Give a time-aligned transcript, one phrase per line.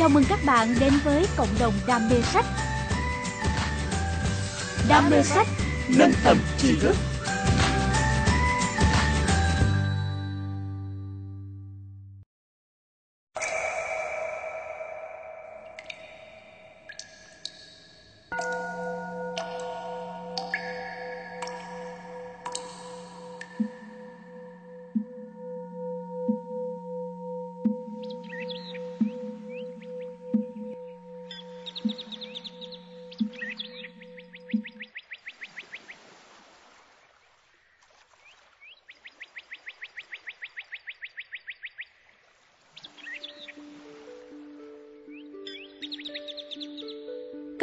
[0.00, 2.44] Chào mừng các bạn đến với cộng đồng đam mê sách.
[4.88, 5.46] Đam mê sách,
[5.88, 6.96] nâng tầm tri thức.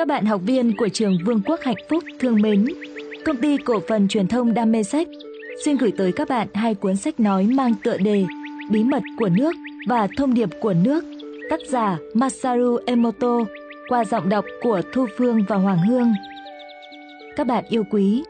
[0.07, 2.65] Các bạn học viên của trường Vương quốc Hạnh Phúc thương mến,
[3.25, 5.07] công ty cổ phần truyền thông Đam mê sách
[5.65, 8.25] xin gửi tới các bạn hai cuốn sách nói mang tựa đề
[8.71, 9.55] Bí mật của nước
[9.87, 11.05] và Thông điệp của nước,
[11.49, 13.37] tác giả Masaru Emoto
[13.89, 16.13] qua giọng đọc của Thu Phương và Hoàng Hương.
[17.35, 18.23] Các bạn yêu quý,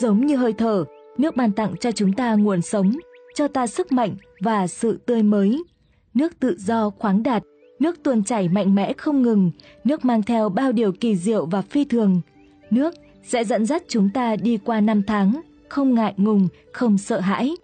[0.00, 0.84] giống như hơi thở,
[1.18, 2.92] nước ban tặng cho chúng ta nguồn sống,
[3.34, 5.62] cho ta sức mạnh và sự tươi mới.
[6.14, 7.42] Nước tự do khoáng đạt
[7.78, 9.50] Nước tuôn chảy mạnh mẽ không ngừng,
[9.84, 12.20] nước mang theo bao điều kỳ diệu và phi thường.
[12.70, 17.20] Nước sẽ dẫn dắt chúng ta đi qua năm tháng, không ngại ngùng, không sợ
[17.20, 17.56] hãi.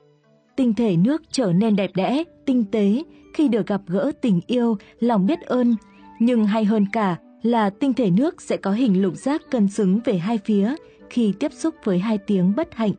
[0.57, 3.03] Tinh thể nước trở nên đẹp đẽ, tinh tế
[3.35, 5.77] khi được gặp gỡ tình yêu, lòng biết ơn.
[6.21, 10.01] Nhưng hay hơn cả là tinh thể nước sẽ có hình lục giác cân xứng
[10.05, 10.75] về hai phía
[11.11, 12.93] khi tiếp xúc với hai tiếng bất hạnh.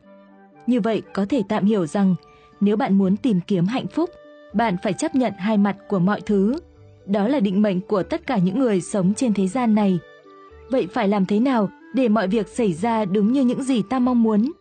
[0.66, 2.14] Như vậy có thể tạm hiểu rằng
[2.60, 4.10] nếu bạn muốn tìm kiếm hạnh phúc,
[4.54, 6.58] bạn phải chấp nhận hai mặt của mọi thứ
[7.06, 9.98] đó là định mệnh của tất cả những người sống trên thế gian này.
[10.70, 13.98] Vậy phải làm thế nào để mọi việc xảy ra đúng như những gì ta
[13.98, 14.52] mong muốn?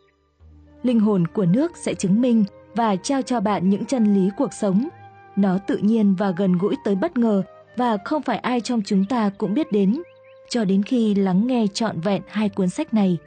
[0.84, 2.44] Linh hồn của nước sẽ chứng minh
[2.76, 4.88] và trao cho bạn những chân lý cuộc sống.
[5.36, 7.44] Nó tự nhiên và gần gũi tới bất ngờ
[7.78, 10.02] và không phải ai trong chúng ta cũng biết đến,
[10.50, 13.18] cho đến khi lắng nghe trọn vẹn hai cuốn sách này.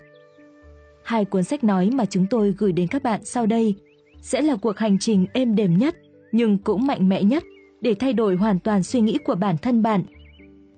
[1.03, 3.75] Hai cuốn sách nói mà chúng tôi gửi đến các bạn sau đây
[4.23, 5.97] sẽ là cuộc hành trình êm đềm nhất
[6.33, 7.45] nhưng cũng mạnh mẽ nhất
[7.87, 10.03] để thay đổi hoàn toàn suy nghĩ của bản thân bạn.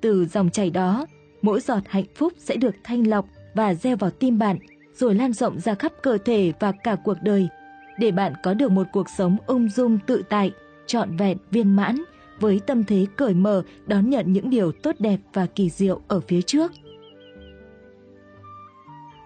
[0.01, 1.07] Từ dòng chảy đó,
[1.43, 4.59] mỗi giọt hạnh phúc sẽ được thanh lọc và gieo vào tim bạn,
[4.95, 7.49] rồi lan rộng ra khắp cơ thể và cả cuộc đời,
[7.99, 10.53] để bạn có được một cuộc sống ung dung tự tại,
[10.87, 11.97] trọn vẹn viên mãn,
[12.41, 16.21] với tâm thế cởi mở đón nhận những điều tốt đẹp và kỳ diệu ở
[16.21, 16.73] phía trước.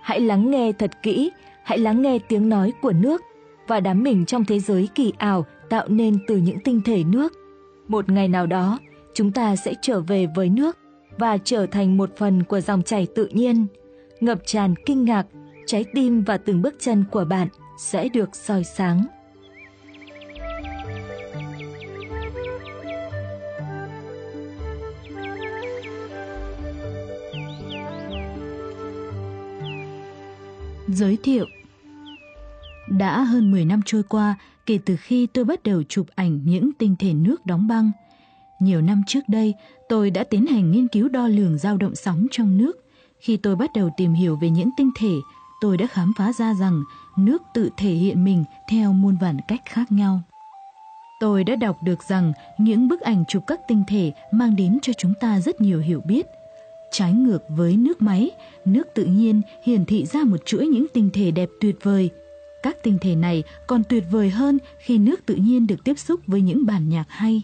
[0.03, 1.31] Hãy lắng nghe thật kỹ,
[1.65, 3.22] hãy lắng nghe tiếng nói của nước
[3.69, 7.41] và đắm mình trong thế giới kỳ ảo tạo nên từ những tinh thể nước
[7.92, 8.78] một ngày nào đó,
[9.14, 10.78] chúng ta sẽ trở về với nước
[11.19, 13.66] và trở thành một phần của dòng chảy tự nhiên.
[14.20, 15.26] Ngập tràn kinh ngạc,
[15.66, 17.48] trái tim và từng bước chân của bạn
[17.78, 19.06] sẽ được soi sáng.
[30.88, 31.47] Giới thiệu
[32.88, 34.36] Đã hơn 10 năm trôi qua,
[34.67, 37.91] kể từ khi tôi bắt đầu chụp ảnh những tinh thể nước đóng băng.
[38.61, 39.55] Nhiều năm trước đây,
[39.89, 42.72] tôi đã tiến hành nghiên cứu đo lường dao động sóng trong nước.
[43.21, 45.15] Khi tôi bắt đầu tìm hiểu về những tinh thể,
[45.61, 46.83] tôi đã khám phá ra rằng
[47.17, 50.21] nước tự thể hiện mình theo muôn vàn cách khác nhau.
[51.21, 54.93] Tôi đã đọc được rằng những bức ảnh chụp các tinh thể mang đến cho
[54.93, 56.27] chúng ta rất nhiều hiểu biết.
[56.91, 58.31] Trái ngược với nước máy,
[58.65, 62.11] nước tự nhiên hiển thị ra một chuỗi những tinh thể đẹp tuyệt vời–
[62.62, 66.21] các tinh thể này còn tuyệt vời hơn khi nước tự nhiên được tiếp xúc
[66.27, 67.43] với những bản nhạc hay.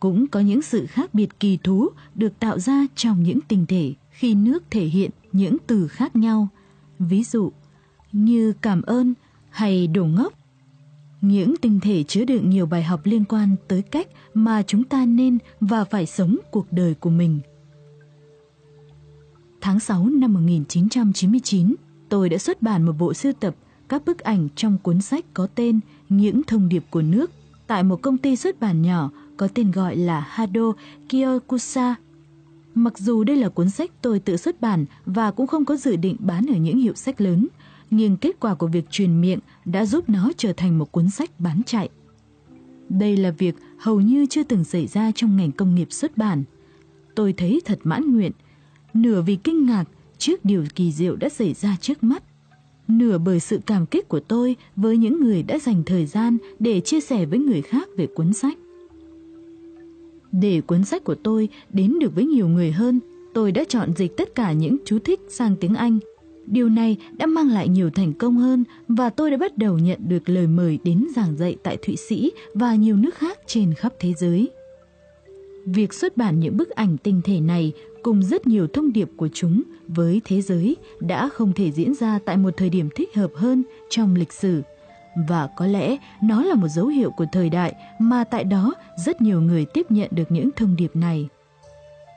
[0.00, 3.94] Cũng có những sự khác biệt kỳ thú được tạo ra trong những tinh thể
[4.10, 6.48] khi nước thể hiện những từ khác nhau.
[6.98, 7.52] Ví dụ
[8.12, 9.14] như cảm ơn
[9.50, 10.32] hay đồ ngốc.
[11.20, 15.06] Những tinh thể chứa đựng nhiều bài học liên quan tới cách mà chúng ta
[15.06, 17.40] nên và phải sống cuộc đời của mình.
[19.60, 21.74] Tháng 6 năm 1999,
[22.08, 23.54] tôi đã xuất bản một bộ sưu tập
[23.88, 27.30] các bức ảnh trong cuốn sách có tên Những thông điệp của nước
[27.66, 30.72] tại một công ty xuất bản nhỏ có tên gọi là Hado
[31.08, 31.94] Kyokusa.
[32.74, 35.96] Mặc dù đây là cuốn sách tôi tự xuất bản và cũng không có dự
[35.96, 37.48] định bán ở những hiệu sách lớn,
[37.90, 41.40] nhưng kết quả của việc truyền miệng đã giúp nó trở thành một cuốn sách
[41.40, 41.88] bán chạy.
[42.88, 46.44] Đây là việc hầu như chưa từng xảy ra trong ngành công nghiệp xuất bản.
[47.14, 48.32] Tôi thấy thật mãn nguyện,
[48.94, 49.84] nửa vì kinh ngạc
[50.18, 52.22] trước điều kỳ diệu đã xảy ra trước mắt,
[52.88, 56.80] nửa bởi sự cảm kích của tôi với những người đã dành thời gian để
[56.80, 58.58] chia sẻ với người khác về cuốn sách.
[60.32, 63.00] Để cuốn sách của tôi đến được với nhiều người hơn,
[63.34, 65.98] tôi đã chọn dịch tất cả những chú thích sang tiếng Anh.
[66.46, 69.98] Điều này đã mang lại nhiều thành công hơn và tôi đã bắt đầu nhận
[70.08, 73.92] được lời mời đến giảng dạy tại Thụy Sĩ và nhiều nước khác trên khắp
[74.00, 74.48] thế giới.
[75.74, 77.72] Việc xuất bản những bức ảnh tinh thể này
[78.02, 82.18] cùng rất nhiều thông điệp của chúng với thế giới đã không thể diễn ra
[82.24, 84.62] tại một thời điểm thích hợp hơn trong lịch sử.
[85.28, 89.22] Và có lẽ nó là một dấu hiệu của thời đại mà tại đó rất
[89.22, 91.28] nhiều người tiếp nhận được những thông điệp này.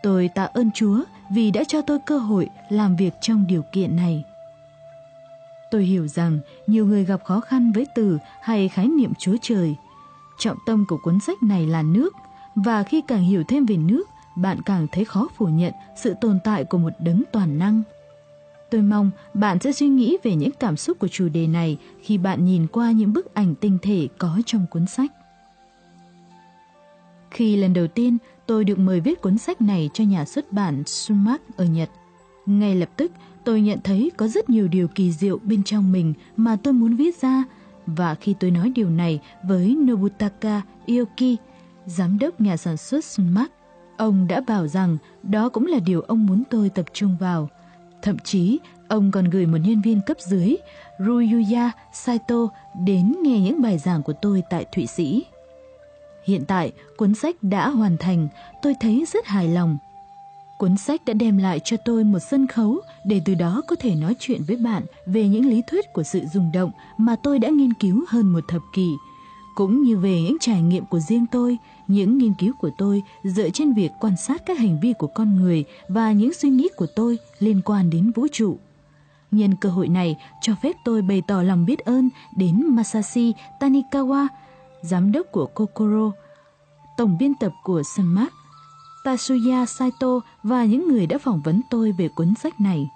[0.03, 1.03] Tôi tạ ơn Chúa
[1.35, 4.23] vì đã cho tôi cơ hội làm việc trong điều kiện này.
[5.71, 9.75] Tôi hiểu rằng nhiều người gặp khó khăn với từ hay khái niệm Chúa Trời.
[10.39, 12.13] Trọng tâm của cuốn sách này là nước,
[12.55, 14.03] và khi càng hiểu thêm về nước,
[14.35, 17.81] bạn càng thấy khó phủ nhận sự tồn tại của một đấng toàn năng.
[18.69, 22.17] Tôi mong bạn sẽ suy nghĩ về những cảm xúc của chủ đề này khi
[22.17, 25.11] bạn nhìn qua những bức ảnh tinh thể có trong cuốn sách.
[27.31, 30.83] Khi lần đầu tiên tôi được mời viết cuốn sách này cho nhà xuất bản
[30.85, 31.89] Sumac ở Nhật,
[32.45, 33.11] ngay lập tức
[33.43, 36.95] tôi nhận thấy có rất nhiều điều kỳ diệu bên trong mình mà tôi muốn
[36.95, 37.43] viết ra
[37.85, 41.37] và khi tôi nói điều này với Nobutaka Ioki,
[41.85, 43.51] giám đốc nhà sản xuất Sunmark,
[43.97, 47.49] ông đã bảo rằng đó cũng là điều ông muốn tôi tập trung vào.
[48.01, 50.55] Thậm chí, ông còn gửi một nhân viên cấp dưới,
[50.99, 52.47] Ruyuya Saito,
[52.85, 55.23] đến nghe những bài giảng của tôi tại Thụy Sĩ.
[56.25, 58.27] Hiện tại, cuốn sách đã hoàn thành,
[58.61, 59.77] tôi thấy rất hài lòng.
[60.57, 63.95] Cuốn sách đã đem lại cho tôi một sân khấu để từ đó có thể
[63.95, 67.49] nói chuyện với bạn về những lý thuyết của sự rung động mà tôi đã
[67.49, 68.87] nghiên cứu hơn một thập kỷ,
[69.55, 71.57] cũng như về những trải nghiệm của riêng tôi,
[71.87, 75.35] những nghiên cứu của tôi dựa trên việc quan sát các hành vi của con
[75.35, 78.57] người và những suy nghĩ của tôi liên quan đến vũ trụ.
[79.31, 84.27] Nhân cơ hội này cho phép tôi bày tỏ lòng biết ơn đến Masashi Tanikawa,
[84.81, 86.11] giám đốc của Kokoro,
[86.97, 88.33] tổng biên tập của Sunmark,
[89.03, 92.89] Tatsuya Saito và những người đã phỏng vấn tôi về cuốn sách này.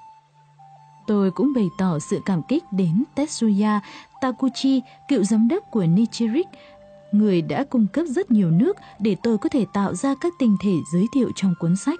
[1.07, 3.79] Tôi cũng bày tỏ sự cảm kích đến Tetsuya
[4.21, 6.47] Takuchi, cựu giám đốc của Nichirik,
[7.11, 10.57] người đã cung cấp rất nhiều nước để tôi có thể tạo ra các tinh
[10.61, 11.99] thể giới thiệu trong cuốn sách.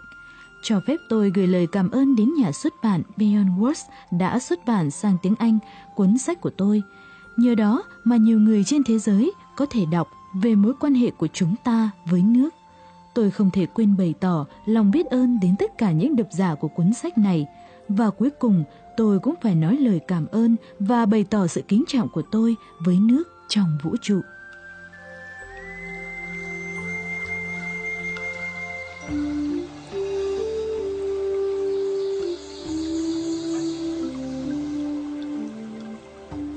[0.63, 4.65] Cho phép tôi gửi lời cảm ơn đến nhà xuất bản Beyond Words đã xuất
[4.65, 5.59] bản sang tiếng Anh
[5.95, 6.81] cuốn sách của tôi.
[7.37, 11.11] Nhờ đó mà nhiều người trên thế giới có thể đọc về mối quan hệ
[11.11, 12.49] của chúng ta với nước.
[13.13, 16.55] Tôi không thể quên bày tỏ lòng biết ơn đến tất cả những độc giả
[16.55, 17.47] của cuốn sách này.
[17.89, 18.63] Và cuối cùng,
[18.97, 22.55] tôi cũng phải nói lời cảm ơn và bày tỏ sự kính trọng của tôi
[22.79, 24.21] với nước trong vũ trụ.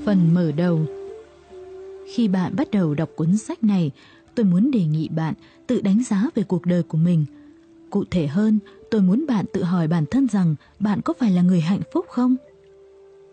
[0.05, 0.85] Phần mở đầu
[2.13, 3.91] Khi bạn bắt đầu đọc cuốn sách này,
[4.35, 5.33] tôi muốn đề nghị bạn
[5.67, 7.25] tự đánh giá về cuộc đời của mình.
[7.89, 8.59] Cụ thể hơn,
[8.91, 12.05] tôi muốn bạn tự hỏi bản thân rằng bạn có phải là người hạnh phúc
[12.09, 12.35] không?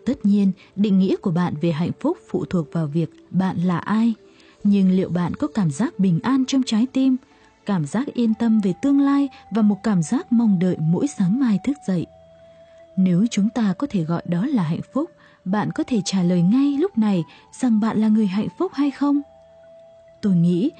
[0.05, 3.77] Tất nhiên, định nghĩa của bạn về hạnh phúc phụ thuộc vào việc bạn là
[3.77, 4.13] ai.
[4.63, 7.17] Nhưng liệu bạn có cảm giác bình an trong trái tim,
[7.65, 11.39] cảm giác yên tâm về tương lai và một cảm giác mong đợi mỗi sáng
[11.39, 12.05] mai thức dậy?
[12.97, 15.11] Nếu chúng ta có thể gọi đó là hạnh phúc,
[15.45, 18.91] bạn có thể trả lời ngay lúc này rằng bạn là người hạnh phúc hay
[18.91, 19.21] không?
[20.21, 20.71] Tôi nghĩ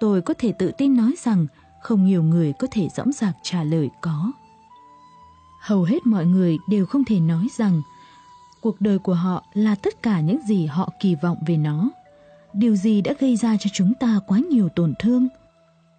[0.00, 1.46] tôi có thể tự tin nói rằng
[1.84, 4.32] không nhiều người có thể dõng dạc trả lời có.
[5.60, 7.82] Hầu hết mọi người đều không thể nói rằng
[8.60, 11.90] cuộc đời của họ là tất cả những gì họ kỳ vọng về nó.
[12.52, 15.28] Điều gì đã gây ra cho chúng ta quá nhiều tổn thương?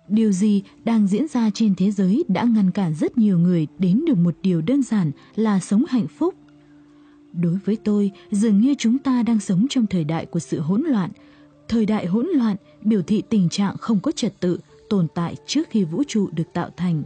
[0.08, 4.06] Điều gì đang diễn ra trên thế giới đã ngăn cản rất nhiều người đến
[4.08, 6.36] được một điều đơn giản là sống hạnh phúc?
[7.34, 10.82] Đối với tôi, dường như chúng ta đang sống trong thời đại của sự hỗn
[10.82, 11.12] loạn.
[11.68, 15.70] Thời đại hỗn loạn biểu thị tình trạng không có trật tự tồn tại trước
[15.70, 17.04] khi vũ trụ được tạo thành.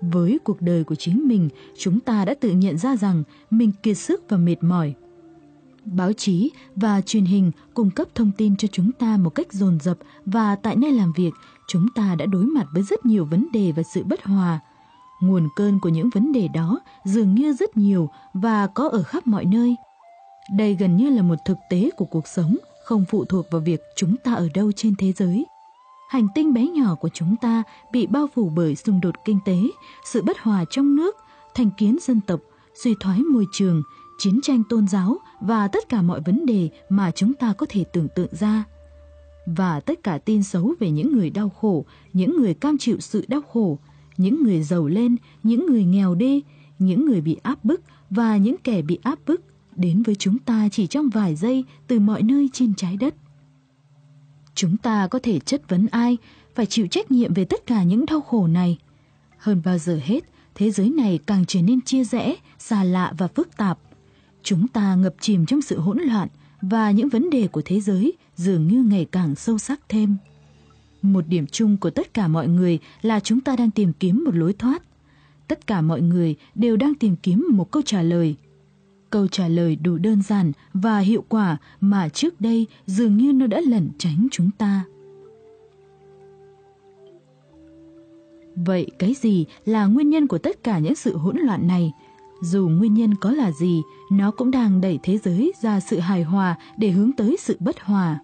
[0.00, 3.98] Với cuộc đời của chính mình, chúng ta đã tự nhận ra rằng mình kiệt
[3.98, 4.94] sức và mệt mỏi.
[5.84, 9.78] Báo chí và truyền hình cung cấp thông tin cho chúng ta một cách dồn
[9.80, 11.30] dập và tại nơi làm việc,
[11.68, 14.60] chúng ta đã đối mặt với rất nhiều vấn đề và sự bất hòa.
[15.20, 19.26] Nguồn cơn của những vấn đề đó dường như rất nhiều và có ở khắp
[19.26, 19.76] mọi nơi.
[20.56, 23.80] Đây gần như là một thực tế của cuộc sống, không phụ thuộc vào việc
[23.96, 25.46] chúng ta ở đâu trên thế giới.
[26.08, 27.62] Hành tinh bé nhỏ của chúng ta
[27.92, 29.56] bị bao phủ bởi xung đột kinh tế,
[30.04, 31.16] sự bất hòa trong nước,
[31.54, 32.40] thành kiến dân tộc,
[32.82, 33.82] suy thoái môi trường,
[34.18, 37.84] chiến tranh tôn giáo và tất cả mọi vấn đề mà chúng ta có thể
[37.92, 38.64] tưởng tượng ra.
[39.46, 43.24] Và tất cả tin xấu về những người đau khổ, những người cam chịu sự
[43.28, 43.78] đau khổ,
[44.16, 46.42] những người giàu lên, những người nghèo đi,
[46.78, 49.40] những người bị áp bức và những kẻ bị áp bức
[49.76, 53.14] đến với chúng ta chỉ trong vài giây từ mọi nơi trên trái đất.
[54.58, 56.16] Chúng ta có thể chất vấn ai
[56.54, 58.78] phải chịu trách nhiệm về tất cả những đau khổ này.
[59.38, 60.24] Hơn bao giờ hết,
[60.54, 63.78] thế giới này càng trở nên chia rẽ, xa lạ và phức tạp.
[64.42, 66.28] Chúng ta ngập chìm trong sự hỗn loạn
[66.60, 70.16] và những vấn đề của thế giới dường như ngày càng sâu sắc thêm.
[71.02, 74.34] Một điểm chung của tất cả mọi người là chúng ta đang tìm kiếm một
[74.34, 74.82] lối thoát.
[75.48, 78.36] Tất cả mọi người đều đang tìm kiếm một câu trả lời.
[79.10, 83.46] Câu trả lời đủ đơn giản và hiệu quả mà trước đây dường như nó
[83.46, 84.84] đã lẩn tránh chúng ta.
[88.66, 91.92] Vậy cái gì là nguyên nhân của tất cả những sự hỗn loạn này?
[92.42, 96.22] Dù nguyên nhân có là gì, nó cũng đang đẩy thế giới ra sự hài
[96.22, 98.18] hòa để hướng tới sự bất hòa.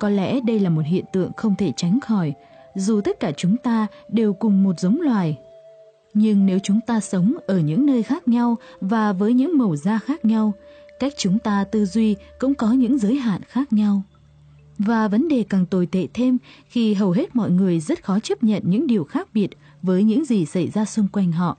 [0.00, 2.32] Có lẽ đây là một hiện tượng không thể tránh khỏi,
[2.74, 5.38] dù tất cả chúng ta đều cùng một giống loài.
[6.14, 9.98] Nhưng nếu chúng ta sống ở những nơi khác nhau và với những màu da
[9.98, 10.52] khác nhau,
[10.98, 14.02] cách chúng ta tư duy cũng có những giới hạn khác nhau.
[14.78, 16.38] Và vấn đề càng tồi tệ thêm
[16.68, 19.50] khi hầu hết mọi người rất khó chấp nhận những điều khác biệt
[19.82, 21.58] với những gì xảy ra xung quanh họ.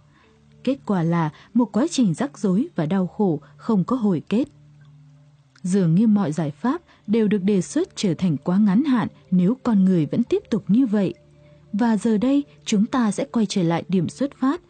[0.64, 4.46] Kết quả là một quá trình rắc rối và đau khổ không có hồi kết.
[5.64, 9.58] Dường như mọi giải pháp đều được đề xuất trở thành quá ngắn hạn nếu
[9.64, 11.14] con người vẫn tiếp tục như vậy.
[11.74, 14.62] Và giờ đây chúng ta sẽ quay trở lại điểm xuất phát.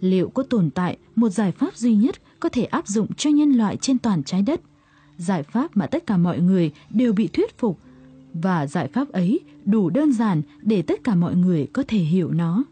[0.00, 3.52] Liệu có tồn tại một giải pháp duy nhất có thể áp dụng cho nhân
[3.52, 4.60] loại trên toàn trái đất?
[5.16, 7.78] Giải pháp mà tất cả mọi người đều bị thuyết phục
[8.34, 12.30] và giải pháp ấy đủ đơn giản để tất cả mọi người có thể hiểu
[12.30, 12.64] nó.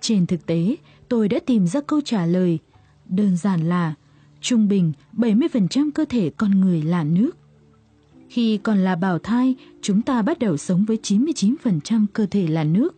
[0.00, 0.76] Trên thực tế,
[1.08, 2.58] tôi đã tìm ra câu trả lời.
[3.08, 3.94] Đơn giản là
[4.40, 7.36] trung bình 70% cơ thể con người là nước.
[8.28, 12.64] Khi còn là bào thai, chúng ta bắt đầu sống với 99% cơ thể là
[12.64, 12.94] nước.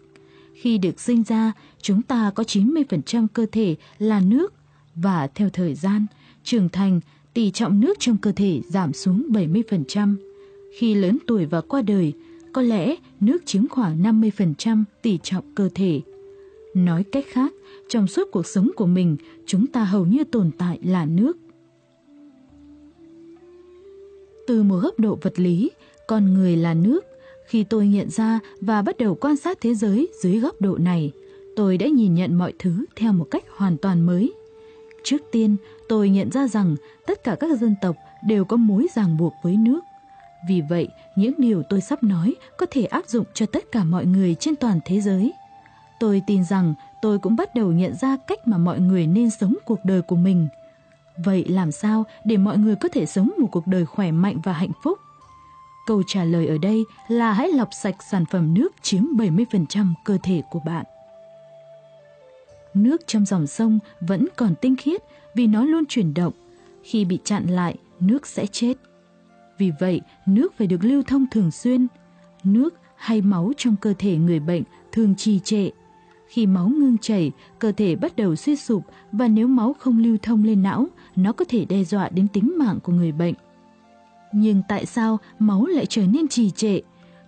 [0.54, 4.54] Khi được sinh ra, chúng ta có 90% cơ thể là nước
[4.94, 6.06] và theo thời gian,
[6.44, 7.00] trưởng thành,
[7.34, 10.16] tỷ trọng nước trong cơ thể giảm xuống 70%.
[10.78, 12.12] Khi lớn tuổi và qua đời,
[12.52, 16.00] có lẽ nước chiếm khoảng 50% tỷ trọng cơ thể.
[16.74, 17.52] Nói cách khác,
[17.88, 21.36] trong suốt cuộc sống của mình, chúng ta hầu như tồn tại là nước.
[24.46, 25.70] Từ một góc độ vật lý,
[26.06, 27.04] con người là nước.
[27.46, 31.12] Khi tôi nhận ra và bắt đầu quan sát thế giới dưới góc độ này,
[31.56, 34.32] tôi đã nhìn nhận mọi thứ theo một cách hoàn toàn mới.
[35.04, 35.56] Trước tiên,
[35.88, 39.56] tôi nhận ra rằng tất cả các dân tộc đều có mối ràng buộc với
[39.56, 39.80] nước.
[40.48, 44.06] Vì vậy, những điều tôi sắp nói có thể áp dụng cho tất cả mọi
[44.06, 45.32] người trên toàn thế giới.
[46.00, 49.56] Tôi tin rằng tôi cũng bắt đầu nhận ra cách mà mọi người nên sống
[49.64, 50.48] cuộc đời của mình.
[51.24, 54.52] Vậy làm sao để mọi người có thể sống một cuộc đời khỏe mạnh và
[54.52, 54.98] hạnh phúc?
[55.86, 60.18] Câu trả lời ở đây là hãy lọc sạch sản phẩm nước chiếm 70% cơ
[60.22, 60.84] thể của bạn.
[62.74, 65.00] Nước trong dòng sông vẫn còn tinh khiết
[65.34, 66.32] vì nó luôn chuyển động.
[66.82, 68.74] Khi bị chặn lại, nước sẽ chết.
[69.58, 71.86] Vì vậy, nước phải được lưu thông thường xuyên.
[72.44, 74.62] Nước hay máu trong cơ thể người bệnh
[74.92, 75.70] thường trì trệ.
[76.28, 80.16] Khi máu ngưng chảy, cơ thể bắt đầu suy sụp và nếu máu không lưu
[80.22, 80.86] thông lên não,
[81.16, 83.34] nó có thể đe dọa đến tính mạng của người bệnh.
[84.32, 86.80] Nhưng tại sao máu lại trở nên trì trệ?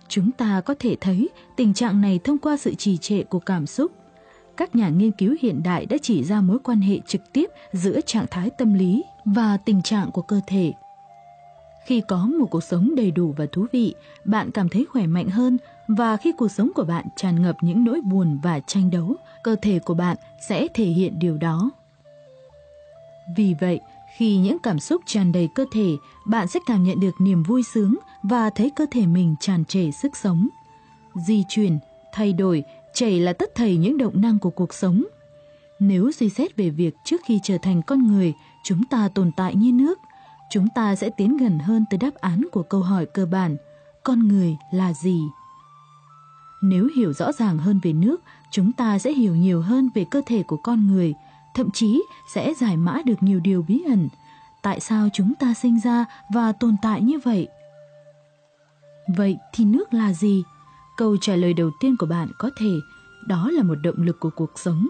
[0.07, 3.65] Chúng ta có thể thấy tình trạng này thông qua sự trì trệ của cảm
[3.65, 3.91] xúc.
[4.57, 8.01] Các nhà nghiên cứu hiện đại đã chỉ ra mối quan hệ trực tiếp giữa
[8.01, 10.73] trạng thái tâm lý và tình trạng của cơ thể.
[11.85, 15.29] Khi có một cuộc sống đầy đủ và thú vị, bạn cảm thấy khỏe mạnh
[15.29, 19.15] hơn và khi cuộc sống của bạn tràn ngập những nỗi buồn và tranh đấu,
[19.43, 21.71] cơ thể của bạn sẽ thể hiện điều đó.
[23.35, 23.79] Vì vậy,
[24.17, 27.63] khi những cảm xúc tràn đầy cơ thể, bạn sẽ cảm nhận được niềm vui
[27.63, 30.47] sướng và thấy cơ thể mình tràn trề sức sống.
[31.15, 31.79] Di chuyển,
[32.13, 32.63] thay đổi,
[32.93, 35.03] chảy là tất thầy những động năng của cuộc sống.
[35.79, 39.55] Nếu suy xét về việc trước khi trở thành con người, chúng ta tồn tại
[39.55, 39.99] như nước–
[40.53, 43.57] chúng ta sẽ tiến gần hơn tới đáp án của câu hỏi cơ bản,
[44.03, 45.21] con người là gì?
[46.61, 50.21] Nếu hiểu rõ ràng hơn về nước, chúng ta sẽ hiểu nhiều hơn về cơ
[50.25, 51.13] thể của con người,
[51.53, 54.09] thậm chí sẽ giải mã được nhiều điều bí ẩn.
[54.61, 57.47] Tại sao chúng ta sinh ra và tồn tại như vậy?
[59.17, 60.43] Vậy thì nước là gì?
[60.97, 62.71] Câu trả lời đầu tiên của bạn có thể
[63.27, 64.87] đó là một động lực của cuộc sống.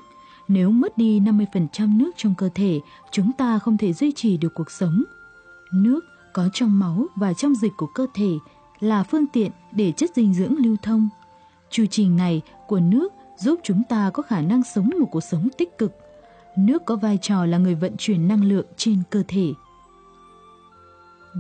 [0.47, 2.79] Nếu mất đi 50% nước trong cơ thể,
[3.11, 5.03] chúng ta không thể duy trì được cuộc sống.
[5.73, 5.99] Nước
[6.33, 8.31] có trong máu và trong dịch của cơ thể
[8.79, 11.09] là phương tiện để chất dinh dưỡng lưu thông.
[11.69, 15.47] Chu trình này của nước giúp chúng ta có khả năng sống một cuộc sống
[15.57, 16.02] tích cực.
[16.57, 19.53] Nước có vai trò là người vận chuyển năng lượng trên cơ thể.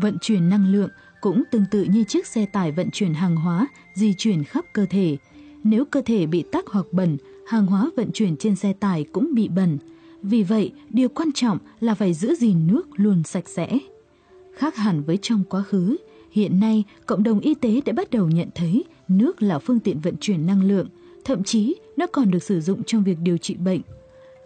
[0.01, 0.89] Vận chuyển năng lượng
[1.21, 4.85] cũng tương tự như chiếc xe tải vận chuyển hàng hóa di chuyển khắp cơ
[4.89, 5.17] thể.
[5.63, 7.17] Nếu cơ thể bị tắc hoặc bẩn,
[7.47, 9.77] hàng hóa vận chuyển trên xe tải cũng bị bẩn.
[10.21, 13.79] Vì vậy, điều quan trọng là phải giữ gìn nước luôn sạch sẽ.
[14.57, 15.97] Khác hẳn với trong quá khứ,
[16.31, 19.99] hiện nay cộng đồng y tế đã bắt đầu nhận thấy nước là phương tiện
[19.99, 20.87] vận chuyển năng lượng,
[21.25, 23.81] thậm chí nó còn được sử dụng trong việc điều trị bệnh.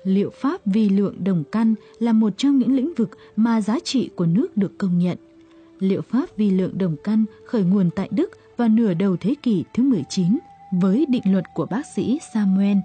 [0.03, 4.09] Liệu pháp vi lượng đồng căn là một trong những lĩnh vực mà giá trị
[4.15, 5.17] của nước được công nhận.
[5.79, 9.63] Liệu pháp vi lượng đồng căn khởi nguồn tại Đức vào nửa đầu thế kỷ
[9.73, 10.39] thứ 19
[10.71, 12.77] với định luật của bác sĩ Samuel.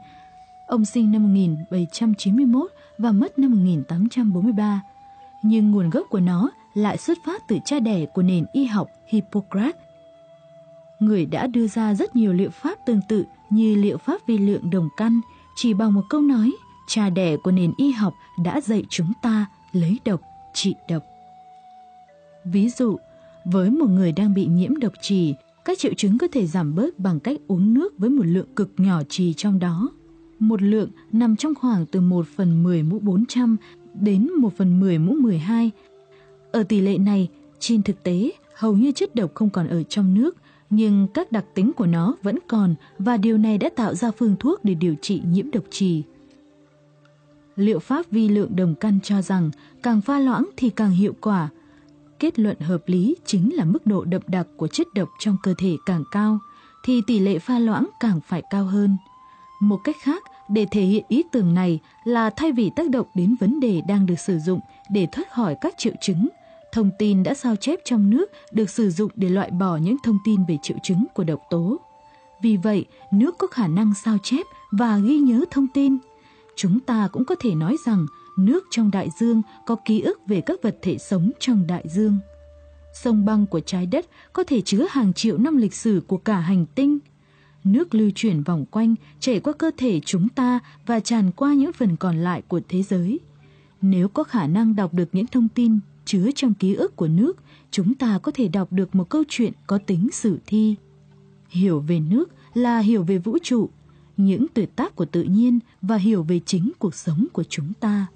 [0.67, 4.83] Ông sinh năm 1791 và mất năm 1843.
[5.43, 8.89] Nhưng nguồn gốc của nó lại xuất phát từ cha đẻ của nền y học
[9.07, 9.75] Hippocrates.
[11.01, 14.71] Người đã đưa ra rất nhiều liệu pháp tương tự như liệu pháp vi lượng
[14.71, 15.21] đồng căn
[15.57, 16.53] chỉ bằng một câu nói
[16.87, 20.21] cha đẻ của nền y học đã dạy chúng ta lấy độc
[20.55, 21.03] trị độc.
[22.45, 22.97] Ví dụ,
[23.45, 25.35] với một người đang bị nhiễm độc trì,
[25.65, 28.73] các triệu chứng có thể giảm bớt bằng cách uống nước với một lượng cực
[28.77, 29.91] nhỏ trì trong đó.
[30.39, 33.57] Một lượng nằm trong khoảng từ 1 phần 10 mũ 400
[33.95, 35.71] đến 1 phần 10 mũ 12.
[36.53, 40.15] Ở tỷ lệ này, trên thực tế, hầu như chất độc không còn ở trong
[40.15, 40.37] nước,
[40.71, 44.37] nhưng các đặc tính của nó vẫn còn và điều này đã tạo ra phương
[44.39, 46.03] thuốc để điều trị nhiễm độc trì.
[47.57, 49.51] Liệu pháp vi lượng đồng căn cho rằng
[49.83, 51.49] càng pha loãng thì càng hiệu quả.
[52.19, 55.55] Kết luận hợp lý chính là mức độ đậm đặc của chất độc trong cơ
[55.59, 56.39] thể càng cao,
[56.85, 58.97] thì tỷ lệ pha loãng càng phải cao hơn.
[59.61, 63.35] Một cách khác để thể hiện ý tưởng này là thay vì tác động đến
[63.41, 66.29] vấn đề đang được sử dụng để thoát khỏi các triệu chứng,
[66.73, 70.19] thông tin đã sao chép trong nước được sử dụng để loại bỏ những thông
[70.25, 71.81] tin về triệu chứng của độc tố.
[72.43, 75.99] Vì vậy, nước có khả năng sao chép và ghi nhớ thông tin.
[76.63, 80.41] Chúng ta cũng có thể nói rằng nước trong đại dương có ký ức về
[80.41, 82.19] các vật thể sống trong đại dương.
[82.95, 86.41] Sông băng của trái đất có thể chứa hàng triệu năm lịch sử của cả
[86.41, 86.99] hành tinh.
[87.65, 91.73] Nước lưu chuyển vòng quanh, chảy qua cơ thể chúng ta và tràn qua những
[91.73, 93.21] phần còn lại của thế giới.
[93.81, 97.37] Nếu có khả năng đọc được những thông tin chứa trong ký ức của nước,
[97.71, 100.75] chúng ta có thể đọc được một câu chuyện có tính sử thi.
[101.49, 103.71] Hiểu về nước là hiểu về vũ trụ,
[104.17, 108.07] những tuyệt tác của tự nhiên và hiểu về chính cuộc sống của chúng ta.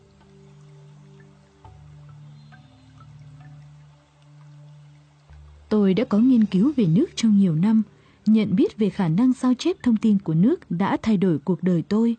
[5.69, 7.83] Tôi đã có nghiên cứu về nước trong nhiều năm,
[8.27, 11.63] nhận biết về khả năng sao chép thông tin của nước đã thay đổi cuộc
[11.63, 12.17] đời tôi.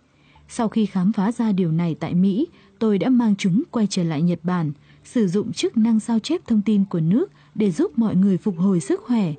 [0.50, 2.48] Sau khi khám phá ra điều này tại Mỹ,
[2.80, 4.72] tôi đã mang chúng quay trở lại Nhật Bản,
[5.04, 8.58] sử dụng chức năng sao chép thông tin của nước để giúp mọi người phục
[8.58, 9.34] hồi sức khỏe.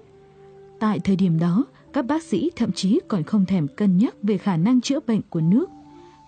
[0.80, 1.64] Tại thời điểm đó,
[1.98, 5.20] các bác sĩ thậm chí còn không thèm cân nhắc về khả năng chữa bệnh
[5.30, 5.70] của nước.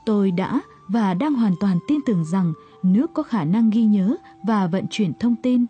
[0.07, 2.53] Tôi đã và đang hoàn toàn tin tưởng rằng
[2.83, 5.67] nước có khả năng ghi nhớ và vận chuyển thông tin.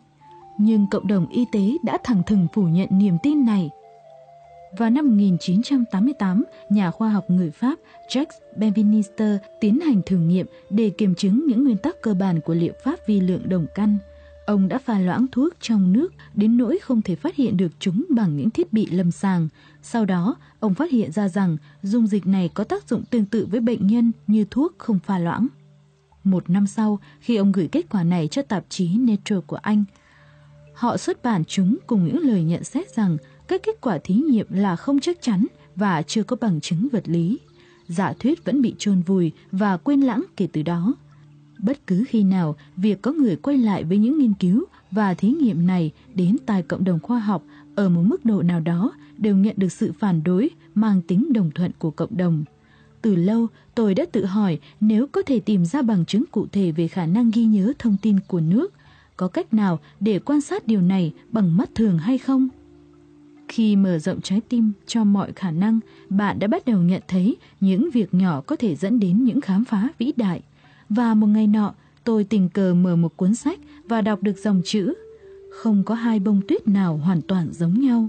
[0.58, 3.70] Nhưng cộng đồng y tế đã thẳng thừng phủ nhận niềm tin này.
[4.78, 10.90] Vào năm 1988, nhà khoa học người Pháp Jacques Benvenister tiến hành thử nghiệm để
[10.90, 13.98] kiểm chứng những nguyên tắc cơ bản của liệu pháp vi lượng đồng căn.
[14.50, 18.04] Ông đã pha loãng thuốc trong nước đến nỗi không thể phát hiện được chúng
[18.08, 19.48] bằng những thiết bị lâm sàng.
[19.82, 23.46] Sau đó, ông phát hiện ra rằng dung dịch này có tác dụng tương tự
[23.50, 25.46] với bệnh nhân như thuốc không pha loãng.
[26.24, 29.84] Một năm sau, khi ông gửi kết quả này cho tạp chí Nature của Anh,
[30.74, 33.16] họ xuất bản chúng cùng những lời nhận xét rằng
[33.48, 37.04] các kết quả thí nghiệm là không chắc chắn và chưa có bằng chứng vật
[37.06, 37.38] lý.
[37.88, 40.94] Giả thuyết vẫn bị chôn vùi và quên lãng kể từ đó.
[41.62, 45.30] Bất cứ khi nào việc có người quay lại với những nghiên cứu và thí
[45.30, 47.44] nghiệm này đến tại cộng đồng khoa học
[47.74, 51.50] ở một mức độ nào đó đều nhận được sự phản đối mang tính đồng
[51.54, 52.44] thuận của cộng đồng.
[53.02, 56.72] Từ lâu, tôi đã tự hỏi nếu có thể tìm ra bằng chứng cụ thể
[56.72, 58.74] về khả năng ghi nhớ thông tin của nước,
[59.16, 62.48] có cách nào để quan sát điều này bằng mắt thường hay không?
[63.48, 67.36] Khi mở rộng trái tim cho mọi khả năng, bạn đã bắt đầu nhận thấy
[67.60, 70.42] những việc nhỏ có thể dẫn đến những khám phá vĩ đại.
[70.90, 71.74] Và một ngày nọ,
[72.04, 74.94] tôi tình cờ mở một cuốn sách và đọc được dòng chữ
[75.50, 78.08] Không có hai bông tuyết nào hoàn toàn giống nhau.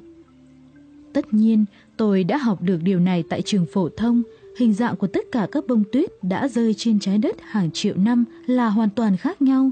[1.13, 1.65] Tất nhiên,
[1.97, 4.23] tôi đã học được điều này tại trường phổ thông.
[4.57, 7.95] Hình dạng của tất cả các bông tuyết đã rơi trên trái đất hàng triệu
[7.95, 9.71] năm là hoàn toàn khác nhau.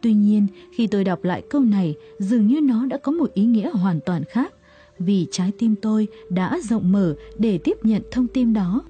[0.00, 3.44] Tuy nhiên, khi tôi đọc lại câu này, dường như nó đã có một ý
[3.44, 4.54] nghĩa hoàn toàn khác,
[4.98, 8.82] vì trái tim tôi đã rộng mở để tiếp nhận thông tin đó.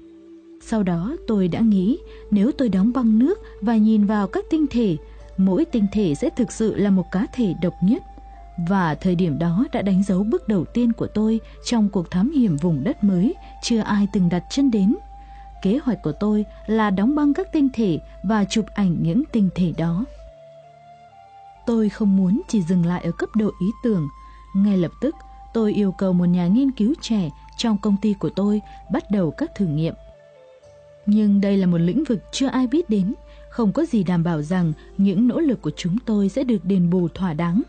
[0.69, 1.97] Sau đó tôi đã nghĩ
[2.31, 4.97] nếu tôi đóng băng nước và nhìn vào các tinh thể,
[5.37, 8.03] mỗi tinh thể sẽ thực sự là một cá thể độc nhất.
[8.67, 12.31] Và thời điểm đó đã đánh dấu bước đầu tiên của tôi trong cuộc thám
[12.31, 14.95] hiểm vùng đất mới chưa ai từng đặt chân đến.
[15.61, 19.49] Kế hoạch của tôi là đóng băng các tinh thể và chụp ảnh những tinh
[19.55, 20.05] thể đó.
[21.65, 24.07] Tôi không muốn chỉ dừng lại ở cấp độ ý tưởng.
[24.55, 25.15] Ngay lập tức,
[25.53, 29.31] tôi yêu cầu một nhà nghiên cứu trẻ trong công ty của tôi bắt đầu
[29.31, 29.93] các thử nghiệm.
[31.11, 33.13] Nhưng đây là một lĩnh vực chưa ai biết đến,
[33.49, 36.89] không có gì đảm bảo rằng những nỗ lực của chúng tôi sẽ được đền
[36.89, 37.61] bù thỏa đáng.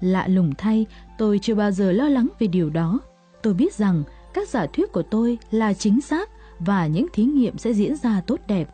[0.00, 0.86] Lạ lùng thay,
[1.18, 3.00] tôi chưa bao giờ lo lắng về điều đó.
[3.42, 4.02] Tôi biết rằng
[4.34, 8.20] các giả thuyết của tôi là chính xác và những thí nghiệm sẽ diễn ra
[8.20, 8.68] tốt đẹp.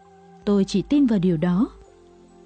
[0.45, 1.69] Tôi chỉ tin vào điều đó.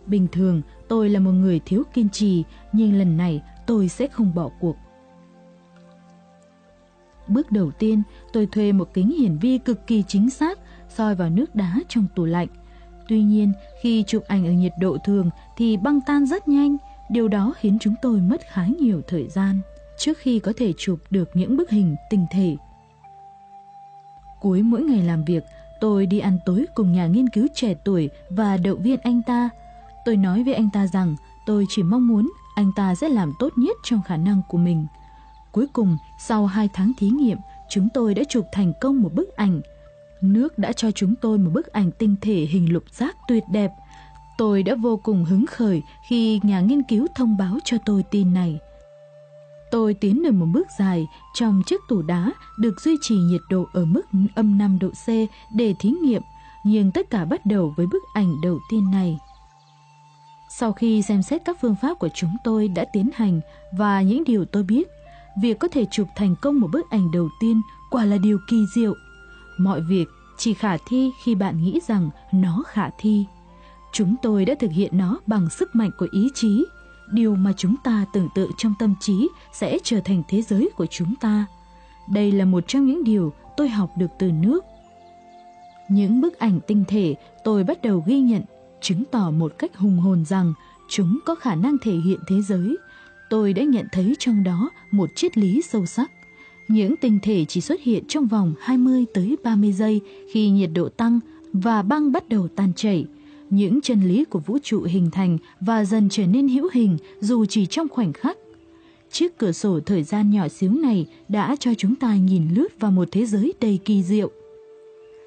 [0.07, 4.35] Bình thường, tôi là một người thiếu kiên trì, nhưng lần này tôi sẽ không
[4.35, 4.77] bỏ cuộc.
[7.29, 8.03] Bước đầu tiên,
[8.33, 12.07] tôi thuê một kính hiển vi cực kỳ chính xác soi vào nước đá trong
[12.15, 12.49] tủ lạnh.
[13.09, 16.77] Tuy nhiên, khi chụp ảnh ở nhiệt độ thường thì băng tan rất nhanh,
[17.11, 19.61] điều đó khiến chúng tôi mất khá nhiều thời gian
[19.99, 22.57] trước khi có thể chụp được những bức hình tinh thể.
[24.41, 25.45] Cuối mỗi ngày làm việc,
[25.81, 29.51] tôi đi ăn tối cùng nhà nghiên cứu trẻ tuổi và động viên anh ta.
[30.05, 33.53] Tôi nói với anh ta rằng tôi chỉ mong muốn anh ta sẽ làm tốt
[33.57, 34.87] nhất trong khả năng của mình.
[35.53, 39.37] Cuối cùng, sau 2 tháng thí nghiệm, chúng tôi đã chụp thành công một bức
[39.37, 39.61] ảnh.
[40.23, 43.71] Nước đã cho chúng tôi một bức ảnh tinh thể hình lục giác tuyệt đẹp.
[44.39, 48.35] Tôi đã vô cùng hứng khởi khi nhà nghiên cứu thông báo cho tôi tin
[48.35, 48.59] này.
[49.71, 53.67] Tôi tiến được một bước dài trong chiếc tủ đá được duy trì nhiệt độ
[53.73, 54.03] ở mức
[54.35, 55.09] âm 5 độ C
[55.55, 56.23] để thí nghiệm,
[56.65, 59.19] nhưng tất cả bắt đầu với bức ảnh đầu tiên này.
[60.51, 63.41] Sau khi xem xét các phương pháp của chúng tôi đã tiến hành
[63.73, 64.89] và những điều tôi biết,
[65.43, 68.65] việc có thể chụp thành công một bức ảnh đầu tiên quả là điều kỳ
[68.75, 68.95] diệu.
[69.59, 73.25] Mọi việc chỉ khả thi khi bạn nghĩ rằng nó khả thi.
[73.93, 76.65] Chúng tôi đã thực hiện nó bằng sức mạnh của ý chí,
[77.13, 80.87] điều mà chúng ta tưởng tượng trong tâm trí sẽ trở thành thế giới của
[80.87, 81.47] chúng ta.
[82.09, 84.65] Đây là một trong những điều tôi học được từ nước.
[85.89, 88.43] Những bức ảnh tinh thể tôi bắt đầu ghi nhận
[88.81, 90.53] chứng tỏ một cách hùng hồn rằng
[90.89, 92.77] chúng có khả năng thể hiện thế giới.
[93.31, 96.11] Tôi đã nhận thấy trong đó một triết lý sâu sắc.
[96.69, 100.01] Những tinh thể chỉ xuất hiện trong vòng 20 tới 30 giây
[100.33, 101.21] khi nhiệt độ tăng
[101.53, 103.07] và băng bắt đầu tan chảy.
[103.51, 107.45] Những chân lý của vũ trụ hình thành và dần trở nên hữu hình dù
[107.45, 108.39] chỉ trong khoảnh khắc.
[109.11, 112.91] Chiếc cửa sổ thời gian nhỏ xíu này đã cho chúng ta nhìn lướt vào
[112.91, 114.31] một thế giới đầy kỳ diệu.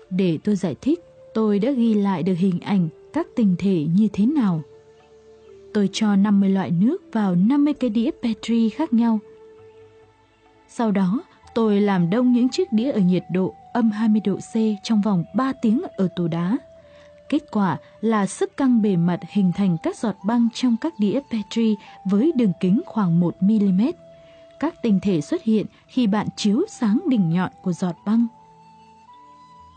[0.09, 0.99] Để tôi giải thích,
[1.33, 4.61] tôi đã ghi lại được hình ảnh các tinh thể như thế nào.
[5.73, 9.19] Tôi cho 50 loại nước vào 50 cái đĩa Petri khác nhau.
[10.69, 14.83] Sau đó, tôi làm đông những chiếc đĩa ở nhiệt độ âm 20 độ C
[14.83, 16.57] trong vòng 3 tiếng ở tủ đá.
[17.29, 21.19] Kết quả là sức căng bề mặt hình thành các giọt băng trong các đĩa
[21.31, 23.91] Petri với đường kính khoảng 1mm.
[24.59, 28.27] Các tinh thể xuất hiện khi bạn chiếu sáng đỉnh nhọn của giọt băng.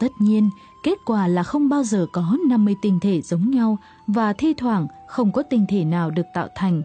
[0.01, 0.51] Tất nhiên,
[0.83, 4.87] kết quả là không bao giờ có 50 tinh thể giống nhau và thi thoảng
[5.07, 6.83] không có tinh thể nào được tạo thành.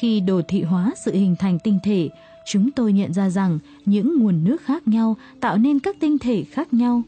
[0.00, 2.08] Khi đồ thị hóa sự hình thành tinh thể,
[2.46, 6.44] chúng tôi nhận ra rằng những nguồn nước khác nhau tạo nên các tinh thể
[6.44, 7.02] khác nhau.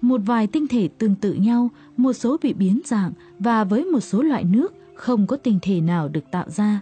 [0.00, 4.00] Một vài tinh thể tương tự nhau, một số bị biến dạng và với một
[4.00, 6.80] số loại nước không có tinh thể nào được tạo ra.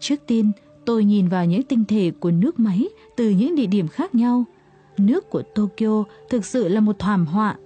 [0.00, 0.52] Trước tiên,
[0.84, 4.44] tôi nhìn vào những tinh thể của nước máy từ những địa điểm khác nhau–
[4.98, 7.56] Nước của Tokyo thực sự là một thảm họa.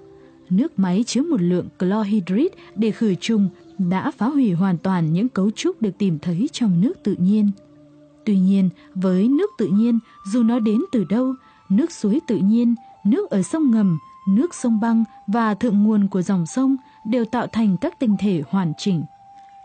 [0.51, 5.29] Nước máy chứa một lượng chlorhydrit để khử trùng đã phá hủy hoàn toàn những
[5.29, 7.51] cấu trúc được tìm thấy trong nước tự nhiên.
[8.25, 9.99] Tuy nhiên, với nước tự nhiên,
[10.33, 11.35] dù nó đến từ đâu,
[11.69, 16.23] nước suối tự nhiên, nước ở sông ngầm, nước sông băng và thượng nguồn của
[16.23, 19.03] dòng sông đều tạo thành các tinh thể hoàn chỉnh.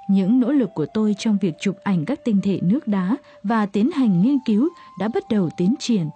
[0.08, 3.66] Những nỗ lực của tôi trong việc chụp ảnh các tinh thể nước đá và
[3.66, 6.10] tiến hành nghiên cứu đã bắt đầu tiến triển.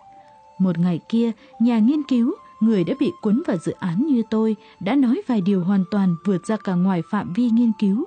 [0.60, 4.56] Một ngày kia, nhà nghiên cứu, người đã bị cuốn vào dự án như tôi,
[4.80, 8.06] đã nói vài điều hoàn toàn vượt ra cả ngoài phạm vi nghiên cứu.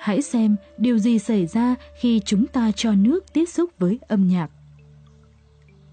[0.00, 4.28] Hãy xem điều gì xảy ra khi chúng ta cho nước tiếp xúc với âm
[4.28, 4.50] nhạc.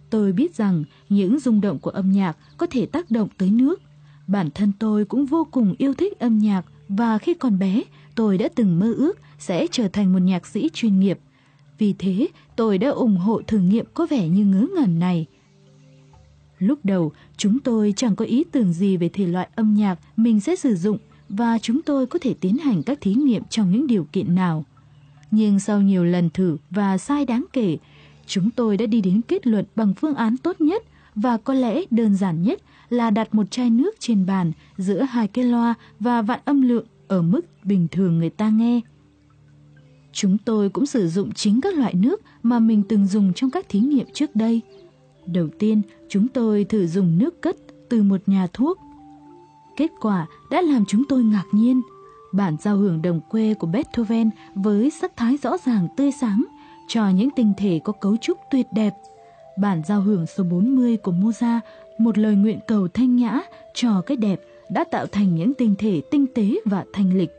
[0.10, 3.82] Tôi biết rằng những rung động của âm nhạc có thể tác động tới nước.
[4.28, 7.84] Bản thân tôi cũng vô cùng yêu thích âm nhạc và khi còn bé,
[8.16, 11.20] tôi đã từng mơ ước sẽ trở thành một nhạc sĩ chuyên nghiệp.
[11.78, 15.26] Vì thế, tôi đã ủng hộ thử nghiệm có vẻ như ngớ ngẩn này–
[16.60, 20.40] Lúc đầu, chúng tôi chẳng có ý tưởng gì về thể loại âm nhạc mình
[20.40, 20.98] sẽ sử dụng
[21.30, 24.66] và chúng tôi có thể tiến hành các thí nghiệm trong những điều kiện nào.
[25.32, 27.78] Nhưng sau nhiều lần thử và sai đáng kể,
[28.26, 30.84] chúng tôi đã đi đến kết luận bằng phương án tốt nhất
[31.16, 35.28] và có lẽ đơn giản nhất là đặt một chai nước trên bàn giữa hai
[35.28, 38.82] cái loa và vặn âm lượng ở mức bình thường người ta nghe.
[40.14, 43.70] Chúng tôi cũng sử dụng chính các loại nước mà mình từng dùng trong các
[43.70, 44.62] thí nghiệm trước đây–
[45.28, 47.58] Đầu tiên, chúng tôi thử dùng nước cất
[47.90, 48.80] từ một nhà thuốc.
[49.78, 51.82] Kết quả đã làm chúng tôi ngạc nhiên.
[52.32, 56.44] Bản giao hưởng đồng quê của Beethoven với sắc thái rõ ràng tươi sáng
[56.88, 58.94] cho những tinh thể có cấu trúc tuyệt đẹp.
[59.58, 61.60] Bản giao hưởng số 40 của Mozart,
[61.98, 63.40] một lời nguyện cầu thanh nhã
[63.74, 67.32] cho cái đẹp đã tạo thành những tinh thể tinh tế và thanh lịch.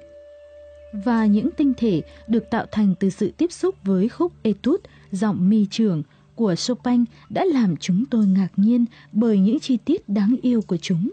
[0.92, 5.48] Và những tinh thể được tạo thành từ sự tiếp xúc với khúc etude, giọng
[5.48, 6.02] mi trường,
[6.34, 10.76] của Chopin đã làm chúng tôi ngạc nhiên bởi những chi tiết đáng yêu của
[10.76, 11.10] chúng.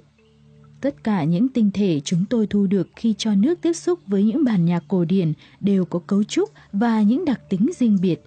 [0.85, 4.23] Tất cả những tinh thể chúng tôi thu được khi cho nước tiếp xúc với
[4.23, 8.23] những bản nhạc cổ điển đều có cấu trúc và những đặc tính riêng biệt.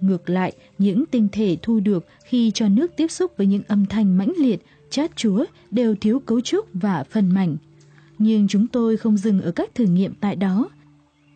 [0.00, 3.86] Ngược lại, những tinh thể thu được khi cho nước tiếp xúc với những âm
[3.86, 7.56] thanh mãnh liệt, chát chúa đều thiếu cấu trúc và phần mảnh.
[8.18, 10.68] Nhưng chúng tôi không dừng ở các thử nghiệm tại đó.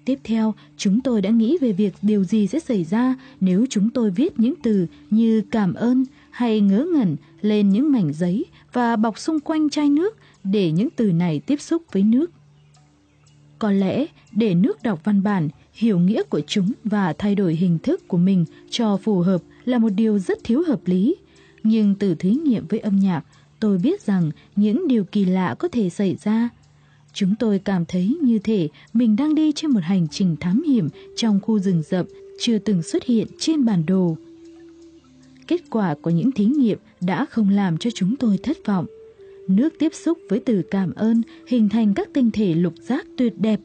[0.04, 3.90] Tiếp theo, chúng tôi đã nghĩ về việc điều gì sẽ xảy ra nếu chúng
[3.90, 8.96] tôi viết những từ như cảm ơn hay ngớ ngẩn lên những mảnh giấy và
[8.96, 12.31] bọc xung quanh chai nước để những từ này tiếp xúc với nước.
[13.59, 17.79] Có lẽ để nước đọc văn bản, hiểu nghĩa của chúng và thay đổi hình
[17.79, 21.16] thức của mình cho phù hợp là một điều rất thiếu hợp lý.
[21.62, 23.24] Nhưng từ thí nghiệm với âm nhạc,
[23.61, 26.48] tôi biết rằng những điều kỳ lạ có thể xảy ra.
[27.12, 30.88] Chúng tôi cảm thấy như thể mình đang đi trên một hành trình thám hiểm
[31.16, 32.07] trong khu rừng rậm
[32.40, 34.16] chưa từng xuất hiện trên bản đồ.
[35.46, 38.87] Kết quả của những thí nghiệm đã không làm cho chúng tôi thất vọng.
[39.57, 43.33] Nước tiếp xúc với từ cảm ơn hình thành các tinh thể lục giác tuyệt
[43.39, 43.61] đẹp.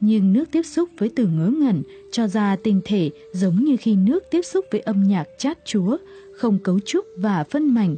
[0.00, 3.94] Nhưng nước tiếp xúc với từ ngớ ngẩn cho ra tinh thể giống như khi
[3.94, 5.96] nước tiếp xúc với âm nhạc chát chúa,
[6.36, 7.96] không cấu trúc và phân mảnh.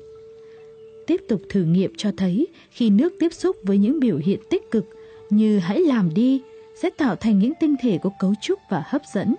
[1.06, 4.70] Tiếp tục thử nghiệm cho thấy khi nước tiếp xúc với những biểu hiện tích
[4.70, 4.84] cực
[5.30, 6.40] như hãy làm đi
[6.82, 9.34] sẽ tạo thành những tinh thể có cấu trúc và hấp dẫn.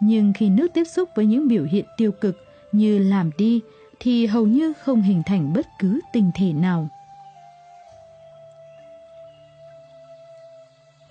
[0.00, 2.36] Nhưng khi nước tiếp xúc với những biểu hiện tiêu cực
[2.72, 3.60] như làm đi
[4.00, 6.88] thì hầu như không hình thành bất cứ tinh thể nào.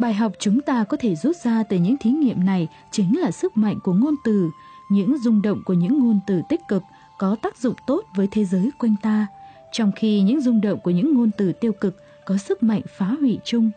[0.01, 3.31] Bài học chúng ta có thể rút ra từ những thí nghiệm này chính là
[3.31, 4.49] sức mạnh của ngôn từ,
[4.89, 6.83] những rung động của những ngôn từ tích cực
[7.17, 9.27] có tác dụng tốt với thế giới quanh ta,
[9.71, 13.05] trong khi những rung động của những ngôn từ tiêu cực có sức mạnh phá
[13.19, 13.71] hủy chung.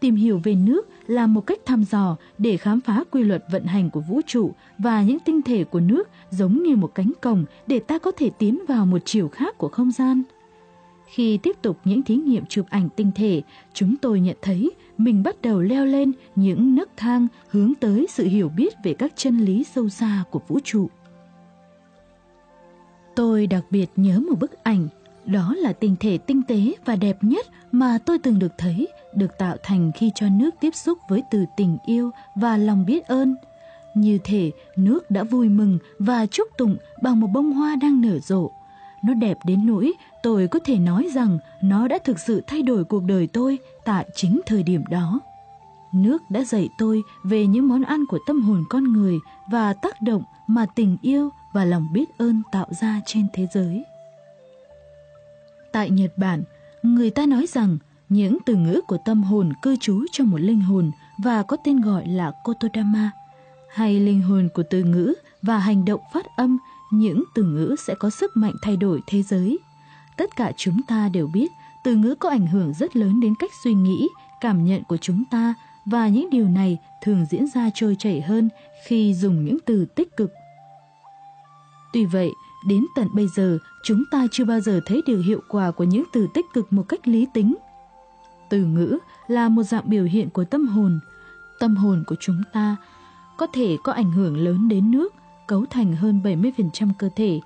[0.00, 3.64] Tìm hiểu về nước là một cách thăm dò để khám phá quy luật vận
[3.64, 7.44] hành của vũ trụ và những tinh thể của nước giống như một cánh cổng
[7.66, 10.22] để ta có thể tiến vào một chiều khác của không gian.
[11.10, 13.42] Khi tiếp tục những thí nghiệm chụp ảnh tinh thể,
[13.72, 18.24] chúng tôi nhận thấy mình bắt đầu leo lên những nấc thang hướng tới sự
[18.24, 20.88] hiểu biết về các chân lý sâu xa của vũ trụ.
[23.16, 24.88] Tôi đặc biệt nhớ một bức ảnh,
[25.24, 29.38] đó là tinh thể tinh tế và đẹp nhất mà tôi từng được thấy, được
[29.38, 33.34] tạo thành khi cho nước tiếp xúc với từ tình yêu và lòng biết ơn.
[33.94, 38.18] Như thể nước đã vui mừng và chúc tụng bằng một bông hoa đang nở
[38.18, 38.50] rộ.
[39.02, 39.92] Nó đẹp đến nỗi
[40.22, 44.06] tôi có thể nói rằng nó đã thực sự thay đổi cuộc đời tôi tại
[44.14, 45.20] chính thời điểm đó.
[45.92, 49.18] Nước đã dạy tôi về những món ăn của tâm hồn con người
[49.50, 53.84] và tác động mà tình yêu và lòng biết ơn tạo ra trên thế giới.
[55.72, 56.42] Tại Nhật Bản,
[56.82, 57.78] người ta nói rằng
[58.08, 61.80] những từ ngữ của tâm hồn cư trú trong một linh hồn và có tên
[61.80, 63.10] gọi là Kotodama,
[63.74, 66.58] hay linh hồn của từ ngữ và hành động phát âm,
[66.92, 69.58] những từ ngữ sẽ có sức mạnh thay đổi thế giới.
[70.20, 71.50] Tất cả chúng ta đều biết
[71.84, 74.08] từ ngữ có ảnh hưởng rất lớn đến cách suy nghĩ,
[74.40, 75.54] cảm nhận của chúng ta
[75.86, 78.48] và những điều này thường diễn ra trôi chảy hơn
[78.86, 80.32] khi dùng những từ tích cực.
[81.92, 82.30] Tuy vậy,
[82.66, 86.04] đến tận bây giờ, chúng ta chưa bao giờ thấy được hiệu quả của những
[86.12, 87.56] từ tích cực một cách lý tính.
[88.50, 91.00] Từ ngữ là một dạng biểu hiện của tâm hồn.
[91.60, 92.76] Tâm hồn của chúng ta
[93.36, 95.14] có thể có ảnh hưởng lớn đến nước,
[95.46, 97.40] cấu thành hơn 70% cơ thể,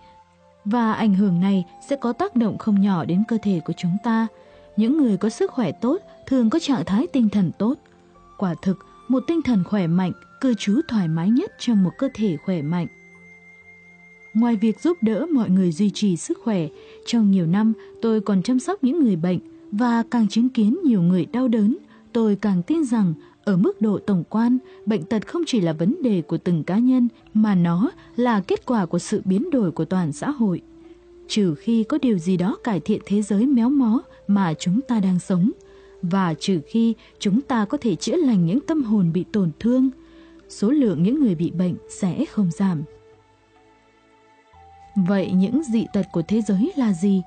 [0.64, 3.96] và ảnh hưởng này sẽ có tác động không nhỏ đến cơ thể của chúng
[4.04, 4.26] ta.
[4.76, 7.74] Những người có sức khỏe tốt thường có trạng thái tinh thần tốt.
[8.38, 12.08] Quả thực, một tinh thần khỏe mạnh, cư trú thoải mái nhất trong một cơ
[12.14, 12.86] thể khỏe mạnh.
[14.34, 16.68] Ngoài việc giúp đỡ mọi người duy trì sức khỏe,
[17.06, 17.72] trong nhiều năm
[18.02, 19.38] tôi còn chăm sóc những người bệnh
[19.72, 21.76] và càng chứng kiến nhiều người đau đớn,
[22.12, 23.14] tôi càng tin rằng
[23.44, 26.78] ở mức độ tổng quan, bệnh tật không chỉ là vấn đề của từng cá
[26.78, 30.62] nhân mà nó là kết quả của sự biến đổi của toàn xã hội.
[31.28, 35.00] Trừ khi có điều gì đó cải thiện thế giới méo mó mà chúng ta
[35.00, 35.50] đang sống,
[36.02, 39.90] và trừ khi chúng ta có thể chữa lành những tâm hồn bị tổn thương,
[40.48, 42.82] số lượng những người bị bệnh sẽ không giảm.
[44.96, 47.22] Vậy những dị tật của thế giới là gì?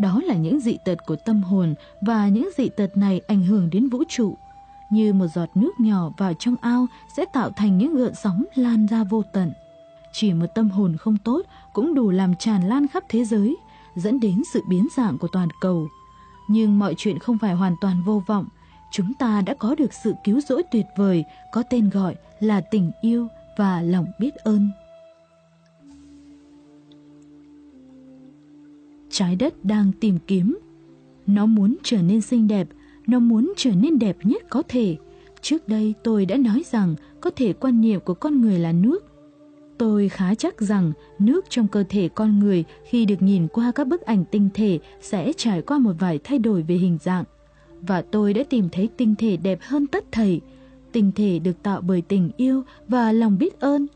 [0.00, 3.70] Đó là những dị tật của tâm hồn và những dị tật này ảnh hưởng
[3.70, 4.36] đến vũ trụ
[4.92, 8.86] như một giọt nước nhỏ vào trong ao sẽ tạo thành những gợn sóng lan
[8.86, 9.52] ra vô tận.
[10.12, 13.56] Chỉ một tâm hồn không tốt cũng đủ làm tràn lan khắp thế giới,
[13.94, 15.88] dẫn đến sự biến dạng của toàn cầu.
[16.48, 18.46] Nhưng mọi chuyện không phải hoàn toàn vô vọng,
[18.92, 22.90] chúng ta đã có được sự cứu rỗi tuyệt vời có tên gọi là tình
[23.00, 23.28] yêu
[23.58, 24.70] và lòng biết ơn.
[29.10, 30.58] Trái đất đang tìm kiếm.
[31.26, 32.68] Nó muốn trở nên xinh đẹp,
[33.06, 34.96] nó muốn trở nên đẹp nhất có thể.
[35.40, 39.04] Trước đây tôi đã nói rằng có thể quan niệm của con người là nước.
[39.78, 43.86] Tôi khá chắc rằng nước trong cơ thể con người khi được nhìn qua các
[43.86, 47.24] bức ảnh tinh thể sẽ trải qua một vài thay đổi về hình dạng.
[47.80, 50.40] Và tôi đã tìm thấy tinh thể đẹp hơn tất thầy.
[50.92, 53.86] Tinh thể được tạo bởi tình yêu và lòng biết ơn.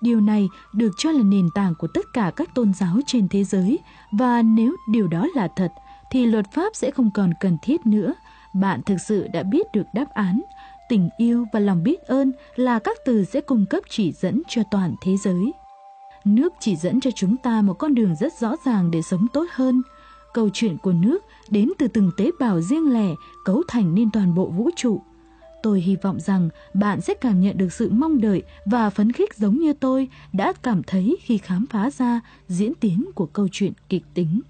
[0.00, 3.44] Điều này được cho là nền tảng của tất cả các tôn giáo trên thế
[3.44, 3.78] giới
[4.12, 5.72] và nếu điều đó là thật,
[6.10, 8.14] thì luật pháp sẽ không còn cần thiết nữa.
[8.54, 10.40] Bạn thực sự đã biết được đáp án.
[10.88, 14.62] Tình yêu và lòng biết ơn là các từ sẽ cung cấp chỉ dẫn cho
[14.70, 15.52] toàn thế giới.
[16.24, 19.44] Nước chỉ dẫn cho chúng ta một con đường rất rõ ràng để sống tốt
[19.52, 19.82] hơn.
[20.34, 24.34] Câu chuyện của nước đến từ từng tế bào riêng lẻ, cấu thành nên toàn
[24.34, 25.00] bộ vũ trụ.
[25.62, 29.34] Tôi hy vọng rằng bạn sẽ cảm nhận được sự mong đợi và phấn khích
[29.34, 33.72] giống như tôi đã cảm thấy khi khám phá ra diễn tiến của câu chuyện
[33.88, 34.40] kịch tính.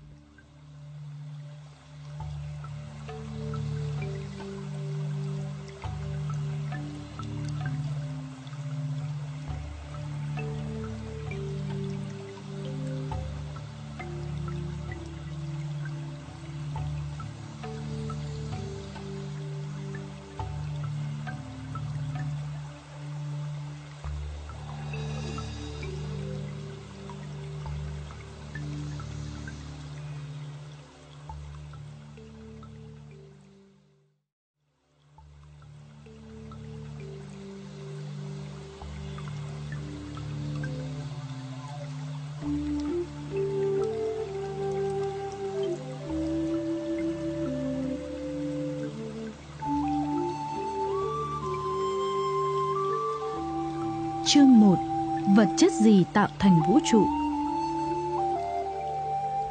[55.89, 57.07] Gì tạo thành vũ trụ?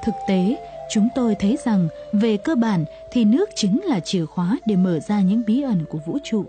[0.04, 0.58] Thực tế,
[0.93, 5.00] chúng tôi thấy rằng về cơ bản thì nước chính là chìa khóa để mở
[5.00, 6.45] ra những bí ẩn của vũ trụ.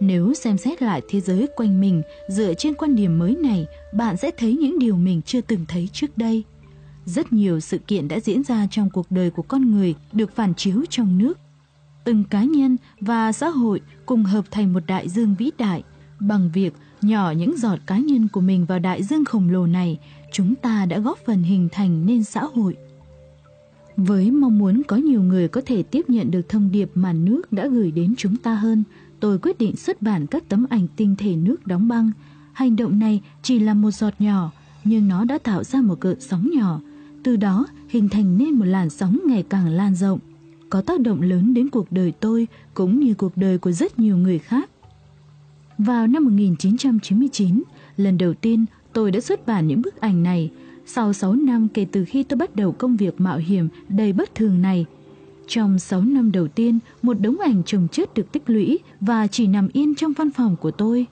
[0.00, 4.16] Nếu xem xét lại thế giới quanh mình dựa trên quan điểm mới này, bạn
[4.16, 6.44] sẽ thấy những điều mình chưa từng thấy trước đây.
[7.04, 10.54] Rất nhiều sự kiện đã diễn ra trong cuộc đời của con người được phản
[10.54, 11.38] chiếu trong nước.
[12.04, 15.82] Từng cá nhân và xã hội cùng hợp thành một đại dương vĩ đại
[16.20, 16.72] bằng việc
[17.04, 19.98] nhỏ những giọt cá nhân của mình vào đại dương khổng lồ này,
[20.32, 22.76] chúng ta đã góp phần hình thành nên xã hội.
[23.96, 27.52] Với mong muốn có nhiều người có thể tiếp nhận được thông điệp mà nước
[27.52, 28.84] đã gửi đến chúng ta hơn,
[29.20, 32.10] tôi quyết định xuất bản các tấm ảnh tinh thể nước đóng băng.
[32.52, 34.52] Hành động này chỉ là một giọt nhỏ,
[34.84, 36.80] nhưng nó đã tạo ra một cơn sóng nhỏ,
[37.22, 40.18] từ đó hình thành nên một làn sóng ngày càng lan rộng,
[40.70, 44.16] có tác động lớn đến cuộc đời tôi cũng như cuộc đời của rất nhiều
[44.16, 44.70] người khác.
[45.80, 47.62] Vào năm 1999,
[47.96, 50.50] lần đầu tiên tôi đã xuất bản những bức ảnh này,
[50.86, 54.34] sau 6 năm kể từ khi tôi bắt đầu công việc mạo hiểm đầy bất
[54.34, 54.86] thường này.
[55.46, 59.46] Trong 6 năm đầu tiên, một đống ảnh chồng chất được tích lũy và chỉ
[59.46, 61.06] nằm yên trong văn phòng của tôi.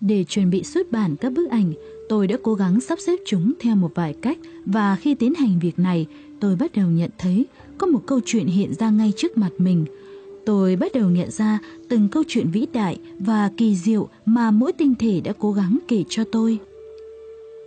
[0.00, 1.72] Để chuẩn bị xuất bản các bức ảnh,
[2.08, 5.58] tôi đã cố gắng sắp xếp chúng theo một vài cách và khi tiến hành
[5.58, 6.06] việc này,
[6.40, 7.46] tôi bắt đầu nhận thấy
[7.78, 9.84] có một câu chuyện hiện ra ngay trước mặt mình–
[10.46, 14.72] tôi bắt đầu nhận ra từng câu chuyện vĩ đại và kỳ diệu mà mỗi
[14.72, 16.58] tinh thể đã cố gắng kể cho tôi.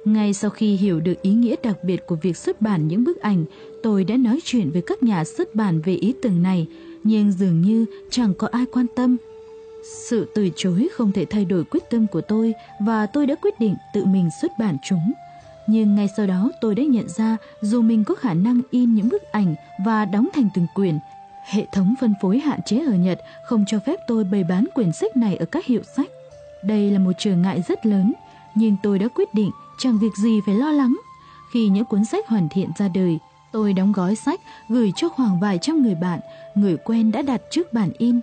[0.05, 3.21] Ngay sau khi hiểu được ý nghĩa đặc biệt của việc xuất bản những bức
[3.21, 3.45] ảnh,
[3.83, 6.67] tôi đã nói chuyện với các nhà xuất bản về ý tưởng này,
[7.03, 9.17] nhưng dường như chẳng có ai quan tâm.
[10.09, 12.53] Sự từ chối không thể thay đổi quyết tâm của tôi
[12.85, 15.13] và tôi đã quyết định tự mình xuất bản chúng.
[15.67, 19.09] Nhưng ngay sau đó tôi đã nhận ra dù mình có khả năng in những
[19.09, 20.97] bức ảnh và đóng thành từng quyển
[21.45, 24.91] Hệ thống phân phối hạn chế ở Nhật không cho phép tôi bày bán quyển
[24.91, 26.10] sách này ở các hiệu sách.
[26.63, 28.13] Đây là một trở ngại rất lớn,
[28.55, 30.95] nhưng tôi đã quyết định chẳng việc gì phải lo lắng.
[31.53, 33.19] Khi những cuốn sách hoàn thiện ra đời,
[33.51, 36.19] tôi đóng gói sách gửi cho khoảng vài trăm người bạn,
[36.55, 38.19] người quen đã đặt trước bản in.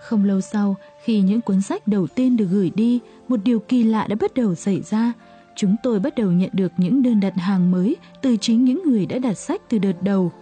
[0.00, 3.82] Không lâu sau, khi những cuốn sách đầu tiên được gửi đi, một điều kỳ
[3.82, 5.12] lạ đã bắt đầu xảy ra.
[5.56, 9.06] Chúng tôi bắt đầu nhận được những đơn đặt hàng mới từ chính những người
[9.06, 10.32] đã đặt sách từ đợt đầu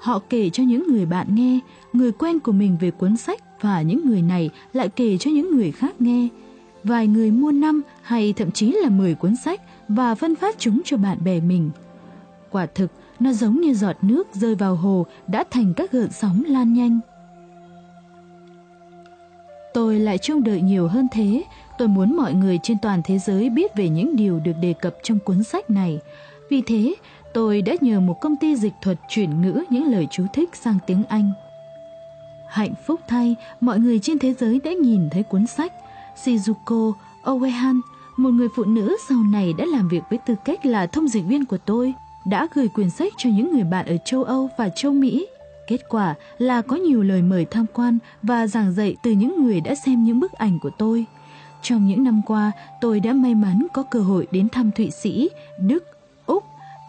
[0.00, 1.60] Họ kể cho những người bạn nghe,
[1.92, 5.56] người quen của mình về cuốn sách và những người này lại kể cho những
[5.56, 6.28] người khác nghe.
[6.84, 10.80] Vài người mua năm hay thậm chí là 10 cuốn sách và phân phát chúng
[10.84, 11.70] cho bạn bè mình.
[12.50, 16.42] Quả thực, nó giống như giọt nước rơi vào hồ đã thành các gợn sóng
[16.46, 17.00] lan nhanh.
[19.74, 21.44] Tôi lại trông đợi nhiều hơn thế.
[21.78, 24.94] Tôi muốn mọi người trên toàn thế giới biết về những điều được đề cập
[25.02, 25.98] trong cuốn sách này.
[26.50, 26.94] Vì thế,
[27.36, 30.78] tôi đã nhờ một công ty dịch thuật chuyển ngữ những lời chú thích sang
[30.86, 31.32] tiếng Anh.
[32.48, 35.72] Hạnh phúc thay, mọi người trên thế giới đã nhìn thấy cuốn sách
[36.24, 37.80] Shizuko Oehan,
[38.16, 41.24] một người phụ nữ sau này đã làm việc với tư cách là thông dịch
[41.24, 41.94] viên của tôi,
[42.26, 45.26] đã gửi quyển sách cho những người bạn ở châu Âu và châu Mỹ.
[45.66, 49.60] Kết quả là có nhiều lời mời tham quan và giảng dạy từ những người
[49.60, 51.04] đã xem những bức ảnh của tôi.
[51.62, 55.28] Trong những năm qua, tôi đã may mắn có cơ hội đến thăm Thụy Sĩ,
[55.60, 55.95] Đức,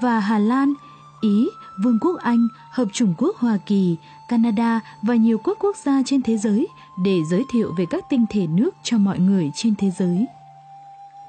[0.02, 0.74] và Hà Lan,
[1.22, 1.48] Ý,
[1.84, 3.96] Vương quốc Anh, Hợp chủng quốc Hoa Kỳ,
[4.28, 6.68] Canada và nhiều quốc quốc gia trên thế giới
[7.04, 10.26] để giới thiệu về các tinh thể nước cho mọi người trên thế giới.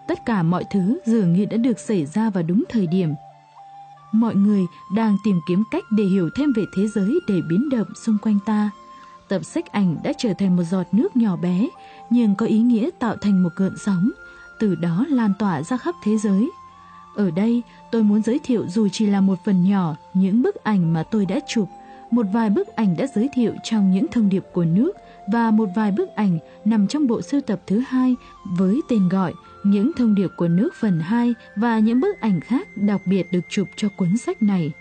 [0.09, 3.15] tất cả mọi thứ dường như đã được xảy ra vào đúng thời điểm.
[4.13, 7.87] Mọi người đang tìm kiếm cách để hiểu thêm về thế giới để biến động
[7.95, 8.71] xung quanh ta.
[9.29, 11.69] Tập sách ảnh đã trở thành một giọt nước nhỏ bé,
[12.11, 14.11] nhưng có ý nghĩa tạo thành một cơn sóng,
[14.61, 16.51] từ đó lan tỏa ra khắp thế giới.
[17.19, 20.93] Ở đây, tôi muốn giới thiệu dù chỉ là một phần nhỏ những bức ảnh
[20.93, 21.69] mà tôi đã chụp,
[22.11, 24.93] một vài bức ảnh đã giới thiệu trong những thông điệp của nước
[25.33, 29.33] và một vài bức ảnh nằm trong bộ sưu tập thứ hai với tên gọi
[29.65, 33.41] Những thông điệp của nước phần 2 và những bức ảnh khác đặc biệt được
[33.51, 34.73] chụp cho cuốn sách này.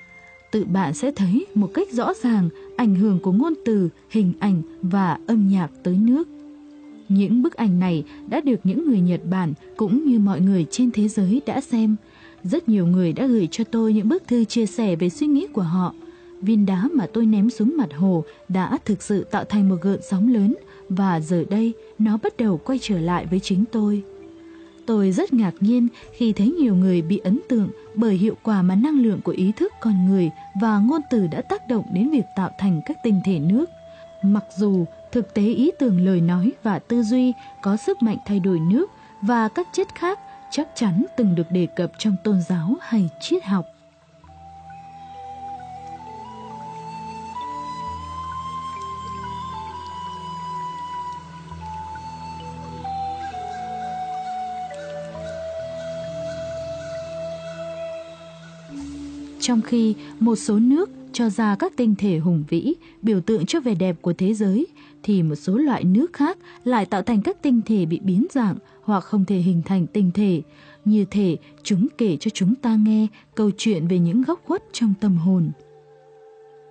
[0.51, 4.61] Tự bạn sẽ thấy một cách rõ ràng ảnh hưởng của ngôn từ, hình ảnh
[4.81, 6.27] và âm nhạc tới nước.
[7.09, 10.91] Những bức ảnh này đã được những người Nhật Bản cũng như mọi người trên
[10.91, 11.95] thế giới đã xem.
[12.51, 15.47] Rất nhiều người đã gửi cho tôi những bức thư chia sẻ về suy nghĩ
[15.53, 15.93] của họ.
[16.41, 19.99] Viên đá mà tôi ném xuống mặt hồ đã thực sự tạo thành một gợn
[20.09, 20.55] sóng lớn
[20.89, 24.03] và giờ đây nó bắt đầu quay trở lại với chính tôi.
[24.85, 28.75] Tôi rất ngạc nhiên khi thấy nhiều người bị ấn tượng bởi hiệu quả mà
[28.75, 30.31] năng lượng của ý thức con người
[30.61, 33.65] và ngôn từ đã tác động đến việc tạo thành các tinh thể nước.
[34.23, 38.39] Mặc dù thực tế ý tưởng lời nói và tư duy có sức mạnh thay
[38.39, 38.91] đổi nước
[39.21, 40.19] và các chất khác
[40.51, 43.65] chắc chắn từng được đề cập trong tôn giáo hay triết học.
[59.39, 63.59] Trong khi một số nước cho ra các tinh thể hùng vĩ, biểu tượng cho
[63.59, 64.67] vẻ đẹp của thế giới,
[65.03, 68.57] thì một số loại nước khác lại tạo thành các tinh thể bị biến dạng
[68.88, 70.41] hoặc không thể hình thành tinh thể.
[70.85, 74.93] Như thể chúng kể cho chúng ta nghe câu chuyện về những góc khuất trong
[75.01, 75.51] tâm hồn.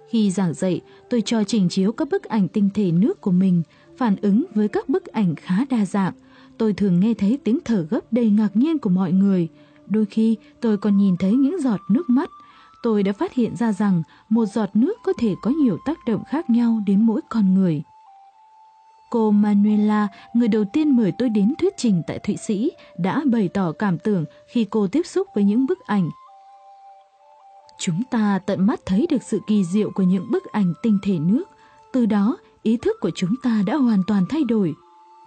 [0.09, 3.63] Khi giảng dạy, tôi cho trình chiếu các bức ảnh tinh thể nước của mình,
[3.97, 6.15] phản ứng với các bức ảnh khá đa dạng.
[6.59, 9.49] Tôi thường nghe thấy tiếng thở gấp đầy ngạc nhiên của mọi người.
[9.87, 12.31] Đôi khi tôi còn nhìn thấy những giọt nước mắt–
[12.87, 16.23] tôi đã phát hiện ra rằng một giọt nước có thể có nhiều tác động
[16.29, 17.83] khác nhau đến mỗi con người.
[19.17, 23.49] Cô Manuela, người đầu tiên mời tôi đến thuyết trình tại Thụy Sĩ, đã bày
[23.49, 26.11] tỏ cảm tưởng khi cô tiếp xúc với những bức ảnh.
[27.79, 31.19] Chúng ta tận mắt thấy được sự kỳ diệu của những bức ảnh tinh thể
[31.19, 31.45] nước.
[31.93, 34.75] Từ đó, ý thức của chúng ta đã hoàn toàn thay đổi.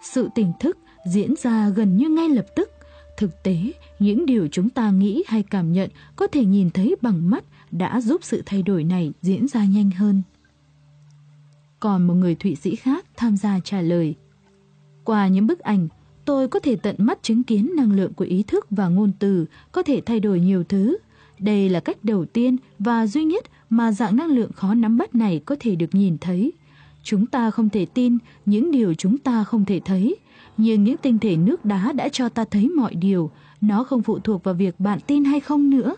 [0.02, 0.78] Sự tỉnh thức
[1.12, 2.70] diễn ra gần như ngay lập tức.
[3.16, 3.56] Thực tế,
[3.98, 8.00] những điều chúng ta nghĩ hay cảm nhận có thể nhìn thấy bằng mắt đã
[8.00, 10.22] giúp sự thay đổi này diễn ra nhanh hơn.
[11.80, 14.14] Còn một người Thụy Sĩ khác tham gia trả lời.
[15.04, 15.88] Qua những bức ảnh,
[16.24, 19.46] tôi có thể tận mắt chứng kiến năng lượng của ý thức và ngôn từ
[19.72, 20.98] có thể thay đổi nhiều thứ.
[21.38, 25.14] Đây là cách đầu tiên và duy nhất mà dạng năng lượng khó nắm bắt
[25.14, 26.52] này có thể được nhìn thấy.
[27.02, 30.16] Chúng ta không thể tin những điều chúng ta không thể thấy,
[30.56, 34.18] nhưng những tinh thể nước đá đã cho ta thấy mọi điều, nó không phụ
[34.18, 35.94] thuộc vào việc bạn tin hay không nữa.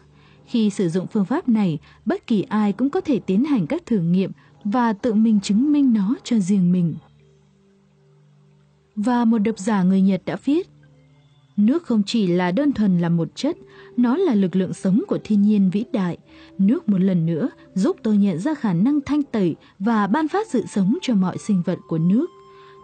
[0.47, 3.87] Khi sử dụng phương pháp này, bất kỳ ai cũng có thể tiến hành các
[3.87, 4.31] thử nghiệm
[4.65, 6.95] và tự mình chứng minh nó cho riêng mình.
[8.97, 10.69] Và một độc giả người Nhật đã viết,
[11.57, 13.57] Nước không chỉ là đơn thuần là một chất,
[13.97, 16.19] nó là lực lượng sống của thiên nhiên vĩ đại.
[16.59, 20.47] Nước một lần nữa giúp tôi nhận ra khả năng thanh tẩy và ban phát
[20.49, 22.27] sự sống cho mọi sinh vật của nước.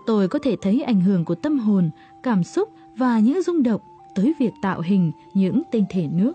[0.07, 1.91] Tôi có thể thấy ảnh hưởng của tâm hồn,
[2.23, 3.81] cảm xúc và những rung động
[4.15, 6.33] tới việc tạo hình những tinh thể nước.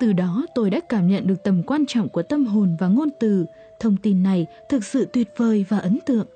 [0.00, 3.08] Từ đó tôi đã cảm nhận được tầm quan trọng của tâm hồn và ngôn
[3.20, 3.46] từ.
[3.80, 6.26] Thông tin này thực sự tuyệt vời và ấn tượng.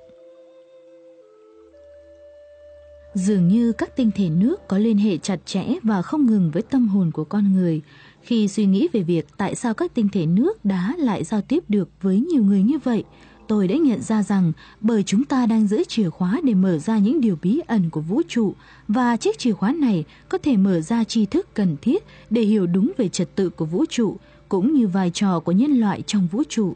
[3.14, 6.62] Dường như các tinh thể nước có liên hệ chặt chẽ và không ngừng với
[6.62, 7.82] tâm hồn của con người.
[8.22, 11.64] Khi suy nghĩ về việc tại sao các tinh thể nước đá lại giao tiếp
[11.68, 13.04] được với nhiều người như vậy,
[13.48, 16.98] tôi đã nhận ra rằng bởi chúng ta đang giữ chìa khóa để mở ra
[16.98, 18.54] những điều bí ẩn của vũ trụ
[18.88, 22.66] và chiếc chìa khóa này có thể mở ra tri thức cần thiết để hiểu
[22.66, 24.16] đúng về trật tự của vũ trụ
[24.48, 26.74] cũng như vai trò của nhân loại trong vũ trụ.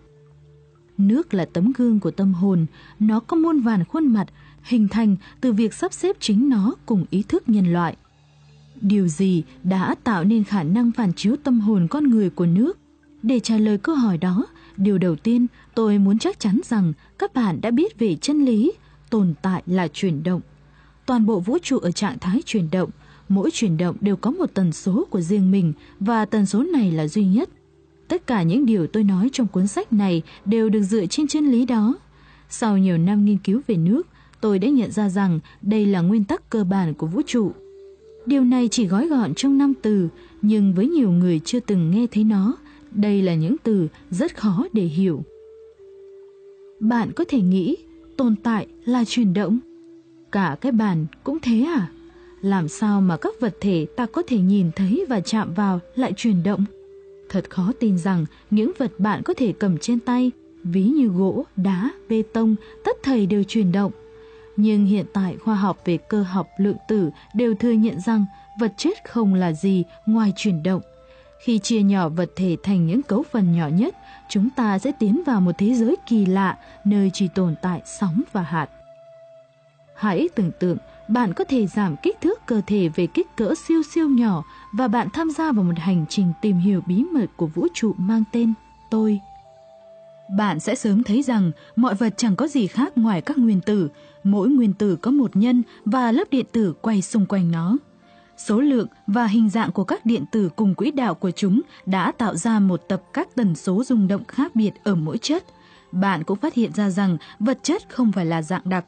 [0.98, 2.66] Nước là tấm gương của tâm hồn,
[3.00, 4.26] nó có muôn vàn khuôn mặt
[4.62, 7.96] hình thành từ việc sắp xếp chính nó cùng ý thức nhân loại.
[8.80, 12.78] Điều gì đã tạo nên khả năng phản chiếu tâm hồn con người của nước?
[13.22, 14.46] Để trả lời câu hỏi đó,
[14.78, 18.72] Điều đầu tiên, tôi muốn chắc chắn rằng các bạn đã biết về chân lý,
[19.10, 20.40] tồn tại là chuyển động.
[21.06, 22.90] Toàn bộ vũ trụ ở trạng thái chuyển động,
[23.28, 26.92] mỗi chuyển động đều có một tần số của riêng mình và tần số này
[26.92, 27.48] là duy nhất.
[28.08, 31.50] Tất cả những điều tôi nói trong cuốn sách này đều được dựa trên chân
[31.50, 31.98] lý đó.
[32.48, 34.06] Sau nhiều năm nghiên cứu về nước,
[34.40, 37.52] tôi đã nhận ra rằng đây là nguyên tắc cơ bản của vũ trụ.
[38.26, 40.08] Điều này chỉ gói gọn trong năm từ,
[40.42, 42.56] nhưng với nhiều người chưa từng nghe thấy nó,
[42.90, 45.22] đây là những từ rất khó để hiểu.
[46.80, 47.76] Bạn có thể nghĩ
[48.16, 49.58] tồn tại là chuyển động.
[50.32, 51.90] Cả cái bàn cũng thế à?
[52.42, 56.12] làm sao mà các vật thể ta có thể nhìn thấy và chạm vào lại
[56.16, 56.64] chuyển động?
[57.28, 60.30] Thật khó tin rằng những vật bạn có thể cầm trên tay,
[60.64, 63.92] ví như gỗ, đá, bê tông, tất thầy đều chuyển động.
[64.56, 68.26] Nhưng hiện tại khoa học về cơ học lượng tử đều thừa nhận rằng
[68.60, 70.82] vật chất không là gì ngoài chuyển động.
[71.40, 73.94] Khi chia nhỏ vật thể thành những cấu phần nhỏ nhất,
[74.28, 78.22] chúng ta sẽ tiến vào một thế giới kỳ lạ nơi chỉ tồn tại sóng
[78.32, 78.68] và hạt.
[79.94, 80.76] Hãy tưởng tượng
[81.08, 84.88] bạn có thể giảm kích thước cơ thể về kích cỡ siêu siêu nhỏ và
[84.88, 88.24] bạn tham gia vào một hành trình tìm hiểu bí mật của vũ trụ mang
[88.32, 88.52] tên
[88.90, 89.20] tôi.
[90.36, 93.88] Bạn sẽ sớm thấy rằng mọi vật chẳng có gì khác ngoài các nguyên tử,
[94.24, 97.76] mỗi nguyên tử có một nhân và lớp điện tử quay xung quanh nó.
[98.36, 102.12] Số lượng và hình dạng của các điện tử cùng quỹ đạo của chúng đã
[102.12, 105.44] tạo ra một tập các tần số rung động khác biệt ở mỗi chất.
[105.92, 108.84] Bạn cũng phát hiện ra rằng vật chất không phải là dạng đặc,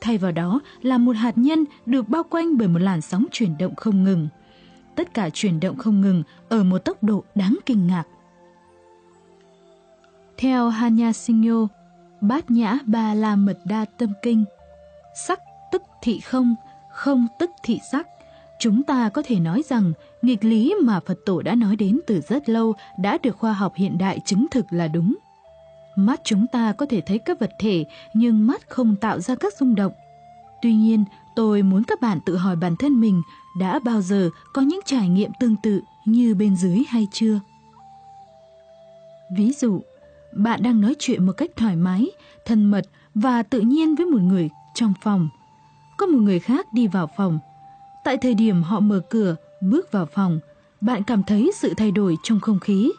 [0.00, 3.58] thay vào đó là một hạt nhân được bao quanh bởi một làn sóng chuyển
[3.58, 4.28] động không ngừng.
[4.94, 8.04] Tất cả chuyển động không ngừng ở một tốc độ đáng kinh ngạc.
[10.36, 11.68] Theo Hanya Singyo,
[12.20, 14.44] Bát Nhã Ba La Mật Đa Tâm Kinh,
[15.26, 15.40] sắc
[15.72, 16.54] tức thị không,
[16.92, 18.06] không tức thị sắc.
[18.58, 19.92] Chúng ta có thể nói rằng
[20.22, 23.72] nghịch lý mà Phật tổ đã nói đến từ rất lâu đã được khoa học
[23.76, 25.16] hiện đại chứng thực là đúng.
[26.06, 27.84] Mắt chúng ta có thể thấy các vật thể
[28.14, 29.92] nhưng mắt không tạo ra các rung động.
[30.62, 31.04] Tuy nhiên,
[31.36, 33.22] tôi muốn các bạn tự hỏi bản thân mình
[33.58, 37.40] đã bao giờ có những trải nghiệm tương tự như bên dưới hay chưa?
[39.36, 39.80] Ví dụ,
[40.32, 42.10] bạn đang nói chuyện một cách thoải mái,
[42.44, 42.84] thân mật
[43.14, 45.28] và tự nhiên với một người trong phòng.
[45.96, 47.38] Có một người khác đi vào phòng.
[48.04, 50.40] Tại thời điểm họ mở cửa, bước vào phòng,
[50.80, 52.92] bạn cảm thấy sự thay đổi trong không khí.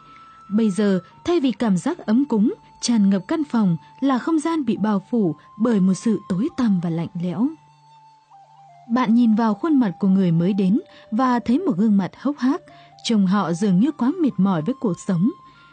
[0.50, 4.64] Bây giờ, thay vì cảm giác ấm cúng, tràn ngập căn phòng là không gian
[4.64, 7.48] bị bao phủ bởi một sự tối tăm và lạnh lẽo.
[8.90, 10.80] Bạn nhìn vào khuôn mặt của người mới đến
[11.10, 12.60] và thấy một gương mặt hốc hác,
[13.04, 15.30] trông họ dường như quá mệt mỏi với cuộc sống.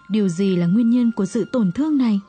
[0.10, 2.20] Điều gì là nguyên nhân của sự tổn thương này?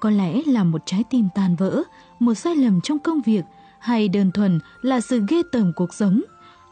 [0.00, 1.82] Có lẽ là một trái tim tan vỡ,
[2.18, 3.44] một sai lầm trong công việc
[3.78, 6.22] hay đơn thuần là sự ghê tởm cuộc sống?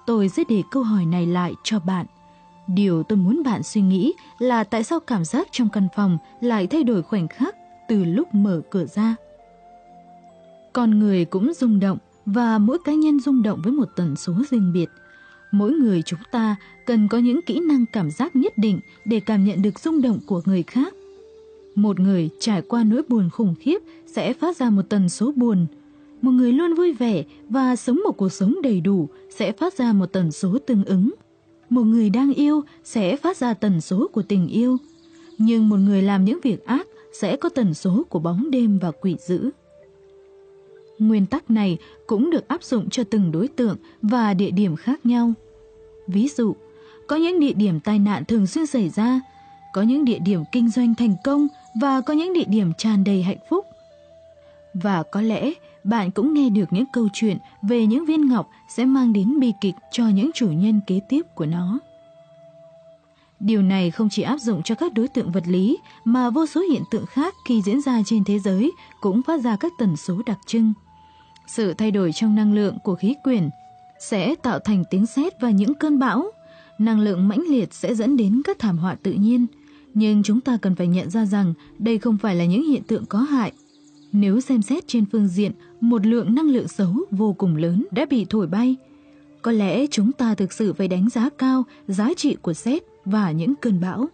[0.06, 2.06] Tôi sẽ để câu hỏi này lại cho bạn.
[2.66, 6.66] Điều tôi muốn bạn suy nghĩ là tại sao cảm giác trong căn phòng lại
[6.66, 7.56] thay đổi khoảnh khắc
[7.88, 9.16] từ lúc mở cửa ra.
[10.72, 14.32] Con người cũng rung động và mỗi cá nhân rung động với một tần số
[14.50, 14.88] riêng biệt.
[15.52, 16.56] Mỗi người chúng ta
[16.86, 20.18] cần có những kỹ năng cảm giác nhất định để cảm nhận được rung động
[20.26, 20.94] của người khác.
[21.74, 25.66] Một người trải qua nỗi buồn khủng khiếp sẽ phát ra một tần số buồn.
[26.22, 29.92] Một người luôn vui vẻ và sống một cuộc sống đầy đủ sẽ phát ra
[29.92, 31.14] một tần số tương ứng
[31.70, 34.76] một người đang yêu sẽ phát ra tần số của tình yêu,
[35.38, 38.90] nhưng một người làm những việc ác sẽ có tần số của bóng đêm và
[38.90, 39.50] quỷ dữ.
[40.98, 45.06] Nguyên tắc này cũng được áp dụng cho từng đối tượng và địa điểm khác
[45.06, 45.32] nhau.
[46.06, 46.56] Ví dụ,
[47.06, 49.20] có những địa điểm tai nạn thường xuyên xảy ra,
[49.72, 51.48] có những địa điểm kinh doanh thành công
[51.80, 53.66] và có những địa điểm tràn đầy hạnh phúc.
[54.74, 55.52] Và có lẽ
[55.84, 59.52] bạn cũng nghe được những câu chuyện về những viên ngọc sẽ mang đến bi
[59.60, 61.78] kịch cho những chủ nhân kế tiếp của nó.
[63.40, 66.60] Điều này không chỉ áp dụng cho các đối tượng vật lý, mà vô số
[66.60, 70.22] hiện tượng khác khi diễn ra trên thế giới cũng phát ra các tần số
[70.26, 70.72] đặc trưng.
[71.46, 73.50] Sự thay đổi trong năng lượng của khí quyển
[74.00, 76.24] sẽ tạo thành tiếng sét và những cơn bão.
[76.78, 79.46] Năng lượng mãnh liệt sẽ dẫn đến các thảm họa tự nhiên.
[79.94, 83.06] Nhưng chúng ta cần phải nhận ra rằng đây không phải là những hiện tượng
[83.06, 83.52] có hại
[84.14, 88.06] nếu xem xét trên phương diện một lượng năng lượng xấu vô cùng lớn đã
[88.10, 88.76] bị thổi bay,
[89.42, 93.30] có lẽ chúng ta thực sự phải đánh giá cao giá trị của xét và
[93.30, 94.08] những cơn bão.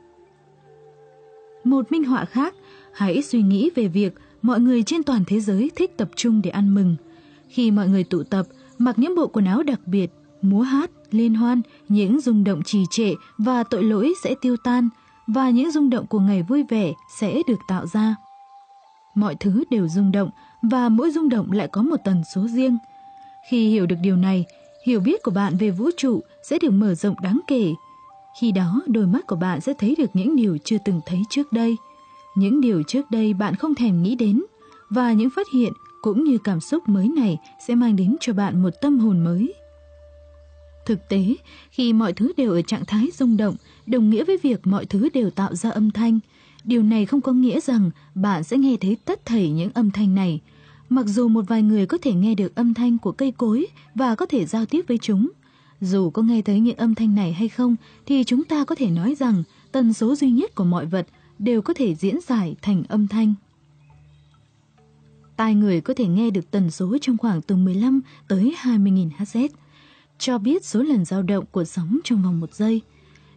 [1.65, 2.55] Một minh họa khác,
[2.93, 6.51] hãy suy nghĩ về việc mọi người trên toàn thế giới thích tập trung để
[6.51, 6.97] ăn mừng.
[7.49, 8.47] Khi mọi người tụ tập,
[8.79, 10.11] mặc những bộ quần áo đặc biệt,
[10.43, 14.89] múa hát, liên hoan, những rung động trì trệ và tội lỗi sẽ tiêu tan,
[15.27, 18.17] và những rung động của ngày vui vẻ sẽ được tạo ra
[19.15, 20.31] mọi thứ đều rung động
[20.63, 22.79] và mỗi rung động lại có một tần số riêng.
[23.51, 24.45] Khi hiểu được điều này,
[24.87, 27.73] hiểu biết của bạn về vũ trụ sẽ được mở rộng đáng kể.
[28.41, 31.53] Khi đó, đôi mắt của bạn sẽ thấy được những điều chưa từng thấy trước
[31.53, 31.77] đây,
[32.35, 34.43] những điều trước đây bạn không thèm nghĩ đến
[34.91, 38.63] và những phát hiện cũng như cảm xúc mới này sẽ mang đến cho bạn
[38.63, 39.55] một tâm hồn mới.
[40.87, 41.25] Thực tế,
[41.71, 43.57] khi mọi thứ đều ở trạng thái rung động,
[43.87, 46.19] đồng nghĩa với việc mọi thứ đều tạo ra âm thanh,
[46.65, 50.15] Điều này không có nghĩa rằng bạn sẽ nghe thấy tất thảy những âm thanh
[50.15, 50.41] này.
[50.89, 54.15] Mặc dù một vài người có thể nghe được âm thanh của cây cối và
[54.15, 55.31] có thể giao tiếp với chúng,
[55.81, 58.91] dù có nghe thấy những âm thanh này hay không thì chúng ta có thể
[58.91, 59.43] nói rằng
[59.73, 61.07] tần số duy nhất của mọi vật
[61.39, 63.35] đều có thể diễn giải thành âm thanh.
[65.37, 69.49] Tai người có thể nghe được tần số trong khoảng từ 15 tới 20.000 Hz.
[70.19, 72.81] cho biết số lần dao động của sóng trong vòng một giây.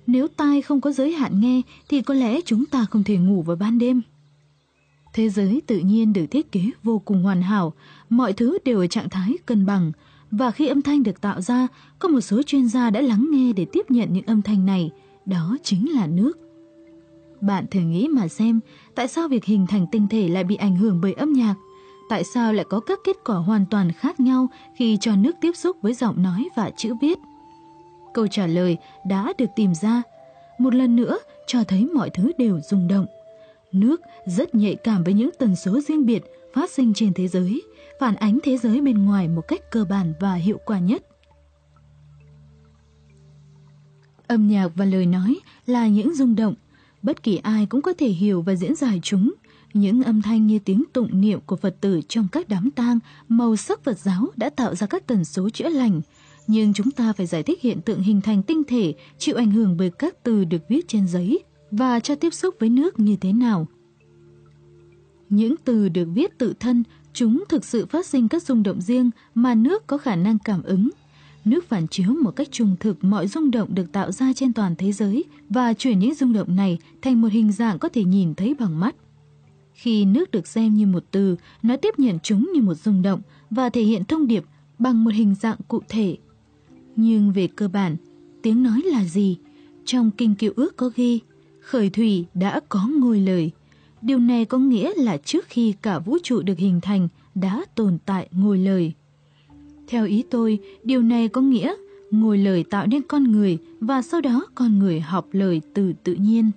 [0.08, 3.42] Nếu tai không có giới hạn nghe thì có lẽ chúng ta không thể ngủ
[3.42, 4.02] vào ban đêm.
[5.14, 7.74] Thế giới tự nhiên được thiết kế vô cùng hoàn hảo,
[8.10, 9.92] mọi thứ đều ở trạng thái cân bằng,
[10.32, 11.68] và khi âm thanh được tạo ra,
[12.00, 14.92] có một số chuyên gia đã lắng nghe để tiếp nhận những âm thanh này,
[15.26, 16.38] đó chính là nước.
[17.42, 18.60] Bạn thử nghĩ mà xem,
[18.96, 21.56] tại sao việc hình thành tinh thể lại bị ảnh hưởng bởi âm nhạc?
[22.10, 24.48] Tại sao lại có các kết quả hoàn toàn khác nhau
[24.78, 27.20] khi cho nước tiếp xúc với giọng nói và chữ viết?
[28.14, 30.02] Câu trả lời đã được tìm ra.
[30.58, 33.06] Một lần nữa cho thấy mọi thứ đều rung động.
[33.72, 37.62] Nước rất nhạy cảm với những tần số riêng biệt phát sinh trên thế giới,
[38.00, 41.06] phản ánh thế giới bên ngoài một cách cơ bản và hiệu quả nhất.
[44.28, 46.56] Âm nhạc và lời nói là những rung động,
[47.02, 49.34] bất kỳ ai cũng có thể hiểu và diễn giải chúng.
[49.74, 53.56] Những âm thanh như tiếng tụng niệm của Phật tử trong các đám tang, màu
[53.56, 56.02] sắc Phật giáo đã tạo ra các tần số chữa lành.
[56.48, 59.78] Nhưng chúng ta phải giải thích hiện tượng hình thành tinh thể chịu ảnh hưởng
[59.78, 63.34] bởi các từ được viết trên giấy và cho tiếp xúc với nước như thế
[63.34, 63.68] nào.
[65.30, 66.84] Những từ được viết tự thân,
[67.14, 70.64] chúng thực sự phát sinh các rung động riêng mà nước có khả năng cảm
[70.64, 70.90] ứng.
[71.46, 74.76] Nước phản chiếu một cách trùng thực mọi rung động được tạo ra trên toàn
[74.76, 78.36] thế giới và chuyển những rung động này thành một hình dạng có thể nhìn
[78.36, 78.96] thấy bằng mắt.
[79.74, 83.22] Khi nước được xem như một từ, nó tiếp nhận chúng như một rung động
[83.50, 84.44] và thể hiện thông điệp
[84.80, 86.18] bằng một hình dạng cụ thể.
[86.96, 87.96] Nhưng về cơ bản,
[88.42, 89.38] tiếng nói là gì?
[89.86, 91.20] Trong kinh cựu ước có ghi,
[91.60, 93.52] khởi thủy đã có ngôi lời.
[94.02, 97.98] Điều này có nghĩa là trước khi cả vũ trụ được hình thành đã tồn
[98.06, 98.94] tại ngôi lời.
[99.88, 101.74] Theo ý tôi, điều này có nghĩa
[102.12, 106.14] ngôi lời tạo nên con người và sau đó con người học lời từ tự
[106.14, 106.52] nhiên.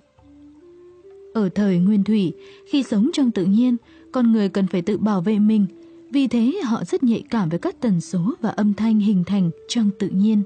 [1.33, 2.33] Ở thời nguyên thủy,
[2.67, 3.77] khi sống trong tự nhiên,
[4.11, 5.65] con người cần phải tự bảo vệ mình.
[6.11, 9.51] Vì thế họ rất nhạy cảm với các tần số và âm thanh hình thành
[9.67, 10.43] trong tự nhiên.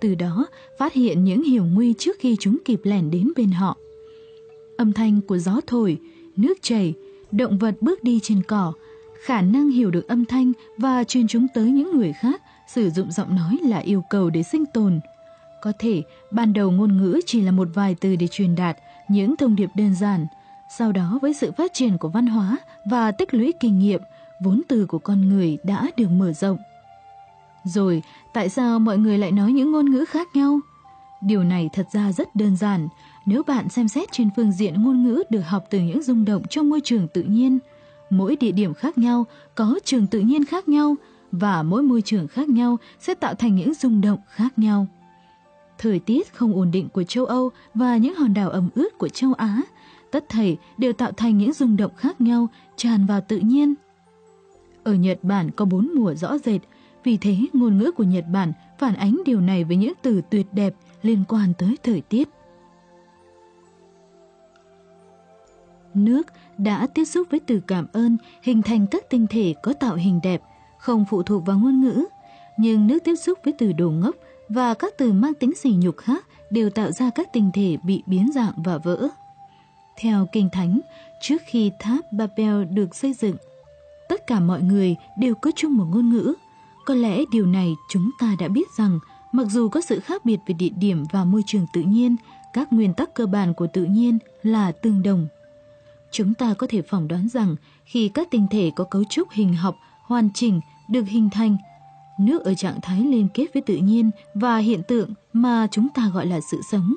[0.00, 0.46] Từ đó
[0.78, 3.76] phát hiện những hiểm nguy trước khi chúng kịp lẻn đến bên họ.
[4.76, 5.98] Âm thanh của gió thổi,
[6.36, 6.94] nước chảy,
[7.32, 8.72] động vật bước đi trên cỏ,
[9.24, 12.42] khả năng hiểu được âm thanh và truyền chúng tới những người khác,
[12.74, 15.00] sử dụng giọng nói là yêu cầu để sinh tồn.
[15.62, 18.76] Có thể ban đầu ngôn ngữ chỉ là một vài từ để truyền đạt
[19.08, 20.26] những thông điệp đơn giản,
[20.78, 22.58] sau đó với sự phát triển của văn hóa
[22.90, 24.00] và tích lũy kinh nghiệm,
[24.40, 26.58] vốn từ của con người đã được mở rộng.
[27.64, 30.60] Rồi, tại sao mọi người lại nói những ngôn ngữ khác nhau?
[31.22, 32.88] Điều này thật ra rất đơn giản,
[33.26, 36.42] nếu bạn xem xét trên phương diện ngôn ngữ được học từ những rung động
[36.50, 37.58] trong môi trường tự nhiên,
[38.10, 40.94] mỗi địa điểm khác nhau có trường tự nhiên khác nhau
[41.32, 44.86] và mỗi môi trường khác nhau sẽ tạo thành những rung động khác nhau.
[45.78, 49.08] Thời tiết không ổn định của châu Âu và những hòn đảo ẩm ướt của
[49.08, 49.62] châu Á,
[50.10, 53.74] tất thảy đều tạo thành những rung động khác nhau tràn vào tự nhiên.
[54.86, 56.60] Ở Nhật Bản có bốn mùa rõ rệt,
[57.04, 60.46] vì thế ngôn ngữ của Nhật Bản phản ánh điều này với những từ tuyệt
[60.52, 62.28] đẹp liên quan tới thời tiết.
[65.94, 66.26] Nước
[66.58, 70.20] đã tiếp xúc với từ cảm ơn hình thành các tinh thể có tạo hình
[70.22, 70.42] đẹp,
[70.78, 72.04] không phụ thuộc vào ngôn ngữ.
[72.58, 74.14] Nhưng nước tiếp xúc với từ đồ ngốc
[74.48, 78.02] và các từ mang tính sỉ nhục khác đều tạo ra các tinh thể bị
[78.06, 79.08] biến dạng và vỡ.
[79.96, 80.80] Theo Kinh Thánh,
[81.20, 83.36] trước khi tháp Babel được xây dựng,
[84.08, 86.34] tất cả mọi người đều có chung một ngôn ngữ.
[86.84, 88.98] Có lẽ điều này chúng ta đã biết rằng
[89.32, 92.16] mặc dù có sự khác biệt về địa điểm và môi trường tự nhiên,
[92.52, 95.26] các nguyên tắc cơ bản của tự nhiên là tương đồng.
[96.10, 99.54] Chúng ta có thể phỏng đoán rằng khi các tinh thể có cấu trúc hình
[99.54, 101.56] học hoàn chỉnh được hình thành,
[102.18, 106.10] nước ở trạng thái liên kết với tự nhiên và hiện tượng mà chúng ta
[106.14, 106.94] gọi là sự sống.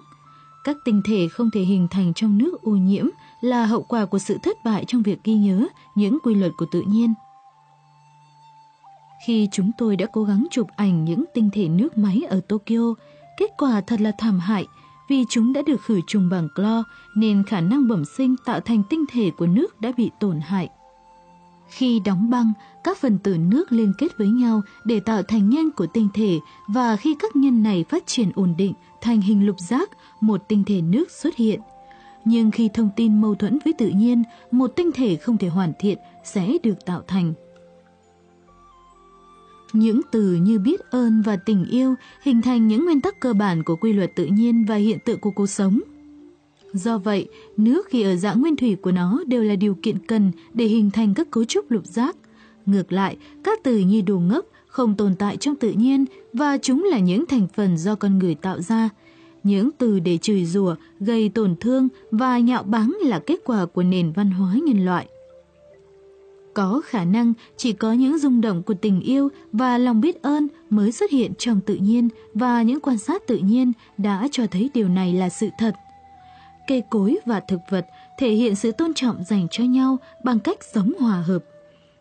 [0.63, 3.05] Các tinh thể không thể hình thành trong nước ô nhiễm
[3.41, 6.65] là hậu quả của sự thất bại trong việc ghi nhớ những quy luật của
[6.71, 7.13] tự nhiên.
[9.25, 12.93] Khi chúng tôi đã cố gắng chụp ảnh những tinh thể nước máy ở Tokyo,
[13.37, 14.67] kết quả thật là thảm hại
[15.09, 16.83] vì chúng đã được khử trùng bằng clo
[17.15, 20.69] nên khả năng bẩm sinh tạo thành tinh thể của nước đã bị tổn hại.
[21.69, 25.71] Khi đóng băng, các phần tử nước liên kết với nhau để tạo thành nhân
[25.71, 29.59] của tinh thể và khi các nhân này phát triển ổn định thành hình lục
[29.59, 29.89] giác,
[30.21, 31.59] một tinh thể nước xuất hiện.
[32.25, 35.73] Nhưng khi thông tin mâu thuẫn với tự nhiên, một tinh thể không thể hoàn
[35.79, 37.33] thiện sẽ được tạo thành.
[39.73, 43.63] Những từ như biết ơn và tình yêu hình thành những nguyên tắc cơ bản
[43.63, 45.79] của quy luật tự nhiên và hiện tượng của cuộc sống.
[46.73, 50.31] Do vậy, nước khi ở dạng nguyên thủy của nó đều là điều kiện cần
[50.53, 52.15] để hình thành các cấu trúc lục giác.
[52.65, 56.83] Ngược lại, các từ như đồ ngốc không tồn tại trong tự nhiên và chúng
[56.91, 58.89] là những thành phần do con người tạo ra.
[59.49, 63.83] Những từ để chửi rủa, gây tổn thương và nhạo báng là kết quả của
[63.83, 65.07] nền văn hóa nhân loại.
[66.53, 70.47] Có khả năng chỉ có những rung động của tình yêu và lòng biết ơn
[70.69, 74.69] mới xuất hiện trong tự nhiên và những quan sát tự nhiên đã cho thấy
[74.73, 75.75] điều này là sự thật.
[76.67, 77.85] Cây cối và thực vật
[78.19, 81.43] thể hiện sự tôn trọng dành cho nhau bằng cách sống hòa hợp.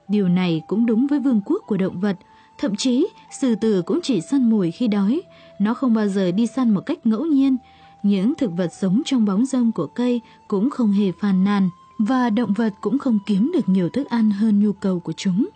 [0.09, 2.17] Điều này cũng đúng với vương quốc của động vật,
[2.59, 3.07] thậm chí
[3.41, 5.23] sư tử cũng chỉ săn mồi khi đói,
[5.59, 7.57] nó không bao giờ đi săn một cách ngẫu nhiên.
[8.03, 12.31] Những thực vật sống trong bóng râm của cây cũng không hề phàn nàn và
[12.31, 15.49] động vật cũng không kiếm được nhiều thức ăn hơn nhu cầu của chúng.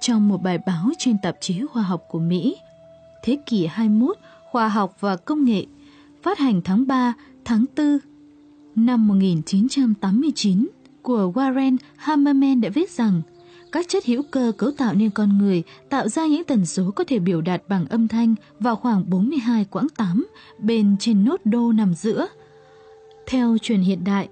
[0.00, 2.56] Trong một bài báo trên tạp chí khoa học của Mỹ,
[3.24, 4.16] thế kỷ 21,
[4.50, 5.66] khoa học và công nghệ,
[6.22, 7.98] phát hành tháng 3, tháng 4
[8.76, 10.68] năm 1989
[11.02, 13.22] của Warren Hammerman đã viết rằng
[13.72, 17.04] các chất hữu cơ cấu tạo nên con người tạo ra những tần số có
[17.04, 20.26] thể biểu đạt bằng âm thanh vào khoảng 42 quãng 8
[20.58, 22.26] bên trên nốt đô nằm giữa.
[23.26, 24.28] Theo truyền hiện đại,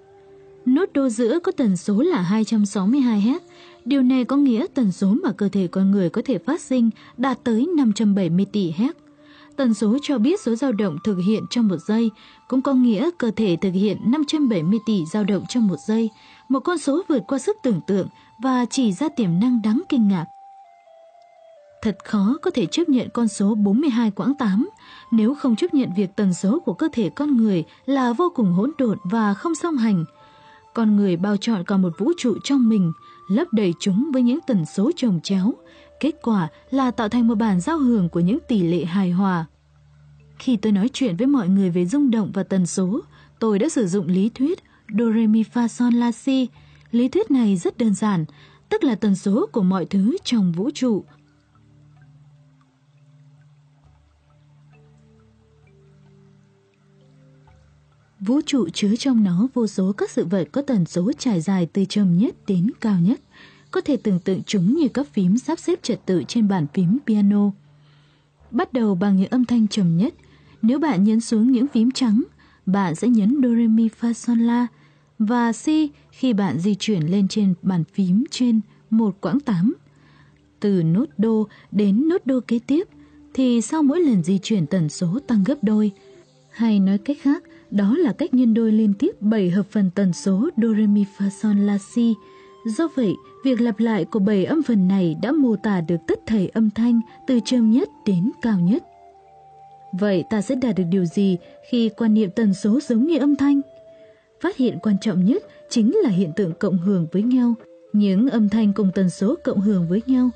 [0.64, 3.38] nốt đô giữa có tần số là 262 Hz.
[3.84, 6.90] Điều này có nghĩa tần số mà cơ thể con người có thể phát sinh
[7.16, 8.92] đạt tới 570 tỷ Hz.
[9.56, 12.10] Tần số cho biết số dao động thực hiện trong một giây,
[12.48, 16.10] cũng có nghĩa cơ thể thực hiện 570 tỷ dao động trong một giây,
[16.48, 18.08] một con số vượt qua sức tưởng tượng
[18.42, 20.26] và chỉ ra tiềm năng đáng kinh ngạc.
[21.82, 24.68] Thật khó có thể chấp nhận con số 42 quãng 8
[25.12, 28.52] nếu không chấp nhận việc tần số của cơ thể con người là vô cùng
[28.52, 30.04] hỗn độn và không song hành.
[30.74, 32.92] Con người bao trọn cả một vũ trụ trong mình,
[33.28, 35.54] lấp đầy chúng với những tần số trồng chéo.
[36.00, 39.46] Kết quả là tạo thành một bản giao hưởng của những tỷ lệ hài hòa.
[40.38, 43.00] Khi tôi nói chuyện với mọi người về rung động và tần số,
[43.38, 44.62] tôi đã sử dụng lý thuyết
[44.98, 46.48] Do Re Mi Fa Son La Si.
[46.96, 48.24] Lý thuyết này rất đơn giản,
[48.68, 51.04] tức là tần số của mọi thứ trong vũ trụ.
[58.20, 61.68] Vũ trụ chứa trong nó vô số các sự vật có tần số trải dài
[61.72, 63.20] từ trầm nhất đến cao nhất.
[63.70, 66.98] Có thể tưởng tượng chúng như các phím sắp xếp trật tự trên bàn phím
[67.06, 67.50] piano.
[68.50, 70.14] Bắt đầu bằng những âm thanh trầm nhất.
[70.62, 72.22] Nếu bạn nhấn xuống những phím trắng,
[72.66, 74.66] bạn sẽ nhấn Do Re Mi Fa sol La
[75.18, 78.60] và Si khi bạn di chuyển lên trên bàn phím trên
[78.90, 79.74] một quãng 8.
[80.60, 82.88] Từ nốt đô đến nốt đô kế tiếp
[83.34, 85.90] thì sau mỗi lần di chuyển tần số tăng gấp đôi.
[86.50, 90.12] Hay nói cách khác, đó là cách nhân đôi liên tiếp 7 hợp phần tần
[90.12, 92.14] số Do Re Mi Fa Son La Si.
[92.66, 93.14] Do vậy,
[93.44, 96.70] việc lặp lại của 7 âm phần này đã mô tả được tất thảy âm
[96.70, 98.84] thanh từ trầm nhất đến cao nhất.
[99.92, 101.36] Vậy ta sẽ đạt được điều gì
[101.70, 103.60] khi quan niệm tần số giống như âm thanh?
[104.40, 107.54] Phát hiện quan trọng nhất chính là hiện tượng cộng hưởng với nhau,
[107.92, 110.30] những âm thanh cùng tần số cộng hưởng với nhau.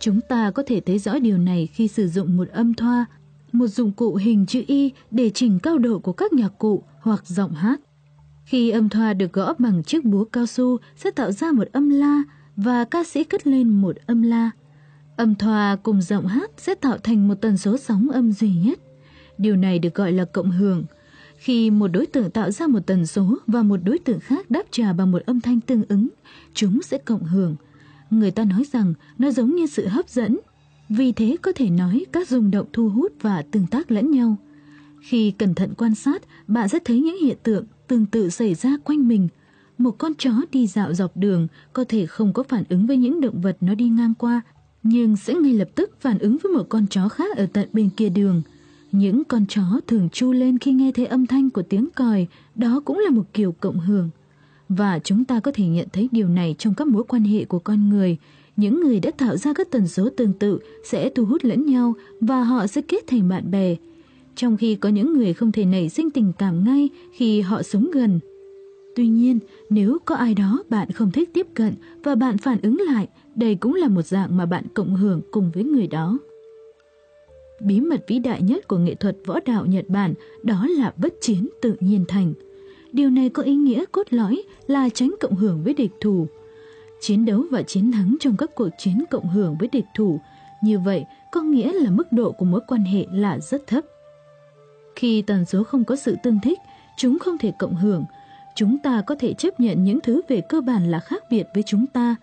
[0.00, 3.06] Chúng ta có thể thấy rõ điều này khi sử dụng một âm thoa,
[3.52, 7.26] một dụng cụ hình chữ Y để chỉnh cao độ của các nhạc cụ hoặc
[7.26, 7.80] giọng hát.
[8.44, 11.90] Khi âm thoa được gõ bằng chiếc búa cao su sẽ tạo ra một âm
[11.90, 12.22] la
[12.56, 14.50] và ca sĩ cất lên một âm la.
[15.16, 18.78] Âm thoa cùng giọng hát sẽ tạo thành một tần số sóng âm duy nhất.
[19.38, 20.84] Điều này được gọi là cộng hưởng.
[21.38, 24.62] Khi một đối tượng tạo ra một tần số và một đối tượng khác đáp
[24.70, 26.08] trả bằng một âm thanh tương ứng,
[26.54, 27.56] chúng sẽ cộng hưởng.
[28.10, 30.38] Người ta nói rằng nó giống như sự hấp dẫn.
[30.88, 34.36] Vì thế có thể nói các rung động thu hút và tương tác lẫn nhau.
[35.00, 38.76] Khi cẩn thận quan sát, bạn sẽ thấy những hiện tượng tương tự xảy ra
[38.84, 39.28] quanh mình.
[39.78, 43.20] Một con chó đi dạo dọc đường có thể không có phản ứng với những
[43.20, 44.40] động vật nó đi ngang qua,
[44.82, 47.90] nhưng sẽ ngay lập tức phản ứng với một con chó khác ở tận bên
[47.90, 48.42] kia đường.
[48.92, 52.80] Những con chó thường chu lên khi nghe thấy âm thanh của tiếng còi, đó
[52.84, 54.10] cũng là một kiểu cộng hưởng.
[54.68, 57.58] Và chúng ta có thể nhận thấy điều này trong các mối quan hệ của
[57.58, 58.16] con người.
[58.56, 61.94] Những người đã tạo ra các tần số tương tự sẽ thu hút lẫn nhau
[62.20, 63.76] và họ sẽ kết thành bạn bè.
[64.34, 67.90] Trong khi có những người không thể nảy sinh tình cảm ngay khi họ sống
[67.90, 68.20] gần.
[68.96, 69.38] Tuy nhiên,
[69.70, 71.74] nếu có ai đó bạn không thích tiếp cận
[72.04, 75.50] và bạn phản ứng lại, đây cũng là một dạng mà bạn cộng hưởng cùng
[75.54, 76.18] với người đó.
[77.60, 81.14] Bí mật vĩ đại nhất của nghệ thuật võ đạo Nhật Bản đó là bất
[81.20, 82.34] chiến tự nhiên thành.
[82.92, 86.26] Điều này có ý nghĩa cốt lõi là tránh cộng hưởng với địch thủ.
[87.00, 90.20] Chiến đấu và chiến thắng trong các cuộc chiến cộng hưởng với địch thủ,
[90.62, 93.84] như vậy có nghĩa là mức độ của mối quan hệ là rất thấp.
[94.96, 96.58] Khi tần số không có sự tương thích,
[96.96, 98.04] chúng không thể cộng hưởng.
[98.54, 101.62] Chúng ta có thể chấp nhận những thứ về cơ bản là khác biệt với
[101.62, 102.16] chúng ta.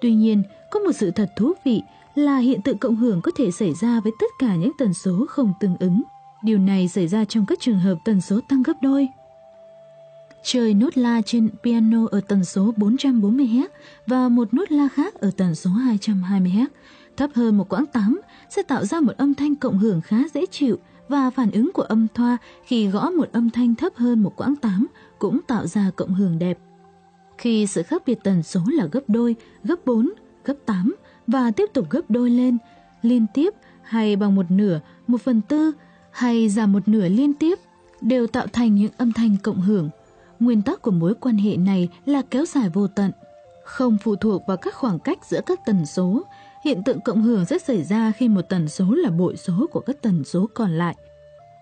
[0.00, 1.82] Tuy nhiên, có một sự thật thú vị
[2.14, 5.26] là hiện tượng cộng hưởng có thể xảy ra với tất cả những tần số
[5.28, 6.02] không tương ứng.
[6.42, 9.08] Điều này xảy ra trong các trường hợp tần số tăng gấp đôi.
[10.42, 13.66] Chơi nốt la trên piano ở tần số 440Hz
[14.06, 16.66] và một nốt la khác ở tần số 220Hz,
[17.16, 20.46] thấp hơn một quãng 8, sẽ tạo ra một âm thanh cộng hưởng khá dễ
[20.46, 20.78] chịu
[21.08, 24.56] và phản ứng của âm thoa khi gõ một âm thanh thấp hơn một quãng
[24.56, 24.86] 8
[25.18, 26.58] cũng tạo ra cộng hưởng đẹp.
[27.38, 30.10] Khi sự khác biệt tần số là gấp đôi, gấp 4,
[30.44, 30.94] gấp 8
[31.28, 32.58] và tiếp tục gấp đôi lên,
[33.02, 35.72] liên tiếp hay bằng một nửa, một phần tư
[36.10, 37.58] hay giảm một nửa liên tiếp
[38.00, 39.90] đều tạo thành những âm thanh cộng hưởng.
[40.40, 43.12] Nguyên tắc của mối quan hệ này là kéo dài vô tận,
[43.64, 46.22] không phụ thuộc vào các khoảng cách giữa các tần số.
[46.64, 49.80] Hiện tượng cộng hưởng sẽ xảy ra khi một tần số là bội số của
[49.80, 50.94] các tần số còn lại.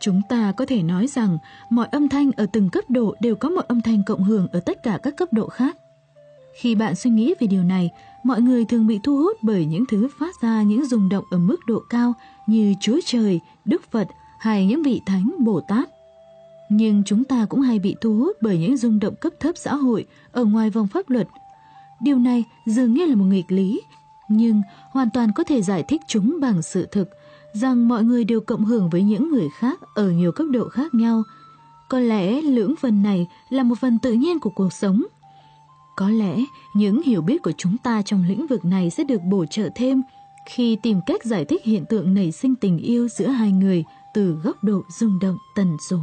[0.00, 1.38] Chúng ta có thể nói rằng
[1.70, 4.60] mọi âm thanh ở từng cấp độ đều có một âm thanh cộng hưởng ở
[4.60, 5.76] tất cả các cấp độ khác.
[6.60, 7.90] Khi bạn suy nghĩ về điều này,
[8.26, 11.38] mọi người thường bị thu hút bởi những thứ phát ra những rung động ở
[11.38, 12.14] mức độ cao
[12.46, 14.08] như Chúa Trời, Đức Phật
[14.38, 15.88] hay những vị thánh Bồ Tát.
[16.70, 19.74] Nhưng chúng ta cũng hay bị thu hút bởi những rung động cấp thấp xã
[19.74, 21.28] hội ở ngoài vòng pháp luật.
[22.00, 23.80] Điều này dường như là một nghịch lý,
[24.28, 27.08] nhưng hoàn toàn có thể giải thích chúng bằng sự thực
[27.52, 30.94] rằng mọi người đều cộng hưởng với những người khác ở nhiều cấp độ khác
[30.94, 31.22] nhau.
[31.88, 35.02] Có lẽ lưỡng phần này là một phần tự nhiên của cuộc sống.
[35.96, 36.36] Có lẽ
[36.74, 40.02] những hiểu biết của chúng ta trong lĩnh vực này sẽ được bổ trợ thêm
[40.46, 43.84] khi tìm cách giải thích hiện tượng nảy sinh tình yêu giữa hai người
[44.14, 45.98] từ góc độ rung động tần số.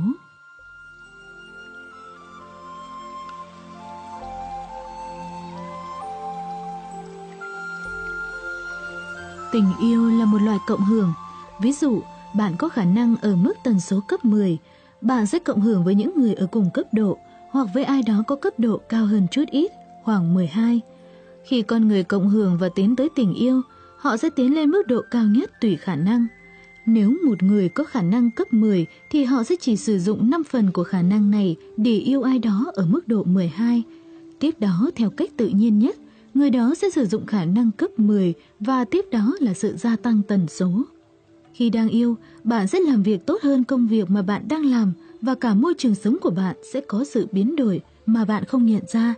[9.51, 11.13] Tình yêu là một loại cộng hưởng.
[11.61, 12.01] Ví dụ,
[12.33, 14.57] bạn có khả năng ở mức tần số cấp 10,
[15.01, 17.17] bạn sẽ cộng hưởng với những người ở cùng cấp độ
[17.51, 19.71] hoặc với ai đó có cấp độ cao hơn chút ít,
[20.03, 20.81] khoảng 12.
[21.45, 23.61] Khi con người cộng hưởng và tiến tới tình yêu,
[23.97, 26.27] họ sẽ tiến lên mức độ cao nhất tùy khả năng.
[26.85, 30.43] Nếu một người có khả năng cấp 10 thì họ sẽ chỉ sử dụng 5
[30.43, 33.83] phần của khả năng này để yêu ai đó ở mức độ 12.
[34.39, 35.95] Tiếp đó theo cách tự nhiên nhất,
[36.33, 39.95] người đó sẽ sử dụng khả năng cấp 10 và tiếp đó là sự gia
[39.95, 40.83] tăng tần số.
[41.53, 44.93] Khi đang yêu, bạn sẽ làm việc tốt hơn công việc mà bạn đang làm
[45.21, 48.65] và cả môi trường sống của bạn sẽ có sự biến đổi mà bạn không
[48.65, 49.15] nhận ra.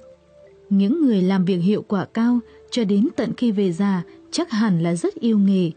[0.70, 2.40] Những người làm việc hiệu quả cao
[2.72, 5.72] cho đến tận khi về già chắc hẳn là rất yêu nghề.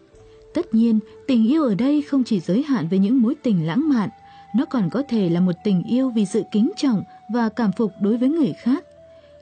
[0.55, 3.89] Tất nhiên, tình yêu ở đây không chỉ giới hạn với những mối tình lãng
[3.89, 4.09] mạn,
[4.57, 7.03] nó còn có thể là một tình yêu vì sự kính trọng
[7.35, 8.85] và cảm phục đối với người khác.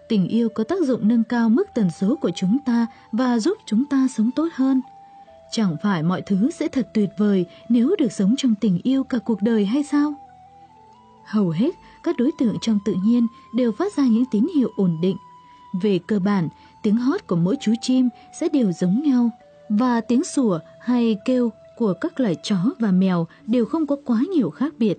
[0.09, 3.59] Tình yêu có tác dụng nâng cao mức tần số của chúng ta và giúp
[3.67, 4.81] chúng ta sống tốt hơn.
[5.51, 9.19] Chẳng phải mọi thứ sẽ thật tuyệt vời nếu được sống trong tình yêu cả
[9.19, 10.15] cuộc đời hay sao?
[11.25, 14.99] Hầu hết các đối tượng trong tự nhiên đều phát ra những tín hiệu ổn
[15.03, 15.17] định.
[15.83, 16.49] Về cơ bản,
[16.83, 18.09] tiếng hót của mỗi chú chim
[18.41, 19.31] sẽ đều giống nhau
[19.69, 24.23] và tiếng sủa hay kêu của các loài chó và mèo đều không có quá
[24.35, 24.99] nhiều khác biệt.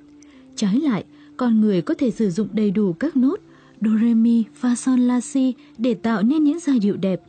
[0.55, 1.03] Trái lại,
[1.37, 3.39] con người có thể sử dụng đầy đủ các nốt
[3.81, 7.21] do re mi fa sol la si để tạo nên những giai điệu đẹp.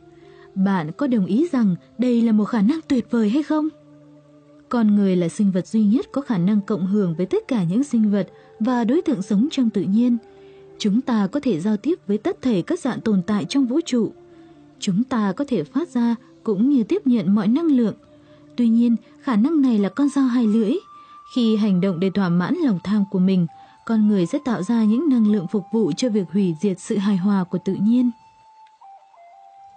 [0.55, 3.67] Bạn có đồng ý rằng đây là một khả năng tuyệt vời hay không?
[4.69, 7.63] Con người là sinh vật duy nhất có khả năng cộng hưởng với tất cả
[7.63, 8.27] những sinh vật
[8.59, 10.17] và đối tượng sống trong tự nhiên.
[10.79, 13.79] Chúng ta có thể giao tiếp với tất thể các dạng tồn tại trong vũ
[13.85, 14.11] trụ.
[14.79, 17.93] Chúng ta có thể phát ra cũng như tiếp nhận mọi năng lượng.
[18.55, 20.73] Tuy nhiên, khả năng này là con dao hai lưỡi.
[21.35, 23.47] Khi hành động để thỏa mãn lòng tham của mình,
[23.85, 26.97] con người sẽ tạo ra những năng lượng phục vụ cho việc hủy diệt sự
[26.97, 28.11] hài hòa của tự nhiên.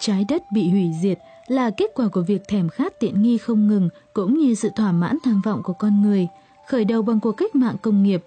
[0.01, 3.69] Trái đất bị hủy diệt là kết quả của việc thèm khát tiện nghi không
[3.69, 6.29] ngừng cũng như sự thỏa mãn tham vọng của con người,
[6.69, 8.25] khởi đầu bằng cuộc cách mạng công nghiệp.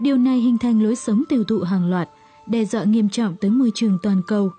[0.00, 2.08] Điều này hình thành lối sống tiêu thụ hàng loạt,
[2.46, 4.50] đe dọa nghiêm trọng tới môi trường toàn cầu.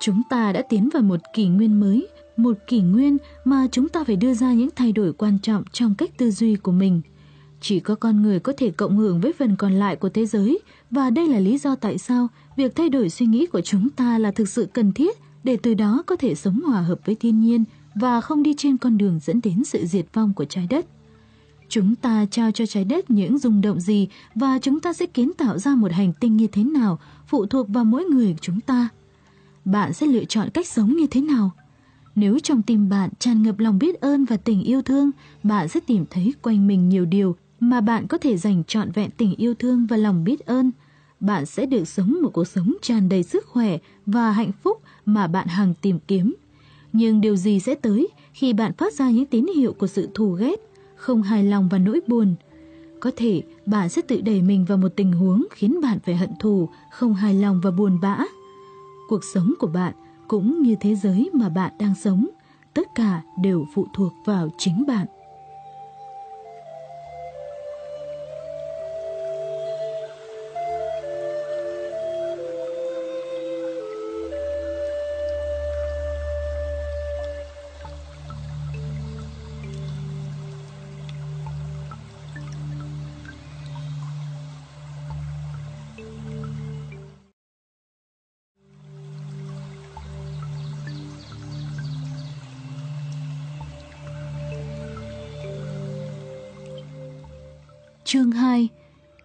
[0.00, 4.04] Chúng ta đã tiến vào một kỷ nguyên mới, một kỷ nguyên mà chúng ta
[4.04, 7.00] phải đưa ra những thay đổi quan trọng trong cách tư duy của mình.
[7.60, 10.58] Chỉ có con người có thể cộng hưởng với phần còn lại của thế giới
[10.90, 14.18] và đây là lý do tại sao việc thay đổi suy nghĩ của chúng ta
[14.18, 17.40] là thực sự cần thiết để từ đó có thể sống hòa hợp với thiên
[17.40, 17.64] nhiên
[17.94, 20.86] và không đi trên con đường dẫn đến sự diệt vong của trái đất.
[21.68, 25.32] Chúng ta trao cho trái đất những rung động gì và chúng ta sẽ kiến
[25.38, 28.88] tạo ra một hành tinh như thế nào phụ thuộc vào mỗi người chúng ta.
[29.64, 31.50] Bạn sẽ lựa chọn cách sống như thế nào?
[32.14, 35.10] Nếu trong tim bạn tràn ngập lòng biết ơn và tình yêu thương,
[35.42, 39.10] bạn sẽ tìm thấy quanh mình nhiều điều mà bạn có thể dành trọn vẹn
[39.16, 40.70] tình yêu thương và lòng biết ơn.
[41.20, 45.26] Bạn sẽ được sống một cuộc sống tràn đầy sức khỏe và hạnh phúc mà
[45.26, 46.34] bạn hằng tìm kiếm.
[46.92, 50.32] Nhưng điều gì sẽ tới khi bạn phát ra những tín hiệu của sự thù
[50.32, 50.60] ghét,
[51.04, 52.34] không hài lòng và nỗi buồn?
[53.00, 56.30] Có thể bạn sẽ tự đẩy mình vào một tình huống khiến bạn phải hận
[56.40, 58.18] thù, không hài lòng và buồn bã.
[59.08, 59.94] Cuộc sống của bạn
[60.28, 62.26] cũng như thế giới mà bạn đang sống,
[62.74, 65.06] tất cả đều phụ thuộc vào chính bạn.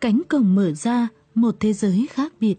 [0.02, 2.56] Cánh cổng mở ra, một thế giới khác biệt.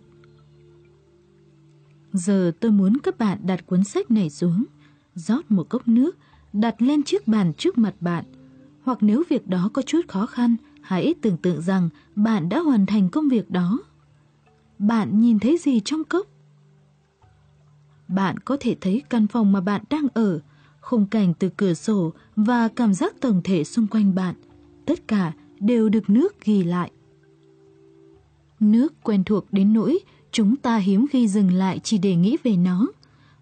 [2.13, 4.65] Giờ tôi muốn các bạn đặt cuốn sách này xuống,
[5.15, 6.17] rót một cốc nước,
[6.53, 8.25] đặt lên chiếc bàn trước mặt bạn.
[8.83, 12.87] Hoặc nếu việc đó có chút khó khăn, hãy tưởng tượng rằng bạn đã hoàn
[12.87, 13.79] thành công việc đó.
[14.79, 16.27] Bạn nhìn thấy gì trong cốc?
[18.09, 20.41] Bạn có thể thấy căn phòng mà bạn đang ở,
[20.81, 24.35] khung cảnh từ cửa sổ và cảm giác tổng thể xung quanh bạn.
[24.87, 26.91] Tất cả đều được nước ghi lại.
[28.61, 29.99] Nước quen thuộc đến nỗi
[30.33, 32.89] chúng ta hiếm khi dừng lại chỉ để nghĩ về nó.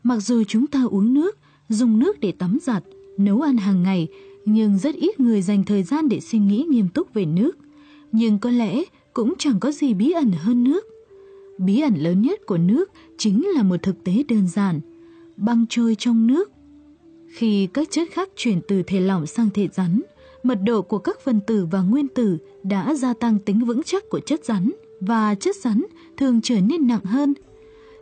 [0.02, 1.38] Mặc dù chúng ta uống nước,
[1.68, 2.84] dùng nước để tắm giặt,
[3.16, 4.08] nấu ăn hàng ngày,
[4.44, 7.58] nhưng rất ít người dành thời gian để suy nghĩ nghiêm túc về nước.
[8.12, 10.86] Nhưng có lẽ cũng chẳng có gì bí ẩn hơn nước.
[11.58, 14.80] Bí ẩn lớn nhất của nước chính là một thực tế đơn giản,
[15.36, 16.50] băng trôi trong nước.
[17.28, 20.00] Khi các chất khác chuyển từ thể lỏng sang thể rắn,
[20.42, 24.04] mật độ của các phân tử và nguyên tử đã gia tăng tính vững chắc
[24.10, 24.70] của chất rắn
[25.00, 25.84] và chất rắn
[26.16, 27.34] thường trở nên nặng hơn.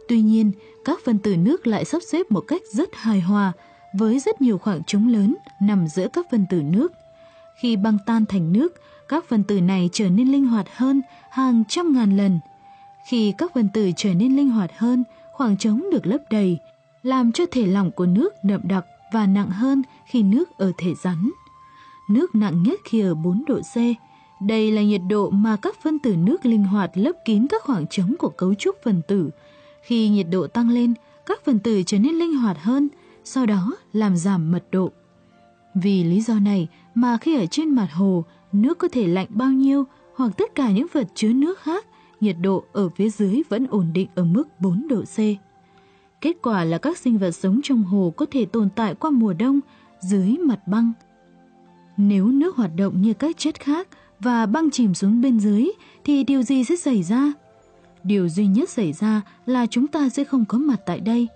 [0.09, 0.53] Tuy nhiên,
[0.84, 3.53] các phân tử nước lại sắp xếp một cách rất hài hòa
[3.99, 6.92] với rất nhiều khoảng trống lớn nằm giữa các phân tử nước.
[7.61, 8.74] Khi băng tan thành nước,
[9.09, 12.40] các phân tử này trở nên linh hoạt hơn hàng trăm ngàn lần.
[13.09, 16.59] Khi các phân tử trở nên linh hoạt hơn, khoảng trống được lấp đầy,
[17.03, 20.94] làm cho thể lỏng của nước đậm đặc và nặng hơn khi nước ở thể
[21.03, 21.30] rắn.
[22.11, 23.76] Nước nặng nhất khi ở 4 độ C.
[24.41, 27.87] Đây là nhiệt độ mà các phân tử nước linh hoạt lấp kín các khoảng
[27.87, 29.30] trống của cấu trúc phân tử.
[29.82, 30.95] Khi nhiệt độ tăng lên,
[31.26, 32.89] các phân tử trở nên linh hoạt hơn,
[33.24, 34.91] sau đó làm giảm mật độ.
[35.74, 39.51] Vì lý do này mà khi ở trên mặt hồ, nước có thể lạnh bao
[39.51, 39.84] nhiêu
[40.16, 41.87] hoặc tất cả những vật chứa nước khác,
[42.20, 45.18] nhiệt độ ở phía dưới vẫn ổn định ở mức 4 độ C.
[46.20, 49.32] Kết quả là các sinh vật sống trong hồ có thể tồn tại qua mùa
[49.32, 49.61] đông
[50.01, 50.93] dưới mặt băng.
[51.97, 53.89] Nếu nước hoạt động như các chất khác
[54.20, 55.68] và băng chìm xuống bên dưới
[56.04, 57.32] thì điều gì sẽ xảy ra?
[58.02, 61.28] Điều duy nhất xảy ra là chúng ta sẽ không có mặt tại đây.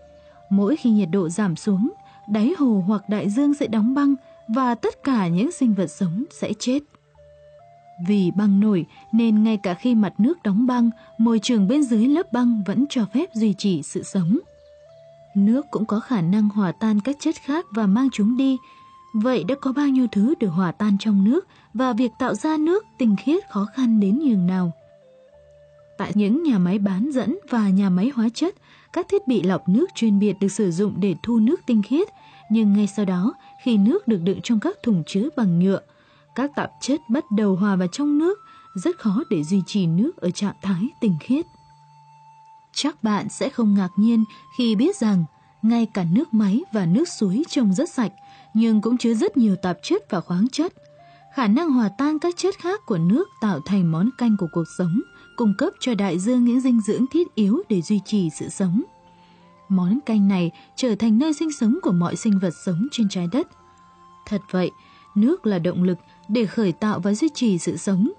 [0.50, 1.92] Mỗi khi nhiệt độ giảm xuống,
[2.28, 4.14] đáy hồ hoặc đại dương sẽ đóng băng
[4.48, 6.78] và tất cả những sinh vật sống sẽ chết.
[8.06, 12.08] Vì băng nổi nên ngay cả khi mặt nước đóng băng, môi trường bên dưới
[12.08, 14.38] lớp băng vẫn cho phép duy trì sự sống.
[15.34, 18.56] Nước cũng có khả năng hòa tan các chất khác và mang chúng đi.
[19.14, 22.56] Vậy đã có bao nhiêu thứ được hòa tan trong nước và việc tạo ra
[22.56, 24.72] nước tinh khiết khó khăn đến nhường nào?
[25.98, 28.54] Tại những nhà máy bán dẫn và nhà máy hóa chất,
[28.92, 32.08] các thiết bị lọc nước chuyên biệt được sử dụng để thu nước tinh khiết,
[32.50, 35.80] nhưng ngay sau đó, khi nước được đựng trong các thùng chứa bằng nhựa,
[36.34, 38.38] các tạp chất bắt đầu hòa vào trong nước,
[38.74, 41.46] rất khó để duy trì nước ở trạng thái tinh khiết.
[42.72, 44.24] Chắc bạn sẽ không ngạc nhiên
[44.58, 45.24] khi biết rằng
[45.62, 48.12] ngay cả nước máy và nước suối trông rất sạch,
[48.54, 50.72] nhưng cũng chứa rất nhiều tạp chất và khoáng chất.
[51.34, 54.64] Khả năng hòa tan các chất khác của nước tạo thành món canh của cuộc
[54.78, 55.00] sống,
[55.36, 58.82] cung cấp cho đại dương những dinh dưỡng thiết yếu để duy trì sự sống.
[59.68, 63.28] Món canh này trở thành nơi sinh sống của mọi sinh vật sống trên trái
[63.32, 63.48] đất.
[64.26, 64.70] Thật vậy,
[65.14, 68.12] nước là động lực để khởi tạo và duy trì sự sống.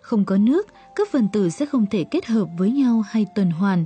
[0.00, 3.50] Không có nước, các phần tử sẽ không thể kết hợp với nhau hay tuần
[3.50, 3.84] hoàn.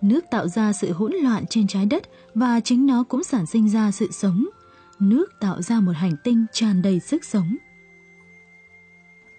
[0.00, 2.02] Nước tạo ra sự hỗn loạn trên trái đất
[2.34, 4.48] và chính nó cũng sản sinh ra sự sống.
[4.98, 7.56] Nước tạo ra một hành tinh tràn đầy sức sống.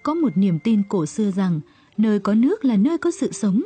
[0.08, 1.60] Có một niềm tin cổ xưa rằng
[1.97, 3.62] nơi có nước là nơi có sự sống.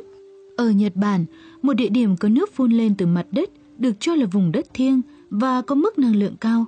[0.56, 1.24] Ở Nhật Bản,
[1.62, 4.66] một địa điểm có nước phun lên từ mặt đất được cho là vùng đất
[4.74, 6.64] thiêng và có mức năng lượng cao,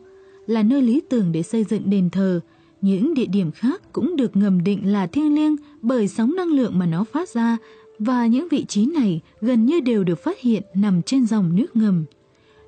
[0.47, 2.41] là nơi lý tưởng để xây dựng đền thờ.
[2.81, 6.79] Những địa điểm khác cũng được ngầm định là thiêng liêng bởi sóng năng lượng
[6.79, 7.57] mà nó phát ra
[7.99, 11.77] và những vị trí này gần như đều được phát hiện nằm trên dòng nước
[11.77, 12.05] ngầm.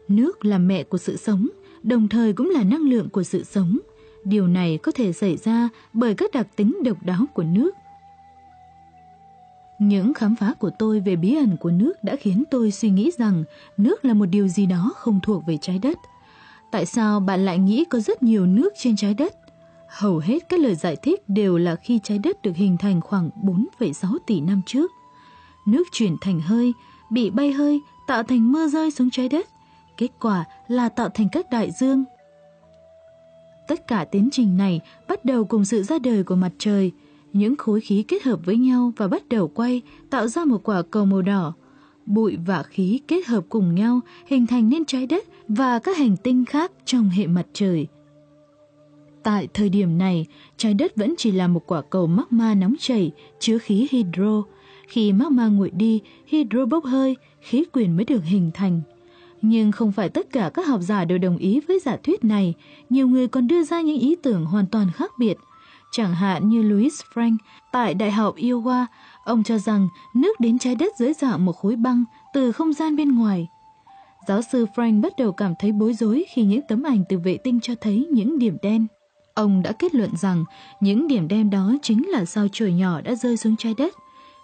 [0.08, 1.48] Nước là mẹ của sự sống,
[1.82, 3.78] đồng thời cũng là năng lượng của sự sống.
[4.28, 7.70] Điều này có thể xảy ra bởi các đặc tính độc đáo của nước.
[9.78, 13.10] Những khám phá của tôi về bí ẩn của nước đã khiến tôi suy nghĩ
[13.18, 13.44] rằng
[13.76, 15.98] nước là một điều gì đó không thuộc về trái đất.
[16.70, 19.34] Tại sao bạn lại nghĩ có rất nhiều nước trên trái đất?
[19.88, 23.30] Hầu hết các lời giải thích đều là khi trái đất được hình thành khoảng
[23.78, 24.90] 4,6 tỷ năm trước.
[25.66, 26.72] Nước chuyển thành hơi,
[27.10, 29.46] bị bay hơi, tạo thành mưa rơi xuống trái đất.
[29.96, 32.04] Kết quả là tạo thành các đại dương.
[33.68, 36.92] Tất cả tiến trình này bắt đầu cùng sự ra đời của mặt trời.
[37.32, 40.82] Những khối khí kết hợp với nhau và bắt đầu quay, tạo ra một quả
[40.82, 41.54] cầu màu đỏ.
[42.06, 46.16] Bụi và khí kết hợp cùng nhau hình thành nên trái đất và các hành
[46.16, 47.86] tinh khác trong hệ mặt trời.
[49.22, 53.12] Tại thời điểm này, trái đất vẫn chỉ là một quả cầu magma nóng chảy
[53.38, 54.42] chứa khí hydro.
[54.88, 58.80] Khi magma nguội đi, hydro bốc hơi, khí quyển mới được hình thành.
[59.42, 62.54] Nhưng không phải tất cả các học giả đều đồng ý với giả thuyết này,
[62.90, 65.36] nhiều người còn đưa ra những ý tưởng hoàn toàn khác biệt.
[65.92, 67.36] chẳng hạn như Louis Frank
[67.72, 68.86] tại Đại học Iowa,
[69.24, 72.96] ông cho rằng nước đến trái đất dưới dạng một khối băng từ không gian
[72.96, 73.48] bên ngoài.
[74.28, 77.36] Giáo sư Frank bắt đầu cảm thấy bối rối khi những tấm ảnh từ vệ
[77.36, 78.86] tinh cho thấy những điểm đen.
[79.34, 80.44] Ông đã kết luận rằng
[80.80, 83.94] những điểm đen đó chính là sao chổi nhỏ đã rơi xuống trái đất.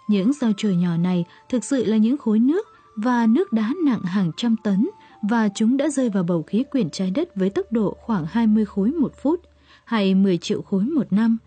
[0.07, 4.03] Những sao chổi nhỏ này thực sự là những khối nước và nước đá nặng
[4.03, 4.89] hàng trăm tấn
[5.29, 8.65] và chúng đã rơi vào bầu khí quyển trái đất với tốc độ khoảng 20
[8.65, 9.41] khối một phút
[9.85, 11.37] hay 10 triệu khối một năm.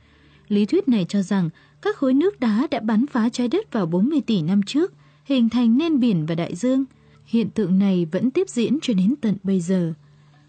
[0.48, 1.50] Lý thuyết này cho rằng
[1.82, 4.92] các khối nước đá đã bắn phá trái đất vào 40 tỷ năm trước,
[5.24, 6.84] hình thành nên biển và đại dương.
[7.26, 9.92] Hiện tượng này vẫn tiếp diễn cho đến tận bây giờ.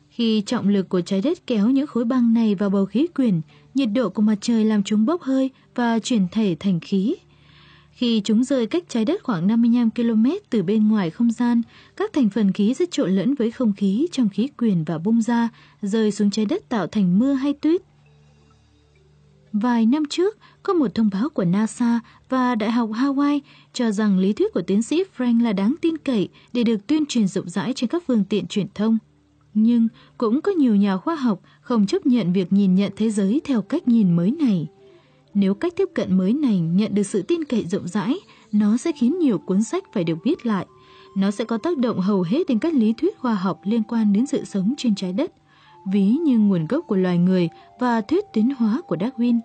[0.10, 3.42] Khi trọng lực của trái đất kéo những khối băng này vào bầu khí quyển,
[3.74, 7.16] nhiệt độ của mặt trời làm chúng bốc hơi và chuyển thể thành khí.
[7.98, 11.62] Khi chúng rơi cách trái đất khoảng 55 km từ bên ngoài không gian,
[11.96, 15.22] các thành phần khí rất trộn lẫn với không khí trong khí quyển và bung
[15.22, 15.50] ra,
[15.82, 17.82] rơi xuống trái đất tạo thành mưa hay tuyết.
[19.54, 23.40] Vài năm trước, có một thông báo của NASA và Đại học Hawaii
[23.74, 27.06] cho rằng lý thuyết của tiến sĩ Frank là đáng tin cậy để được tuyên
[27.06, 28.98] truyền rộng rãi trên các phương tiện truyền thông.
[29.54, 29.88] Nhưng
[30.18, 33.62] cũng có nhiều nhà khoa học không chấp nhận việc nhìn nhận thế giới theo
[33.62, 34.68] cách nhìn mới này.
[35.40, 38.16] Nếu cách tiếp cận mới này nhận được sự tin cậy rộng rãi,
[38.52, 40.66] nó sẽ khiến nhiều cuốn sách phải được viết lại.
[41.18, 44.14] Nó sẽ có tác động hầu hết đến các lý thuyết khoa học liên quan
[44.14, 45.32] đến sự sống trên trái đất,
[45.92, 49.40] ví như nguồn gốc của loài người và thuyết tiến hóa của Darwin.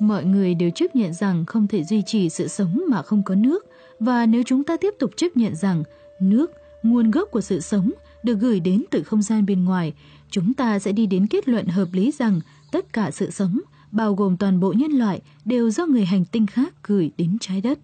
[0.00, 3.34] Mọi người đều chấp nhận rằng không thể duy trì sự sống mà không có
[3.34, 3.66] nước,
[4.00, 5.82] và nếu chúng ta tiếp tục chấp nhận rằng
[6.20, 6.50] nước,
[6.82, 7.90] nguồn gốc của sự sống,
[8.22, 9.94] được gửi đến từ không gian bên ngoài,
[10.30, 12.40] chúng ta sẽ đi đến kết luận hợp lý rằng
[12.72, 13.60] tất cả sự sống,
[13.92, 17.60] bao gồm toàn bộ nhân loại, đều do người hành tinh khác gửi đến trái
[17.60, 17.78] đất.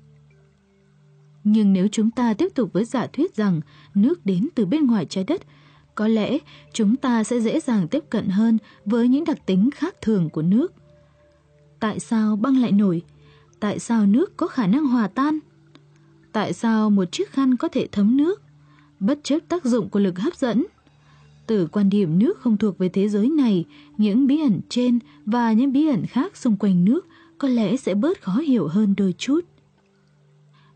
[1.45, 3.61] Nhưng nếu chúng ta tiếp tục với giả thuyết rằng
[3.95, 5.43] nước đến từ bên ngoài trái đất,
[5.95, 6.39] có lẽ
[6.73, 10.43] chúng ta sẽ dễ dàng tiếp cận hơn với những đặc tính khác thường của
[10.43, 10.73] nước.
[11.81, 13.03] Tại sao băng lại nổi?
[13.61, 15.39] Tại sao nước có khả năng hòa tan?
[16.33, 18.43] Tại sao một chiếc khăn có thể thấm nước?
[19.01, 20.65] Bất chấp tác dụng của lực hấp dẫn.
[21.53, 23.65] Từ quan điểm nước không thuộc về thế giới này,
[23.99, 27.07] những bí ẩn trên và những bí ẩn khác xung quanh nước
[27.39, 29.41] có lẽ sẽ bớt khó hiểu hơn đôi chút.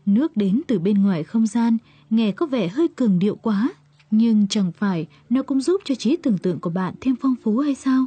[0.05, 1.77] Nước đến từ bên ngoài không gian,
[2.09, 3.69] nghe có vẻ hơi cường điệu quá,
[4.11, 7.57] nhưng chẳng phải nó cũng giúp cho trí tưởng tượng của bạn thêm phong phú
[7.57, 8.05] hay sao?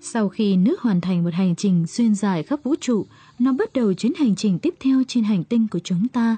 [0.00, 3.06] Sau khi nước hoàn thành một hành trình xuyên dài khắp vũ trụ,
[3.38, 6.36] nó bắt đầu chuyến hành trình tiếp theo trên hành tinh của chúng ta.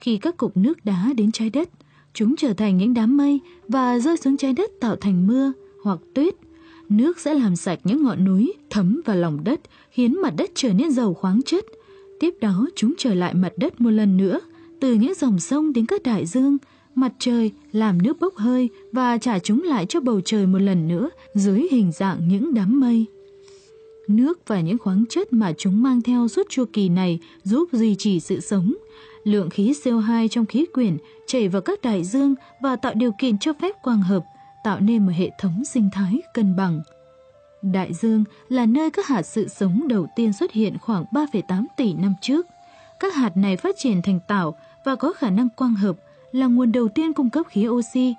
[0.00, 1.68] Khi các cục nước đá đến trái đất,
[2.18, 5.52] chúng trở thành những đám mây và rơi xuống trái đất tạo thành mưa
[5.82, 6.34] hoặc tuyết.
[6.88, 9.60] Nước sẽ làm sạch những ngọn núi, thấm vào lòng đất,
[9.90, 11.64] khiến mặt đất trở nên giàu khoáng chất.
[12.20, 14.40] Tiếp đó chúng trở lại mặt đất một lần nữa,
[14.80, 16.58] từ những dòng sông đến các đại dương,
[16.94, 20.88] mặt trời làm nước bốc hơi và trả chúng lại cho bầu trời một lần
[20.88, 23.06] nữa dưới hình dạng những đám mây.
[24.08, 27.94] Nước và những khoáng chất mà chúng mang theo suốt chu kỳ này giúp duy
[27.94, 28.74] trì sự sống.
[29.28, 33.38] Lượng khí CO2 trong khí quyển chảy vào các đại dương và tạo điều kiện
[33.38, 34.24] cho phép quang hợp,
[34.64, 36.80] tạo nên một hệ thống sinh thái cân bằng.
[37.62, 41.92] Đại dương là nơi các hạt sự sống đầu tiên xuất hiện khoảng 3,8 tỷ
[41.92, 42.46] năm trước.
[43.00, 44.54] Các hạt này phát triển thành tảo
[44.84, 45.96] và có khả năng quang hợp,
[46.32, 48.14] là nguồn đầu tiên cung cấp khí oxy.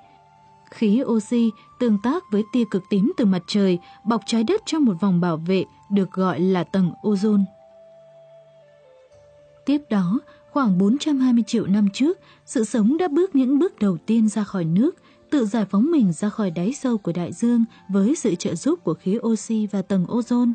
[0.72, 1.50] Khí oxy
[1.80, 5.22] tương tác với tia cực tím từ mặt trời bọc trái đất trong một vòng
[5.22, 7.44] bảo vệ được gọi là tầng ozone.
[9.66, 10.20] Tiếp đó,
[10.52, 14.66] khoảng 420 triệu năm trước, sự sống đã bước những bước đầu tiên ra khỏi
[14.66, 14.96] nước,
[15.30, 18.80] tự giải phóng mình ra khỏi đáy sâu của đại dương với sự trợ giúp
[18.84, 20.52] của khí oxy và tầng ozone.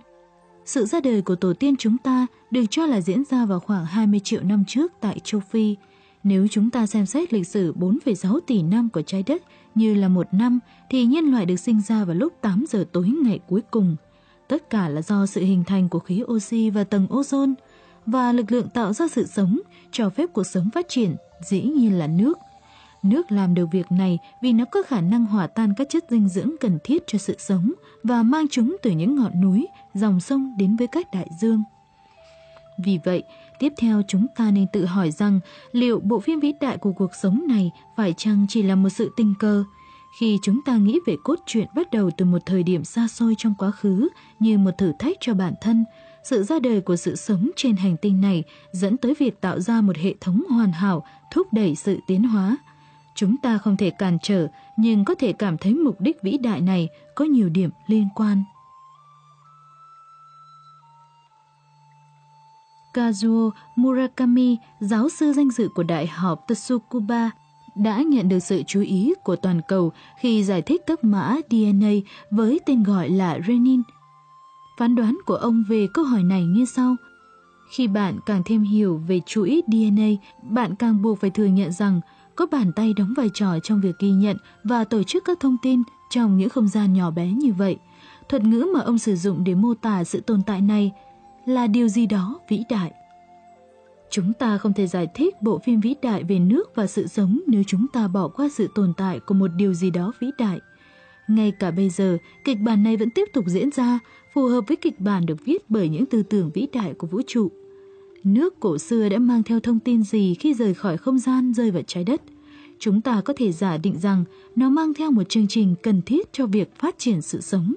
[0.64, 3.84] Sự ra đời của tổ tiên chúng ta được cho là diễn ra vào khoảng
[3.84, 5.76] 20 triệu năm trước tại châu Phi,
[6.22, 9.42] nếu chúng ta xem xét lịch sử 4,6 tỷ năm của trái đất
[9.74, 10.60] như là một năm,
[10.90, 13.96] thì nhân loại được sinh ra vào lúc 8 giờ tối ngày cuối cùng.
[14.48, 17.54] Tất cả là do sự hình thành của khí oxy và tầng ozone,
[18.06, 19.60] và lực lượng tạo ra sự sống,
[19.92, 21.16] cho phép cuộc sống phát triển,
[21.46, 22.38] dĩ nhiên là nước.
[23.02, 26.28] Nước làm được việc này vì nó có khả năng hòa tan các chất dinh
[26.28, 27.72] dưỡng cần thiết cho sự sống
[28.02, 31.62] và mang chúng từ những ngọn núi, dòng sông đến với các đại dương.
[32.84, 33.22] Vì vậy,
[33.58, 35.40] Tiếp theo chúng ta nên tự hỏi rằng
[35.72, 39.12] liệu bộ phim vĩ đại của cuộc sống này phải chăng chỉ là một sự
[39.16, 39.64] tình cờ?
[40.20, 43.34] Khi chúng ta nghĩ về cốt truyện bắt đầu từ một thời điểm xa xôi
[43.38, 44.08] trong quá khứ
[44.40, 45.84] như một thử thách cho bản thân,
[46.24, 49.80] sự ra đời của sự sống trên hành tinh này dẫn tới việc tạo ra
[49.80, 52.56] một hệ thống hoàn hảo thúc đẩy sự tiến hóa.
[53.14, 56.60] Chúng ta không thể cản trở nhưng có thể cảm thấy mục đích vĩ đại
[56.60, 58.44] này có nhiều điểm liên quan.
[62.94, 67.30] Kazuo Murakami, giáo sư danh dự của Đại học Tsukuba,
[67.74, 71.90] đã nhận được sự chú ý của toàn cầu khi giải thích các mã DNA
[72.30, 73.82] với tên gọi là renin.
[74.78, 76.96] Phán đoán của ông về câu hỏi này như sau.
[77.70, 80.08] Khi bạn càng thêm hiểu về chuỗi DNA,
[80.42, 82.00] bạn càng buộc phải thừa nhận rằng
[82.36, 85.56] có bàn tay đóng vai trò trong việc ghi nhận và tổ chức các thông
[85.62, 87.76] tin trong những không gian nhỏ bé như vậy.
[88.28, 90.92] Thuật ngữ mà ông sử dụng để mô tả sự tồn tại này
[91.46, 92.92] là điều gì đó vĩ đại.
[94.10, 97.40] Chúng ta không thể giải thích bộ phim vĩ đại về nước và sự sống
[97.46, 100.60] nếu chúng ta bỏ qua sự tồn tại của một điều gì đó vĩ đại.
[101.28, 103.98] Ngay cả bây giờ, kịch bản này vẫn tiếp tục diễn ra,
[104.34, 107.20] phù hợp với kịch bản được viết bởi những tư tưởng vĩ đại của vũ
[107.26, 107.50] trụ.
[108.24, 111.70] Nước cổ xưa đã mang theo thông tin gì khi rời khỏi không gian rơi
[111.70, 112.22] vào trái đất?
[112.78, 114.24] Chúng ta có thể giả định rằng
[114.56, 117.74] nó mang theo một chương trình cần thiết cho việc phát triển sự sống.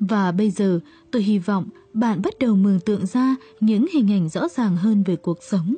[0.00, 0.80] Và bây giờ,
[1.10, 5.02] tôi hy vọng bạn bắt đầu mường tượng ra những hình ảnh rõ ràng hơn
[5.02, 5.74] về cuộc sống.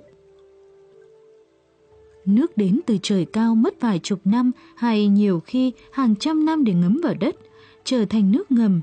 [2.34, 6.64] Nước đến từ trời cao mất vài chục năm hay nhiều khi hàng trăm năm
[6.64, 7.36] để ngấm vào đất,
[7.84, 8.80] trở thành nước ngầm.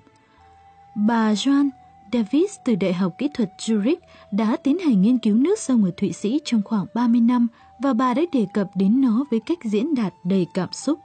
[1.07, 1.69] Bà Joan
[2.13, 3.95] Davis từ Đại học Kỹ thuật Zurich
[4.31, 7.47] đã tiến hành nghiên cứu nước sông ở Thụy Sĩ trong khoảng 30 năm
[7.79, 10.99] và bà đã đề cập đến nó với cách diễn đạt đầy cảm xúc.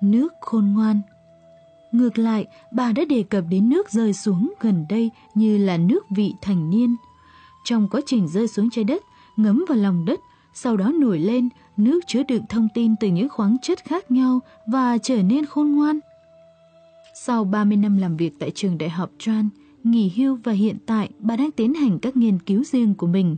[0.00, 1.00] Nước khôn ngoan.
[1.92, 6.04] Ngược lại, bà đã đề cập đến nước rơi xuống gần đây như là nước
[6.10, 6.96] vị thành niên.
[7.64, 9.02] Trong quá trình rơi xuống trái đất,
[9.36, 10.20] ngấm vào lòng đất,
[10.54, 14.40] sau đó nổi lên, nước chứa đựng thông tin từ những khoáng chất khác nhau
[14.66, 16.00] và trở nên khôn ngoan.
[17.14, 19.48] Sau 30 năm làm việc tại trường đại học Tran,
[19.84, 23.36] nghỉ hưu và hiện tại bà đang tiến hành các nghiên cứu riêng của mình.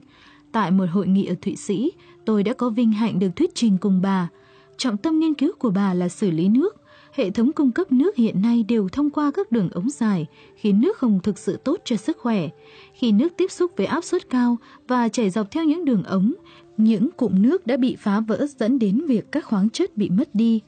[0.53, 1.93] Tại một hội nghị ở Thụy Sĩ,
[2.25, 4.29] tôi đã có vinh hạnh được thuyết trình cùng bà.
[4.77, 6.77] Trọng tâm nghiên cứu của bà là xử lý nước.
[7.15, 10.81] Hệ thống cung cấp nước hiện nay đều thông qua các đường ống dài, khiến
[10.81, 12.49] nước không thực sự tốt cho sức khỏe.
[12.93, 14.57] Khi nước tiếp xúc với áp suất cao
[14.89, 16.35] và chảy dọc theo những đường ống,
[16.79, 20.35] những cụm nước đã bị phá vỡ dẫn đến việc các khoáng chất bị mất
[20.35, 20.61] đi.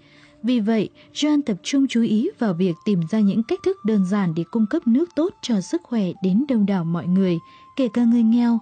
[0.43, 4.07] Vì vậy, John tập trung chú ý vào việc tìm ra những cách thức đơn
[4.07, 7.39] giản để cung cấp nước tốt cho sức khỏe đến đông đảo mọi người,
[7.77, 8.59] kể cả người nghèo.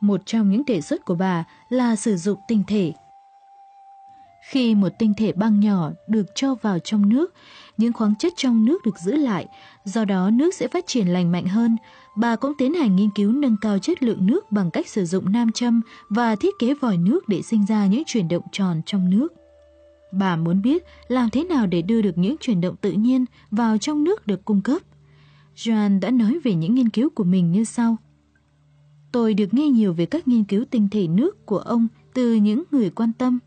[0.00, 2.92] Một trong những đề xuất của bà là sử dụng tinh thể.
[4.50, 7.34] Khi một tinh thể băng nhỏ được cho vào trong nước,
[7.76, 9.46] những khoáng chất trong nước được giữ lại,
[9.84, 11.76] do đó nước sẽ phát triển lành mạnh hơn.
[12.16, 15.32] Bà cũng tiến hành nghiên cứu nâng cao chất lượng nước bằng cách sử dụng
[15.32, 19.10] nam châm và thiết kế vòi nước để sinh ra những chuyển động tròn trong
[19.10, 19.32] nước.
[20.12, 23.78] Bà muốn biết làm thế nào để đưa được những chuyển động tự nhiên vào
[23.78, 24.82] trong nước được cung cấp.
[25.56, 27.96] Joan đã nói về những nghiên cứu của mình như sau.
[29.12, 32.62] Tôi được nghe nhiều về các nghiên cứu tinh thể nước của ông từ những
[32.70, 33.38] người quan tâm.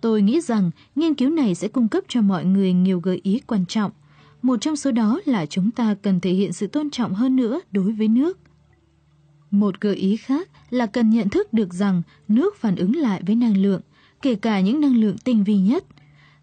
[0.00, 3.40] Tôi nghĩ rằng nghiên cứu này sẽ cung cấp cho mọi người nhiều gợi ý
[3.46, 3.90] quan trọng.
[4.42, 7.60] Một trong số đó là chúng ta cần thể hiện sự tôn trọng hơn nữa
[7.72, 8.38] đối với nước.
[9.50, 13.36] Một gợi ý khác là cần nhận thức được rằng nước phản ứng lại với
[13.36, 13.80] năng lượng,
[14.22, 15.84] kể cả những năng lượng tinh vi nhất.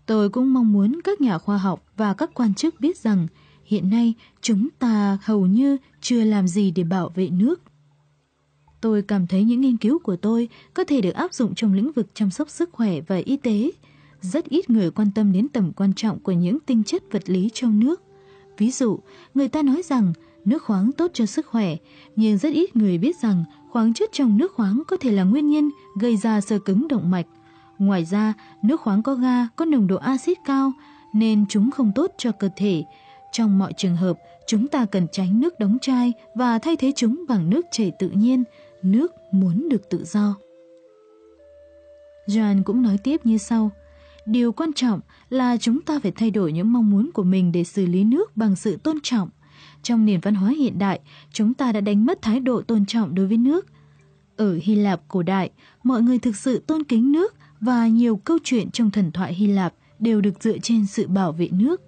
[0.06, 3.28] Tôi cũng mong muốn các nhà khoa học và các quan chức biết rằng
[3.66, 7.62] hiện nay chúng ta hầu như chưa làm gì để bảo vệ nước.
[8.82, 11.92] Tôi cảm thấy những nghiên cứu của tôi có thể được áp dụng trong lĩnh
[11.92, 13.72] vực chăm sóc sức khỏe và y tế.
[14.22, 17.50] Rất ít người quan tâm đến tầm quan trọng của những tinh chất vật lý
[17.54, 18.02] trong nước.
[18.58, 19.00] Ví dụ,
[19.34, 20.14] người ta nói rằng
[20.46, 21.76] nước khoáng tốt cho sức khỏe,
[22.16, 25.50] nhưng rất ít người biết rằng khoáng chất trong nước khoáng có thể là nguyên
[25.50, 25.70] nhân
[26.00, 27.28] gây ra sơ cứng động mạch,
[27.80, 30.72] Ngoài ra, nước khoáng có ga có nồng độ axit cao
[31.14, 32.84] nên chúng không tốt cho cơ thể.
[33.32, 34.18] Trong mọi trường hợp,
[34.48, 38.10] chúng ta cần tránh nước đóng chai và thay thế chúng bằng nước chảy tự
[38.10, 38.44] nhiên,
[38.82, 40.36] nước muốn được tự do.
[42.28, 43.72] John cũng nói tiếp như sau.
[44.26, 45.00] Điều quan trọng
[45.30, 48.38] là chúng ta phải thay đổi những mong muốn của mình để xử lý nước
[48.38, 49.30] bằng sự tôn trọng.
[49.84, 51.00] Trong nền văn hóa hiện đại,
[51.32, 53.66] chúng ta đã đánh mất thái độ tôn trọng đối với nước.
[54.38, 55.50] Ở Hy Lạp cổ đại,
[55.84, 59.48] mọi người thực sự tôn kính nước và nhiều câu chuyện trong thần thoại Hy
[59.48, 61.82] Lạp đều được dựa trên sự bảo vệ nước.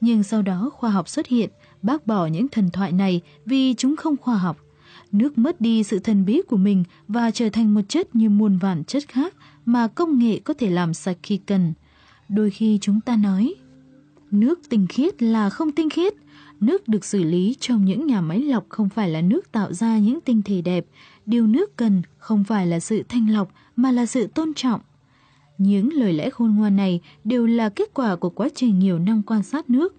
[0.00, 1.50] Nhưng sau đó khoa học xuất hiện,
[1.82, 4.56] bác bỏ những thần thoại này vì chúng không khoa học.
[5.12, 8.58] Nước mất đi sự thần bí của mình và trở thành một chất như muôn
[8.58, 9.34] vàn chất khác
[9.64, 11.72] mà công nghệ có thể làm sạch khi cần.
[12.34, 13.54] Đôi khi chúng ta nói,
[14.30, 16.14] nước tinh khiết là không tinh khiết.
[16.60, 19.98] Nước được xử lý trong những nhà máy lọc không phải là nước tạo ra
[19.98, 20.86] những tinh thể đẹp.
[21.26, 24.80] Điều nước cần không phải là sự thanh lọc mà là sự tôn trọng.
[25.58, 29.22] Những lời lẽ khôn ngoan này đều là kết quả của quá trình nhiều năm
[29.26, 29.94] quan sát nước.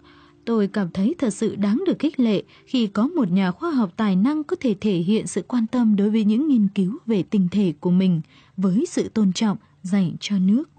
[0.45, 3.93] Tôi cảm thấy thật sự đáng được khích lệ khi có một nhà khoa học
[3.97, 7.23] tài năng có thể thể hiện sự quan tâm đối với những nghiên cứu về
[7.23, 8.21] tinh thể của mình
[8.57, 10.69] với sự tôn trọng dành cho nước.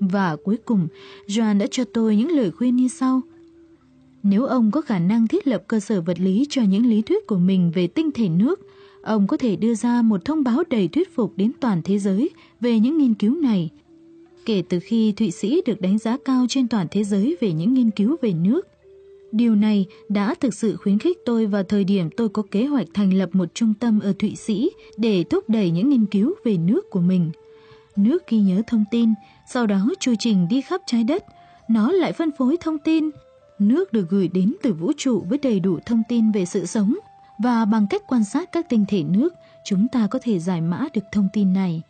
[0.00, 0.88] Và cuối cùng,
[1.26, 3.20] Joan đã cho tôi những lời khuyên như sau.
[4.22, 7.26] Nếu ông có khả năng thiết lập cơ sở vật lý cho những lý thuyết
[7.26, 8.60] của mình về tinh thể nước,
[9.02, 12.30] ông có thể đưa ra một thông báo đầy thuyết phục đến toàn thế giới
[12.60, 13.70] về những nghiên cứu này.
[14.46, 17.74] Kể từ khi Thụy Sĩ được đánh giá cao trên toàn thế giới về những
[17.74, 18.66] nghiên cứu về nước,
[19.32, 22.86] Điều này đã thực sự khuyến khích tôi vào thời điểm tôi có kế hoạch
[22.94, 26.56] thành lập một trung tâm ở Thụy Sĩ để thúc đẩy những nghiên cứu về
[26.56, 27.30] nước của mình.
[27.96, 29.08] Nước ghi nhớ thông tin,
[29.52, 31.24] sau đó chu trình đi khắp trái đất,
[31.68, 33.10] nó lại phân phối thông tin.
[33.58, 36.94] Nước được gửi đến từ vũ trụ với đầy đủ thông tin về sự sống
[37.42, 40.84] và bằng cách quan sát các tinh thể nước, chúng ta có thể giải mã
[40.94, 41.82] được thông tin này.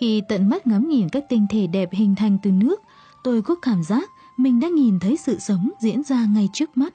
[0.00, 2.80] Khi tận mắt ngắm nhìn các tinh thể đẹp hình thành từ nước,
[3.24, 6.94] tôi có cảm giác mình đã nhìn thấy sự sống diễn ra ngay trước mắt.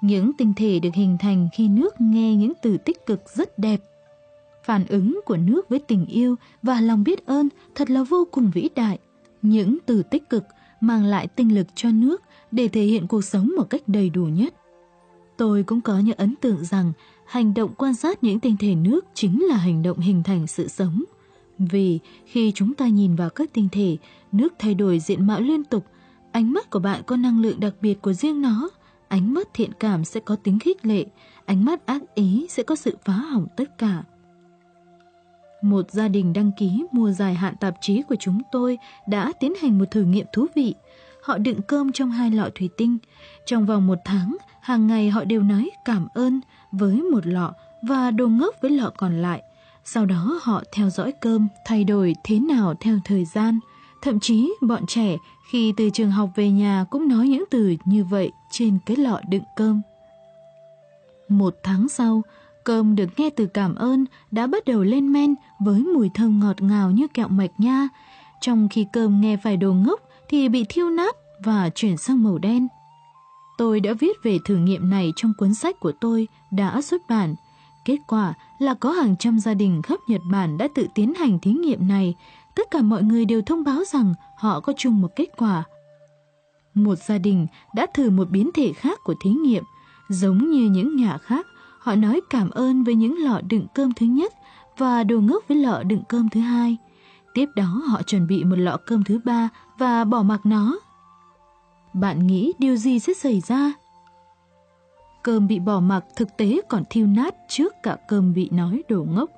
[0.00, 3.80] Những tinh thể được hình thành khi nước nghe những từ tích cực rất đẹp.
[4.64, 8.50] Phản ứng của nước với tình yêu và lòng biết ơn thật là vô cùng
[8.54, 8.98] vĩ đại.
[9.42, 10.44] Những từ tích cực
[10.80, 14.24] mang lại tinh lực cho nước để thể hiện cuộc sống một cách đầy đủ
[14.24, 14.54] nhất.
[15.36, 16.92] Tôi cũng có những ấn tượng rằng
[17.26, 20.68] hành động quan sát những tinh thể nước chính là hành động hình thành sự
[20.68, 21.04] sống.
[21.58, 23.96] Vì khi chúng ta nhìn vào các tinh thể,
[24.32, 25.84] nước thay đổi diện mạo liên tục,
[26.32, 28.70] ánh mắt của bạn có năng lượng đặc biệt của riêng nó.
[29.08, 31.04] Ánh mắt thiện cảm sẽ có tính khích lệ,
[31.44, 34.04] ánh mắt ác ý sẽ có sự phá hỏng tất cả.
[35.62, 39.54] Một gia đình đăng ký mua dài hạn tạp chí của chúng tôi đã tiến
[39.54, 40.74] hành một thử nghiệm thú vị.
[41.22, 42.98] Họ đựng cơm trong hai lọ thủy tinh.
[43.46, 46.40] Trong vòng một tháng, hàng ngày họ đều nói cảm ơn
[46.72, 47.52] với một lọ
[47.82, 49.42] và đồ ngốc với lọ còn lại.
[49.84, 53.60] Sau đó họ theo dõi cơm thay đổi thế nào theo thời gian.
[54.02, 55.16] Thậm chí bọn trẻ
[55.50, 59.20] khi từ trường học về nhà cũng nói những từ như vậy trên cái lọ
[59.28, 59.80] đựng cơm.
[61.28, 62.22] Một tháng sau,
[62.68, 66.62] cơm được nghe từ cảm ơn đã bắt đầu lên men với mùi thơm ngọt
[66.62, 67.88] ngào như kẹo mạch nha.
[68.40, 72.38] Trong khi cơm nghe phải đồ ngốc thì bị thiêu nát và chuyển sang màu
[72.38, 72.68] đen.
[73.58, 77.34] Tôi đã viết về thử nghiệm này trong cuốn sách của tôi đã xuất bản.
[77.84, 81.38] Kết quả là có hàng trăm gia đình khắp Nhật Bản đã tự tiến hành
[81.38, 82.14] thí nghiệm này.
[82.56, 85.64] Tất cả mọi người đều thông báo rằng họ có chung một kết quả.
[86.74, 89.64] Một gia đình đã thử một biến thể khác của thí nghiệm.
[90.08, 91.46] Giống như những nhà khác,
[91.78, 94.32] họ nói cảm ơn với những lọ đựng cơm thứ nhất
[94.78, 96.76] và đồ ngốc với lọ đựng cơm thứ hai.
[97.34, 99.48] Tiếp đó họ chuẩn bị một lọ cơm thứ ba
[99.78, 100.78] và bỏ mặc nó.
[101.92, 103.72] Bạn nghĩ điều gì sẽ xảy ra?
[105.22, 109.06] Cơm bị bỏ mặc thực tế còn thiêu nát trước cả cơm bị nói đồ
[109.14, 109.30] ngốc.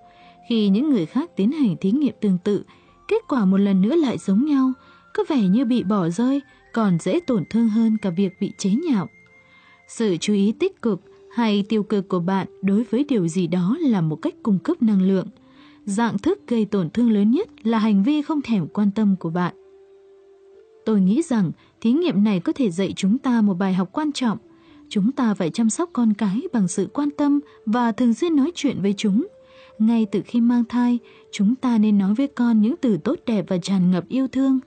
[0.48, 2.64] Khi những người khác tiến hành thí nghiệm tương tự,
[3.08, 4.72] kết quả một lần nữa lại giống nhau,
[5.14, 6.40] có vẻ như bị bỏ rơi,
[6.72, 9.08] còn dễ tổn thương hơn cả việc bị chế nhạo.
[9.88, 11.00] Sự chú ý tích cực
[11.31, 14.82] hay tiêu cực của bạn đối với điều gì đó là một cách cung cấp
[14.82, 15.27] năng lượng.
[15.85, 19.31] Dạng thức gây tổn thương lớn nhất là hành vi không thèm quan tâm của
[19.31, 19.55] bạn.
[20.85, 21.51] Tôi nghĩ rằng
[21.81, 24.39] thí nghiệm này có thể dạy chúng ta một bài học quan trọng.
[24.89, 28.52] Chúng ta phải chăm sóc con cái bằng sự quan tâm và thường xuyên nói
[28.55, 29.27] chuyện với chúng.
[29.78, 30.98] Ngay từ khi mang thai,
[31.32, 34.61] chúng ta nên nói với con những từ tốt đẹp và tràn ngập yêu thương.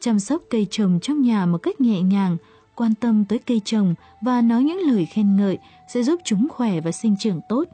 [0.00, 2.36] Chăm sóc cây trồng trong nhà một cách nhẹ nhàng,
[2.74, 5.58] quan tâm tới cây trồng và nói những lời khen ngợi
[5.94, 7.64] sẽ giúp chúng khỏe và sinh trưởng tốt.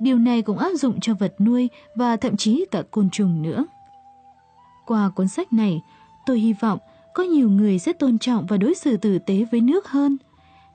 [0.00, 3.64] Điều này cũng áp dụng cho vật nuôi và thậm chí cả côn trùng nữa.
[4.86, 5.82] Qua cuốn sách này,
[6.26, 6.78] tôi hy vọng
[7.14, 10.16] có nhiều người sẽ tôn trọng và đối xử tử tế với nước hơn.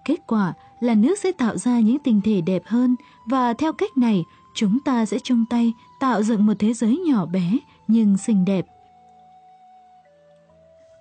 [0.06, 2.96] Kết quả là nước sẽ tạo ra những tinh thể đẹp hơn
[3.26, 4.24] và theo cách này
[4.56, 7.58] chúng ta sẽ chung tay tạo dựng một thế giới nhỏ bé
[7.88, 8.66] nhưng xinh đẹp.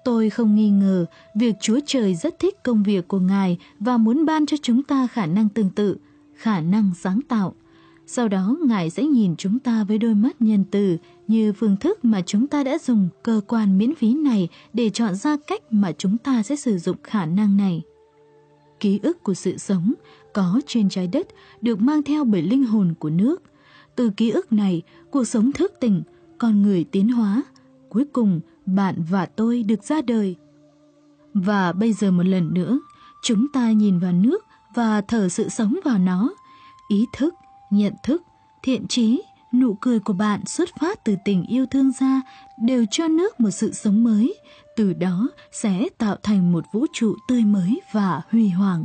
[0.08, 4.26] Tôi không nghi ngờ việc Chúa Trời rất thích công việc của Ngài và muốn
[4.26, 5.96] ban cho chúng ta khả năng tương tự,
[6.34, 7.54] khả năng sáng tạo.
[8.06, 12.04] Sau đó Ngài sẽ nhìn chúng ta với đôi mắt nhân từ như phương thức
[12.04, 15.92] mà chúng ta đã dùng cơ quan miễn phí này để chọn ra cách mà
[15.92, 17.82] chúng ta sẽ sử dụng khả năng này.
[18.80, 19.94] Ký ức của sự sống
[20.32, 21.28] có trên trái đất
[21.60, 23.42] được mang theo bởi linh hồn của nước.
[23.96, 26.02] Từ ký ức này, cuộc sống thức tỉnh,
[26.38, 27.42] con người tiến hóa.
[27.88, 28.40] Cuối cùng,
[28.74, 30.36] bạn và tôi được ra đời.
[31.34, 32.78] Và bây giờ một lần nữa,
[33.22, 36.30] chúng ta nhìn vào nước và thở sự sống vào nó.
[36.88, 37.34] Ý thức,
[37.70, 38.22] nhận thức,
[38.62, 39.22] thiện trí,
[39.52, 42.22] nụ cười của bạn xuất phát từ tình yêu thương ra
[42.62, 44.34] đều cho nước một sự sống mới,
[44.76, 48.84] từ đó sẽ tạo thành một vũ trụ tươi mới và huy hoàng.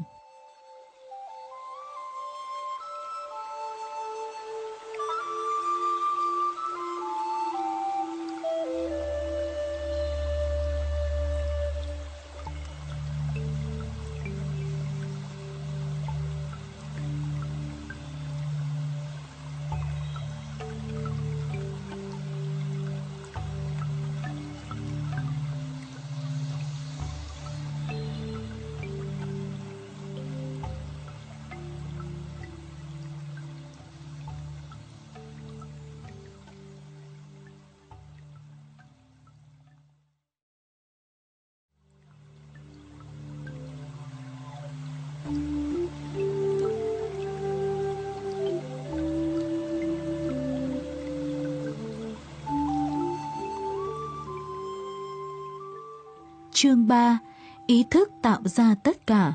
[56.64, 57.19] Chương 3
[57.68, 59.34] Ý thức tạo ra tất cả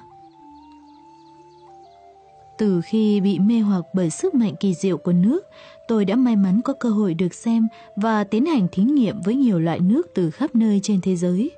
[2.58, 5.40] Từ khi bị mê hoặc bởi sức mạnh kỳ diệu của nước,
[5.88, 9.36] tôi đã may mắn có cơ hội được xem và tiến hành thí nghiệm với
[9.36, 11.50] nhiều loại nước từ khắp nơi trên thế giới.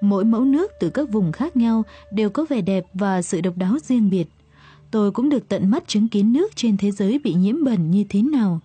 [0.00, 3.56] Mỗi mẫu nước từ các vùng khác nhau đều có vẻ đẹp và sự độc
[3.56, 4.28] đáo riêng biệt.
[4.90, 8.04] Tôi cũng được tận mắt chứng kiến nước trên thế giới bị nhiễm bẩn như
[8.08, 8.60] thế nào.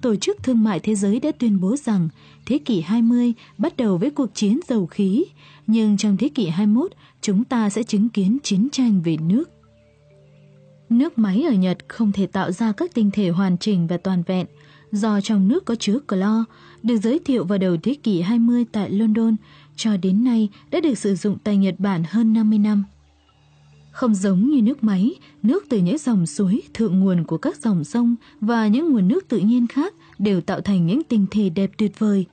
[0.00, 2.08] Tổ chức Thương mại Thế giới đã tuyên bố rằng
[2.46, 5.24] thế kỷ 20 bắt đầu với cuộc chiến dầu khí,
[5.66, 9.50] nhưng trong thế kỷ 21 chúng ta sẽ chứng kiến chiến tranh về nước.
[10.88, 14.22] Nước máy ở Nhật không thể tạo ra các tinh thể hoàn chỉnh và toàn
[14.26, 14.46] vẹn
[14.92, 16.44] do trong nước có chứa clo,
[16.82, 19.36] được giới thiệu vào đầu thế kỷ 20 tại London,
[19.76, 22.84] cho đến nay đã được sử dụng tại Nhật Bản hơn 50 năm.
[23.90, 27.84] Không giống như nước máy, nước từ những dòng suối, thượng nguồn của các dòng
[27.84, 31.70] sông và những nguồn nước tự nhiên khác đều tạo thành những tinh thể đẹp
[31.78, 32.26] tuyệt vời.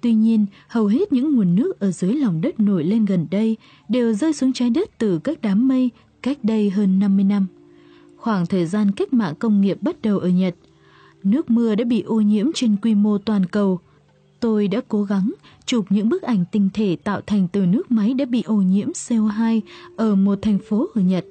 [0.00, 3.56] Tuy nhiên, hầu hết những nguồn nước ở dưới lòng đất nổi lên gần đây
[3.88, 5.90] đều rơi xuống trái đất từ các đám mây
[6.22, 7.46] cách đây hơn 50 năm.
[8.16, 10.54] Khoảng thời gian cách mạng công nghiệp bắt đầu ở Nhật,
[11.22, 13.80] nước mưa đã bị ô nhiễm trên quy mô toàn cầu.
[14.44, 15.32] Tôi đã cố gắng
[15.66, 18.90] chụp những bức ảnh tinh thể tạo thành từ nước máy đã bị ô nhiễm
[18.92, 19.60] CO2
[19.96, 21.24] ở một thành phố ở Nhật.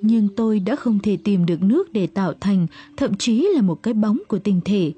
[0.00, 2.66] Nhưng tôi đã không thể tìm được nước để tạo thành,
[2.96, 4.92] thậm chí là một cái bóng của tinh thể.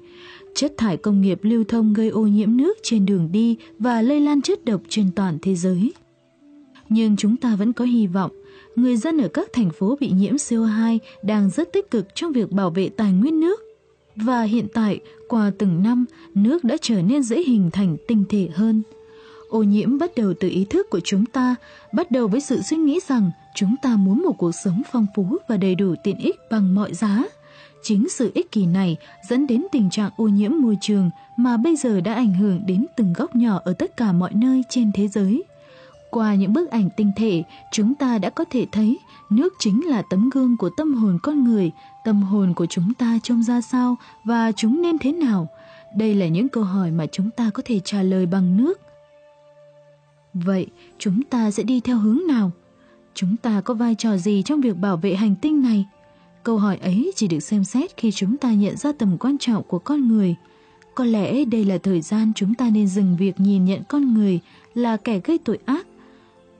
[0.55, 4.21] Chất thải công nghiệp lưu thông gây ô nhiễm nước trên đường đi và lây
[4.21, 5.93] lan chất độc trên toàn thế giới.
[6.89, 8.31] Nhưng chúng ta vẫn có hy vọng.
[8.75, 12.51] Người dân ở các thành phố bị nhiễm CO2 đang rất tích cực trong việc
[12.51, 13.66] bảo vệ tài nguyên nước.
[14.23, 18.49] Và hiện tại, qua từng năm, nước đã trở nên dễ hình thành tinh thể
[18.53, 18.83] hơn.
[19.49, 21.55] Ô nhiễm bắt đầu từ ý thức của chúng ta,
[21.93, 25.37] bắt đầu với sự suy nghĩ rằng chúng ta muốn một cuộc sống phong phú
[25.49, 27.23] và đầy đủ tiện ích bằng mọi giá.
[27.83, 28.97] Chính sự ích kỷ này
[29.29, 32.85] dẫn đến tình trạng ô nhiễm môi trường mà bây giờ đã ảnh hưởng đến
[32.97, 35.43] từng góc nhỏ ở tất cả mọi nơi trên thế giới.
[36.09, 38.97] Qua những bức ảnh tinh thể, chúng ta đã có thể thấy
[39.29, 41.71] nước chính là tấm gương của tâm hồn con người,
[42.07, 45.47] tâm hồn của chúng ta trông ra sao và chúng nên thế nào.
[45.95, 48.79] Đây là những câu hỏi mà chúng ta có thể trả lời bằng nước.
[50.33, 50.67] Vậy,
[50.97, 52.51] chúng ta sẽ đi theo hướng nào?
[53.13, 55.85] Chúng ta có vai trò gì trong việc bảo vệ hành tinh này?
[56.43, 59.63] Câu hỏi ấy chỉ được xem xét khi chúng ta nhận ra tầm quan trọng
[59.63, 60.35] của con người.
[60.95, 64.39] Có lẽ đây là thời gian chúng ta nên dừng việc nhìn nhận con người
[64.73, 65.87] là kẻ gây tội ác.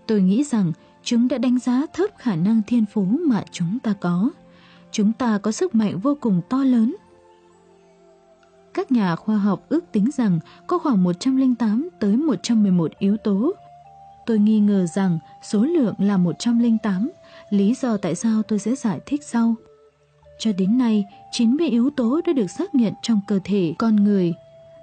[0.08, 0.72] Tôi nghĩ rằng
[1.04, 4.30] chúng đã đánh giá thấp khả năng thiên phú mà chúng ta có.
[4.92, 6.96] Chúng ta có sức mạnh vô cùng to lớn.
[8.74, 13.54] Các nhà khoa học ước tính rằng có khoảng 108 tới 111 yếu tố.
[14.26, 17.10] Tôi nghi ngờ rằng số lượng là 108,
[17.50, 19.56] lý do tại sao tôi sẽ giải thích sau.
[20.40, 24.34] Cho đến nay, 90 yếu tố đã được xác nhận trong cơ thể con người.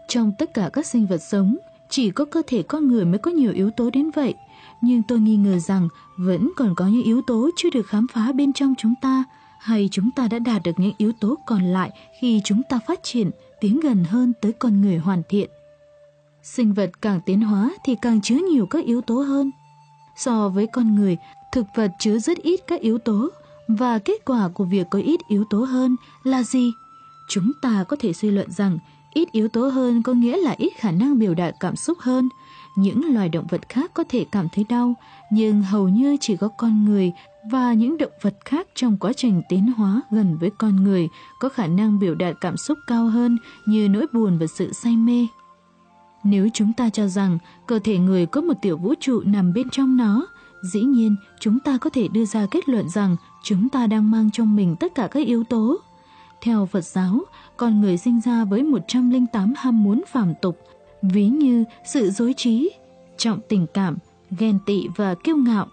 [0.08, 1.56] Trong tất cả các sinh vật sống,
[1.88, 4.34] chỉ có cơ thể con người mới có nhiều yếu tố đến vậy.
[4.80, 8.32] Nhưng tôi nghi ngờ rằng vẫn còn có những yếu tố chưa được khám phá
[8.32, 9.24] bên trong chúng ta,
[9.64, 13.00] hay chúng ta đã đạt được những yếu tố còn lại khi chúng ta phát
[13.02, 13.30] triển,
[13.60, 15.50] tiến gần hơn tới con người hoàn thiện.
[16.42, 19.50] Sinh vật càng tiến hóa thì càng chứa nhiều các yếu tố hơn.
[20.16, 21.16] So với con người,
[21.52, 23.28] thực vật chứa rất ít các yếu tố,
[23.68, 26.72] và kết quả của việc có ít yếu tố hơn là gì?
[27.28, 28.78] Chúng ta có thể suy luận rằng
[29.14, 32.28] ít yếu tố hơn có nghĩa là ít khả năng biểu đạt cảm xúc hơn.
[32.76, 34.94] Những loài động vật khác có thể cảm thấy đau,
[35.32, 37.12] nhưng hầu như chỉ có con người
[37.50, 41.08] và những động vật khác trong quá trình tiến hóa gần với con người
[41.40, 44.96] có khả năng biểu đạt cảm xúc cao hơn như nỗi buồn và sự say
[44.96, 45.26] mê.
[46.24, 49.70] Nếu chúng ta cho rằng cơ thể người có một tiểu vũ trụ nằm bên
[49.70, 50.26] trong nó,
[50.62, 54.30] dĩ nhiên chúng ta có thể đưa ra kết luận rằng chúng ta đang mang
[54.30, 55.76] trong mình tất cả các yếu tố.
[56.40, 57.20] Theo Phật giáo,
[57.56, 60.58] con người sinh ra với 108 ham muốn phàm tục,
[61.02, 62.70] ví như sự dối trí,
[63.16, 63.98] trọng tình cảm,
[64.38, 65.66] ghen tị và kiêu ngạo.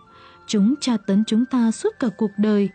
[0.52, 2.70] Chúng tra tấn chúng ta suốt cả cuộc đời.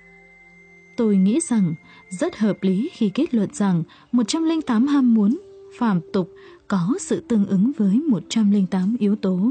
[0.96, 1.74] Tôi nghĩ rằng
[2.10, 3.82] rất hợp lý khi kết luận rằng
[4.12, 5.38] 108 ham muốn,
[5.78, 6.32] phạm tục
[6.68, 9.50] có sự tương ứng với 108 yếu tố.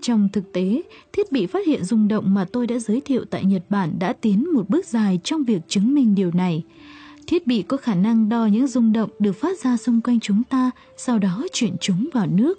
[0.00, 0.82] Trong thực tế,
[1.12, 4.12] thiết bị phát hiện rung động mà tôi đã giới thiệu tại Nhật Bản đã
[4.12, 6.64] tiến một bước dài trong việc chứng minh điều này.
[7.26, 10.42] Thiết bị có khả năng đo những rung động được phát ra xung quanh chúng
[10.44, 12.58] ta, sau đó chuyển chúng vào nước.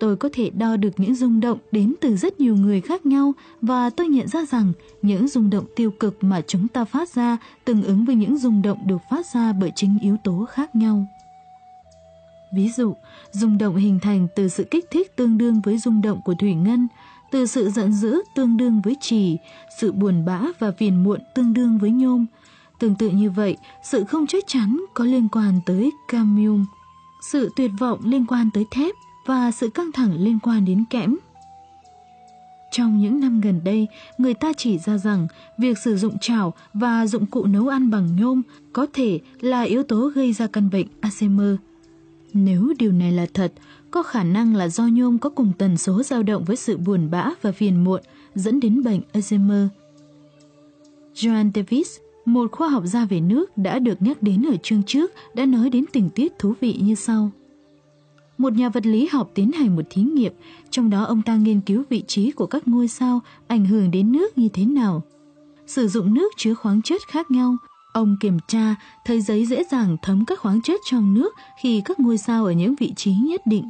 [0.00, 3.32] Tôi có thể đo được những rung động đến từ rất nhiều người khác nhau
[3.62, 4.72] và tôi nhận ra rằng
[5.02, 8.62] những rung động tiêu cực mà chúng ta phát ra tương ứng với những rung
[8.62, 11.06] động được phát ra bởi chính yếu tố khác nhau.
[12.52, 12.94] Ví dụ,
[13.32, 16.54] rung động hình thành từ sự kích thích tương đương với rung động của thủy
[16.54, 16.88] ngân,
[17.30, 19.38] từ sự giận dữ tương đương với trì,
[19.80, 22.26] sự buồn bã và phiền muộn tương đương với nhôm.
[22.80, 26.64] Tương tự như vậy, sự không chắc chắn có liên quan tới camium,
[27.32, 28.94] sự tuyệt vọng liên quan tới thép
[29.28, 31.16] và sự căng thẳng liên quan đến kẽm.
[32.70, 33.88] trong những năm gần đây,
[34.18, 35.26] người ta chỉ ra rằng
[35.58, 38.42] việc sử dụng chảo và dụng cụ nấu ăn bằng nhôm
[38.72, 41.56] có thể là yếu tố gây ra căn bệnh Alzheimer.
[42.32, 43.52] Nếu điều này là thật,
[43.90, 47.10] có khả năng là do nhôm có cùng tần số dao động với sự buồn
[47.10, 48.00] bã và phiền muộn
[48.34, 49.68] dẫn đến bệnh Alzheimer.
[51.14, 55.12] Joan Davis, một khoa học gia về nước đã được nhắc đến ở chương trước,
[55.34, 57.30] đã nói đến tình tiết thú vị như sau.
[58.38, 60.32] Một nhà vật lý học tiến hành một thí nghiệm,
[60.70, 64.12] trong đó ông ta nghiên cứu vị trí của các ngôi sao ảnh hưởng đến
[64.12, 65.02] nước như thế nào.
[65.66, 67.56] Sử dụng nước chứa khoáng chất khác nhau,
[67.92, 68.74] ông kiểm tra
[69.04, 72.52] thấy giấy dễ dàng thấm các khoáng chất trong nước khi các ngôi sao ở
[72.52, 73.64] những vị trí nhất định.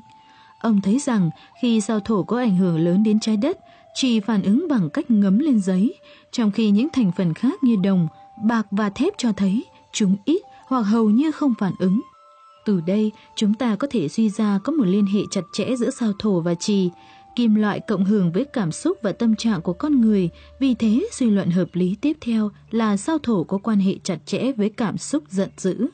[0.61, 1.31] Ông thấy rằng
[1.62, 3.59] khi sao thổ có ảnh hưởng lớn đến trái đất,
[3.95, 5.95] chỉ phản ứng bằng cách ngấm lên giấy,
[6.32, 8.09] trong khi những thành phần khác như đồng,
[8.45, 12.01] bạc và thép cho thấy chúng ít hoặc hầu như không phản ứng.
[12.69, 15.90] Từ đây, chúng ta có thể suy ra có một liên hệ chặt chẽ giữa
[15.90, 16.90] sao thổ và trì,
[17.36, 20.28] kim loại cộng hưởng với cảm xúc và tâm trạng của con người,
[20.61, 24.19] vì thế suy luận hợp lý tiếp theo là sao thổ có quan hệ chặt
[24.27, 25.86] chẽ với cảm xúc giận dữ.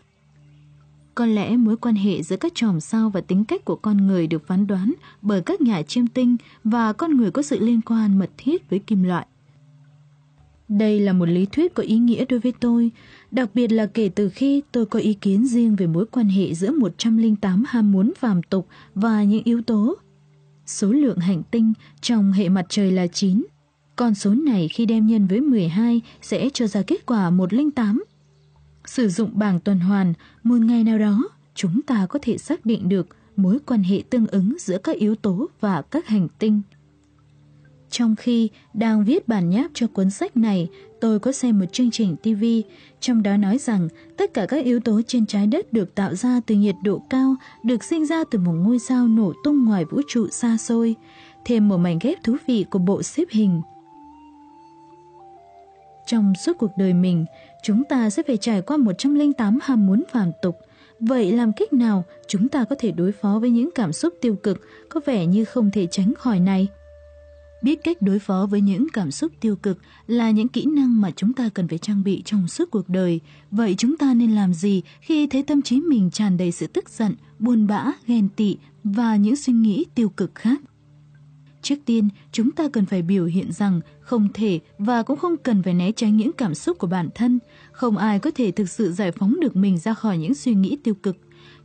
[1.14, 4.26] Có lẽ mối quan hệ giữa các chòm sao và tính cách của con người
[4.26, 4.92] được phán đoán
[5.22, 8.78] bởi các nhà chiêm tinh và con người có sự liên quan mật thiết với
[8.78, 9.26] kim loại.
[10.68, 12.90] Đây là một lý thuyết có ý nghĩa đối với tôi,
[13.34, 16.54] đặc biệt là kể từ khi tôi có ý kiến riêng về mối quan hệ
[16.54, 19.94] giữa 108 ham muốn phàm tục và những yếu tố.
[20.66, 23.44] Số lượng hành tinh trong hệ mặt trời là 9.
[23.96, 28.04] Con số này khi đem nhân với 12 sẽ cho ra kết quả 108.
[28.86, 30.12] Sử dụng bảng tuần hoàn,
[30.42, 33.06] một ngày nào đó, chúng ta có thể xác định được
[33.36, 36.62] mối quan hệ tương ứng giữa các yếu tố và các hành tinh.
[37.96, 40.68] Trong khi đang viết bản nháp cho cuốn sách này,
[41.00, 42.44] tôi có xem một chương trình TV,
[43.00, 46.40] trong đó nói rằng tất cả các yếu tố trên trái đất được tạo ra
[46.46, 50.00] từ nhiệt độ cao, được sinh ra từ một ngôi sao nổ tung ngoài vũ
[50.08, 50.94] trụ xa xôi.
[51.44, 53.62] Thêm một mảnh ghép thú vị của bộ xếp hình.
[56.06, 57.24] Trong suốt cuộc đời mình,
[57.62, 60.56] chúng ta sẽ phải trải qua 108 ham muốn phàm tục.
[61.00, 64.36] Vậy làm cách nào chúng ta có thể đối phó với những cảm xúc tiêu
[64.42, 66.68] cực có vẻ như không thể tránh khỏi này?
[67.64, 71.10] Biết cách đối phó với những cảm xúc tiêu cực là những kỹ năng mà
[71.16, 73.20] chúng ta cần phải trang bị trong suốt cuộc đời.
[73.50, 76.88] Vậy chúng ta nên làm gì khi thấy tâm trí mình tràn đầy sự tức
[76.88, 80.60] giận, buồn bã, ghen tị và những suy nghĩ tiêu cực khác?
[81.62, 85.62] Trước tiên, chúng ta cần phải biểu hiện rằng không thể và cũng không cần
[85.62, 87.38] phải né tránh những cảm xúc của bản thân.
[87.72, 90.78] Không ai có thể thực sự giải phóng được mình ra khỏi những suy nghĩ
[90.84, 91.16] tiêu cực.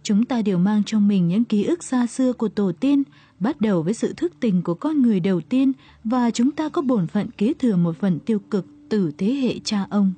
[0.04, 3.04] Chúng ta đều mang trong mình những ký ức xa xưa của tổ tiên,
[3.40, 5.72] bắt đầu với sự thức tình của con người đầu tiên
[6.04, 9.60] và chúng ta có bổn phận kế thừa một phần tiêu cực từ thế hệ
[9.64, 10.14] cha ông.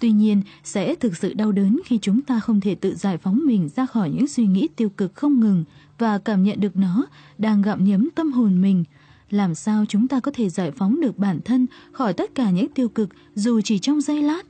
[0.00, 3.40] Tuy nhiên, sẽ thực sự đau đớn khi chúng ta không thể tự giải phóng
[3.44, 5.64] mình ra khỏi những suy nghĩ tiêu cực không ngừng
[5.98, 7.06] và cảm nhận được nó
[7.38, 8.84] đang gặm nhấm tâm hồn mình.
[9.30, 12.68] Làm sao chúng ta có thể giải phóng được bản thân khỏi tất cả những
[12.68, 14.42] tiêu cực dù chỉ trong giây lát?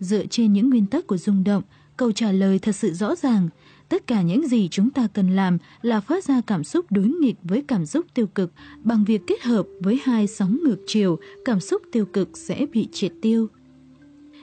[0.00, 1.62] Dựa trên những nguyên tắc của rung động,
[1.96, 3.48] câu trả lời thật sự rõ ràng–
[3.90, 7.36] Tất cả những gì chúng ta cần làm là phát ra cảm xúc đối nghịch
[7.42, 8.52] với cảm xúc tiêu cực
[8.82, 12.88] bằng việc kết hợp với hai sóng ngược chiều, cảm xúc tiêu cực sẽ bị
[12.92, 13.48] triệt tiêu.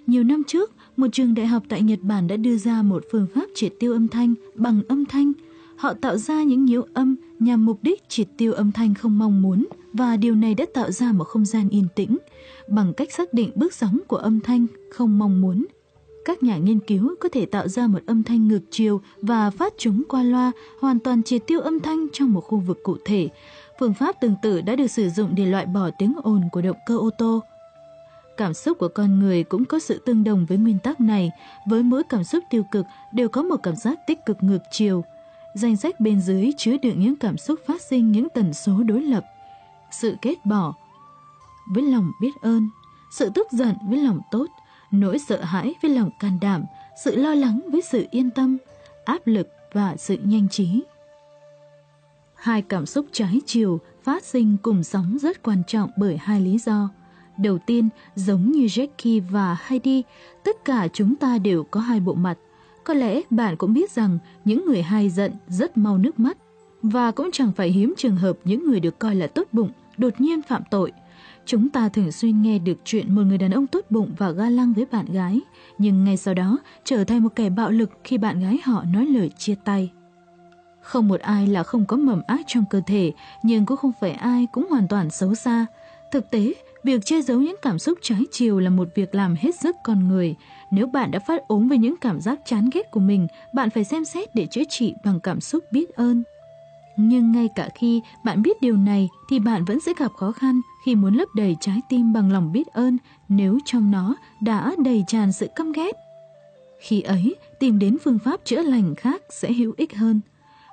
[0.07, 3.27] Nhiều năm trước, một trường đại học tại Nhật Bản đã đưa ra một phương
[3.35, 5.31] pháp triệt tiêu âm thanh bằng âm thanh.
[5.77, 9.41] Họ tạo ra những nhiễu âm nhằm mục đích triệt tiêu âm thanh không mong
[9.41, 12.17] muốn và điều này đã tạo ra một không gian yên tĩnh
[12.69, 15.65] bằng cách xác định bước sóng của âm thanh không mong muốn
[16.27, 19.73] các nhà nghiên cứu có thể tạo ra một âm thanh ngược chiều và phát
[19.77, 20.51] chúng qua loa,
[20.81, 23.29] hoàn toàn triệt tiêu âm thanh trong một khu vực cụ thể.
[23.79, 26.77] Phương pháp tương tự đã được sử dụng để loại bỏ tiếng ồn của động
[26.85, 27.43] cơ ô tô.
[28.37, 31.31] Cảm xúc của con người cũng có sự tương đồng với nguyên tắc này,
[31.67, 35.03] với mỗi cảm xúc tiêu cực đều có một cảm giác tích cực ngược chiều.
[35.53, 39.01] Danh sách bên dưới chứa đựng những cảm xúc phát sinh những tần số đối
[39.01, 39.25] lập.
[39.91, 40.73] Sự kết bỏ
[41.73, 42.69] với lòng biết ơn,
[43.11, 44.47] sự tức giận với lòng tốt,
[44.91, 46.65] nỗi sợ hãi với lòng can đảm,
[47.03, 48.57] sự lo lắng với sự yên tâm,
[49.05, 50.83] áp lực và sự nhanh trí.
[52.35, 56.57] Hai cảm xúc trái chiều phát sinh cùng sóng rất quan trọng bởi hai lý
[56.57, 56.89] do.
[57.37, 60.03] Đầu tiên, giống như Jackie và Heidi,
[60.43, 62.37] tất cả chúng ta đều có hai bộ mặt.
[62.83, 66.37] Có lẽ bạn cũng biết rằng những người hay giận rất mau nước mắt
[66.81, 70.21] và cũng chẳng phải hiếm trường hợp những người được coi là tốt bụng đột
[70.21, 70.91] nhiên phạm tội–
[71.47, 74.49] Chúng ta thường xuyên nghe được chuyện một người đàn ông tốt bụng và ga
[74.49, 75.41] lăng với bạn gái,
[75.77, 79.05] nhưng ngay sau đó trở thành một kẻ bạo lực khi bạn gái họ nói
[79.05, 79.91] lời chia tay.
[80.81, 83.11] Không một ai là không có mầm ác trong cơ thể,
[83.43, 85.65] nhưng cũng không phải ai cũng hoàn toàn xấu xa.
[86.11, 86.53] Thực tế,
[86.83, 90.07] việc che giấu những cảm xúc trái chiều là một việc làm hết sức con
[90.07, 90.35] người.
[90.71, 93.83] Nếu bạn đã phát ốm về những cảm giác chán ghét của mình, bạn phải
[93.83, 96.23] xem xét để chữa trị bằng cảm xúc biết ơn.
[96.97, 100.61] Nhưng ngay cả khi bạn biết điều này thì bạn vẫn sẽ gặp khó khăn
[100.85, 102.97] khi muốn lấp đầy trái tim bằng lòng biết ơn
[103.29, 105.91] nếu trong nó đã đầy tràn sự căm ghét.
[106.79, 110.21] Khi ấy, tìm đến phương pháp chữa lành khác sẽ hữu ích hơn.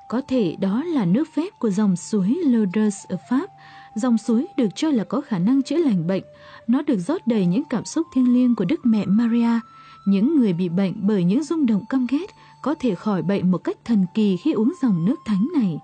[0.08, 3.50] Có thể đó là nước phép của dòng suối Lourdes ở Pháp.
[3.94, 6.22] Dòng suối được cho là có khả năng chữa lành bệnh.
[6.66, 9.60] Nó được rót đầy những cảm xúc thiêng liêng của Đức Mẹ Maria.
[10.06, 12.26] Những người bị bệnh bởi những rung động căm ghét
[12.62, 15.78] có thể khỏi bệnh một cách thần kỳ khi uống dòng nước thánh này.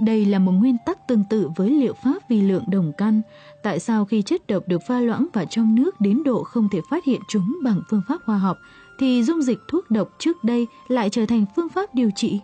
[0.00, 3.22] Đây là một nguyên tắc tương tự với liệu pháp vi lượng đồng căn.
[3.62, 6.80] Tại sao khi chất độc được pha loãng vào trong nước đến độ không thể
[6.90, 8.58] phát hiện chúng bằng phương pháp khoa học,
[8.98, 12.40] thì dung dịch thuốc độc trước đây lại trở thành phương pháp điều trị?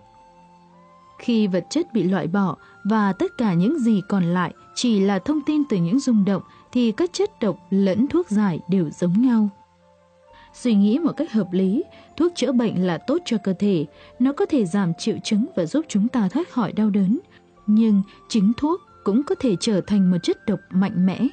[1.19, 5.19] Khi vật chất bị loại bỏ và tất cả những gì còn lại chỉ là
[5.19, 6.43] thông tin từ những rung động
[6.73, 9.49] thì các chất độc lẫn thuốc giải đều giống nhau.
[10.55, 11.85] Suy nghĩ một cách hợp lý,
[12.17, 13.87] thuốc chữa bệnh là tốt cho cơ thể,
[14.19, 17.19] nó có thể giảm triệu chứng và giúp chúng ta thoát khỏi đau đớn.
[17.67, 21.29] Nhưng chính thuốc cũng có thể trở thành một chất độc mạnh mẽ.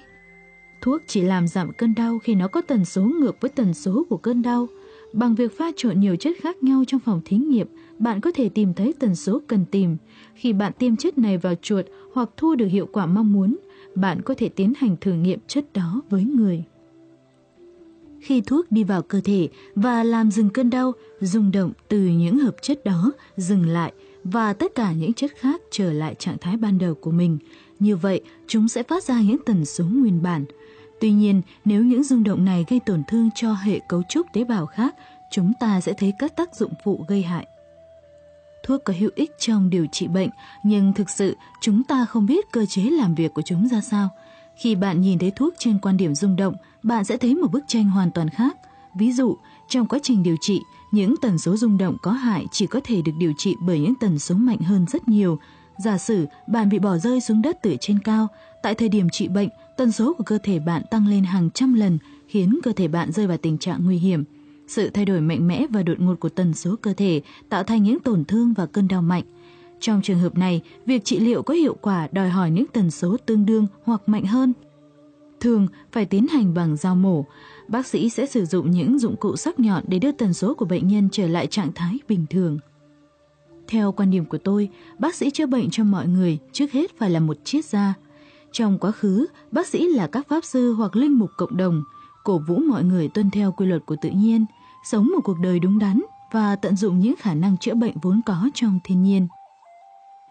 [0.81, 4.05] Thuốc chỉ làm giảm cơn đau khi nó có tần số ngược với tần số
[4.09, 4.67] của cơn đau.
[5.13, 7.67] Bằng việc pha trộn nhiều chất khác nhau trong phòng thí nghiệm,
[7.99, 9.97] bạn có thể tìm thấy tần số cần tìm.
[10.35, 13.57] Khi bạn tiêm chất này vào chuột hoặc thu được hiệu quả mong muốn,
[13.95, 16.63] bạn có thể tiến hành thử nghiệm chất đó với người.
[18.19, 22.39] Khi thuốc đi vào cơ thể và làm dừng cơn đau, rung động từ những
[22.39, 23.93] hợp chất đó dừng lại
[24.23, 27.37] và tất cả những chất khác trở lại trạng thái ban đầu của mình.
[27.79, 30.45] Như vậy, chúng sẽ phát ra những tần số nguyên bản.
[30.99, 34.43] Tuy nhiên, nếu những rung động này gây tổn thương cho hệ cấu trúc tế
[34.43, 34.95] bào khác,
[35.31, 37.47] chúng ta sẽ thấy các tác dụng phụ gây hại.
[38.63, 40.29] Thuốc có hữu ích trong điều trị bệnh,
[40.63, 44.09] nhưng thực sự chúng ta không biết cơ chế làm việc của chúng ra sao.
[44.55, 47.63] Khi bạn nhìn thấy thuốc trên quan điểm rung động, bạn sẽ thấy một bức
[47.67, 48.57] tranh hoàn toàn khác.
[48.95, 49.37] Ví dụ,
[49.69, 50.59] trong quá trình điều trị,
[50.93, 53.95] những tần số rung động có hại chỉ có thể được điều trị bởi những
[53.95, 55.39] tần số mạnh hơn rất nhiều.
[55.83, 58.27] Giả sử bạn bị bỏ rơi xuống đất từ trên cao,
[58.63, 61.73] tại thời điểm trị bệnh, tần số của cơ thể bạn tăng lên hàng trăm
[61.73, 61.97] lần,
[62.27, 64.23] khiến cơ thể bạn rơi vào tình trạng nguy hiểm.
[64.67, 67.83] Sự thay đổi mạnh mẽ và đột ngột của tần số cơ thể tạo thành
[67.83, 69.23] những tổn thương và cơn đau mạnh.
[69.79, 73.17] Trong trường hợp này, việc trị liệu có hiệu quả đòi hỏi những tần số
[73.25, 74.53] tương đương hoặc mạnh hơn.
[75.39, 77.25] Thường phải tiến hành bằng dao mổ,
[77.67, 80.65] bác sĩ sẽ sử dụng những dụng cụ sắc nhọn để đưa tần số của
[80.65, 82.59] bệnh nhân trở lại trạng thái bình thường.
[83.67, 84.69] Theo quan điểm của tôi,
[84.99, 87.93] bác sĩ chữa bệnh cho mọi người trước hết phải là một triết gia.
[88.51, 91.83] Trong quá khứ, bác sĩ là các pháp sư hoặc linh mục cộng đồng,
[92.23, 94.45] cổ vũ mọi người tuân theo quy luật của tự nhiên,
[94.83, 98.21] sống một cuộc đời đúng đắn và tận dụng những khả năng chữa bệnh vốn
[98.25, 99.27] có trong thiên nhiên.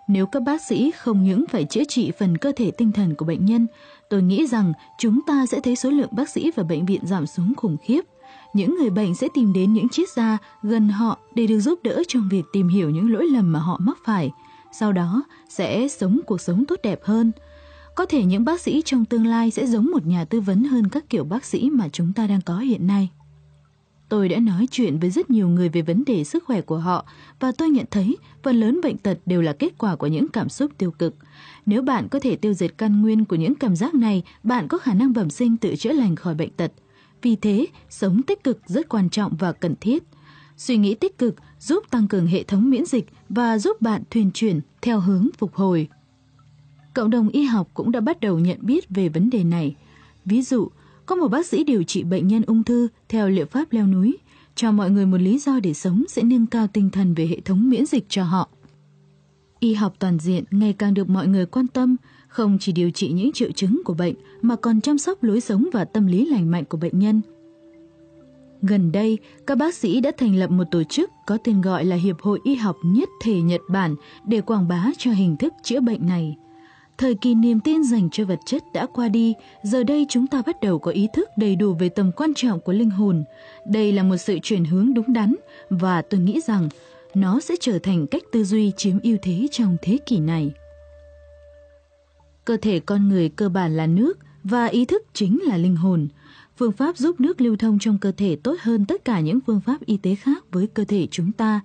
[0.08, 3.24] Nếu các bác sĩ không những phải chữa trị phần cơ thể tinh thần của
[3.24, 3.66] bệnh nhân,
[4.12, 7.26] tôi nghĩ rằng chúng ta sẽ thấy số lượng bác sĩ và bệnh viện giảm
[7.26, 8.00] xuống khủng khiếp.
[8.54, 12.02] Những người bệnh sẽ tìm đến những triết gia gần họ để được giúp đỡ
[12.08, 14.30] trong việc tìm hiểu những lỗi lầm mà họ mắc phải.
[14.72, 17.32] Sau đó, sẽ sống cuộc sống tốt đẹp hơn.
[17.94, 20.88] Có thể những bác sĩ trong tương lai sẽ giống một nhà tư vấn hơn
[20.88, 23.08] các kiểu bác sĩ mà chúng ta đang có hiện nay.
[24.08, 27.04] Tôi đã nói chuyện với rất nhiều người về vấn đề sức khỏe của họ,
[27.40, 30.48] và tôi nhận thấy phần lớn bệnh tật đều là kết quả của những cảm
[30.48, 31.14] xúc tiêu cực.
[31.66, 34.78] Nếu bạn có thể tiêu diệt căn nguyên của những cảm giác này, bạn có
[34.78, 36.72] khả năng bẩm sinh tự chữa lành khỏi bệnh tật.
[37.22, 40.02] Vì thế, sống tích cực rất quan trọng và cần thiết.
[40.56, 44.30] Suy nghĩ tích cực giúp tăng cường hệ thống miễn dịch và giúp bạn thuyền
[44.34, 45.88] chuyển theo hướng phục hồi.
[46.94, 49.76] Cộng đồng y học cũng đã bắt đầu nhận biết về vấn đề này.
[50.24, 50.68] Ví dụ,
[51.06, 54.18] có một bác sĩ điều trị bệnh nhân ung thư theo liệu pháp leo núi,
[54.54, 57.40] cho mọi người một lý do để sống sẽ nâng cao tinh thần về hệ
[57.40, 58.48] thống miễn dịch cho họ.
[59.62, 61.96] Y học toàn diện ngày càng được mọi người quan tâm,
[62.28, 65.68] không chỉ điều trị những triệu chứng của bệnh mà còn chăm sóc lối sống
[65.72, 67.20] và tâm lý lành mạnh của bệnh nhân.
[68.62, 71.96] Gần đây, các bác sĩ đã thành lập một tổ chức có tên gọi là
[71.96, 73.94] Hiệp hội Y học Nhất thể Nhật Bản
[74.26, 76.36] để quảng bá cho hình thức chữa bệnh này.
[76.98, 80.42] Thời kỳ niềm tin dành cho vật chất đã qua đi, giờ đây chúng ta
[80.46, 83.24] bắt đầu có ý thức đầy đủ về tầm quan trọng của linh hồn.
[83.66, 85.34] Đây là một sự chuyển hướng đúng đắn
[85.70, 86.68] và tôi nghĩ rằng
[87.14, 90.52] nó sẽ trở thành cách tư duy chiếm ưu thế trong thế kỷ này.
[92.44, 96.08] Cơ thể con người cơ bản là nước và ý thức chính là linh hồn.
[96.56, 99.60] Phương pháp giúp nước lưu thông trong cơ thể tốt hơn tất cả những phương
[99.60, 101.60] pháp y tế khác với cơ thể chúng ta.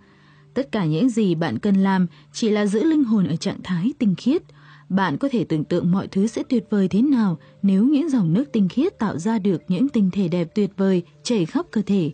[0.54, 3.94] Tất cả những gì bạn cần làm chỉ là giữ linh hồn ở trạng thái
[4.00, 4.44] tinh khiết–
[4.90, 8.34] bạn có thể tưởng tượng mọi thứ sẽ tuyệt vời thế nào nếu những dòng
[8.34, 11.82] nước tinh khiết tạo ra được những tinh thể đẹp tuyệt vời chảy khắp cơ
[11.82, 12.12] thể.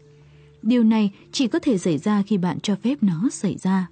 [0.64, 3.88] Điều này chỉ có thể xảy ra khi bạn cho phép nó xảy ra.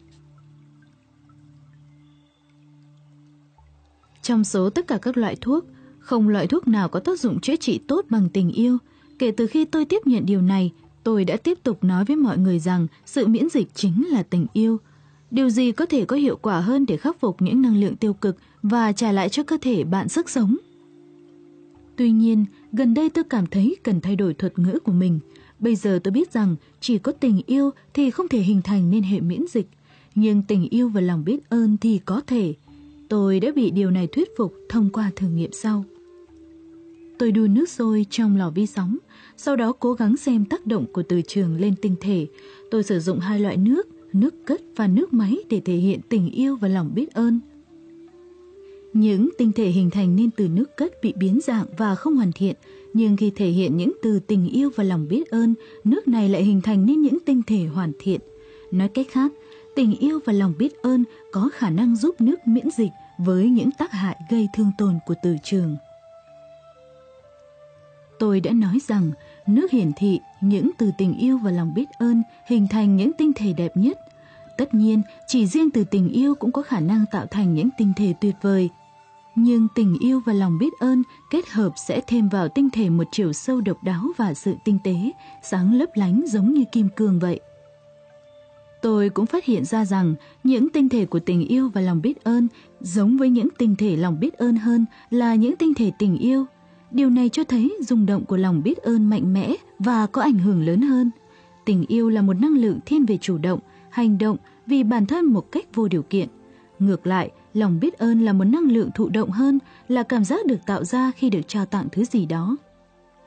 [4.21, 5.65] Trong số tất cả các loại thuốc,
[5.99, 8.77] không loại thuốc nào có tác dụng chữa trị tốt bằng tình yêu.
[9.19, 10.71] Kể từ khi tôi tiếp nhận điều này,
[11.03, 14.47] tôi đã tiếp tục nói với mọi người rằng sự miễn dịch chính là tình
[14.53, 14.77] yêu–
[15.31, 18.13] Điều gì có thể có hiệu quả hơn để khắc phục những năng lượng tiêu
[18.13, 20.57] cực và trả lại cho cơ thể bạn sức sống?
[21.95, 25.19] Tuy nhiên, gần đây tôi cảm thấy cần thay đổi thuật ngữ của mình.
[25.61, 29.03] Bây giờ tôi biết rằng chỉ có tình yêu thì không thể hình thành nên
[29.03, 29.67] hệ miễn dịch,
[30.15, 32.53] nhưng tình yêu và lòng biết ơn thì có thể.
[33.09, 35.85] Tôi đã bị điều này thuyết phục thông qua thử nghiệm sau.
[37.19, 38.97] Tôi đun nước sôi trong lò vi sóng,
[39.37, 42.27] sau đó cố gắng xem tác động của từ trường lên tinh thể.
[42.71, 46.31] Tôi sử dụng hai loại nước, nước cất và nước máy để thể hiện tình
[46.31, 47.39] yêu và lòng biết ơn.
[48.93, 52.31] Những tinh thể hình thành nên từ nước cất bị biến dạng và không hoàn
[52.31, 52.55] thiện,
[52.93, 55.53] nhưng khi thể hiện những từ tình yêu và lòng biết ơn,
[55.83, 58.21] nước này lại hình thành nên những tinh thể hoàn thiện.
[58.71, 59.31] Nói cách khác,
[59.75, 63.71] tình yêu và lòng biết ơn có khả năng giúp nước miễn dịch với những
[63.71, 65.77] tác hại gây thương tổn của từ trường.
[68.19, 69.11] Tôi đã nói rằng
[69.47, 73.31] nước hiển thị những từ tình yêu và lòng biết ơn hình thành những tinh
[73.35, 73.97] thể đẹp nhất.
[74.57, 77.93] Tất nhiên, chỉ riêng từ tình yêu cũng có khả năng tạo thành những tinh
[77.95, 78.69] thể tuyệt vời.
[79.35, 83.07] Nhưng tình yêu và lòng biết ơn kết hợp sẽ thêm vào tinh thể một
[83.11, 84.95] chiều sâu độc đáo và sự tinh tế,
[85.43, 87.39] sáng lấp lánh giống như kim cương vậy.
[88.81, 92.23] Tôi cũng phát hiện ra rằng những tinh thể của tình yêu và lòng biết
[92.23, 92.47] ơn
[92.79, 96.45] giống với những tinh thể lòng biết ơn hơn là những tinh thể tình yêu.
[96.91, 100.39] Điều này cho thấy rung động của lòng biết ơn mạnh mẽ và có ảnh
[100.39, 101.11] hưởng lớn hơn.
[101.65, 103.59] Tình yêu là một năng lượng thiên về chủ động,
[103.89, 106.27] hành động vì bản thân một cách vô điều kiện.
[106.79, 110.45] Ngược lại, lòng biết ơn là một năng lượng thụ động hơn, là cảm giác
[110.45, 112.57] được tạo ra khi được trao tặng thứ gì đó.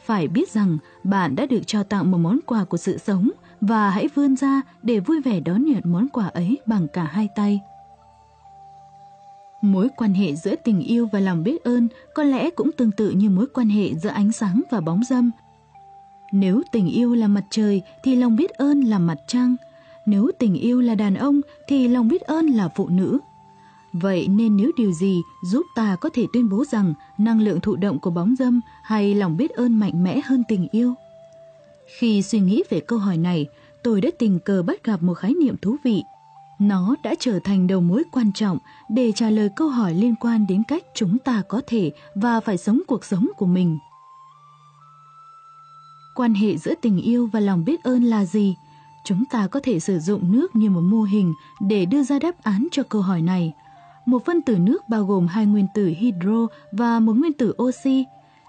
[0.05, 3.31] Phải biết rằng bạn đã được trao tặng một món quà của sự sống
[3.61, 7.29] và hãy vươn ra để vui vẻ đón nhận món quà ấy bằng cả hai
[7.37, 7.61] tay.
[9.63, 13.11] Mối quan hệ giữa tình yêu và lòng biết ơn có lẽ cũng tương tự
[13.11, 15.31] như mối quan hệ giữa ánh sáng và bóng dâm.
[16.33, 19.57] Nếu tình yêu là mặt trời thì lòng biết ơn là mặt trăng.
[20.07, 23.19] Nếu tình yêu là đàn ông thì lòng biết ơn là phụ nữ.
[24.01, 27.77] Vậy nên nếu điều gì giúp ta có thể tuyên bố rằng năng lượng thụ
[27.77, 30.95] động của bóng dâm hay lòng biết ơn mạnh mẽ hơn tình yêu?
[31.99, 33.47] Khi suy nghĩ về câu hỏi này,
[33.83, 36.03] tôi đã tình cờ bắt gặp một khái niệm thú vị.
[36.59, 38.59] Nó đã trở thành đầu mối quan trọng
[38.91, 42.57] để trả lời câu hỏi liên quan đến cách chúng ta có thể và phải
[42.57, 43.79] sống cuộc sống của mình.
[46.15, 48.55] Quan hệ giữa tình yêu và lòng biết ơn là gì?
[49.05, 52.43] Chúng ta có thể sử dụng nước như một mô hình để đưa ra đáp
[52.43, 53.53] án cho câu hỏi này.
[54.07, 58.05] Một phân tử nước bao gồm hai nguyên tử hydro và một nguyên tử oxy.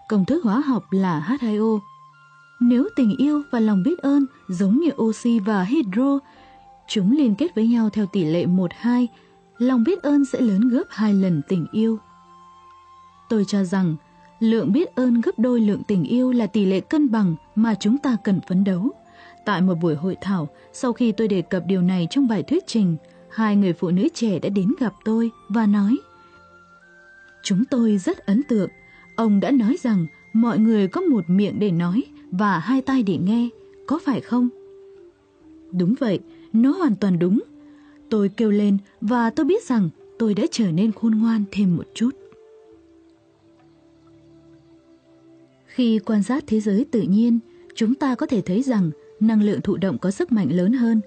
[0.07, 1.79] Công thức hóa học là H2O.
[2.59, 6.19] Nếu tình yêu và lòng biết ơn giống như oxy và hydro,
[6.87, 9.07] chúng liên kết với nhau theo tỷ lệ 1-2,
[9.57, 11.97] lòng biết ơn sẽ lớn gấp hai lần tình yêu.
[13.29, 13.95] Tôi cho rằng,
[14.39, 17.97] lượng biết ơn gấp đôi lượng tình yêu là tỷ lệ cân bằng mà chúng
[17.97, 18.89] ta cần phấn đấu.
[19.45, 22.67] Tại một buổi hội thảo, sau khi tôi đề cập điều này trong bài thuyết
[22.67, 22.97] trình,
[23.35, 25.97] hai người phụ nữ trẻ đã đến gặp tôi và nói
[27.43, 28.69] Chúng tôi rất ấn tượng.
[29.15, 33.17] Ông đã nói rằng mọi người có một miệng để nói và hai tai để
[33.17, 33.49] nghe,
[33.87, 34.49] có phải không?
[35.71, 36.19] Đúng vậy,
[36.53, 37.43] nó hoàn toàn đúng.
[38.09, 39.89] Tôi kêu lên và tôi biết rằng
[40.19, 42.09] tôi đã trở nên khôn ngoan thêm một chút.
[45.65, 47.39] Khi quan sát thế giới tự nhiên,
[47.75, 51.01] chúng ta có thể thấy rằng năng lượng thụ động có sức mạnh lớn hơn.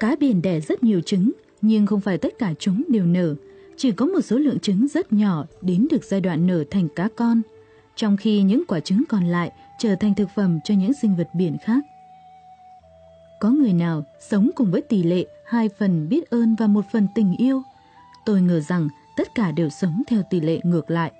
[0.00, 1.32] Cá biển đẻ rất nhiều trứng,
[1.62, 3.34] nhưng không phải tất cả chúng đều nở.
[3.76, 7.08] Chỉ có một số lượng trứng rất nhỏ đến được giai đoạn nở thành cá
[7.16, 7.42] con,
[7.96, 11.28] trong khi những quả trứng còn lại trở thành thực phẩm cho những sinh vật
[11.34, 11.84] biển khác.
[13.40, 17.06] Có người nào sống cùng với tỷ lệ hai phần biết ơn và một phần
[17.14, 17.62] tình yêu?
[18.24, 21.12] Tôi ngờ rằng tất cả đều sống theo tỷ lệ ngược lại.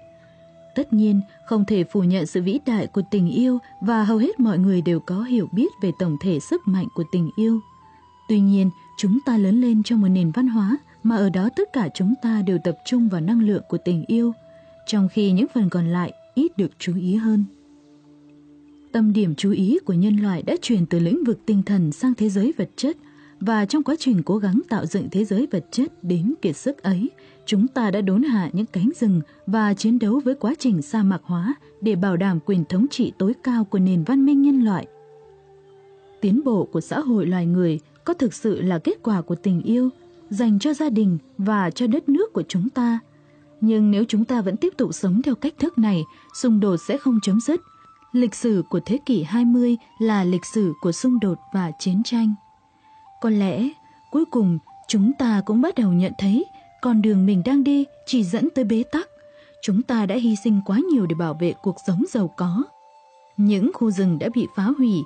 [0.74, 4.40] Tất nhiên, không thể phủ nhận sự vĩ đại của tình yêu và hầu hết
[4.40, 7.60] mọi người đều có hiểu biết về tổng thể sức mạnh của tình yêu.
[8.28, 11.72] Tuy nhiên, chúng ta lớn lên trong một nền văn hóa mà ở đó tất
[11.72, 14.32] cả chúng ta đều tập trung vào năng lượng của tình yêu,
[14.86, 17.44] trong khi những phần còn lại ít được chú ý hơn.
[18.92, 22.14] Tâm điểm chú ý của nhân loại đã chuyển từ lĩnh vực tinh thần sang
[22.14, 22.96] thế giới vật chất
[23.40, 26.82] và trong quá trình cố gắng tạo dựng thế giới vật chất đến kiệt sức
[26.82, 27.10] ấy,
[27.46, 31.02] chúng ta đã đốn hạ những cánh rừng và chiến đấu với quá trình sa
[31.02, 34.64] mạc hóa để bảo đảm quyền thống trị tối cao của nền văn minh nhân
[34.64, 34.86] loại.
[36.20, 39.62] Tiến bộ của xã hội loài người có thực sự là kết quả của tình
[39.62, 39.90] yêu
[40.30, 42.98] dành cho gia đình và cho đất nước của chúng ta.
[43.60, 46.02] Nhưng nếu chúng ta vẫn tiếp tục sống theo cách thức này,
[46.34, 47.60] xung đột sẽ không chấm dứt
[48.12, 52.34] Lịch sử của thế kỷ 20 là lịch sử của xung đột và chiến tranh.
[53.20, 53.68] Có lẽ,
[54.10, 54.58] cuối cùng
[54.88, 56.44] chúng ta cũng bắt đầu nhận thấy
[56.82, 59.08] con đường mình đang đi chỉ dẫn tới bế tắc.
[59.62, 62.62] Chúng ta đã hy sinh quá nhiều để bảo vệ cuộc sống giàu có.
[63.36, 65.02] Những khu rừng đã bị phá hủy,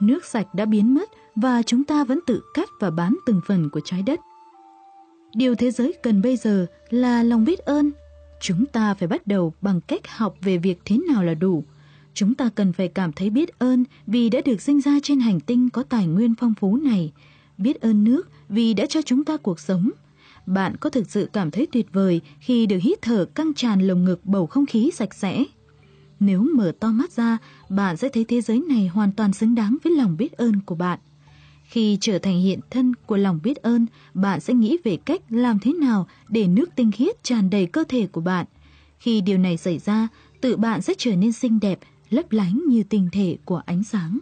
[0.00, 3.70] nước sạch đã biến mất và chúng ta vẫn tự cắt và bán từng phần
[3.70, 4.20] của trái đất.
[5.34, 7.90] Điều thế giới cần bây giờ là lòng biết ơn.
[8.40, 11.64] Chúng ta phải bắt đầu bằng cách học về việc thế nào là đủ.
[12.14, 15.40] Chúng ta cần phải cảm thấy biết ơn vì đã được sinh ra trên hành
[15.40, 17.12] tinh có tài nguyên phong phú này.
[17.58, 19.90] Biết ơn nước vì đã cho chúng ta cuộc sống.
[20.46, 24.04] Bạn có thực sự cảm thấy tuyệt vời khi được hít thở căng tràn lồng
[24.04, 25.44] ngực bầu không khí sạch sẽ.
[26.20, 27.38] Nếu mở to mắt ra,
[27.68, 30.74] bạn sẽ thấy thế giới này hoàn toàn xứng đáng với lòng biết ơn của
[30.74, 30.98] bạn.
[31.72, 35.58] Khi trở thành hiện thân của lòng biết ơn, bạn sẽ nghĩ về cách làm
[35.58, 38.46] thế nào để nước tinh khiết tràn đầy cơ thể của bạn.
[38.98, 40.08] Khi điều này xảy ra,
[40.40, 41.78] tự bạn sẽ trở nên xinh đẹp,
[42.10, 44.18] lấp lánh như tinh thể của ánh sáng.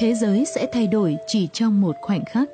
[0.00, 2.48] Thế giới sẽ thay đổi chỉ trong một khoảnh khắc.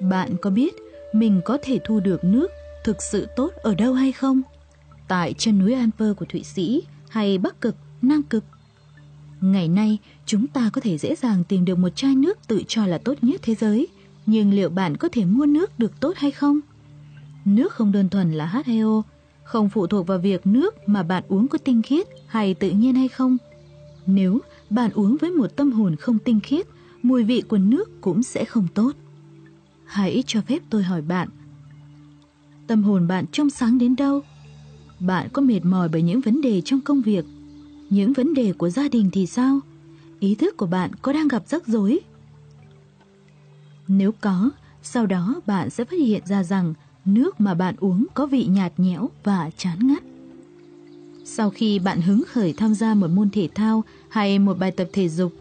[0.00, 0.74] Bạn có biết
[1.12, 2.50] mình có thể thu được nước
[2.84, 4.42] thực sự tốt ở đâu hay không?
[5.08, 8.44] Tại chân núi Alper của Thụy Sĩ hay Bắc Cực, Nam Cực?
[9.40, 12.86] Ngày nay, chúng ta có thể dễ dàng tìm được một chai nước tự cho
[12.86, 13.88] là tốt nhất thế giới.
[14.26, 16.60] Nhưng liệu bạn có thể mua nước được tốt hay không?
[17.44, 19.02] Nước không đơn thuần là H2O,
[19.44, 22.94] không phụ thuộc vào việc nước mà bạn uống có tinh khiết hay tự nhiên
[22.94, 23.36] hay không
[24.06, 24.40] nếu
[24.70, 26.66] bạn uống với một tâm hồn không tinh khiết,
[27.02, 28.92] mùi vị của nước cũng sẽ không tốt.
[29.84, 31.28] Hãy cho phép tôi hỏi bạn,
[32.66, 34.22] tâm hồn bạn trong sáng đến đâu?
[35.00, 37.24] Bạn có mệt mỏi bởi những vấn đề trong công việc?
[37.90, 39.60] Những vấn đề của gia đình thì sao?
[40.20, 42.00] Ý thức của bạn có đang gặp rắc rối?
[43.88, 44.50] Nếu có,
[44.82, 46.74] sau đó bạn sẽ phát hiện ra rằng
[47.04, 50.02] nước mà bạn uống có vị nhạt nhẽo và chán ngắt.
[51.24, 53.84] Sau khi bạn hứng khởi tham gia một môn thể thao
[54.16, 55.32] hay một bài tập thể dục,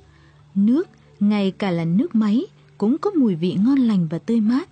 [0.55, 0.87] nước,
[1.19, 2.45] ngay cả là nước máy,
[2.77, 4.69] cũng có mùi vị ngon lành và tươi mát.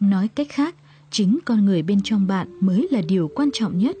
[0.00, 0.74] Nói cách khác,
[1.10, 3.96] chính con người bên trong bạn mới là điều quan trọng nhất.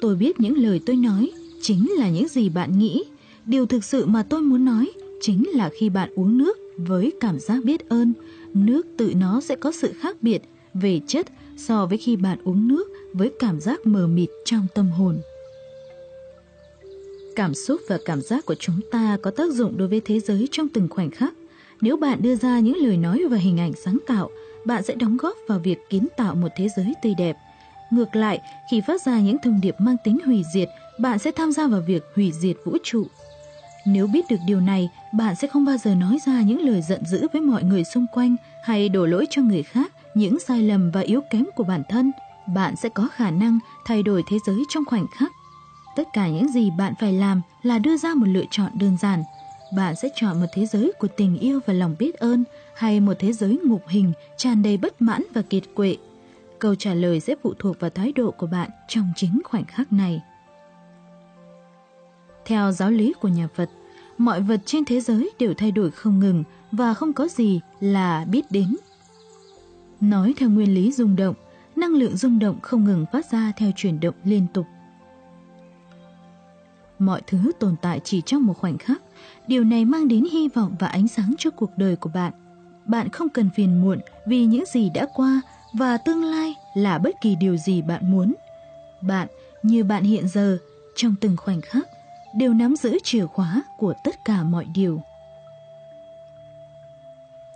[0.00, 1.30] Tôi biết những lời tôi nói
[1.62, 3.04] chính là những gì bạn nghĩ.
[3.46, 7.38] Điều thực sự mà tôi muốn nói chính là khi bạn uống nước với cảm
[7.38, 8.12] giác biết ơn,
[8.54, 10.42] nước tự nó sẽ có sự khác biệt
[10.74, 11.26] về chất
[11.56, 15.18] so với khi bạn uống nước với cảm giác mờ mịt trong tâm hồn.
[17.36, 20.48] Cảm xúc và cảm giác của chúng ta có tác dụng đối với thế giới
[20.50, 21.34] trong từng khoảnh khắc.
[21.80, 24.30] Nếu bạn đưa ra những lời nói và hình ảnh sáng tạo,
[24.64, 27.36] bạn sẽ đóng góp vào việc kiến tạo một thế giới tươi đẹp.
[27.90, 28.40] Ngược lại,
[28.70, 30.68] khi phát ra những thông điệp mang tính hủy diệt,
[31.00, 33.06] bạn sẽ tham gia vào việc hủy diệt vũ trụ.
[33.86, 37.06] Nếu biết được điều này, bạn sẽ không bao giờ nói ra những lời giận
[37.06, 40.90] dữ với mọi người xung quanh hay đổ lỗi cho người khác những sai lầm
[40.90, 42.12] và yếu kém của bản thân.
[42.54, 45.32] Bạn sẽ có khả năng thay đổi thế giới trong khoảnh khắc
[45.96, 49.22] Tất cả những gì bạn phải làm là đưa ra một lựa chọn đơn giản.
[49.76, 52.44] Bạn sẽ chọn một thế giới của tình yêu và lòng biết ơn
[52.76, 55.96] hay một thế giới ngục hình tràn đầy bất mãn và kiệt quệ.
[56.58, 59.92] Câu trả lời sẽ phụ thuộc vào thái độ của bạn trong chính khoảnh khắc
[59.92, 60.22] này.
[62.44, 63.70] Theo giáo lý của nhà Phật,
[64.18, 68.24] mọi vật trên thế giới đều thay đổi không ngừng và không có gì là
[68.24, 68.76] biết đến.
[70.00, 71.34] Nói theo nguyên lý rung động,
[71.76, 74.66] năng lượng rung động không ngừng phát ra theo chuyển động liên tục
[76.98, 79.02] mọi thứ tồn tại chỉ trong một khoảnh khắc.
[79.46, 82.32] Điều này mang đến hy vọng và ánh sáng cho cuộc đời của bạn.
[82.84, 85.40] Bạn không cần phiền muộn vì những gì đã qua
[85.72, 88.34] và tương lai là bất kỳ điều gì bạn muốn.
[89.00, 89.28] Bạn,
[89.62, 90.58] như bạn hiện giờ,
[90.96, 91.88] trong từng khoảnh khắc,
[92.34, 95.00] đều nắm giữ chìa khóa của tất cả mọi điều.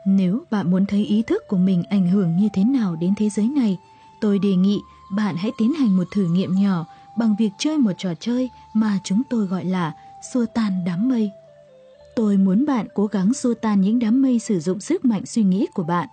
[0.04, 3.28] Nếu bạn muốn thấy ý thức của mình ảnh hưởng như thế nào đến thế
[3.28, 3.78] giới này,
[4.20, 4.80] tôi đề nghị
[5.12, 8.98] bạn hãy tiến hành một thử nghiệm nhỏ bằng việc chơi một trò chơi mà
[9.04, 9.92] chúng tôi gọi là
[10.32, 11.30] xua tan đám mây.
[12.16, 15.42] Tôi muốn bạn cố gắng xua tan những đám mây sử dụng sức mạnh suy
[15.42, 16.08] nghĩ của bạn.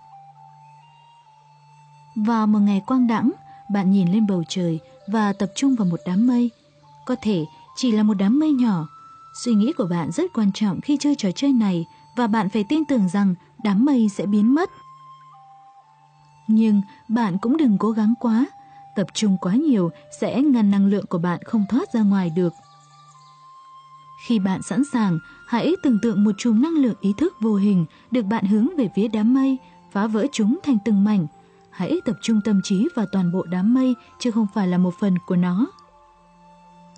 [2.16, 3.30] Vào một ngày quang đãng,
[3.70, 6.50] bạn nhìn lên bầu trời và tập trung vào một đám mây.
[7.06, 7.44] Có thể
[7.76, 8.86] chỉ là một đám mây nhỏ.
[9.44, 12.64] Suy nghĩ của bạn rất quan trọng khi chơi trò chơi này và bạn phải
[12.68, 13.34] tin tưởng rằng
[13.64, 14.70] đám mây sẽ biến mất.
[16.46, 18.46] Nhưng bạn cũng đừng cố gắng quá
[18.98, 22.52] tập trung quá nhiều sẽ ngăn năng lượng của bạn không thoát ra ngoài được.
[24.26, 27.86] Khi bạn sẵn sàng, hãy tưởng tượng một chùm năng lượng ý thức vô hình
[28.10, 29.56] được bạn hướng về phía đám mây,
[29.92, 31.26] phá vỡ chúng thành từng mảnh.
[31.70, 34.94] Hãy tập trung tâm trí vào toàn bộ đám mây chứ không phải là một
[35.00, 35.66] phần của nó.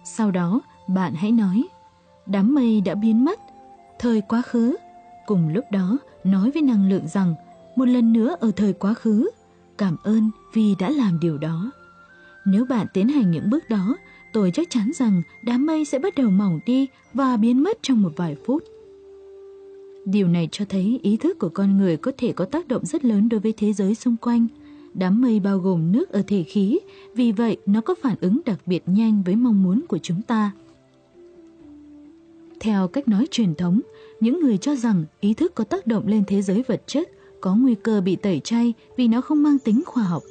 [0.04, 1.68] Sau đó, bạn hãy nói,
[2.26, 3.40] đám mây đã biến mất,
[3.98, 4.76] thời quá khứ.
[5.26, 7.34] Cùng lúc đó, nói với năng lượng rằng,
[7.76, 9.30] một lần nữa ở thời quá khứ,
[9.78, 11.70] cảm ơn vì đã làm điều đó.
[12.44, 13.96] Nếu bạn tiến hành những bước đó,
[14.32, 18.02] tôi chắc chắn rằng đám mây sẽ bắt đầu mỏng đi và biến mất trong
[18.02, 18.64] một vài phút.
[20.04, 23.04] Điều này cho thấy ý thức của con người có thể có tác động rất
[23.04, 24.46] lớn đối với thế giới xung quanh.
[24.94, 26.78] Đám mây bao gồm nước ở thể khí,
[27.14, 30.50] vì vậy nó có phản ứng đặc biệt nhanh với mong muốn của chúng ta.
[32.60, 33.80] Theo cách nói truyền thống,
[34.20, 37.10] những người cho rằng ý thức có tác động lên thế giới vật chất
[37.40, 40.22] có nguy cơ bị tẩy chay vì nó không mang tính khoa học.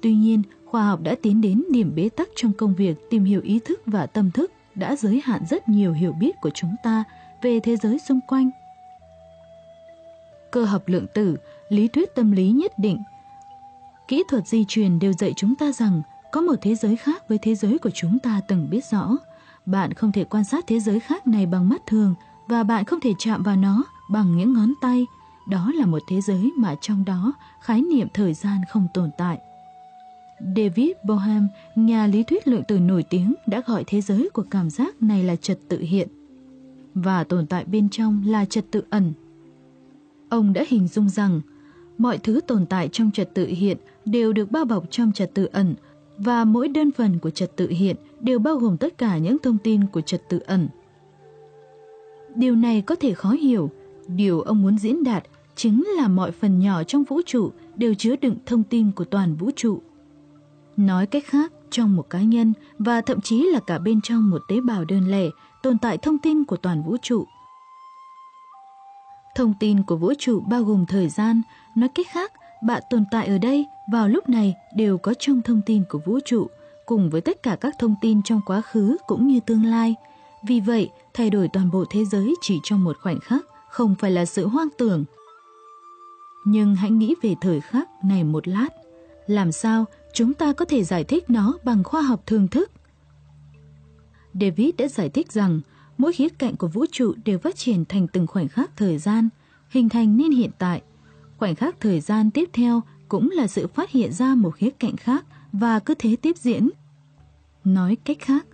[0.00, 3.40] Tuy nhiên, khoa học đã tiến đến điểm bế tắc trong công việc tìm hiểu
[3.40, 7.04] ý thức và tâm thức đã giới hạn rất nhiều hiểu biết của chúng ta
[7.42, 8.50] về thế giới xung quanh.
[10.50, 11.36] Cơ học lượng tử,
[11.68, 13.02] lý thuyết tâm lý nhất định,
[14.08, 17.38] kỹ thuật di truyền đều dạy chúng ta rằng có một thế giới khác với
[17.38, 19.16] thế giới của chúng ta từng biết rõ.
[19.66, 22.14] Bạn không thể quan sát thế giới khác này bằng mắt thường
[22.46, 25.06] và bạn không thể chạm vào nó bằng những ngón tay.
[25.48, 29.38] Đó là một thế giới mà trong đó khái niệm thời gian không tồn tại.
[30.40, 31.46] David Bohm,
[31.76, 35.24] nhà lý thuyết lượng tử nổi tiếng đã gọi thế giới của cảm giác này
[35.24, 36.08] là trật tự hiện
[36.94, 39.12] và tồn tại bên trong là trật tự ẩn.
[40.28, 41.40] Ông đã hình dung rằng
[41.98, 45.44] mọi thứ tồn tại trong trật tự hiện đều được bao bọc trong trật tự
[45.44, 45.74] ẩn
[46.18, 49.58] và mỗi đơn phần của trật tự hiện đều bao gồm tất cả những thông
[49.58, 50.68] tin của trật tự ẩn.
[52.34, 53.70] Điều này có thể khó hiểu,
[54.08, 55.24] điều ông muốn diễn đạt
[55.54, 59.34] chính là mọi phần nhỏ trong vũ trụ đều chứa đựng thông tin của toàn
[59.34, 59.80] vũ trụ.
[60.78, 64.42] Nói cách khác, trong một cá nhân và thậm chí là cả bên trong một
[64.48, 65.24] tế bào đơn lẻ
[65.62, 67.24] tồn tại thông tin của toàn vũ trụ.
[69.36, 71.42] Thông tin của vũ trụ bao gồm thời gian,
[71.76, 72.32] nói cách khác,
[72.62, 76.18] bạn tồn tại ở đây vào lúc này đều có trong thông tin của vũ
[76.24, 76.46] trụ,
[76.86, 79.94] cùng với tất cả các thông tin trong quá khứ cũng như tương lai.
[80.42, 84.10] Vì vậy, thay đổi toàn bộ thế giới chỉ trong một khoảnh khắc không phải
[84.10, 85.04] là sự hoang tưởng.
[86.44, 88.68] Nhưng hãy nghĩ về thời khắc này một lát.
[89.26, 92.70] Làm sao chúng ta có thể giải thích nó bằng khoa học thường thức?
[94.40, 95.60] David đã giải thích rằng
[95.98, 99.28] mỗi khía cạnh của vũ trụ đều phát triển thành từng khoảnh khắc thời gian,
[99.68, 100.82] hình thành nên hiện tại.
[101.38, 104.96] Khoảnh khắc thời gian tiếp theo cũng là sự phát hiện ra một khía cạnh
[104.96, 106.70] khác và cứ thế tiếp diễn.
[107.64, 108.46] Nói cách khác,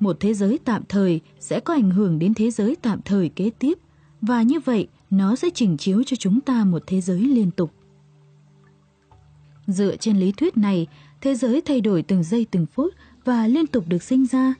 [0.00, 3.50] một thế giới tạm thời sẽ có ảnh hưởng đến thế giới tạm thời kế
[3.58, 3.78] tiếp
[4.22, 7.70] và như vậy nó sẽ trình chiếu cho chúng ta một thế giới liên tục.
[9.66, 10.86] Dựa trên lý thuyết này,
[11.20, 14.54] thế giới thay đổi từng giây từng phút và liên tục được sinh ra.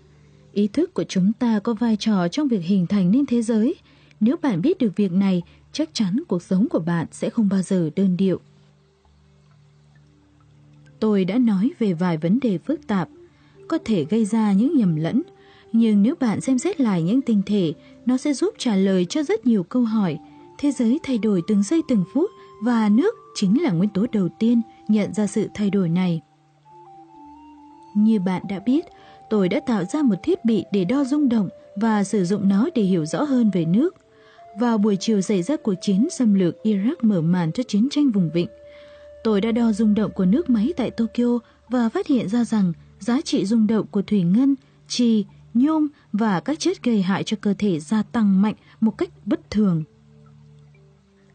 [0.53, 3.75] Ý thức của chúng ta có vai trò trong việc hình thành nên thế giới.
[4.21, 7.63] Nếu bạn biết được việc này, chắc chắn cuộc sống của bạn sẽ không bao
[7.63, 8.41] giờ đơn điệu.
[11.01, 13.09] Tôi đã nói về vài vấn đề phức tạp,
[13.69, 15.23] có thể gây ra những nhầm lẫn,
[15.73, 17.73] nhưng nếu bạn xem xét lại những tinh thể,
[18.07, 20.19] nó sẽ giúp trả lời cho rất nhiều câu hỏi.
[20.59, 22.31] Thế giới thay đổi từng giây từng phút
[22.63, 24.61] và nước chính là nguyên tố đầu tiên
[24.91, 26.21] nhận ra sự thay đổi này.
[27.97, 28.87] Như bạn đã biết,
[29.31, 32.69] tôi đã tạo ra một thiết bị để đo rung động và sử dụng nó
[32.75, 33.97] để hiểu rõ hơn về nước.
[34.59, 38.11] Vào buổi chiều xảy ra cuộc chiến xâm lược Iraq mở màn cho chiến tranh
[38.11, 38.49] vùng vịnh,
[39.25, 41.39] tôi đã đo rung động của nước máy tại Tokyo
[41.69, 44.55] và phát hiện ra rằng giá trị rung động của thủy ngân,
[44.89, 49.11] trì, nhôm và các chất gây hại cho cơ thể gia tăng mạnh một cách
[49.27, 49.85] bất thường.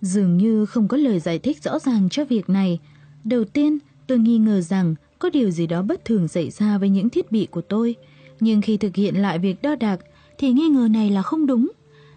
[0.02, 2.80] Dường như không có lời giải thích rõ ràng cho việc này.
[3.26, 3.78] Đầu tiên,
[4.08, 7.32] tôi nghi ngờ rằng có điều gì đó bất thường xảy ra với những thiết
[7.32, 7.96] bị của tôi.
[8.40, 10.00] Nhưng khi thực hiện lại việc đo đạc,
[10.38, 11.72] thì nghi ngờ này là không đúng.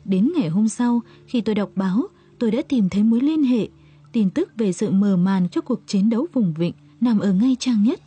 [0.05, 2.03] Đến ngày hôm sau, khi tôi đọc báo,
[2.39, 3.69] tôi đã tìm thấy mối liên hệ.
[4.13, 7.57] Tin tức về sự mờ màn cho cuộc chiến đấu vùng vịnh nằm ở ngay
[7.61, 8.01] trang nhất.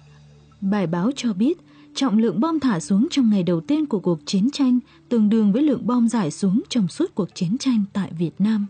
[0.61, 1.57] Bài báo cho biết,
[1.95, 4.79] trọng lượng bom thả xuống trong ngày đầu tiên của cuộc chiến tranh
[5.09, 8.67] tương đương với lượng bom giải xuống trong suốt cuộc chiến tranh tại Việt Nam.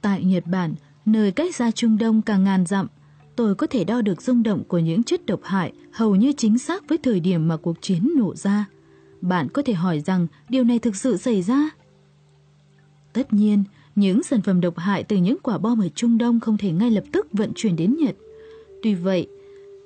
[0.00, 2.86] Tại Nhật Bản, nơi cách ra Trung Đông cả ngàn dặm,
[3.36, 6.58] tôi có thể đo được rung động của những chất độc hại hầu như chính
[6.58, 8.68] xác với thời điểm mà cuộc chiến nổ ra.
[9.20, 11.70] Bạn có thể hỏi rằng điều này thực sự xảy ra?
[13.12, 13.64] Tất nhiên,
[13.94, 16.90] những sản phẩm độc hại từ những quả bom ở Trung Đông không thể ngay
[16.90, 18.16] lập tức vận chuyển đến Nhật.
[18.82, 19.26] Tuy vậy,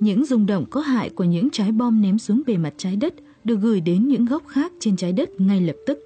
[0.00, 3.14] những rung động có hại của những trái bom ném xuống bề mặt trái đất
[3.44, 5.98] được gửi đến những góc khác trên trái đất ngay lập tức.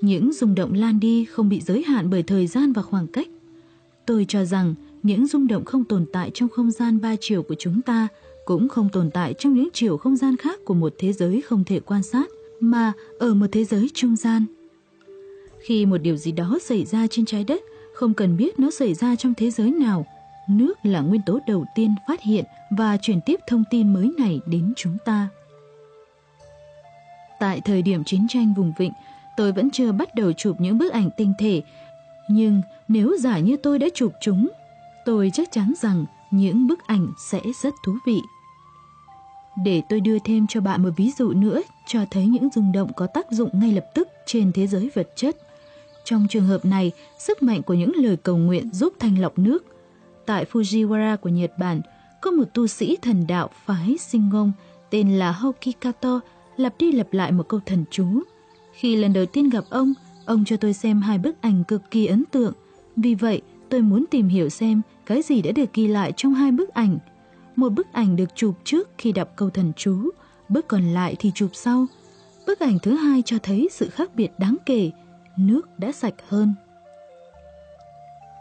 [0.00, 3.28] Những rung động lan đi không bị giới hạn bởi thời gian và khoảng cách.
[4.10, 7.54] Tôi cho rằng những rung động không tồn tại trong không gian ba chiều của
[7.58, 8.08] chúng ta
[8.44, 11.64] cũng không tồn tại trong những chiều không gian khác của một thế giới không
[11.64, 12.26] thể quan sát,
[12.60, 14.46] mà ở một thế giới trung gian.
[15.60, 17.62] Khi một điều gì đó xảy ra trên trái đất,
[17.94, 20.06] không cần biết nó xảy ra trong thế giới nào,
[20.48, 24.40] nước là nguyên tố đầu tiên phát hiện và truyền tiếp thông tin mới này
[24.46, 25.28] đến chúng ta.
[27.40, 28.92] Tại thời điểm chiến tranh vùng vịnh,
[29.36, 31.62] tôi vẫn chưa bắt đầu chụp những bức ảnh tinh thể,
[32.30, 34.48] nhưng nếu giả như tôi đã chụp chúng,
[35.04, 38.20] Tôi chắc chắn rằng những bức ảnh sẽ rất thú vị.
[39.64, 42.92] Để tôi đưa thêm cho bạn một ví dụ nữa cho thấy những rung động
[42.96, 45.36] có tác dụng ngay lập tức trên thế giới vật chất.
[46.04, 49.64] Trong trường hợp này, sức mạnh của những lời cầu nguyện giúp thanh lọc nước.
[50.26, 51.80] Tại Fujiwara của Nhật Bản,
[52.20, 54.52] có một tu sĩ thần đạo phái Shingon
[54.90, 56.20] tên là Hokikato
[56.56, 58.06] lặp đi lặp lại một câu thần chú.
[58.72, 59.92] Khi lần đầu tiên gặp ông,
[60.30, 62.52] ông cho tôi xem hai bức ảnh cực kỳ ấn tượng.
[62.96, 66.52] Vì vậy, tôi muốn tìm hiểu xem cái gì đã được ghi lại trong hai
[66.52, 66.98] bức ảnh.
[67.56, 70.10] Một bức ảnh được chụp trước khi đọc câu thần chú,
[70.48, 71.86] bức còn lại thì chụp sau.
[72.46, 74.90] Bức ảnh thứ hai cho thấy sự khác biệt đáng kể,
[75.36, 76.54] nước đã sạch hơn.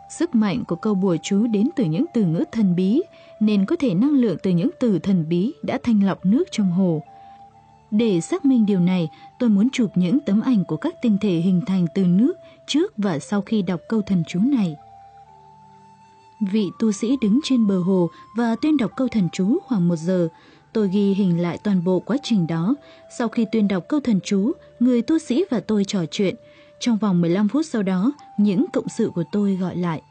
[0.10, 3.02] Sức mạnh của câu bùa chú đến từ những từ ngữ thần bí,
[3.40, 6.72] nên có thể năng lượng từ những từ thần bí đã thanh lọc nước trong
[6.72, 7.04] hồ.
[7.92, 9.10] Để xác minh điều này,
[9.40, 12.34] tôi muốn chụp những tấm ảnh của các tinh thể hình thành từ nước
[12.68, 14.76] trước và sau khi đọc câu thần chú này.
[16.52, 19.96] Vị tu sĩ đứng trên bờ hồ và tuyên đọc câu thần chú khoảng một
[19.96, 20.28] giờ.
[20.74, 22.76] Tôi ghi hình lại toàn bộ quá trình đó.
[23.18, 26.36] Sau khi tuyên đọc câu thần chú, người tu sĩ và tôi trò chuyện.
[26.80, 30.02] Trong vòng 15 phút sau đó, những cộng sự của tôi gọi lại.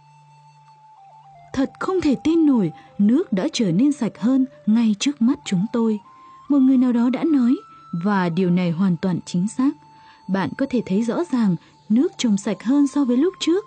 [1.52, 5.66] Thật không thể tin nổi, nước đã trở nên sạch hơn ngay trước mắt chúng
[5.72, 5.98] tôi.
[6.48, 7.56] Một người nào đó đã nói,
[7.92, 9.70] và điều này hoàn toàn chính xác.
[10.28, 11.56] Bạn có thể thấy rõ ràng
[11.88, 13.64] nước trông sạch hơn so với lúc trước.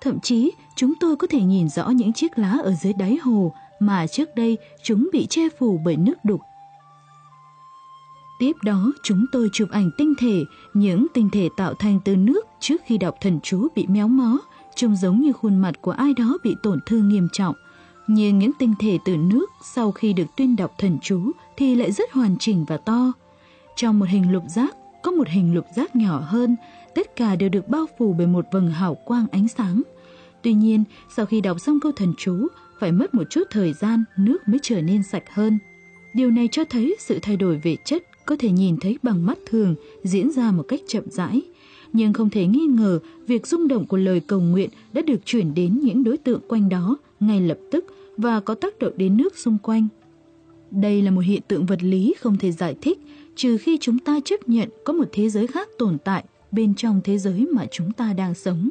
[0.00, 3.52] Thậm chí, chúng tôi có thể nhìn rõ những chiếc lá ở dưới đáy hồ
[3.80, 6.40] mà trước đây chúng bị che phủ bởi nước đục.
[8.38, 12.46] Tiếp đó, chúng tôi chụp ảnh tinh thể, những tinh thể tạo thành từ nước
[12.60, 14.38] trước khi đọc thần chú bị méo mó,
[14.74, 17.54] trông giống như khuôn mặt của ai đó bị tổn thương nghiêm trọng.
[18.06, 21.92] Nhưng những tinh thể từ nước sau khi được tuyên đọc thần chú thì lại
[21.92, 23.12] rất hoàn chỉnh và to.
[23.80, 26.56] Trong một hình lục giác, có một hình lục giác nhỏ hơn,
[26.94, 29.82] tất cả đều được bao phủ bởi một vầng hào quang ánh sáng.
[30.42, 30.84] Tuy nhiên,
[31.16, 32.46] sau khi đọc xong câu thần chú,
[32.80, 35.58] phải mất một chút thời gian nước mới trở nên sạch hơn.
[36.14, 39.38] Điều này cho thấy sự thay đổi về chất có thể nhìn thấy bằng mắt
[39.46, 41.42] thường diễn ra một cách chậm rãi.
[41.92, 45.54] Nhưng không thể nghi ngờ việc rung động của lời cầu nguyện đã được chuyển
[45.54, 47.84] đến những đối tượng quanh đó ngay lập tức
[48.16, 49.88] và có tác động đến nước xung quanh.
[50.70, 52.98] Đây là một hiện tượng vật lý không thể giải thích
[53.38, 57.00] trừ khi chúng ta chấp nhận có một thế giới khác tồn tại bên trong
[57.04, 58.70] thế giới mà chúng ta đang sống.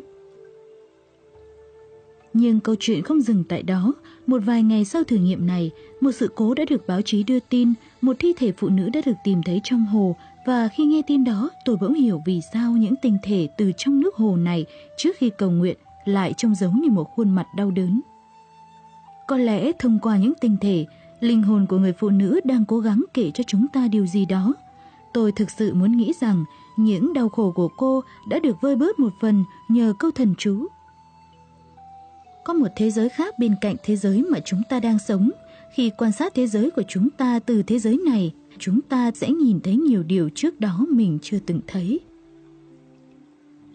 [2.34, 3.94] Nhưng câu chuyện không dừng tại đó.
[4.27, 5.72] Một vài ngày sau thử nghiệm này,
[6.02, 9.02] một sự cố đã được báo chí đưa tin, một thi thể phụ nữ đã
[9.06, 10.15] được tìm thấy trong hồ
[10.45, 13.99] và khi nghe tin đó, tôi bỗng hiểu vì sao những tinh thể từ trong
[13.99, 14.65] nước hồ này
[14.98, 18.02] trước khi cầu nguyện lại trông giống như một khuôn mặt đau đớn.
[19.27, 20.85] Có lẽ thông qua những tinh thể,
[21.19, 24.26] linh hồn của người phụ nữ đang cố gắng kể cho chúng ta điều gì
[24.26, 24.53] đó.
[25.14, 26.45] Tôi thực sự muốn nghĩ rằng
[26.77, 30.68] những đau khổ của cô đã được vơi bớt một phần nhờ câu thần chú
[32.48, 35.31] có một thế giới khác bên cạnh thế giới mà chúng ta đang sống.
[35.73, 39.30] Khi quan sát thế giới của chúng ta từ thế giới này, chúng ta sẽ
[39.30, 41.99] nhìn thấy nhiều điều trước đó mình chưa từng thấy.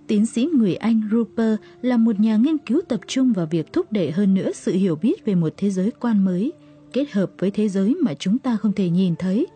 [0.06, 3.92] Tiến sĩ người Anh Rupert là một nhà nghiên cứu tập trung vào việc thúc
[3.92, 6.52] đẩy hơn nữa sự hiểu biết về một thế giới quan mới,
[6.92, 9.46] kết hợp với thế giới mà chúng ta không thể nhìn thấy.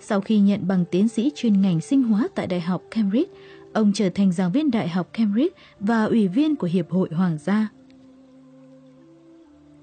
[0.00, 3.30] Sau khi nhận bằng tiến sĩ chuyên ngành sinh hóa tại Đại học Cambridge,
[3.72, 7.38] ông trở thành giảng viên Đại học Cambridge và ủy viên của Hiệp hội Hoàng
[7.44, 7.68] gia.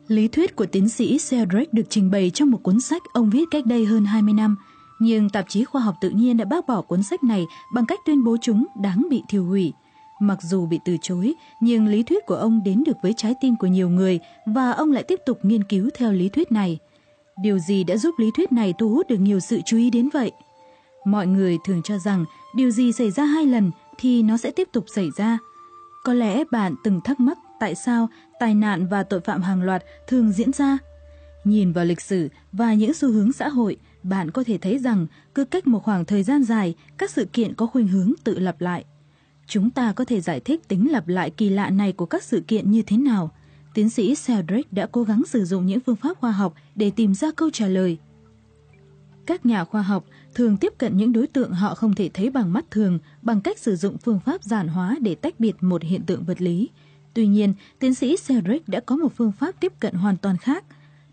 [0.07, 3.44] Lý thuyết của tiến sĩ Sheldrake được trình bày trong một cuốn sách ông viết
[3.52, 4.56] cách đây hơn 20 năm,
[4.99, 7.99] nhưng tạp chí khoa học tự nhiên đã bác bỏ cuốn sách này bằng cách
[8.06, 9.73] tuyên bố chúng đáng bị thiêu hủy.
[10.19, 13.56] Mặc dù bị từ chối, nhưng lý thuyết của ông đến được với trái tim
[13.56, 16.80] của nhiều người và ông lại tiếp tục nghiên cứu theo lý thuyết này.
[17.41, 20.10] Điều gì đã giúp lý thuyết này thu hút được nhiều sự chú ý đến
[20.14, 20.31] vậy?
[21.05, 24.69] Mọi người thường cho rằng điều gì xảy ra hai lần thì nó sẽ tiếp
[24.72, 25.38] tục xảy ra.
[26.03, 29.84] Có lẽ bạn từng thắc mắc tại sao tai nạn và tội phạm hàng loạt
[30.07, 30.77] thường diễn ra.
[31.43, 35.07] Nhìn vào lịch sử và những xu hướng xã hội, bạn có thể thấy rằng
[35.35, 38.61] cứ cách một khoảng thời gian dài, các sự kiện có khuynh hướng tự lặp
[38.61, 38.85] lại.
[39.47, 42.43] Chúng ta có thể giải thích tính lặp lại kỳ lạ này của các sự
[42.47, 43.31] kiện như thế nào.
[43.73, 47.13] Tiến sĩ Cedric đã cố gắng sử dụng những phương pháp khoa học để tìm
[47.13, 47.97] ra câu trả lời.
[49.25, 52.53] Các nhà khoa học thường tiếp cận những đối tượng họ không thể thấy bằng
[52.53, 56.01] mắt thường bằng cách sử dụng phương pháp giản hóa để tách biệt một hiện
[56.05, 56.69] tượng vật lý–
[57.13, 60.63] Tuy nhiên, tiến sĩ Cedric đã có một phương pháp tiếp cận hoàn toàn khác.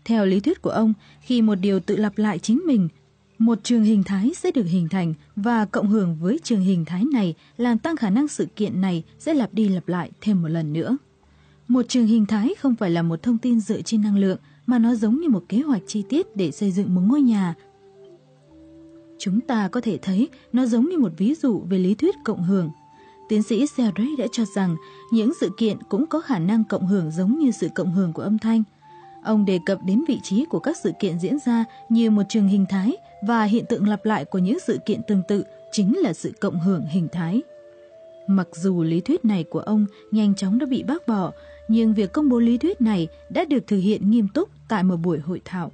[0.05, 2.89] Theo lý thuyết của ông, khi một điều tự lặp lại chính mình,
[3.37, 7.03] một trường hình thái sẽ được hình thành và cộng hưởng với trường hình thái
[7.13, 10.47] này làm tăng khả năng sự kiện này sẽ lặp đi lặp lại thêm một
[10.47, 10.97] lần nữa.
[11.71, 14.79] Một trường hình thái không phải là một thông tin dựa trên năng lượng mà
[14.79, 17.55] nó giống như một kế hoạch chi tiết để xây dựng một ngôi nhà.
[19.19, 22.43] Chúng ta có thể thấy nó giống như một ví dụ về lý thuyết cộng
[22.43, 22.69] hưởng
[23.29, 24.75] Tiến sĩ Sheldrake đã cho rằng
[25.11, 28.21] những sự kiện cũng có khả năng cộng hưởng giống như sự cộng hưởng của
[28.21, 28.63] âm thanh.
[29.23, 32.47] Ông đề cập đến vị trí của các sự kiện diễn ra như một trường
[32.47, 36.13] hình thái và hiện tượng lặp lại của những sự kiện tương tự chính là
[36.13, 37.41] sự cộng hưởng hình thái.
[38.27, 41.31] Mặc dù lý thuyết này của ông nhanh chóng đã bị bác bỏ,
[41.67, 44.97] nhưng việc công bố lý thuyết này đã được thực hiện nghiêm túc tại một
[44.97, 45.71] buổi hội thảo.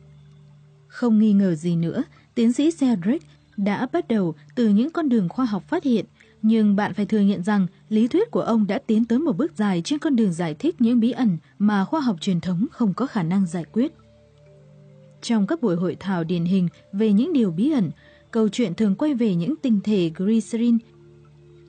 [0.87, 2.03] Không nghi ngờ gì nữa,
[2.35, 3.21] tiến sĩ Cedric
[3.57, 6.05] đã bắt đầu từ những con đường khoa học phát hiện,
[6.41, 9.51] nhưng bạn phải thừa nhận rằng lý thuyết của ông đã tiến tới một bước
[9.55, 12.93] dài trên con đường giải thích những bí ẩn mà khoa học truyền thống không
[12.93, 13.93] có khả năng giải quyết.
[15.21, 17.91] Trong các buổi hội thảo điển hình về những điều bí ẩn,
[18.31, 20.77] câu chuyện thường quay về những tinh thể glycerin.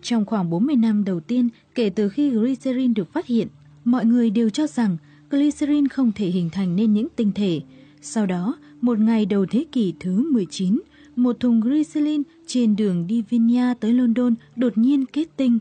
[0.02, 3.48] Trong khoảng 40 năm đầu tiên kể từ khi glycerin được phát hiện,
[3.90, 4.96] mọi người đều cho rằng
[5.30, 7.60] glycerin không thể hình thành nên những tinh thể.
[8.02, 10.80] Sau đó, một ngày đầu thế kỷ thứ 19,
[11.16, 15.58] một thùng glycerin trên đường đi Vinya tới London đột nhiên kết tinh.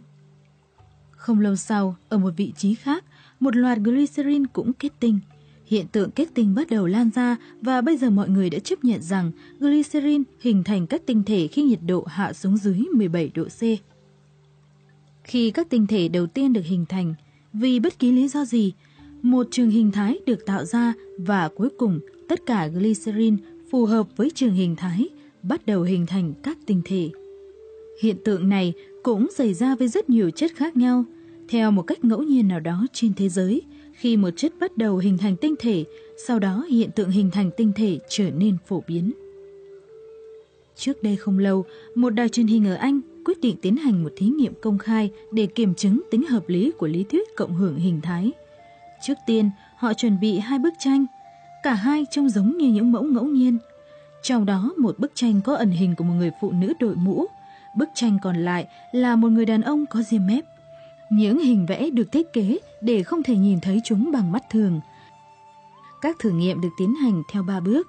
[1.12, 3.06] Không lâu sau, ở một vị trí khác,
[3.40, 5.20] một loạt glycerin cũng kết tinh.
[5.66, 8.84] Hiện tượng kết tinh bắt đầu lan ra và bây giờ mọi người đã chấp
[8.84, 13.32] nhận rằng glycerin hình thành các tinh thể khi nhiệt độ hạ xuống dưới 17
[13.34, 13.62] độ C.
[15.24, 17.14] Khi các tinh thể đầu tiên được hình thành,
[17.60, 18.74] vì bất kỳ lý do gì,
[19.22, 23.38] một trường hình thái được tạo ra và cuối cùng tất cả glycerin
[23.72, 25.10] phù hợp với trường hình thái
[25.44, 27.10] bắt đầu hình thành các tinh thể.
[28.02, 28.74] Hiện tượng này
[29.04, 31.06] cũng xảy ra với rất nhiều chất khác nhau,
[31.50, 33.62] theo một cách ngẫu nhiên nào đó trên thế giới.
[33.94, 35.86] Khi một chất bắt đầu hình thành tinh thể,
[36.28, 39.14] sau đó hiện tượng hình thành tinh thể trở nên phổ biến.
[40.76, 41.66] Trước đây không lâu,
[41.96, 45.12] một đài truyền hình ở Anh quyết định tiến hành một thí nghiệm công khai
[45.32, 48.32] để kiểm chứng tính hợp lý của lý thuyết cộng hưởng hình thái.
[49.02, 51.06] Trước tiên, họ chuẩn bị hai bức tranh.
[51.64, 53.58] Cả hai trông giống như những mẫu ngẫu nhiên.
[54.24, 57.26] Trong đó, một bức tranh có ẩn hình của một người phụ nữ đội mũ.
[57.78, 60.44] Bức tranh còn lại là một người đàn ông có diêm mép.
[61.12, 64.80] Những hình vẽ được thiết kế để không thể nhìn thấy chúng bằng mắt thường.
[66.02, 67.88] Các thử nghiệm được tiến hành theo ba bước.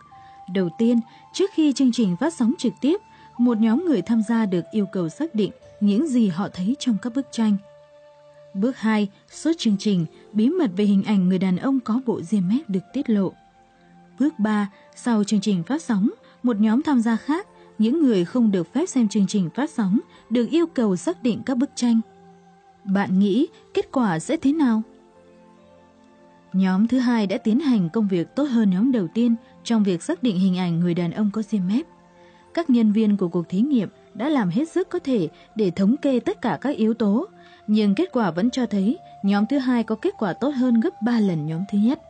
[0.55, 1.01] Đầu tiên,
[1.33, 3.01] trước khi chương trình phát sóng trực tiếp,
[3.39, 5.51] một nhóm người tham gia được yêu cầu xác định
[5.81, 7.57] những gì họ thấy trong các bức tranh.
[8.55, 12.23] Bước 2, suốt chương trình, bí mật về hình ảnh người đàn ông có bộ
[12.23, 13.33] diêm mép được tiết lộ.
[14.19, 16.11] Bước 3, sau chương trình phát sóng,
[16.43, 17.47] một nhóm tham gia khác,
[17.79, 19.99] những người không được phép xem chương trình phát sóng,
[20.31, 22.01] được yêu cầu xác định các bức tranh.
[22.85, 24.83] Bạn nghĩ kết quả sẽ thế nào?
[26.53, 29.35] Nhóm thứ hai đã tiến hành công việc tốt hơn nhóm đầu tiên
[29.65, 31.87] trong việc xác định hình ảnh người đàn ông có diêm mép.
[32.59, 35.97] Các nhân viên của cuộc thí nghiệm đã làm hết sức có thể để thống
[35.97, 37.27] kê tất cả các yếu tố,
[37.67, 41.03] nhưng kết quả vẫn cho thấy nhóm thứ hai có kết quả tốt hơn gấp
[41.03, 42.01] 3 lần nhóm thứ nhất.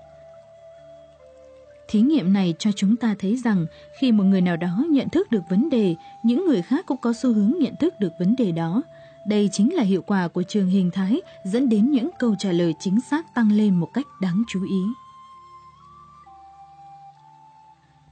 [1.88, 3.66] Thí nghiệm này cho chúng ta thấy rằng
[3.98, 7.12] khi một người nào đó nhận thức được vấn đề, những người khác cũng có
[7.12, 8.82] xu hướng nhận thức được vấn đề đó.
[9.26, 12.74] Đây chính là hiệu quả của trường hình thái dẫn đến những câu trả lời
[12.80, 14.82] chính xác tăng lên một cách đáng chú ý.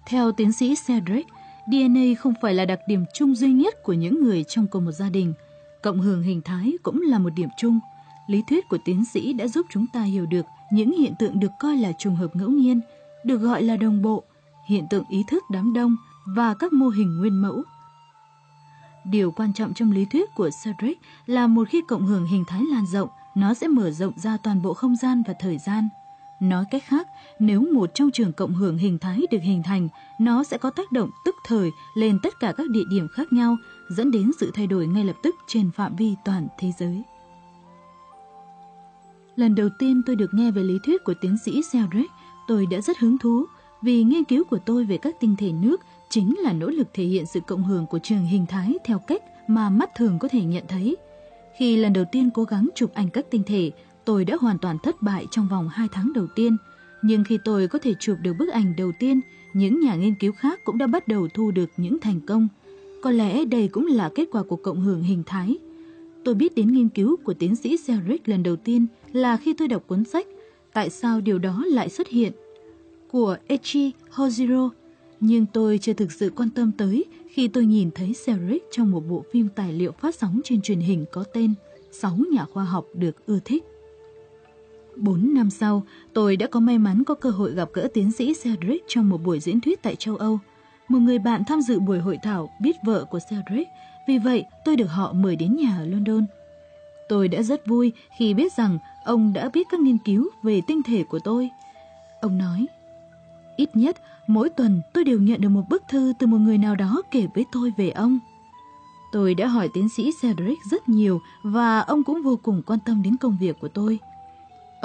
[0.07, 1.27] Theo tiến sĩ Cedric,
[1.67, 4.93] DNA không phải là đặc điểm chung duy nhất của những người trong cùng một
[4.93, 5.35] gia đình.
[5.83, 7.81] Cộng hưởng hình thái cũng là một điểm chung.
[8.27, 11.51] Lý thuyết của tiến sĩ đã giúp chúng ta hiểu được những hiện tượng được
[11.59, 12.81] coi là trùng hợp ngẫu nhiên,
[13.25, 14.25] được gọi là đồng bộ,
[14.67, 17.63] hiện tượng ý thức đám đông và các mô hình nguyên mẫu.
[19.05, 22.63] Điều quan trọng trong lý thuyết của Cedric là một khi cộng hưởng hình thái
[22.71, 25.89] lan rộng, nó sẽ mở rộng ra toàn bộ không gian và thời gian.
[26.41, 27.09] Nói cách khác,
[27.39, 29.89] nếu một trong trường cộng hưởng hình thái được hình thành,
[30.21, 33.57] nó sẽ có tác động tức thời lên tất cả các địa điểm khác nhau,
[33.89, 37.03] dẫn đến sự thay đổi ngay lập tức trên phạm vi toàn thế giới.
[39.37, 42.11] Lần đầu tiên tôi được nghe về lý thuyết của tiến sĩ Cedric,
[42.49, 43.45] tôi đã rất hứng thú
[43.83, 47.05] vì nghiên cứu của tôi về các tinh thể nước chính là nỗ lực thể
[47.05, 50.41] hiện sự cộng hưởng của trường hình thái theo cách mà mắt thường có thể
[50.41, 50.97] nhận thấy.
[51.59, 53.71] Khi lần đầu tiên cố gắng chụp ảnh các tinh thể,
[54.07, 56.57] tôi đã hoàn toàn thất bại trong vòng 2 tháng đầu tiên.
[57.03, 59.20] Nhưng khi tôi có thể chụp được bức ảnh đầu tiên,
[59.53, 62.49] những nhà nghiên cứu khác cũng đã bắt đầu thu được những thành công.
[63.03, 65.57] Có lẽ đây cũng là kết quả của cộng hưởng hình thái.
[66.24, 69.69] Tôi biết đến nghiên cứu của tiến sĩ Selrick lần đầu tiên là khi tôi
[69.69, 70.27] đọc cuốn sách
[70.77, 72.33] Tại sao điều đó lại xuất hiện
[73.11, 74.70] của Echi Hojiro,
[75.20, 79.01] nhưng tôi chưa thực sự quan tâm tới khi tôi nhìn thấy Selrick trong một
[79.09, 81.55] bộ phim tài liệu phát sóng trên truyền hình có tên
[81.93, 83.65] Sáu nhà khoa học được ưa thích.
[84.97, 85.82] Bốn năm sau,
[86.14, 89.23] tôi đã có may mắn có cơ hội gặp gỡ tiến sĩ Cedric trong một
[89.24, 90.39] buổi diễn thuyết tại châu Âu.
[90.89, 93.68] Một người bạn tham dự buổi hội thảo biết vợ của Cedric,
[94.09, 96.27] vì vậy tôi được họ mời đến nhà ở London.
[97.09, 100.82] Tôi đã rất vui khi biết rằng ông đã biết các nghiên cứu về tinh
[100.82, 101.51] thể của tôi.
[102.20, 102.66] Ông nói,
[103.56, 103.97] ít nhất
[104.27, 107.27] mỗi tuần tôi đều nhận được một bức thư từ một người nào đó kể
[107.35, 108.18] với tôi về ông.
[109.12, 113.02] Tôi đã hỏi tiến sĩ Cedric rất nhiều và ông cũng vô cùng quan tâm
[113.02, 113.98] đến công việc của tôi.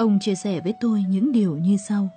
[0.02, 2.08] Ông chia sẻ với tôi những điều như sau.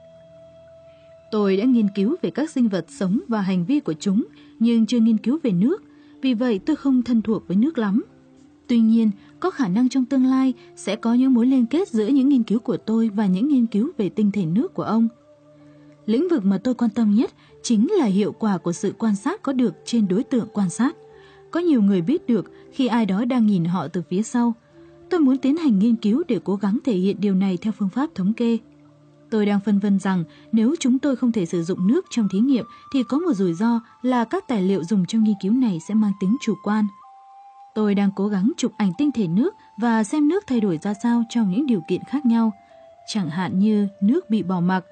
[1.31, 4.25] Tôi đã nghiên cứu về các sinh vật sống và hành vi của chúng,
[4.59, 5.83] nhưng chưa nghiên cứu về nước,
[6.21, 8.03] vì vậy tôi không thân thuộc với nước lắm.
[8.67, 12.07] Tuy nhiên, có khả năng trong tương lai sẽ có những mối liên kết giữa
[12.07, 15.07] những nghiên cứu của tôi và những nghiên cứu về tinh thể nước của ông.
[16.05, 17.31] Lĩnh vực mà tôi quan tâm nhất
[17.63, 20.95] chính là hiệu quả của sự quan sát có được trên đối tượng quan sát.
[21.51, 24.53] Có nhiều người biết được khi ai đó đang nhìn họ từ phía sau.
[25.09, 27.89] Tôi muốn tiến hành nghiên cứu để cố gắng thể hiện điều này theo phương
[27.89, 28.57] pháp thống kê.
[29.29, 32.39] Tôi đang phân vân rằng nếu chúng tôi không thể sử dụng nước trong thí
[32.39, 35.79] nghiệm thì có một rủi ro là các tài liệu dùng trong nghiên cứu này
[35.87, 36.87] sẽ mang tính chủ quan.
[37.75, 40.93] Tôi đang cố gắng chụp ảnh tinh thể nước và xem nước thay đổi ra
[41.03, 42.51] sao trong những điều kiện khác nhau.
[43.07, 44.85] Chẳng hạn như nước bị bỏ mặc,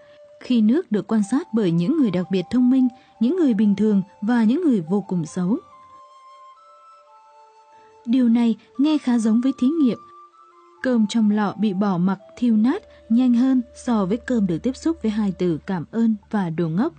[0.44, 2.88] khi nước được quan sát bởi những người đặc biệt thông minh,
[3.19, 5.57] những người bình thường và những người vô cùng xấu.
[8.05, 9.97] Điều này nghe khá giống với thí nghiệm.
[10.84, 14.75] Cơm trong lọ bị bỏ mặc thiêu nát nhanh hơn so với cơm được tiếp
[14.75, 16.93] xúc với hai từ cảm ơn và đồ ngốc.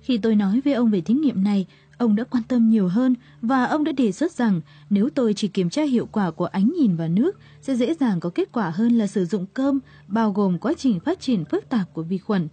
[0.00, 1.66] Khi tôi nói với ông về thí nghiệm này,
[1.98, 4.60] ông đã quan tâm nhiều hơn và ông đã đề xuất rằng
[4.90, 8.20] nếu tôi chỉ kiểm tra hiệu quả của ánh nhìn và nước sẽ dễ dàng
[8.20, 9.78] có kết quả hơn là sử dụng cơm
[10.08, 12.48] bao gồm quá trình phát triển phức tạp của vi khuẩn.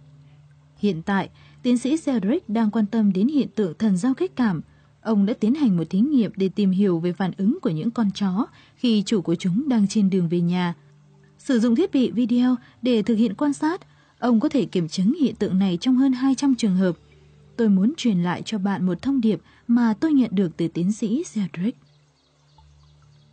[0.76, 1.28] Hiện tại,
[1.62, 4.62] tiến sĩ Cedric đang quan tâm đến hiện tượng thần giao cách cảm.
[5.04, 7.90] Ông đã tiến hành một thí nghiệm để tìm hiểu về phản ứng của những
[7.90, 10.74] con chó khi chủ của chúng đang trên đường về nhà.
[11.38, 13.80] Sử dụng thiết bị video để thực hiện quan sát,
[14.18, 16.96] ông có thể kiểm chứng hiện tượng này trong hơn 200 trường hợp.
[17.56, 20.92] Tôi muốn truyền lại cho bạn một thông điệp mà tôi nhận được từ tiến
[20.92, 21.76] sĩ Cedric.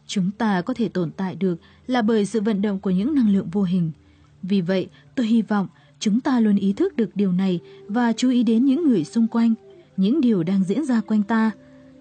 [0.08, 1.56] Chúng ta có thể tồn tại được
[1.88, 3.92] là bởi sự vận động của những năng lượng vô hình.
[4.44, 5.68] Vì vậy, tôi hy vọng
[6.00, 9.28] chúng ta luôn ý thức được điều này và chú ý đến những người xung
[9.28, 9.54] quanh,
[10.02, 11.52] những điều đang diễn ra quanh ta.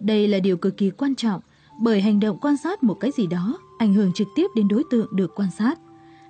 [0.01, 1.41] Đây là điều cực kỳ quan trọng
[1.81, 4.83] bởi hành động quan sát một cái gì đó ảnh hưởng trực tiếp đến đối
[4.91, 5.79] tượng được quan sát.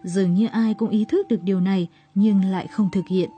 [0.04, 3.30] Dường như ai cũng ý thức được điều này nhưng lại không thực hiện.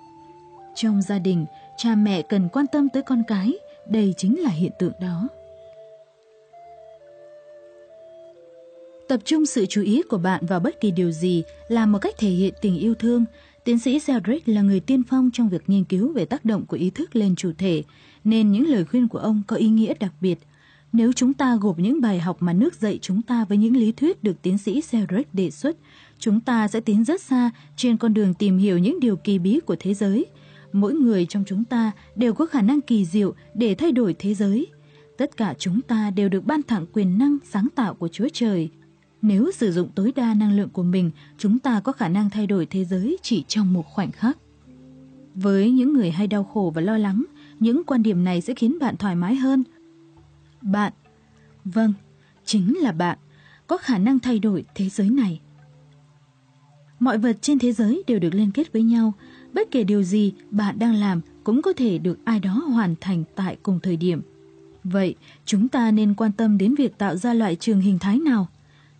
[0.74, 1.46] Trong gia đình,
[1.76, 3.52] cha mẹ cần quan tâm tới con cái,
[3.90, 5.28] đây chính là hiện tượng đó.
[9.08, 12.14] Tập trung sự chú ý của bạn vào bất kỳ điều gì là một cách
[12.18, 13.24] thể hiện tình yêu thương.
[13.64, 16.76] Tiến sĩ Cedric là người tiên phong trong việc nghiên cứu về tác động của
[16.76, 17.82] ý thức lên chủ thể,
[18.24, 20.38] nên những lời khuyên của ông có ý nghĩa đặc biệt.
[20.92, 23.92] Nếu chúng ta gộp những bài học mà nước dạy chúng ta với những lý
[23.92, 25.76] thuyết được tiến sĩ Cedric đề xuất,
[26.18, 29.60] chúng ta sẽ tiến rất xa trên con đường tìm hiểu những điều kỳ bí
[29.66, 30.26] của thế giới.
[30.72, 34.34] Mỗi người trong chúng ta đều có khả năng kỳ diệu để thay đổi thế
[34.34, 34.66] giới.
[35.18, 38.70] Tất cả chúng ta đều được ban tặng quyền năng sáng tạo của Chúa Trời.
[39.22, 42.46] Nếu sử dụng tối đa năng lượng của mình, chúng ta có khả năng thay
[42.46, 44.38] đổi thế giới chỉ trong một khoảnh khắc.
[45.34, 47.24] Với những người hay đau khổ và lo lắng,
[47.62, 49.64] những quan điểm này sẽ khiến bạn thoải mái hơn.
[50.62, 50.92] Bạn,
[51.64, 51.92] vâng,
[52.44, 53.18] chính là bạn,
[53.66, 55.40] có khả năng thay đổi thế giới này.
[56.98, 59.12] Mọi vật trên thế giới đều được liên kết với nhau.
[59.52, 63.24] Bất kể điều gì bạn đang làm cũng có thể được ai đó hoàn thành
[63.34, 64.22] tại cùng thời điểm.
[64.84, 65.14] Vậy,
[65.44, 68.48] chúng ta nên quan tâm đến việc tạo ra loại trường hình thái nào?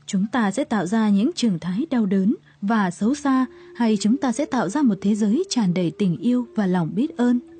[0.06, 4.16] Chúng ta sẽ tạo ra những trường thái đau đớn và xấu xa hay chúng
[4.16, 7.51] ta sẽ tạo ra một thế giới tràn đầy tình yêu và lòng biết ơn?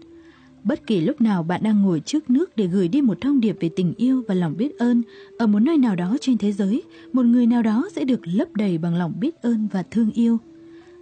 [0.65, 3.57] Bất kỳ lúc nào bạn đang ngồi trước nước để gửi đi một thông điệp
[3.61, 5.03] về tình yêu và lòng biết ơn,
[5.39, 6.83] ở một nơi nào đó trên thế giới,
[7.13, 10.39] một người nào đó sẽ được lấp đầy bằng lòng biết ơn và thương yêu.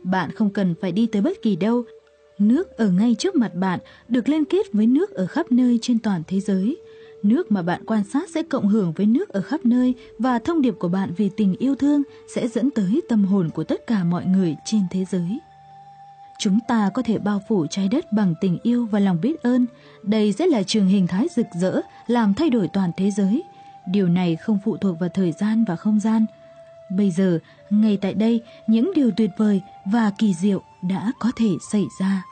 [0.02, 1.84] Bạn không cần phải đi tới bất kỳ đâu.
[2.38, 5.98] Nước ở ngay trước mặt bạn được liên kết với nước ở khắp nơi trên
[5.98, 6.76] toàn thế giới.
[7.22, 10.62] Nước mà bạn quan sát sẽ cộng hưởng với nước ở khắp nơi và thông
[10.62, 12.02] điệp của bạn về tình yêu thương
[12.34, 15.38] sẽ dẫn tới tâm hồn của tất cả mọi người trên thế giới.
[16.40, 19.66] Chúng ta có thể bao phủ trái đất bằng tình yêu và lòng biết ơn.
[20.02, 23.42] Đây sẽ là trường hình thái rực rỡ, làm thay đổi toàn thế giới.
[23.86, 26.26] Điều này không phụ thuộc vào thời gian và không gian.
[26.90, 27.38] Bây giờ,
[27.70, 32.22] ngay tại đây, những điều tuyệt vời và kỳ diệu đã có thể xảy ra.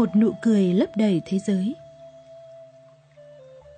[0.00, 1.74] Một nụ cười lấp đầy thế giới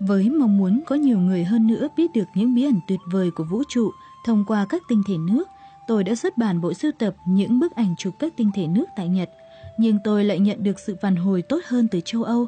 [0.00, 3.30] Với mong muốn có nhiều người hơn nữa biết được những bí ẩn tuyệt vời
[3.30, 3.90] của vũ trụ
[4.26, 5.48] thông qua các tinh thể nước,
[5.86, 8.84] tôi đã xuất bản bộ sưu tập những bức ảnh chụp các tinh thể nước
[8.96, 9.30] tại Nhật,
[9.78, 12.46] nhưng tôi lại nhận được sự phản hồi tốt hơn từ châu Âu.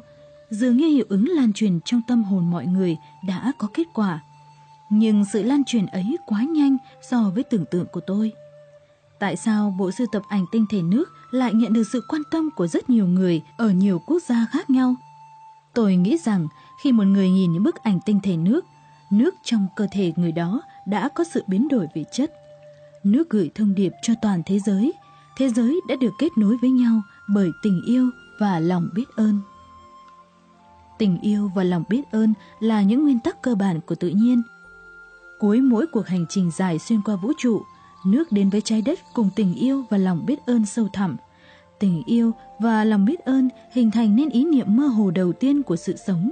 [0.49, 2.97] Dường như hiệu ứng lan truyền trong tâm hồn mọi người
[3.27, 4.23] đã có kết quả.
[4.89, 8.31] Nhưng sự lan truyền ấy quá nhanh so với tưởng tượng của tôi.
[9.19, 12.49] Tại sao bộ sưu tập ảnh tinh thể nước lại nhận được sự quan tâm
[12.55, 14.95] của rất nhiều người ở nhiều quốc gia khác nhau?
[15.73, 16.47] Tôi nghĩ rằng
[16.81, 18.65] khi một người nhìn những bức ảnh tinh thể nước,
[19.11, 22.31] nước trong cơ thể người đó đã có sự biến đổi về chất.
[23.03, 24.93] Nước gửi thông điệp cho toàn thế giới.
[25.37, 28.09] Thế giới đã được kết nối với nhau bởi tình yêu
[28.39, 29.39] và lòng biết ơn.
[30.97, 34.41] Tình yêu và lòng biết ơn là những nguyên tắc cơ bản của tự nhiên.
[35.39, 37.61] Cuối mỗi cuộc hành trình dài xuyên qua vũ trụ,
[38.05, 41.17] nước đến với trái đất cùng tình yêu và lòng biết ơn sâu thẳm.
[41.79, 45.63] Tình yêu và lòng biết ơn hình thành nên ý niệm mơ hồ đầu tiên
[45.63, 46.31] của sự sống.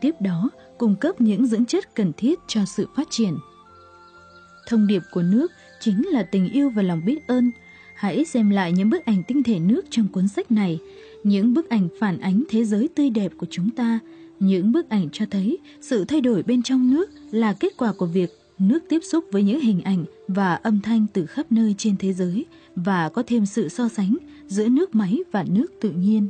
[0.00, 3.36] Tiếp đó, cung cấp những dưỡng chất cần thiết cho sự phát triển.
[4.68, 7.50] Thông điệp của nước chính là tình yêu và lòng biết ơn.
[7.96, 10.78] Hãy xem lại những bức ảnh tinh thể nước trong cuốn sách này,
[11.24, 13.98] những bức ảnh phản ánh thế giới tươi đẹp của chúng ta,
[14.40, 18.06] những bức ảnh cho thấy sự thay đổi bên trong nước là kết quả của
[18.06, 21.96] việc nước tiếp xúc với những hình ảnh và âm thanh từ khắp nơi trên
[21.96, 22.44] thế giới
[22.76, 24.16] và có thêm sự so sánh
[24.52, 26.28] giữa nước máy và nước tự nhiên.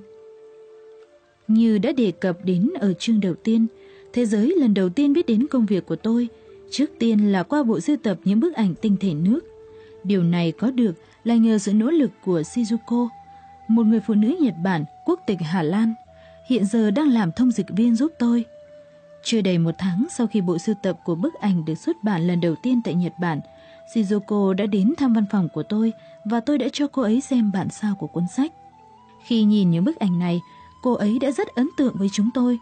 [1.49, 3.67] Như đã đề cập đến ở chương đầu tiên,
[4.13, 6.29] thế giới lần đầu tiên biết đến công việc của tôi,
[6.71, 9.41] trước tiên là qua bộ sưu tập những bức ảnh tinh thể nước.
[10.05, 10.93] Điều này có được
[11.25, 13.09] là nhờ sự nỗ lực của Shizuko,
[13.69, 15.95] một người phụ nữ Nhật Bản quốc tịch Hà Lan,
[16.49, 18.45] hiện giờ đang làm thông dịch viên giúp tôi.
[19.25, 22.27] Chưa đầy một tháng sau khi bộ sưu tập của bức ảnh được xuất bản
[22.27, 23.41] lần đầu tiên tại Nhật Bản,
[23.95, 25.93] Shizuko đã đến thăm văn phòng của tôi
[26.25, 28.53] và tôi đã cho cô ấy xem bản sao của cuốn sách.
[29.25, 30.41] Khi nhìn những bức ảnh này,
[30.83, 32.59] cô ấy đã rất ấn tượng với chúng tôi.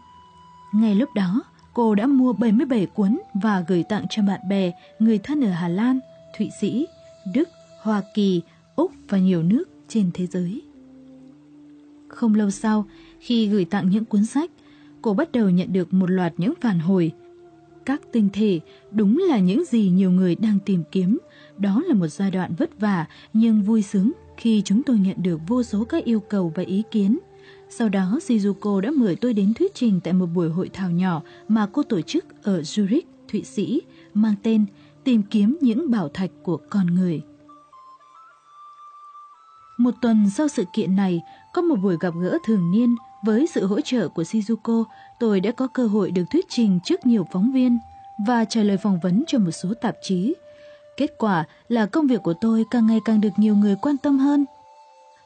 [0.73, 1.43] Ngay lúc đó,
[1.73, 5.67] cô đã mua 77 cuốn và gửi tặng cho bạn bè, người thân ở Hà
[5.67, 5.99] Lan,
[6.37, 6.87] Thụy Sĩ,
[7.33, 7.49] Đức,
[7.81, 8.41] Hoa Kỳ,
[8.75, 10.61] Úc và nhiều nước trên thế giới.
[12.07, 12.85] Không lâu sau,
[13.19, 14.51] khi gửi tặng những cuốn sách,
[15.01, 17.11] cô bắt đầu nhận được một loạt những phản hồi.
[17.91, 18.59] Các tinh thể
[18.91, 21.17] đúng là những gì nhiều người đang tìm kiếm.
[21.57, 25.39] Đó là một giai đoạn vất vả nhưng vui sướng khi chúng tôi nhận được
[25.47, 27.19] vô số các yêu cầu và ý kiến.
[27.69, 31.21] Sau đó, Shizuko đã mời tôi đến thuyết trình tại một buổi hội thảo nhỏ
[31.47, 33.01] mà cô tổ chức ở Zurich,
[33.31, 33.81] Thụy Sĩ,
[34.13, 34.65] mang tên
[35.03, 37.21] Tìm kiếm những bảo thạch của con người.
[39.77, 41.21] Một tuần sau sự kiện này,
[41.53, 42.95] có một buổi gặp gỡ thường niên
[43.25, 44.83] với sự hỗ trợ của Shizuko,
[45.21, 47.79] tôi đã có cơ hội được thuyết trình trước nhiều phóng viên
[48.27, 50.33] và trả lời phỏng vấn cho một số tạp chí.
[50.97, 54.19] Kết quả là công việc của tôi càng ngày càng được nhiều người quan tâm
[54.19, 54.45] hơn.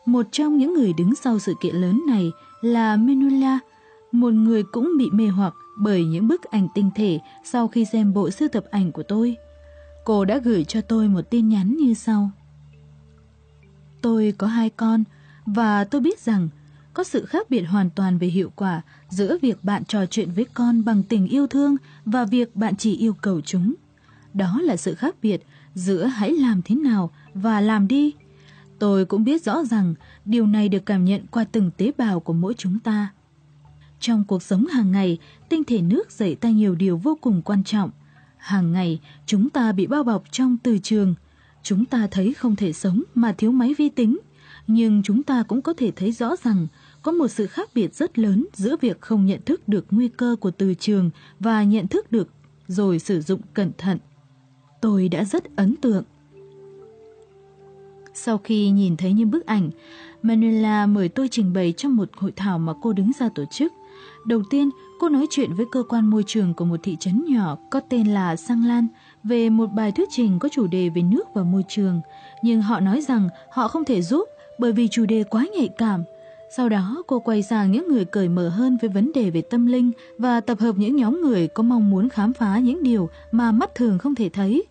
[0.05, 2.31] Một trong những người đứng sau sự kiện lớn này
[2.61, 3.59] là Menula,
[4.11, 8.13] một người cũng bị mê hoặc bởi những bức ảnh tinh thể sau khi xem
[8.13, 9.38] bộ sưu tập ảnh của tôi.
[10.05, 12.30] Cô đã gửi cho tôi một tin nhắn như sau.
[14.01, 15.03] Tôi có hai con
[15.45, 16.49] và tôi biết rằng
[16.93, 18.81] có sự khác biệt hoàn toàn về hiệu quả
[19.15, 21.75] giữa việc bạn trò chuyện với con bằng tình yêu thương
[22.05, 23.73] và việc bạn chỉ yêu cầu chúng.
[24.33, 25.41] Đó là sự khác biệt
[25.75, 28.13] giữa hãy làm thế nào và làm đi.
[28.79, 29.93] Tôi cũng biết rõ rằng
[30.25, 33.09] điều này được cảm nhận qua từng tế bào của mỗi chúng ta.
[33.99, 35.17] Trong cuộc sống hàng ngày,
[35.49, 37.91] tinh thể nước dạy ta nhiều điều vô cùng quan trọng.
[38.37, 41.15] Hàng ngày, chúng ta bị bao bọc trong từ trường.
[41.63, 44.17] Chúng ta thấy không thể sống mà thiếu máy vi tính.
[44.67, 46.67] Nhưng chúng ta cũng có thể thấy rõ rằng
[47.06, 50.36] có một sự khác biệt rất lớn giữa việc không nhận thức được nguy cơ
[50.40, 51.10] của từ trường
[51.40, 52.30] và nhận thức được
[52.68, 53.98] rồi sử dụng cẩn thận.
[54.82, 56.03] Tôi đã rất ấn tượng.
[58.14, 59.69] Sau khi nhìn thấy những bức ảnh,
[60.22, 63.73] Manuela mời tôi trình bày trong một hội thảo mà cô đứng ra tổ chức.
[64.26, 64.69] Đầu tiên,
[64.99, 68.07] cô nói chuyện với cơ quan môi trường của một thị trấn nhỏ có tên
[68.07, 68.88] là Sang Lan
[69.23, 72.02] về một bài thuyết trình có chủ đề về nước và môi trường.
[72.44, 74.30] Nhưng họ nói rằng họ không thể giúp
[74.60, 76.03] bởi vì chủ đề quá nhạy cảm
[76.49, 79.65] sau đó cô quay sang những người cởi mở hơn với vấn đề về tâm
[79.65, 83.51] linh và tập hợp những nhóm người có mong muốn khám phá những điều mà
[83.51, 84.63] mắt thường không thể thấy.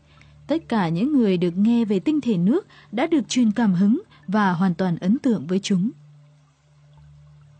[0.47, 4.03] Tất cả những người được nghe về tinh thể nước đã được truyền cảm hứng
[4.27, 5.91] và hoàn toàn ấn tượng với chúng.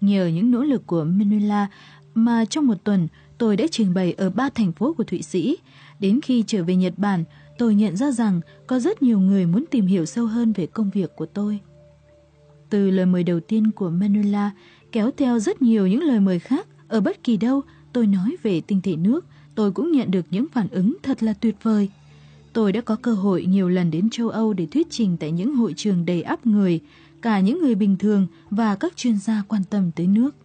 [0.01, 1.69] Nhờ những nỗ lực của Manuela
[2.15, 3.09] mà trong một tuần
[3.39, 5.57] tôi đã trình bày ở ba thành phố của Thụy Sĩ.
[6.01, 7.25] Đến khi trở về Nhật Bản,
[7.59, 10.91] tôi nhận ra rằng có rất nhiều người muốn tìm hiểu sâu hơn về công
[10.91, 11.61] việc của tôi.
[12.75, 14.51] Từ lời mời đầu tiên của Manuela
[14.93, 18.61] kéo theo rất nhiều những lời mời khác ở bất kỳ đâu tôi nói về
[18.61, 21.89] tinh thể nước, tôi cũng nhận được những phản ứng thật là tuyệt vời.
[22.53, 25.55] Tôi đã có cơ hội nhiều lần đến châu Âu để thuyết trình tại những
[25.55, 26.81] hội trường đầy ắp người,
[27.23, 30.37] cả những người bình thường và các chuyên gia quan tâm tới nước.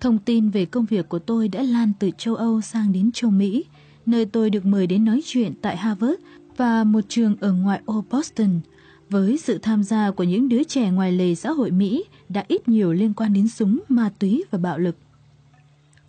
[0.00, 3.30] Thông tin về công việc của tôi đã lan từ châu Âu sang đến châu
[3.30, 3.64] Mỹ,
[4.06, 6.20] nơi tôi được mời đến nói chuyện tại Harvard
[6.56, 8.60] và một trường ở ngoại ô Boston
[9.10, 12.68] với sự tham gia của những đứa trẻ ngoài lề xã hội Mỹ đã ít
[12.68, 14.96] nhiều liên quan đến súng, ma túy và bạo lực.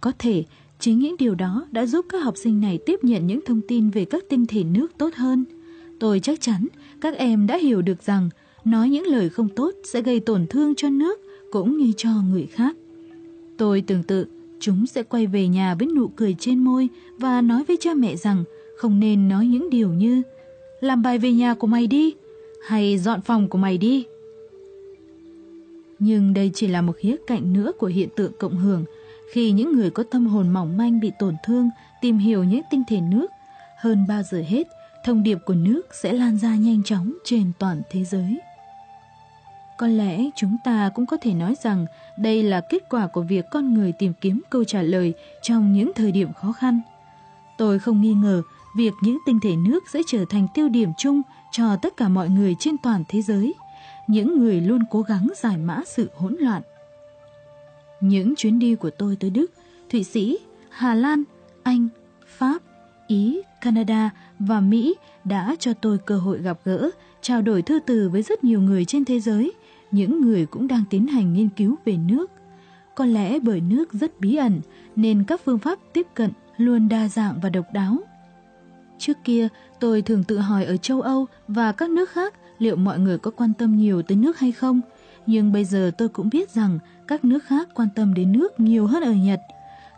[0.02, 0.44] Có thể
[0.80, 3.90] chính những điều đó đã giúp các học sinh này tiếp nhận những thông tin
[3.90, 5.46] về các tinh thể nước tốt hơn.
[6.00, 6.68] Tôi chắc chắn
[7.02, 8.30] các em đã hiểu được rằng
[8.66, 11.20] nói những lời không tốt sẽ gây tổn thương cho nước
[11.52, 12.76] cũng như cho người khác.
[13.58, 14.28] Tôi tưởng tượng
[14.60, 18.16] chúng sẽ quay về nhà với nụ cười trên môi và nói với cha mẹ
[18.16, 18.44] rằng
[18.78, 20.22] không nên nói những điều như
[20.82, 22.14] làm bài về nhà của mày đi
[22.68, 24.06] hay dọn phòng của mày đi.
[26.00, 28.86] Nhưng đây chỉ là một khía cạnh nữa của hiện tượng cộng hưởng
[29.34, 31.70] khi những người có tâm hồn mỏng manh bị tổn thương
[32.02, 33.28] tìm hiểu những tinh thể nước.
[33.78, 34.68] Hơn bao giờ hết,
[35.06, 38.40] thông điệp của nước sẽ lan ra nhanh chóng trên toàn thế giới.
[39.78, 41.86] Có lẽ chúng ta cũng có thể nói rằng
[42.18, 45.92] đây là kết quả của việc con người tìm kiếm câu trả lời trong những
[45.96, 46.82] thời điểm khó khăn.
[47.58, 48.42] Tôi không nghi ngờ
[48.78, 51.22] việc những tinh thể nước sẽ trở thành tiêu điểm chung
[51.52, 53.54] cho tất cả mọi người trên toàn thế giới,
[54.08, 56.62] những người luôn cố gắng giải mã sự hỗn loạn.
[58.02, 59.52] Những chuyến đi của tôi tới Đức,
[59.90, 60.38] Thụy Sĩ,
[60.70, 61.24] Hà Lan,
[61.64, 61.90] Anh,
[62.28, 62.62] Pháp,
[63.08, 64.10] Ý, Canada
[64.40, 66.90] và Mỹ đã cho tôi cơ hội gặp gỡ,
[67.22, 69.52] trao đổi thư từ với rất nhiều người trên thế giới,
[69.92, 72.32] những người cũng đang tiến hành nghiên cứu về nước.
[72.96, 74.62] Có lẽ bởi nước rất bí ẩn
[74.96, 77.98] nên các phương pháp tiếp cận luôn đa dạng và độc đáo.
[79.00, 79.48] Trước kia,
[79.80, 83.32] tôi thường tự hỏi ở châu Âu và các nước khác liệu mọi người có
[83.32, 84.82] quan tâm nhiều tới nước hay không.
[85.26, 88.88] Nhưng bây giờ tôi cũng biết rằng các nước khác quan tâm đến nước nhiều
[88.88, 89.42] hơn ở Nhật.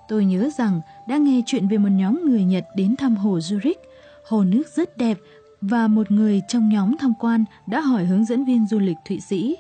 [0.07, 3.79] Tôi nhớ rằng đã nghe chuyện về một nhóm người Nhật đến thăm hồ Zurich.
[4.27, 5.17] Hồ nước rất đẹp
[5.61, 9.19] và một người trong nhóm tham quan đã hỏi hướng dẫn viên du lịch Thụy
[9.19, 9.55] Sĩ.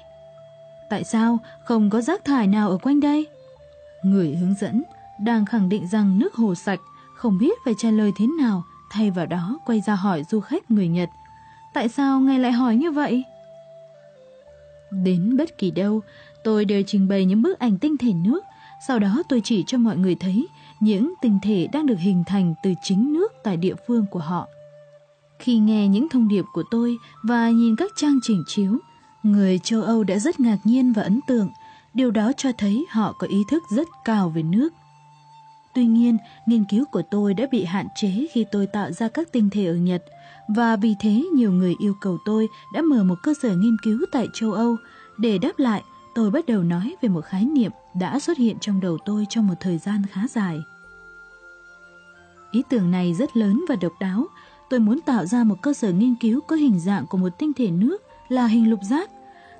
[0.89, 3.27] Tại sao không có rác thải nào ở quanh đây?
[4.03, 4.83] Người hướng dẫn
[5.19, 6.79] đang khẳng định rằng nước hồ sạch,
[7.15, 10.71] không biết phải trả lời thế nào, thay vào đó quay ra hỏi du khách
[10.71, 11.09] người Nhật.
[11.73, 13.23] Tại sao ngài lại hỏi như vậy?
[14.91, 16.01] Đến bất kỳ đâu,
[16.43, 18.43] tôi đều trình bày những bức ảnh tinh thể nước,
[18.87, 20.47] sau đó tôi chỉ cho mọi người thấy
[20.79, 24.47] những tinh thể đang được hình thành từ chính nước tại địa phương của họ.
[25.39, 28.77] Khi nghe những thông điệp của tôi và nhìn các trang trình chiếu,
[29.23, 31.49] người châu Âu đã rất ngạc nhiên và ấn tượng.
[31.93, 34.73] Điều đó cho thấy họ có ý thức rất cao về nước.
[35.73, 39.31] Tuy nhiên, nghiên cứu của tôi đã bị hạn chế khi tôi tạo ra các
[39.31, 40.03] tinh thể ở Nhật,
[40.47, 43.99] và vì thế nhiều người yêu cầu tôi đã mở một cơ sở nghiên cứu
[44.11, 44.75] tại châu Âu.
[45.17, 45.83] Để đáp lại,
[46.15, 49.47] tôi bắt đầu nói về một khái niệm đã xuất hiện trong đầu tôi trong
[49.47, 50.59] một thời gian khá dài.
[52.51, 54.25] Ý tưởng này rất lớn và độc đáo.
[54.69, 57.53] Tôi muốn tạo ra một cơ sở nghiên cứu có hình dạng của một tinh
[57.53, 59.09] thể nước là hình lục giác.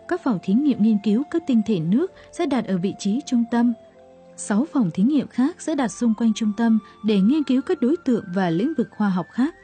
[0.07, 3.21] Các phòng thí nghiệm nghiên cứu các tinh thể nước sẽ đặt ở vị trí
[3.25, 3.73] trung tâm.
[4.39, 7.81] Sáu phòng thí nghiệm khác sẽ đặt xung quanh trung tâm để nghiên cứu các
[7.81, 9.55] đối tượng và lĩnh vực khoa học khác.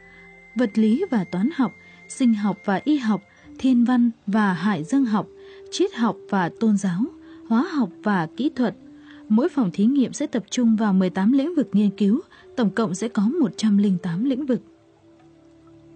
[0.55, 1.71] Vật lý và toán học,
[2.07, 3.21] sinh học và y học,
[3.59, 5.27] thiên văn và hải dương học,
[5.71, 7.01] triết học và tôn giáo,
[7.49, 8.75] hóa học và kỹ thuật.
[9.29, 12.21] Mỗi phòng thí nghiệm sẽ tập trung vào 18 lĩnh vực nghiên cứu,
[12.55, 14.61] tổng cộng sẽ có 108 lĩnh vực.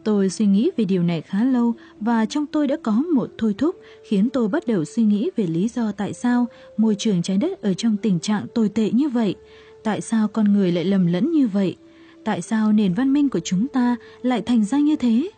[0.04, 3.56] Tôi suy nghĩ về điều này khá lâu và trong tôi đã có một thôi
[3.58, 3.76] thúc
[4.08, 6.48] khiến tôi bắt đầu suy nghĩ về lý do tại sao
[6.78, 9.36] môi trường trái đất ở trong tình trạng tồi tệ như vậy.
[9.84, 11.76] Tại sao con người lại lầm lẫn như vậy?
[12.24, 15.30] Tại sao nền văn minh của chúng ta lại thành ra như thế?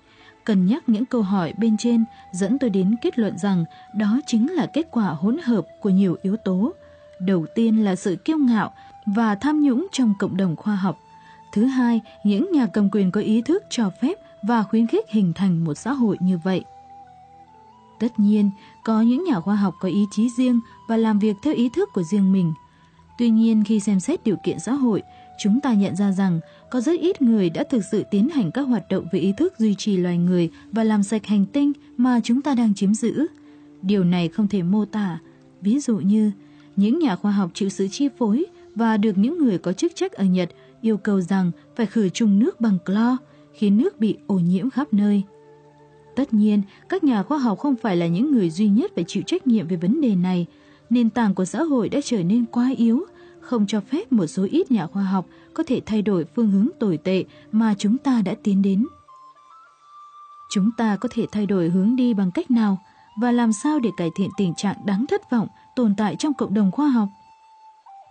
[0.43, 3.65] Cần nhắc những câu hỏi bên trên dẫn tôi đến kết luận rằng
[3.97, 6.73] đó chính là kết quả hỗn hợp của nhiều yếu tố.
[7.19, 8.73] Đầu tiên là sự kiêu ngạo
[9.05, 10.99] và tham nhũng trong cộng đồng khoa học.
[11.53, 14.13] Thứ hai, những nhà cầm quyền có ý thức cho phép
[14.47, 16.63] và khuyến khích hình thành một xã hội như vậy.
[17.99, 18.49] Tất nhiên,
[18.83, 21.89] có những nhà khoa học có ý chí riêng và làm việc theo ý thức
[21.93, 22.53] của riêng mình.
[23.17, 25.01] Tuy nhiên, khi xem xét điều kiện xã hội,
[25.39, 26.39] chúng ta nhận ra rằng
[26.71, 29.53] có rất ít người đã thực sự tiến hành các hoạt động về ý thức
[29.57, 33.27] duy trì loài người và làm sạch hành tinh mà chúng ta đang chiếm giữ.
[33.81, 35.19] Điều này không thể mô tả.
[35.61, 36.31] Ví dụ như,
[36.75, 38.45] những nhà khoa học chịu sự chi phối
[38.75, 40.49] và được những người có chức trách ở Nhật
[40.81, 43.17] yêu cầu rằng phải khử trùng nước bằng clo,
[43.61, 45.23] khiến nước bị ô nhiễm khắp nơi.
[46.15, 49.23] Tất nhiên, các nhà khoa học không phải là những người duy nhất phải chịu
[49.27, 50.45] trách nhiệm về vấn đề này.
[50.89, 53.05] Nền tảng của xã hội đã trở nên quá yếu,
[53.41, 56.67] không cho phép một số ít nhà khoa học có thể thay đổi phương hướng
[56.79, 58.87] tồi tệ mà chúng ta đã tiến đến.
[60.53, 62.77] Chúng ta có thể thay đổi hướng đi bằng cách nào
[63.21, 66.53] và làm sao để cải thiện tình trạng đáng thất vọng tồn tại trong cộng
[66.53, 67.07] đồng khoa học?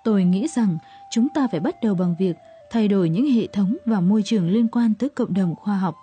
[0.04, 0.78] Tôi nghĩ rằng
[1.10, 2.36] chúng ta phải bắt đầu bằng việc
[2.70, 5.96] thay đổi những hệ thống và môi trường liên quan tới cộng đồng khoa học.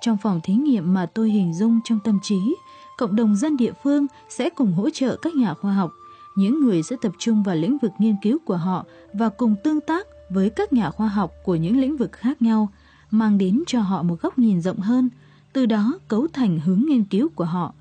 [0.00, 2.56] Trong phòng thí nghiệm mà tôi hình dung trong tâm trí,
[2.98, 5.90] cộng đồng dân địa phương sẽ cùng hỗ trợ các nhà khoa học.
[6.36, 9.80] Những người sẽ tập trung vào lĩnh vực nghiên cứu của họ và cùng tương
[9.80, 12.68] tác với các nhà khoa học của những lĩnh vực khác nhau.
[13.10, 15.10] mang đến cho họ một góc nhìn rộng hơn,
[15.52, 17.74] từ đó cấu thành hướng nghiên cứu của họ.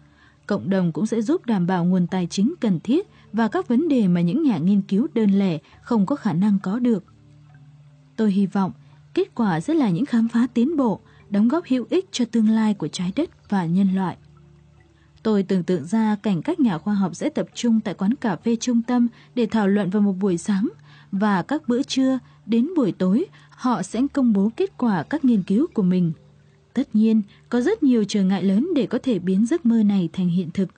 [0.45, 3.87] Cộng đồng cũng sẽ giúp đảm bảo nguồn tài chính cần thiết và các vấn
[3.87, 7.03] đề mà những nhà nghiên cứu đơn lẻ không có khả năng có được.
[8.15, 8.71] Tôi hy vọng
[9.13, 10.99] kết quả sẽ là những khám phá tiến bộ,
[11.29, 14.17] đóng góp hữu ích cho tương lai của trái đất và nhân loại.
[15.23, 18.35] Tôi tưởng tượng ra cảnh các nhà khoa học sẽ tập trung tại quán cà
[18.35, 20.69] phê trung tâm để thảo luận vào một buổi sáng
[21.11, 25.43] và các bữa trưa đến buổi tối họ sẽ công bố kết quả các nghiên
[25.43, 26.11] cứu của mình.
[26.73, 30.09] Tất nhiên, có rất nhiều trở ngại lớn để có thể biến giấc mơ này
[30.13, 30.69] thành hiện thực.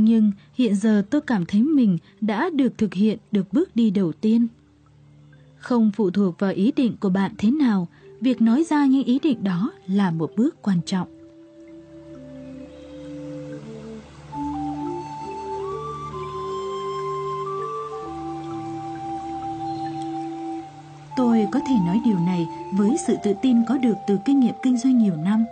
[0.00, 4.12] Nhưng hiện giờ tôi cảm thấy mình đã được thực hiện được bước đi đầu
[4.12, 4.46] tiên.
[5.56, 7.88] Không phụ thuộc vào ý định của bạn thế nào,
[8.20, 11.08] việc nói ra những ý định đó là một bước quan trọng.
[21.16, 24.54] Tôi có thể nói điều này với sự tự tin có được từ kinh nghiệm
[24.62, 25.44] kinh doanh nhiều năm.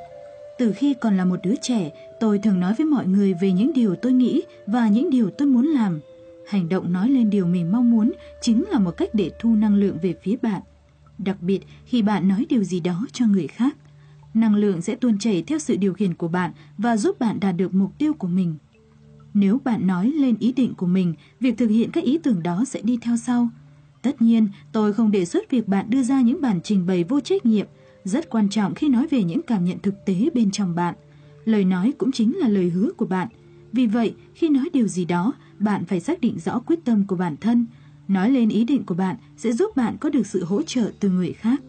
[0.59, 1.91] Từ khi còn là một đứa trẻ,
[2.21, 5.49] tôi thường nói với mọi người về những điều tôi nghĩ và những điều tôi
[5.49, 6.01] muốn làm.
[6.49, 9.75] Hành động nói lên điều mình mong muốn chính là một cách để thu năng
[9.75, 10.63] lượng về phía bạn.
[11.19, 13.77] Đặc biệt khi bạn nói điều gì đó cho người khác.
[14.35, 17.57] Năng lượng sẽ tuôn chảy theo sự điều khiển của bạn và giúp bạn đạt
[17.57, 18.55] được mục tiêu của mình.
[19.35, 22.65] Nếu bạn nói lên ý định của mình, việc thực hiện các ý tưởng đó
[22.67, 23.49] sẽ đi theo sau.
[24.03, 27.21] Tất nhiên, tôi không đề xuất việc bạn đưa ra những bản trình bày vô
[27.21, 27.67] trách nhiệm,
[28.05, 30.95] rất quan trọng khi nói về những cảm nhận thực tế bên trong bạn.
[31.47, 33.29] Lời nói cũng chính là lời hứa của bạn.
[33.73, 37.17] Vì vậy, khi nói điều gì đó, bạn phải xác định rõ quyết tâm của
[37.17, 37.67] bản thân.
[38.09, 41.11] Nói lên ý định của bạn sẽ giúp bạn có được sự hỗ trợ từ
[41.11, 41.61] người khác.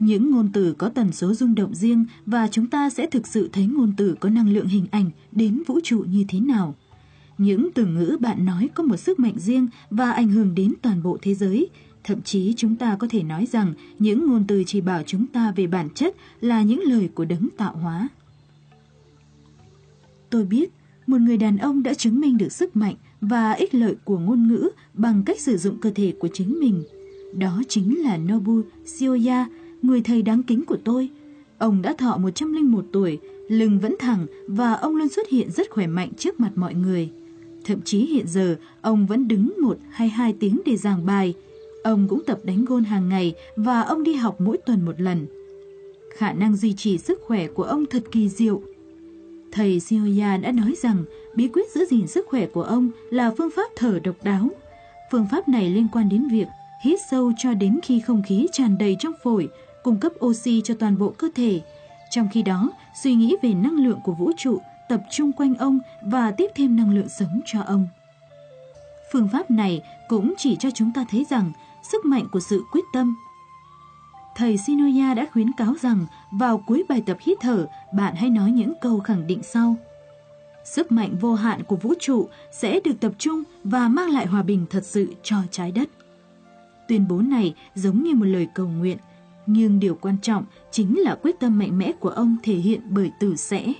[0.00, 3.48] Những ngôn từ có tần số rung động riêng và chúng ta sẽ thực sự
[3.52, 6.74] thấy ngôn từ có năng lượng hình ảnh đến vũ trụ như thế nào.
[7.38, 11.02] Những từ ngữ bạn nói có một sức mạnh riêng và ảnh hưởng đến toàn
[11.02, 11.68] bộ thế giới.
[12.04, 15.52] Thậm chí chúng ta có thể nói rằng những ngôn từ chỉ bảo chúng ta
[15.56, 18.08] về bản chất là những lời của đấng tạo hóa.
[20.30, 20.70] Tôi biết,
[21.06, 24.48] một người đàn ông đã chứng minh được sức mạnh và ích lợi của ngôn
[24.48, 26.84] ngữ bằng cách sử dụng cơ thể của chính mình.
[27.34, 29.46] Đó chính là Nobu Shioya,
[29.82, 31.08] người thầy đáng kính của tôi.
[31.58, 33.18] Ông đã thọ 101 tuổi,
[33.48, 37.10] lưng vẫn thẳng và ông luôn xuất hiện rất khỏe mạnh trước mặt mọi người.
[37.64, 41.34] Thậm chí hiện giờ, ông vẫn đứng một hay hai tiếng để giảng bài.
[41.82, 45.26] Ông cũng tập đánh gôn hàng ngày và ông đi học mỗi tuần một lần.
[46.16, 48.62] Khả năng duy trì sức khỏe của ông thật kỳ diệu.
[49.52, 53.50] Thầy Sioya đã nói rằng bí quyết giữ gìn sức khỏe của ông là phương
[53.56, 54.48] pháp thở độc đáo.
[55.12, 56.46] Phương pháp này liên quan đến việc
[56.84, 59.48] hít sâu cho đến khi không khí tràn đầy trong phổi,
[59.82, 61.60] cung cấp oxy cho toàn bộ cơ thể.
[62.10, 62.70] Trong khi đó,
[63.02, 64.58] suy nghĩ về năng lượng của vũ trụ
[64.88, 67.86] tập trung quanh ông và tiếp thêm năng lượng sống cho ông.
[69.12, 71.52] Phương pháp này cũng chỉ cho chúng ta thấy rằng
[71.92, 73.16] sức mạnh của sự quyết tâm.
[74.36, 78.50] Thầy Sinoya đã khuyến cáo rằng vào cuối bài tập hít thở, bạn hãy nói
[78.50, 79.76] những câu khẳng định sau.
[80.64, 84.42] Sức mạnh vô hạn của vũ trụ sẽ được tập trung và mang lại hòa
[84.42, 85.88] bình thật sự cho trái đất.
[86.88, 88.98] Tuyên bố này giống như một lời cầu nguyện,
[89.46, 93.10] nhưng điều quan trọng chính là quyết tâm mạnh mẽ của ông thể hiện bởi
[93.20, 93.72] từ sẽ.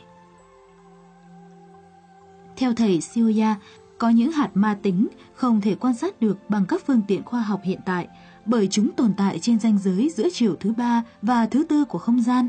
[2.57, 3.57] Theo thầy Sioya,
[3.99, 7.41] có những hạt ma tính không thể quan sát được bằng các phương tiện khoa
[7.41, 8.09] học hiện tại
[8.47, 11.99] bởi chúng tồn tại trên ranh giới giữa chiều thứ ba và thứ tư của
[11.99, 12.49] không gian.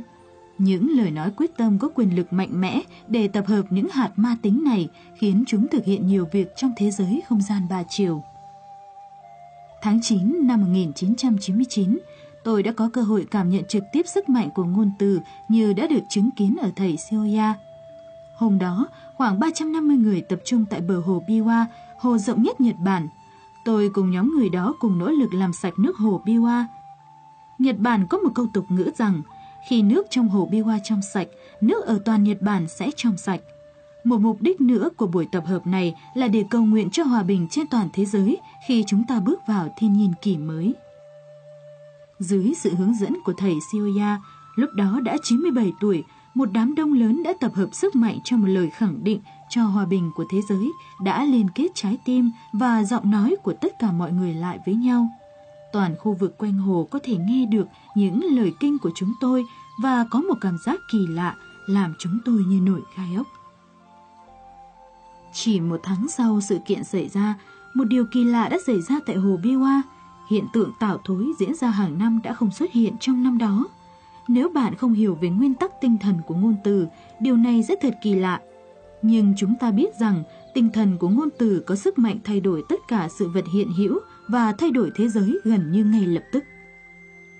[0.58, 4.12] Những lời nói quyết tâm có quyền lực mạnh mẽ để tập hợp những hạt
[4.16, 4.88] ma tính này
[5.18, 8.24] khiến chúng thực hiện nhiều việc trong thế giới không gian ba chiều.
[9.82, 12.00] Tháng 9 năm 1999,
[12.44, 15.74] tôi đã có cơ hội cảm nhận trực tiếp sức mạnh của ngôn từ như
[15.74, 17.54] đã được chứng kiến ở thầy Sioya.
[18.40, 18.88] Hôm đó,
[19.18, 21.66] khoảng 350 người tập trung tại bờ hồ Biwa,
[22.00, 23.08] hồ rộng nhất Nhật Bản.
[23.66, 26.64] Tôi cùng nhóm người đó cùng nỗ lực làm sạch nước hồ Biwa.
[27.60, 29.22] Nhật Bản có một câu tục ngữ rằng,
[29.70, 31.28] khi nước trong hồ Biwa trong sạch,
[31.62, 33.40] nước ở toàn Nhật Bản sẽ trong sạch.
[34.04, 37.24] Một mục đích nữa của buổi tập hợp này là để cầu nguyện cho hòa
[37.24, 38.38] bình trên toàn thế giới
[38.68, 40.74] khi chúng ta bước vào thiên nhiên kỷ mới.
[42.20, 44.22] Dưới sự hướng dẫn của thầy Sioya,
[44.56, 46.04] lúc đó đã 97 tuổi,
[46.40, 49.20] một đám đông lớn đã tập hợp sức mạnh cho một lời khẳng định
[49.50, 50.72] cho hòa bình của thế giới
[51.04, 54.76] đã liên kết trái tim và giọng nói của tất cả mọi người lại với
[54.76, 55.10] nhau.
[55.74, 59.46] Toàn khu vực quanh hồ có thể nghe được những lời kinh của chúng tôi
[59.84, 61.36] và có một cảm giác kỳ lạ
[61.68, 63.28] làm chúng tôi như nổi gai ốc.
[65.34, 67.36] Chỉ một tháng sau sự kiện xảy ra,
[67.74, 69.82] một điều kỳ lạ đã xảy ra tại hồ Biwa.
[70.30, 73.66] Hiện tượng tảo thối diễn ra hàng năm đã không xuất hiện trong năm đó.
[74.30, 76.88] Nếu bạn không hiểu về nguyên tắc tinh thần của ngôn từ,
[77.22, 78.42] điều này rất thật kỳ lạ.
[79.02, 82.64] Nhưng chúng ta biết rằng tinh thần của ngôn từ có sức mạnh thay đổi
[82.70, 86.24] tất cả sự vật hiện hữu và thay đổi thế giới gần như ngay lập
[86.32, 86.44] tức.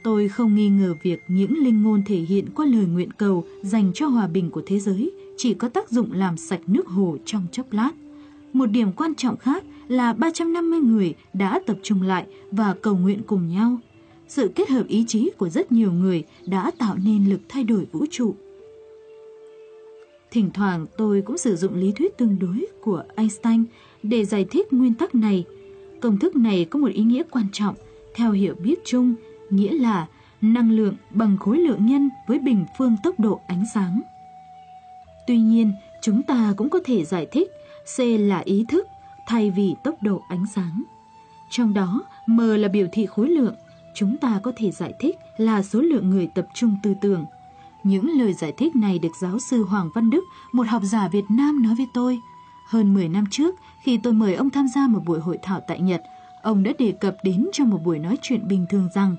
[0.04, 3.92] Tôi không nghi ngờ việc những linh ngôn thể hiện qua lời nguyện cầu dành
[3.94, 7.46] cho hòa bình của thế giới chỉ có tác dụng làm sạch nước hồ trong
[7.52, 7.92] chốc lát.
[8.54, 13.22] Một điểm quan trọng khác là 350 người đã tập trung lại và cầu nguyện
[13.28, 13.78] cùng nhau.
[14.30, 17.86] Sự kết hợp ý chí của rất nhiều người đã tạo nên lực thay đổi
[17.92, 18.36] vũ trụ.
[20.32, 23.66] Thỉnh thoảng tôi cũng sử dụng lý thuyết tương đối của Einstein
[24.04, 25.46] để giải thích nguyên tắc này.
[26.02, 27.76] Công thức này có một ý nghĩa quan trọng
[28.16, 29.16] theo hiểu biết chung,
[29.50, 30.08] nghĩa là
[30.42, 34.02] năng lượng bằng khối lượng nhân với bình phương tốc độ ánh sáng.
[35.28, 37.52] Tuy nhiên, chúng ta cũng có thể giải thích
[37.98, 38.88] C là ý thức
[39.28, 40.84] thay vì tốc độ ánh sáng.
[41.50, 43.56] Trong đó, M là biểu thị khối lượng,
[43.96, 47.26] chúng ta có thể giải thích là số lượng người tập trung tư tưởng.
[47.84, 51.26] Những lời giải thích này được giáo sư Hoàng Văn Đức, một học giả Việt
[51.30, 52.20] Nam nói với tôi.
[52.68, 55.80] Hơn 10 năm trước, khi tôi mời ông tham gia một buổi hội thảo tại
[55.80, 56.02] Nhật,
[56.42, 59.16] ông đã đề cập đến trong một buổi nói chuyện bình thường rằng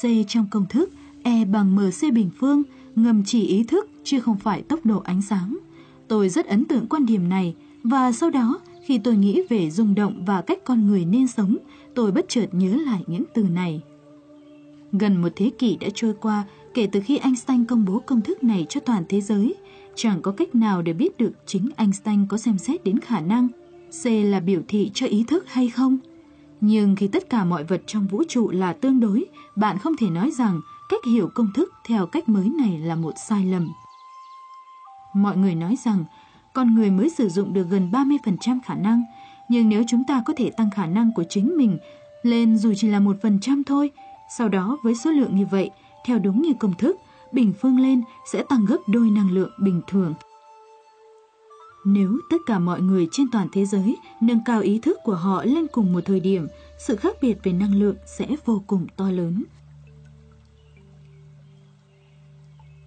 [0.00, 0.90] C trong công thức
[1.22, 2.62] E bằng MC bình phương
[2.94, 5.58] ngầm chỉ ý thức chứ không phải tốc độ ánh sáng.
[6.08, 9.94] Tôi rất ấn tượng quan điểm này và sau đó khi tôi nghĩ về rung
[9.94, 11.56] động và cách con người nên sống,
[11.94, 13.82] tôi bất chợt nhớ lại những từ này.
[14.92, 18.44] Gần một thế kỷ đã trôi qua kể từ khi Einstein công bố công thức
[18.44, 19.54] này cho toàn thế giới.
[19.94, 23.48] Chẳng có cách nào để biết được chính Einstein có xem xét đến khả năng
[24.02, 25.98] C là biểu thị cho ý thức hay không.
[26.60, 29.24] Nhưng khi tất cả mọi vật trong vũ trụ là tương đối,
[29.56, 33.12] bạn không thể nói rằng cách hiểu công thức theo cách mới này là một
[33.28, 33.68] sai lầm.
[35.14, 36.04] Mọi người nói rằng
[36.54, 39.02] con người mới sử dụng được gần 30% khả năng,
[39.48, 41.78] nhưng nếu chúng ta có thể tăng khả năng của chính mình
[42.22, 43.90] lên dù chỉ là 1% thôi,
[44.28, 45.70] sau đó với số lượng như vậy,
[46.04, 46.96] theo đúng như công thức,
[47.32, 50.14] bình phương lên sẽ tăng gấp đôi năng lượng bình thường.
[51.84, 55.44] Nếu tất cả mọi người trên toàn thế giới nâng cao ý thức của họ
[55.44, 56.46] lên cùng một thời điểm,
[56.86, 59.44] sự khác biệt về năng lượng sẽ vô cùng to lớn.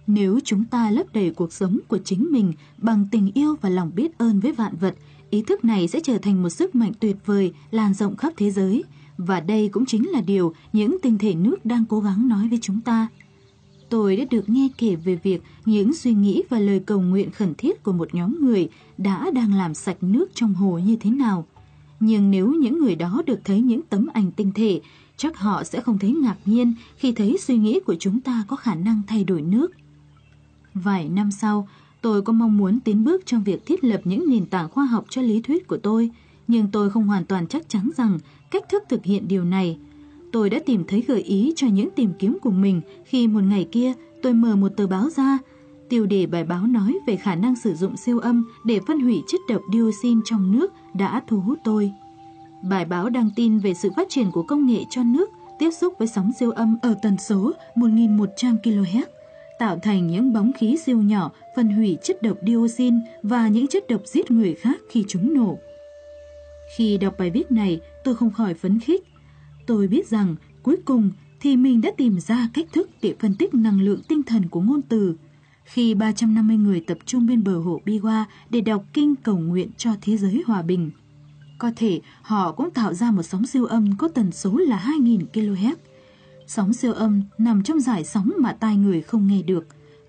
[0.06, 3.90] Nếu chúng ta lấp đầy cuộc sống của chính mình bằng tình yêu và lòng
[3.94, 4.94] biết ơn với vạn vật,
[5.30, 8.50] ý thức này sẽ trở thành một sức mạnh tuyệt vời lan rộng khắp thế
[8.50, 8.84] giới.
[9.26, 12.58] Và đây cũng chính là điều những tinh thể nước đang cố gắng nói với
[12.62, 13.08] chúng ta.
[13.88, 17.54] Tôi đã được nghe kể về việc những suy nghĩ và lời cầu nguyện khẩn
[17.54, 18.68] thiết của một nhóm người
[18.98, 21.46] đã đang làm sạch nước trong hồ như thế nào.
[22.00, 24.80] Nhưng nếu những người đó được thấy những tấm ảnh tinh thể,
[25.16, 28.56] chắc họ sẽ không thấy ngạc nhiên khi thấy suy nghĩ của chúng ta có
[28.56, 29.72] khả năng thay đổi nước.
[30.74, 31.68] Vài năm sau,
[32.00, 35.04] tôi có mong muốn tiến bước trong việc thiết lập những nền tảng khoa học
[35.08, 36.10] cho lý thuyết của tôi,
[36.48, 38.18] nhưng tôi không hoàn toàn chắc chắn rằng
[38.50, 39.78] cách thức thực hiện điều này.
[40.32, 43.68] Tôi đã tìm thấy gợi ý cho những tìm kiếm của mình khi một ngày
[43.72, 45.38] kia tôi mở một tờ báo ra.
[45.88, 49.22] Tiêu đề bài báo nói về khả năng sử dụng siêu âm để phân hủy
[49.28, 51.92] chất độc dioxin trong nước đã thu hút tôi.
[52.62, 55.94] Bài báo đăng tin về sự phát triển của công nghệ cho nước tiếp xúc
[55.98, 59.04] với sóng siêu âm ở tần số 1.100 kHz
[59.58, 63.88] tạo thành những bóng khí siêu nhỏ phân hủy chất độc dioxin và những chất
[63.88, 65.58] độc giết người khác khi chúng nổ.
[66.76, 69.04] Khi đọc bài viết này, tôi không khỏi phấn khích.
[69.66, 73.54] Tôi biết rằng cuối cùng thì mình đã tìm ra cách thức để phân tích
[73.54, 75.16] năng lượng tinh thần của ngôn từ.
[75.64, 79.90] Khi 350 người tập trung bên bờ hồ Biwa để đọc kinh cầu nguyện cho
[80.00, 80.90] thế giới hòa bình.
[81.58, 85.24] Có thể họ cũng tạo ra một sóng siêu âm có tần số là 2.000
[85.32, 85.74] kHz
[86.46, 89.66] Sóng siêu âm nằm trong giải sóng mà tai người không nghe được.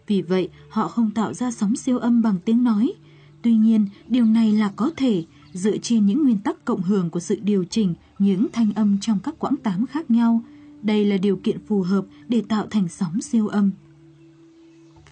[0.07, 2.93] Vì vậy, họ không tạo ra sóng siêu âm bằng tiếng nói.
[3.41, 5.23] Tuy nhiên, điều này là có thể
[5.53, 9.19] dựa trên những nguyên tắc cộng hưởng của sự điều chỉnh những thanh âm trong
[9.23, 10.41] các quãng tám khác nhau.
[10.81, 13.71] Đây là điều kiện phù hợp để tạo thành sóng siêu âm.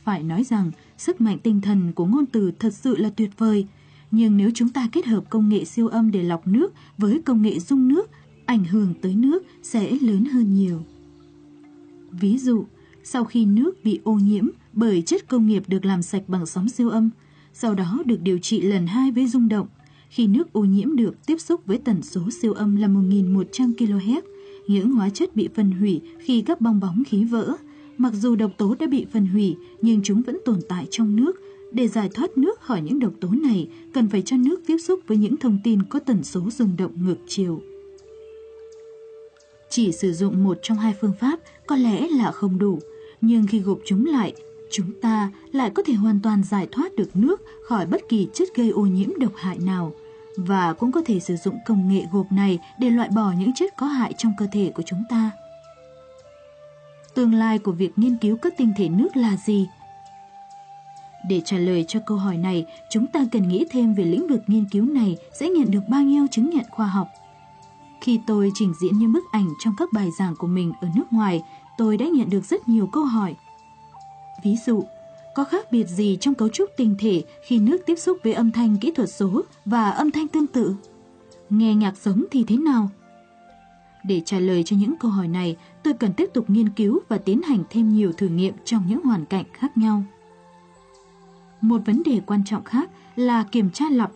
[0.03, 3.67] Phải nói rằng, sức mạnh tinh thần của ngôn từ thật sự là tuyệt vời.
[4.11, 7.41] Nhưng nếu chúng ta kết hợp công nghệ siêu âm để lọc nước với công
[7.41, 8.09] nghệ dung nước,
[8.45, 10.81] ảnh hưởng tới nước sẽ lớn hơn nhiều.
[12.11, 12.65] Ví dụ,
[13.03, 16.69] sau khi nước bị ô nhiễm bởi chất công nghiệp được làm sạch bằng sóng
[16.69, 17.09] siêu âm,
[17.53, 19.67] sau đó được điều trị lần hai với rung động,
[20.09, 24.21] khi nước ô nhiễm được tiếp xúc với tần số siêu âm là 1.100 kHz,
[24.67, 27.55] những hóa chất bị phân hủy khi các bong bóng khí vỡ.
[27.97, 31.31] Mặc dù độc tố đã bị phân hủy, nhưng chúng vẫn tồn tại trong nước.
[31.71, 34.99] Để giải thoát nước khỏi những độc tố này, cần phải cho nước tiếp xúc
[35.07, 37.61] với những thông tin có tần số rung động ngược chiều.
[39.69, 42.79] Chỉ sử dụng một trong hai phương pháp có lẽ là không đủ,
[43.21, 44.33] nhưng khi gộp chúng lại,
[44.71, 48.47] chúng ta lại có thể hoàn toàn giải thoát được nước khỏi bất kỳ chất
[48.55, 49.91] gây ô nhiễm độc hại nào.
[50.37, 53.73] Và cũng có thể sử dụng công nghệ gộp này để loại bỏ những chất
[53.77, 55.31] có hại trong cơ thể của chúng ta.
[57.15, 59.67] Tương lai của việc nghiên cứu các tinh thể nước là gì?
[61.29, 64.41] Để trả lời cho câu hỏi này, chúng ta cần nghĩ thêm về lĩnh vực
[64.47, 67.07] nghiên cứu này sẽ nhận được bao nhiêu chứng nhận khoa học.
[68.01, 71.05] Khi tôi trình diễn những bức ảnh trong các bài giảng của mình ở nước
[71.11, 71.43] ngoài,
[71.77, 73.35] tôi đã nhận được rất nhiều câu hỏi.
[74.43, 74.83] Ví dụ,
[75.35, 78.51] có khác biệt gì trong cấu trúc tinh thể khi nước tiếp xúc với âm
[78.51, 80.75] thanh kỹ thuật số và âm thanh tương tự?
[81.49, 82.89] Nghe nhạc sống thì thế nào?
[84.03, 87.17] Để trả lời cho những câu hỏi này, tôi cần tiếp tục nghiên cứu và
[87.17, 90.03] tiến hành thêm nhiều thử nghiệm trong những hoàn cảnh khác nhau.
[91.61, 94.11] Một vấn đề quan trọng khác là kiểm tra lọc.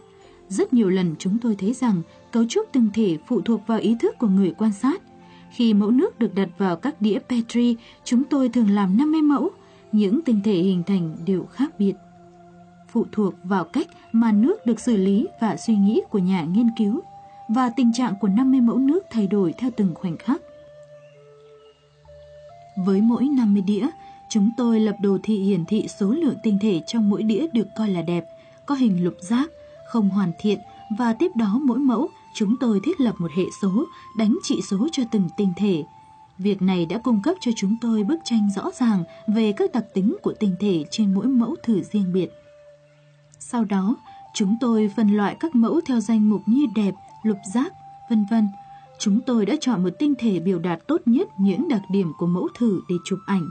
[0.49, 3.95] Rất nhiều lần chúng tôi thấy rằng cấu trúc tinh thể phụ thuộc vào ý
[3.99, 5.01] thức của người quan sát.
[5.51, 9.49] Khi mẫu nước được đặt vào các đĩa Petri, chúng tôi thường làm 50 mẫu,
[9.93, 11.93] những tinh thể hình thành đều khác biệt.
[12.91, 16.69] Phụ thuộc vào cách mà nước được xử lý và suy nghĩ của nhà nghiên
[16.77, 17.01] cứu
[17.47, 20.41] và tình trạng của 50 mẫu nước thay đổi theo từng khoảnh khắc.
[22.85, 23.87] Với mỗi 50 đĩa,
[24.29, 27.67] chúng tôi lập đồ thị hiển thị số lượng tinh thể trong mỗi đĩa được
[27.77, 28.25] coi là đẹp,
[28.65, 29.49] có hình lục giác,
[29.87, 30.59] không hoàn thiện
[30.97, 33.85] và tiếp đó mỗi mẫu chúng tôi thiết lập một hệ số
[34.17, 35.83] đánh trị số cho từng tinh thể.
[36.37, 39.85] Việc này đã cung cấp cho chúng tôi bức tranh rõ ràng về các đặc
[39.93, 42.29] tính của tinh thể trên mỗi mẫu thử riêng biệt.
[43.39, 43.95] Sau đó,
[44.33, 47.73] chúng tôi phân loại các mẫu theo danh mục như đẹp, lục giác,
[48.09, 48.47] vân vân.
[48.99, 52.27] Chúng tôi đã chọn một tinh thể biểu đạt tốt nhất những đặc điểm của
[52.27, 53.49] mẫu thử để chụp ảnh.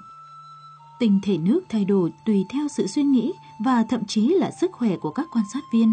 [1.00, 3.32] Tinh thể nước thay đổi tùy theo sự suy nghĩ
[3.64, 5.92] và thậm chí là sức khỏe của các quan sát viên.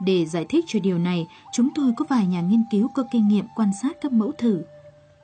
[0.00, 3.28] Để giải thích cho điều này, chúng tôi có vài nhà nghiên cứu có kinh
[3.28, 4.62] nghiệm quan sát các mẫu thử.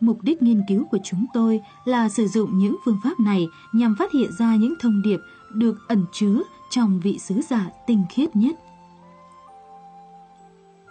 [0.01, 3.97] Mục đích nghiên cứu của chúng tôi là sử dụng những phương pháp này nhằm
[3.99, 5.21] phát hiện ra những thông điệp
[5.55, 8.57] được ẩn chứa trong vị sứ giả tinh khiết nhất.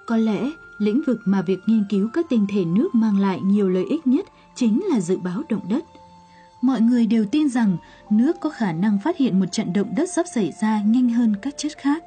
[0.07, 3.69] Có lẽ lĩnh vực mà việc nghiên cứu các tinh thể nước mang lại nhiều
[3.69, 4.25] lợi ích nhất
[4.56, 5.85] chính là dự báo động đất.
[6.61, 7.77] Mọi người đều tin rằng
[8.09, 11.35] nước có khả năng phát hiện một trận động đất sắp xảy ra nhanh hơn
[11.41, 12.03] các chất khác.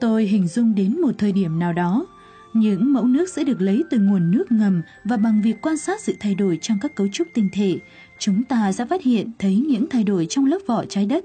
[0.00, 2.06] Tôi hình dung đến một thời điểm nào đó,
[2.54, 6.00] những mẫu nước sẽ được lấy từ nguồn nước ngầm và bằng việc quan sát
[6.00, 7.78] sự thay đổi trong các cấu trúc tinh thể,
[8.18, 11.24] chúng ta sẽ phát hiện thấy những thay đổi trong lớp vỏ trái đất.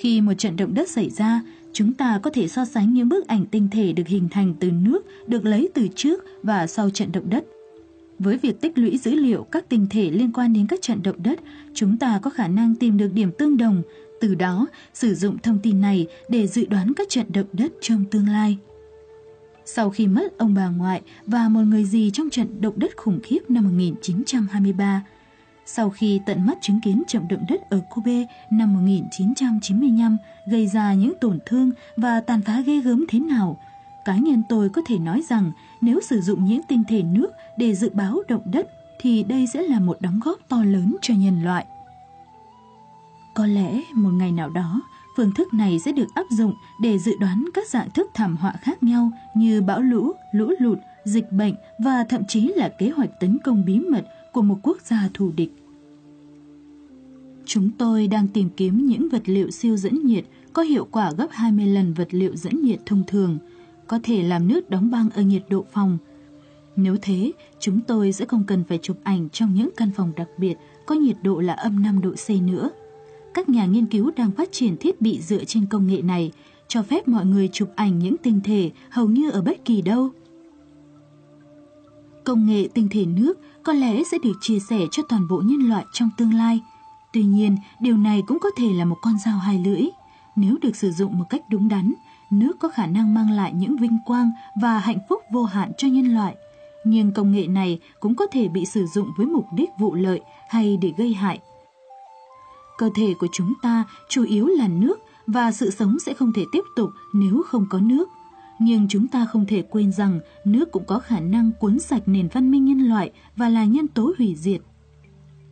[0.00, 1.42] Khi một trận động đất xảy ra,
[1.72, 4.70] chúng ta có thể so sánh những bức ảnh tinh thể được hình thành từ
[4.70, 7.44] nước được lấy từ trước và sau trận động đất.
[8.18, 11.22] Với việc tích lũy dữ liệu các tinh thể liên quan đến các trận động
[11.22, 11.40] đất,
[11.74, 13.82] chúng ta có khả năng tìm được điểm tương đồng,
[14.20, 18.04] từ đó sử dụng thông tin này để dự đoán các trận động đất trong
[18.10, 18.58] tương lai.
[19.74, 23.20] Sau khi mất ông bà ngoại và một người gì trong trận động đất khủng
[23.22, 25.02] khiếp năm 1923,
[25.66, 30.16] sau khi tận mắt chứng kiến trận động đất ở Kobe năm 1995
[30.46, 33.58] gây ra những tổn thương và tàn phá ghê gớm thế nào,
[34.04, 37.74] cá nhân tôi có thể nói rằng nếu sử dụng những tinh thể nước để
[37.74, 41.44] dự báo động đất thì đây sẽ là một đóng góp to lớn cho nhân
[41.44, 41.66] loại.
[43.34, 44.80] Có lẽ một ngày nào đó,
[45.18, 48.52] phương thức này sẽ được áp dụng để dự đoán các dạng thức thảm họa
[48.60, 53.20] khác nhau như bão lũ, lũ lụt, dịch bệnh và thậm chí là kế hoạch
[53.20, 55.52] tấn công bí mật của một quốc gia thù địch.
[57.44, 61.28] Chúng tôi đang tìm kiếm những vật liệu siêu dẫn nhiệt có hiệu quả gấp
[61.30, 63.38] 20 lần vật liệu dẫn nhiệt thông thường,
[63.86, 65.98] có thể làm nước đóng băng ở nhiệt độ phòng.
[66.76, 70.28] Nếu thế, chúng tôi sẽ không cần phải chụp ảnh trong những căn phòng đặc
[70.38, 70.54] biệt
[70.86, 72.70] có nhiệt độ là âm 5 độ C nữa.
[73.34, 76.32] Các nhà nghiên cứu đang phát triển thiết bị dựa trên công nghệ này,
[76.68, 80.10] cho phép mọi người chụp ảnh những tinh thể hầu như ở bất kỳ đâu.
[82.24, 85.68] Công nghệ tinh thể nước có lẽ sẽ được chia sẻ cho toàn bộ nhân
[85.68, 86.60] loại trong tương lai.
[87.12, 89.82] Tuy nhiên, điều này cũng có thể là một con dao hai lưỡi.
[90.36, 91.94] Nếu được sử dụng một cách đúng đắn,
[92.30, 95.88] nước có khả năng mang lại những vinh quang và hạnh phúc vô hạn cho
[95.88, 96.36] nhân loại.
[96.84, 100.20] Nhưng công nghệ này cũng có thể bị sử dụng với mục đích vụ lợi
[100.48, 101.40] hay để gây hại.
[102.78, 106.44] Cơ thể của chúng ta chủ yếu là nước và sự sống sẽ không thể
[106.52, 108.08] tiếp tục nếu không có nước.
[108.60, 112.28] Nhưng chúng ta không thể quên rằng nước cũng có khả năng cuốn sạch nền
[112.32, 114.60] văn minh nhân loại và là nhân tố hủy diệt.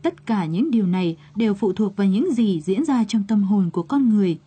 [0.03, 3.43] Tất cả những điều này đều phụ thuộc vào những gì diễn ra trong tâm
[3.43, 4.39] hồn của con người.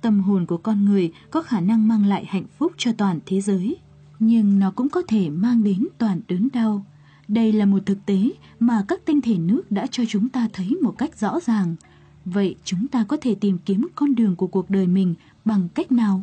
[0.00, 3.40] Tâm hồn của con người có khả năng mang lại hạnh phúc cho toàn thế
[3.40, 3.76] giới,
[4.18, 6.86] nhưng nó cũng có thể mang đến toàn đớn đau.
[7.28, 8.30] Đây là một thực tế
[8.60, 11.76] mà các tinh thể nước đã cho chúng ta thấy một cách rõ ràng.
[12.24, 15.92] Vậy chúng ta có thể tìm kiếm con đường của cuộc đời mình bằng cách
[15.92, 16.22] nào?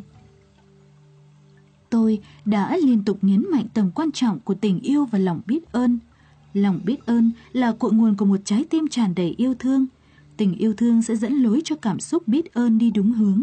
[1.90, 5.72] Tôi đã liên tục nhấn mạnh tầm quan trọng của tình yêu và lòng biết
[5.72, 5.98] ơn.
[6.54, 9.86] Lòng biết ơn là cội nguồn của một trái tim tràn đầy yêu thương.
[10.36, 13.42] Tình yêu thương sẽ dẫn lối cho cảm xúc biết ơn đi đúng hướng.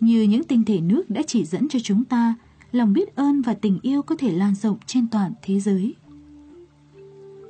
[0.00, 2.34] Như những tinh thể nước đã chỉ dẫn cho chúng ta,
[2.72, 5.94] lòng biết ơn và tình yêu có thể lan rộng trên toàn thế giới.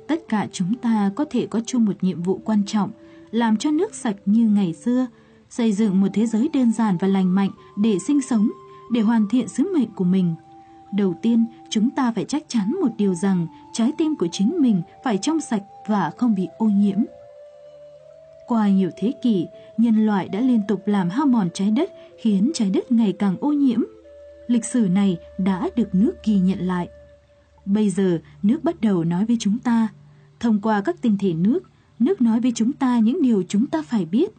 [0.07, 2.91] Tất cả chúng ta có thể có chung một nhiệm vụ quan trọng,
[3.31, 5.07] làm cho nước sạch như ngày xưa,
[5.49, 8.51] xây dựng một thế giới đơn giản và lành mạnh để sinh sống,
[8.91, 10.35] để hoàn thiện sứ mệnh của mình.
[10.93, 14.81] Đầu tiên, chúng ta phải chắc chắn một điều rằng trái tim của chính mình
[15.03, 16.97] phải trong sạch và không bị ô nhiễm.
[18.47, 21.91] Qua nhiều thế kỷ, nhân loại đã liên tục làm hao mòn trái đất
[22.21, 23.79] khiến trái đất ngày càng ô nhiễm.
[24.47, 26.89] Lịch sử này đã được nước ghi nhận lại.
[27.65, 29.87] Bây giờ, nước bắt đầu nói với chúng ta.
[30.39, 31.59] Thông qua các tinh thể nước,
[31.99, 34.31] nước nói với chúng ta những điều chúng ta phải biết.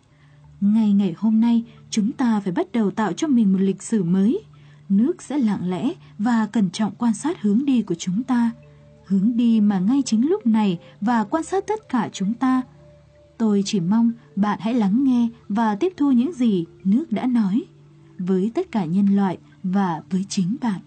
[0.60, 4.02] Ngày ngày hôm nay, chúng ta phải bắt đầu tạo cho mình một lịch sử
[4.02, 4.40] mới.
[4.88, 8.50] Nước sẽ lặng lẽ và cẩn trọng quan sát hướng đi của chúng ta.
[9.06, 12.62] Hướng đi mà ngay chính lúc này và quan sát tất cả chúng ta.
[13.38, 17.62] Tôi chỉ mong bạn hãy lắng nghe và tiếp thu những gì nước đã nói
[18.18, 20.80] với tất cả nhân loại và với chính bạn.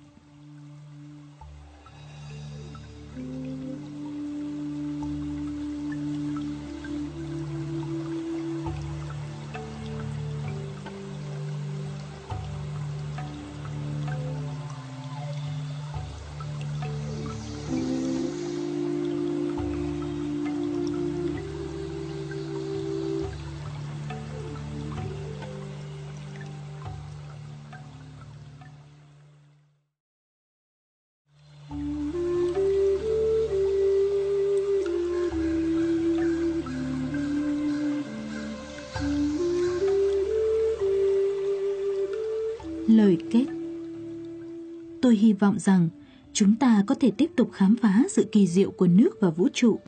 [45.23, 45.89] Hy vọng rằng
[46.33, 49.47] chúng ta có thể tiếp tục khám phá sự kỳ diệu của nước và vũ
[49.53, 49.79] trụ.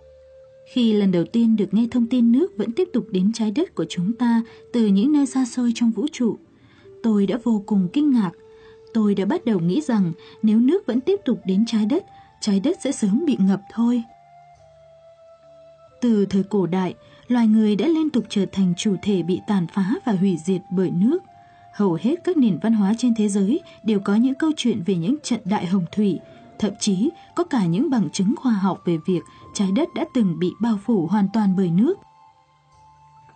[0.73, 3.75] Khi lần đầu tiên được nghe thông tin nước vẫn tiếp tục đến trái đất
[3.75, 6.37] của chúng ta từ những nơi xa xôi trong vũ trụ,
[7.03, 8.31] tôi đã vô cùng kinh ngạc.
[8.93, 10.11] Tôi đã bắt đầu nghĩ rằng
[10.43, 12.05] nếu nước vẫn tiếp tục đến trái đất,
[12.41, 14.03] trái đất sẽ sớm bị ngập thôi.
[16.01, 16.93] Từ thời cổ đại,
[17.27, 20.61] loài người đã liên tục trở thành chủ thể bị tàn phá và hủy diệt
[20.71, 21.23] bởi nước–
[21.75, 24.95] hầu hết các nền văn hóa trên thế giới đều có những câu chuyện về
[24.95, 26.19] những trận đại hồng thủy,
[26.59, 29.21] thậm chí có cả những bằng chứng khoa học về việc
[29.53, 31.93] trái đất đã từng bị bao phủ hoàn toàn bởi nước.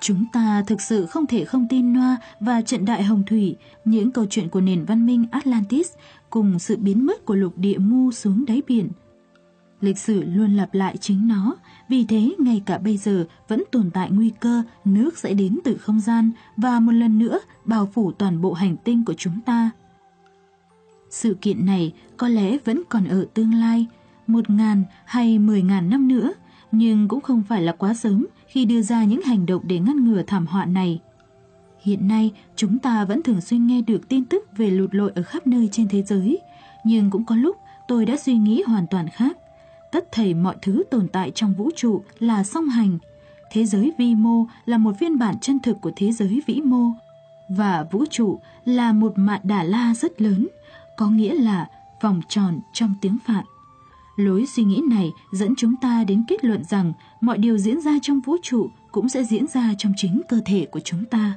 [0.01, 4.11] Chúng ta thực sự không thể không tin Noa và trận đại hồng thủy, những
[4.11, 5.88] câu chuyện của nền văn minh Atlantis
[6.30, 8.90] cùng sự biến mất của lục địa mu xuống đáy biển.
[9.82, 11.56] Lịch sử luôn lặp lại chính nó,
[11.90, 15.77] vì thế ngay cả bây giờ vẫn tồn tại nguy cơ nước sẽ đến từ
[15.77, 19.69] không gian và một lần nữa bao phủ toàn bộ hành tinh của chúng ta.
[21.09, 23.85] Sự kiện này có lẽ vẫn còn ở tương lai,
[24.27, 26.33] một ngàn hay mười ngàn năm nữa,
[26.72, 30.06] nhưng cũng không phải là quá sớm khi đưa ra những hành động để ngăn
[30.06, 30.99] ngừa thảm họa này.
[31.82, 35.24] Hiện nay, chúng ta vẫn thường xuyên nghe được tin tức về lụt lội ở
[35.24, 36.40] khắp nơi trên thế giới,
[36.85, 39.38] nhưng cũng có lúc tôi đã suy nghĩ hoàn toàn khác
[39.92, 42.98] tất thảy mọi thứ tồn tại trong vũ trụ là song hành.
[43.51, 46.92] Thế giới vi mô là một phiên bản chân thực của thế giới vĩ mô.
[47.50, 50.48] Và vũ trụ là một mạn đà la rất lớn,
[50.98, 51.68] có nghĩa là
[52.01, 53.45] vòng tròn trong tiếng Phạn.
[54.16, 57.92] Lối suy nghĩ này dẫn chúng ta đến kết luận rằng mọi điều diễn ra
[58.01, 61.34] trong vũ trụ cũng sẽ diễn ra trong chính cơ thể của chúng ta.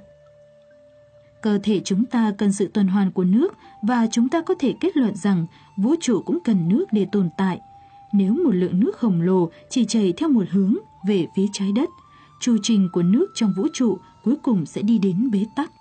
[1.42, 4.74] Cơ thể chúng ta cần sự tuần hoàn của nước và chúng ta có thể
[4.80, 7.60] kết luận rằng vũ trụ cũng cần nước để tồn tại–
[8.12, 10.76] nếu một lượng nước khổng lồ chỉ chảy theo một hướng
[11.06, 11.88] về phía trái đất,
[12.40, 15.72] chu trình của nước trong vũ trụ cuối cùng sẽ đi đến bế tắc.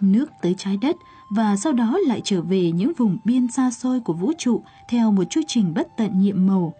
[0.00, 0.96] Nước tới trái đất
[1.30, 5.12] và sau đó lại trở về những vùng biên xa xôi của vũ trụ theo
[5.12, 6.74] một chu trình bất tận nhiệm màu.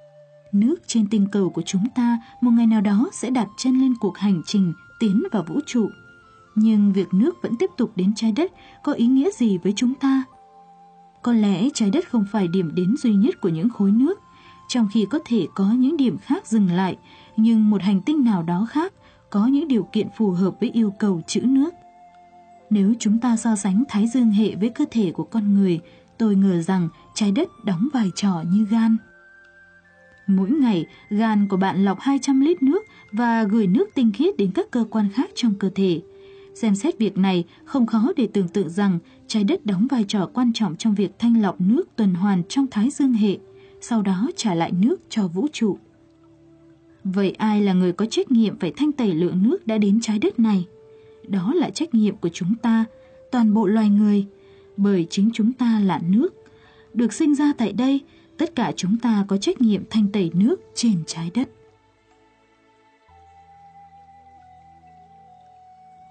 [0.52, 3.94] Nước trên tinh cầu của chúng ta một ngày nào đó sẽ đặt chân lên
[4.00, 5.88] cuộc hành trình tiến vào vũ trụ.
[6.54, 9.94] Nhưng việc nước vẫn tiếp tục đến trái đất có ý nghĩa gì với chúng
[9.94, 10.24] ta?
[11.22, 14.20] Có lẽ trái đất không phải điểm đến duy nhất của những khối nước,
[14.68, 16.96] trong khi có thể có những điểm khác dừng lại,
[17.36, 18.92] nhưng một hành tinh nào đó khác
[19.30, 21.70] có những điều kiện phù hợp với yêu cầu trữ nước.
[22.70, 25.80] Nếu chúng ta so sánh Thái Dương hệ với cơ thể của con người,
[26.18, 28.96] tôi ngờ rằng trái đất đóng vai trò như gan.
[30.26, 34.50] Mỗi ngày, gan của bạn lọc 200 lít nước và gửi nước tinh khiết đến
[34.54, 36.00] các cơ quan khác trong cơ thể.
[36.54, 40.30] Xem xét việc này, không khó để tưởng tượng rằng trái đất đóng vai trò
[40.34, 43.38] quan trọng trong việc thanh lọc nước tuần hoàn trong Thái Dương hệ,
[43.80, 45.78] sau đó trả lại nước cho vũ trụ.
[47.04, 50.18] Vậy ai là người có trách nhiệm phải thanh tẩy lượng nước đã đến trái
[50.18, 50.66] đất này?
[51.28, 52.84] Đó là trách nhiệm của chúng ta,
[53.30, 54.26] toàn bộ loài người,
[54.76, 56.34] bởi chính chúng ta là nước.
[56.94, 58.00] Được sinh ra tại đây,
[58.36, 61.48] tất cả chúng ta có trách nhiệm thanh tẩy nước trên trái đất.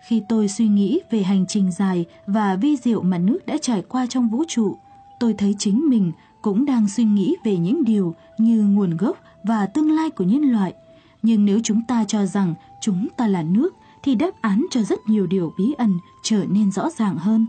[0.10, 3.82] Khi tôi suy nghĩ về hành trình dài và vi diệu mà nước đã trải
[3.82, 4.78] qua trong vũ trụ,
[5.20, 9.66] tôi thấy chính mình cũng đang suy nghĩ về những điều như nguồn gốc và
[9.66, 10.74] tương lai của nhân loại.
[11.22, 15.00] Nhưng nếu chúng ta cho rằng chúng ta là nước, thì đáp án cho rất
[15.08, 17.46] nhiều điều bí ẩn trở nên rõ ràng hơn.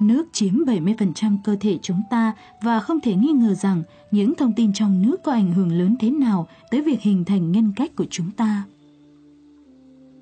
[0.00, 4.52] Nước chiếm 70% cơ thể chúng ta và không thể nghi ngờ rằng những thông
[4.52, 7.96] tin trong nước có ảnh hưởng lớn thế nào tới việc hình thành nhân cách
[7.96, 8.64] của chúng ta.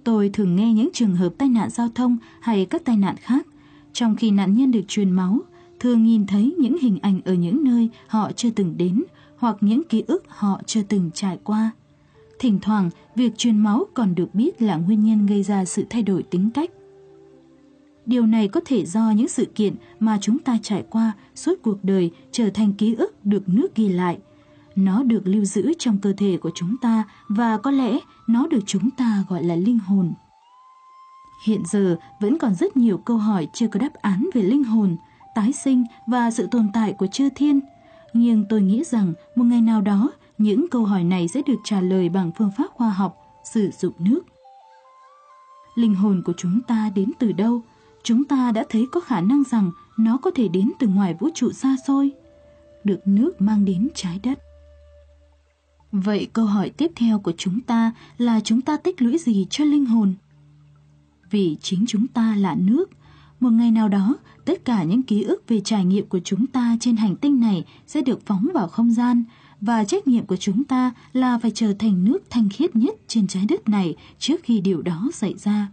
[0.04, 3.46] Tôi thường nghe những trường hợp tai nạn giao thông hay các tai nạn khác.
[3.92, 5.40] Trong khi nạn nhân được truyền máu,
[5.80, 9.02] thường nhìn thấy những hình ảnh ở những nơi họ chưa từng đến
[9.36, 11.70] hoặc những ký ức họ chưa từng trải qua.
[12.38, 16.02] Thỉnh thoảng, việc truyền máu còn được biết là nguyên nhân gây ra sự thay
[16.02, 16.70] đổi tính cách.
[18.06, 21.84] Điều này có thể do những sự kiện mà chúng ta trải qua suốt cuộc
[21.84, 24.18] đời trở thành ký ức được nước ghi lại.
[24.76, 28.60] Nó được lưu giữ trong cơ thể của chúng ta và có lẽ nó được
[28.66, 30.12] chúng ta gọi là linh hồn.
[31.46, 34.96] Hiện giờ vẫn còn rất nhiều câu hỏi chưa có đáp án về linh hồn,
[35.34, 37.60] tái sinh và sự tồn tại của chư thiên.
[38.12, 41.80] Nhưng tôi nghĩ rằng một ngày nào đó những câu hỏi này sẽ được trả
[41.80, 44.20] lời bằng phương pháp khoa học, sử dụng nước.
[45.74, 47.62] Linh hồn của chúng ta đến từ đâu?
[48.02, 51.28] Chúng ta đã thấy có khả năng rằng nó có thể đến từ ngoài vũ
[51.34, 52.10] trụ xa xôi,
[52.84, 54.38] được nước mang đến trái đất.
[55.96, 59.64] Vậy câu hỏi tiếp theo của chúng ta là chúng ta tích lũy gì cho
[59.64, 60.14] linh hồn?
[61.30, 62.90] Vì chính chúng ta là nước,
[63.40, 66.76] một ngày nào đó, tất cả những ký ức về trải nghiệm của chúng ta
[66.80, 69.24] trên hành tinh này sẽ được phóng vào không gian,
[69.60, 73.26] và trách nhiệm của chúng ta là phải trở thành nước thanh khiết nhất trên
[73.26, 75.68] trái đất này trước khi điều đó xảy ra.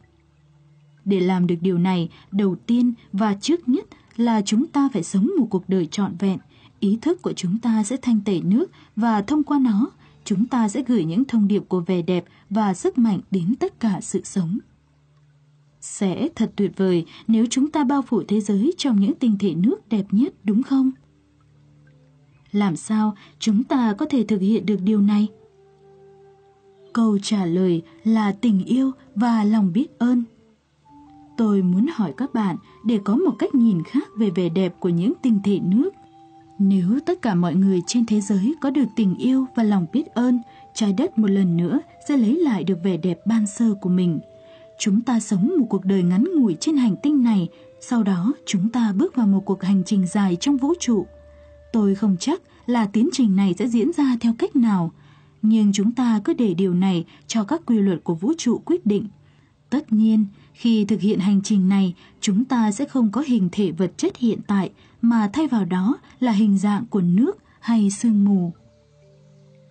[1.05, 3.85] Để làm được điều này, đầu tiên và trước nhất
[4.15, 6.39] là chúng ta phải sống một cuộc đời trọn vẹn.
[6.79, 9.91] Ý thức của chúng ta sẽ thanh tẩy nước và thông qua nó,
[10.23, 13.79] chúng ta sẽ gửi những thông điệp của vẻ đẹp và sức mạnh đến tất
[13.79, 14.57] cả sự sống.
[15.81, 19.53] Sẽ thật tuyệt vời nếu chúng ta bao phủ thế giới trong những tinh thể
[19.55, 20.91] nước đẹp nhất, đúng không?
[22.51, 25.27] Làm sao chúng ta có thể thực hiện được điều này?
[26.93, 30.23] Câu trả lời là tình yêu và lòng biết ơn.
[31.37, 34.89] Tôi muốn hỏi các bạn để có một cách nhìn khác về vẻ đẹp của
[34.89, 35.89] những tinh thể nước.
[36.63, 40.05] Nếu tất cả mọi người trên thế giới có được tình yêu và lòng biết
[40.05, 40.39] ơn,
[40.73, 44.19] trái đất một lần nữa sẽ lấy lại được vẻ đẹp ban sơ của mình.
[44.79, 47.49] Chúng ta sống một cuộc đời ngắn ngủi trên hành tinh này,
[47.79, 51.05] sau đó chúng ta bước vào một cuộc hành trình dài trong vũ trụ.
[51.73, 54.91] Tôi không chắc là tiến trình này sẽ diễn ra theo cách nào,
[55.41, 58.85] nhưng chúng ta cứ để điều này cho các quy luật của vũ trụ quyết
[58.85, 59.07] định.
[59.69, 63.71] Tất nhiên, khi thực hiện hành trình này, chúng ta sẽ không có hình thể
[63.71, 64.69] vật chất hiện tại,
[65.01, 68.53] mà thay vào đó là hình dạng của nước hay sương mù.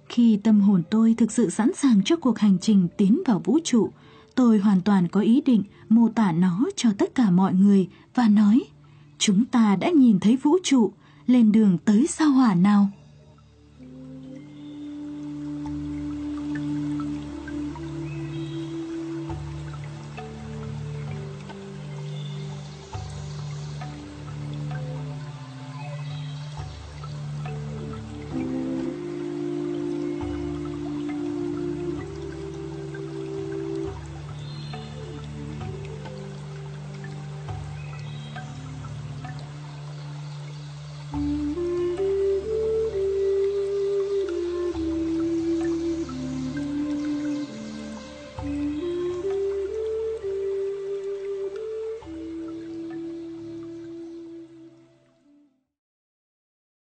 [0.09, 3.59] Khi tâm hồn tôi thực sự sẵn sàng cho cuộc hành trình tiến vào vũ
[3.65, 3.91] trụ,
[4.35, 8.29] tôi hoàn toàn có ý định mô tả nó cho tất cả mọi người và
[8.29, 8.61] nói,
[9.19, 10.93] chúng ta đã nhìn thấy vũ trụ,
[11.27, 12.89] lên đường tới sao hỏa nào.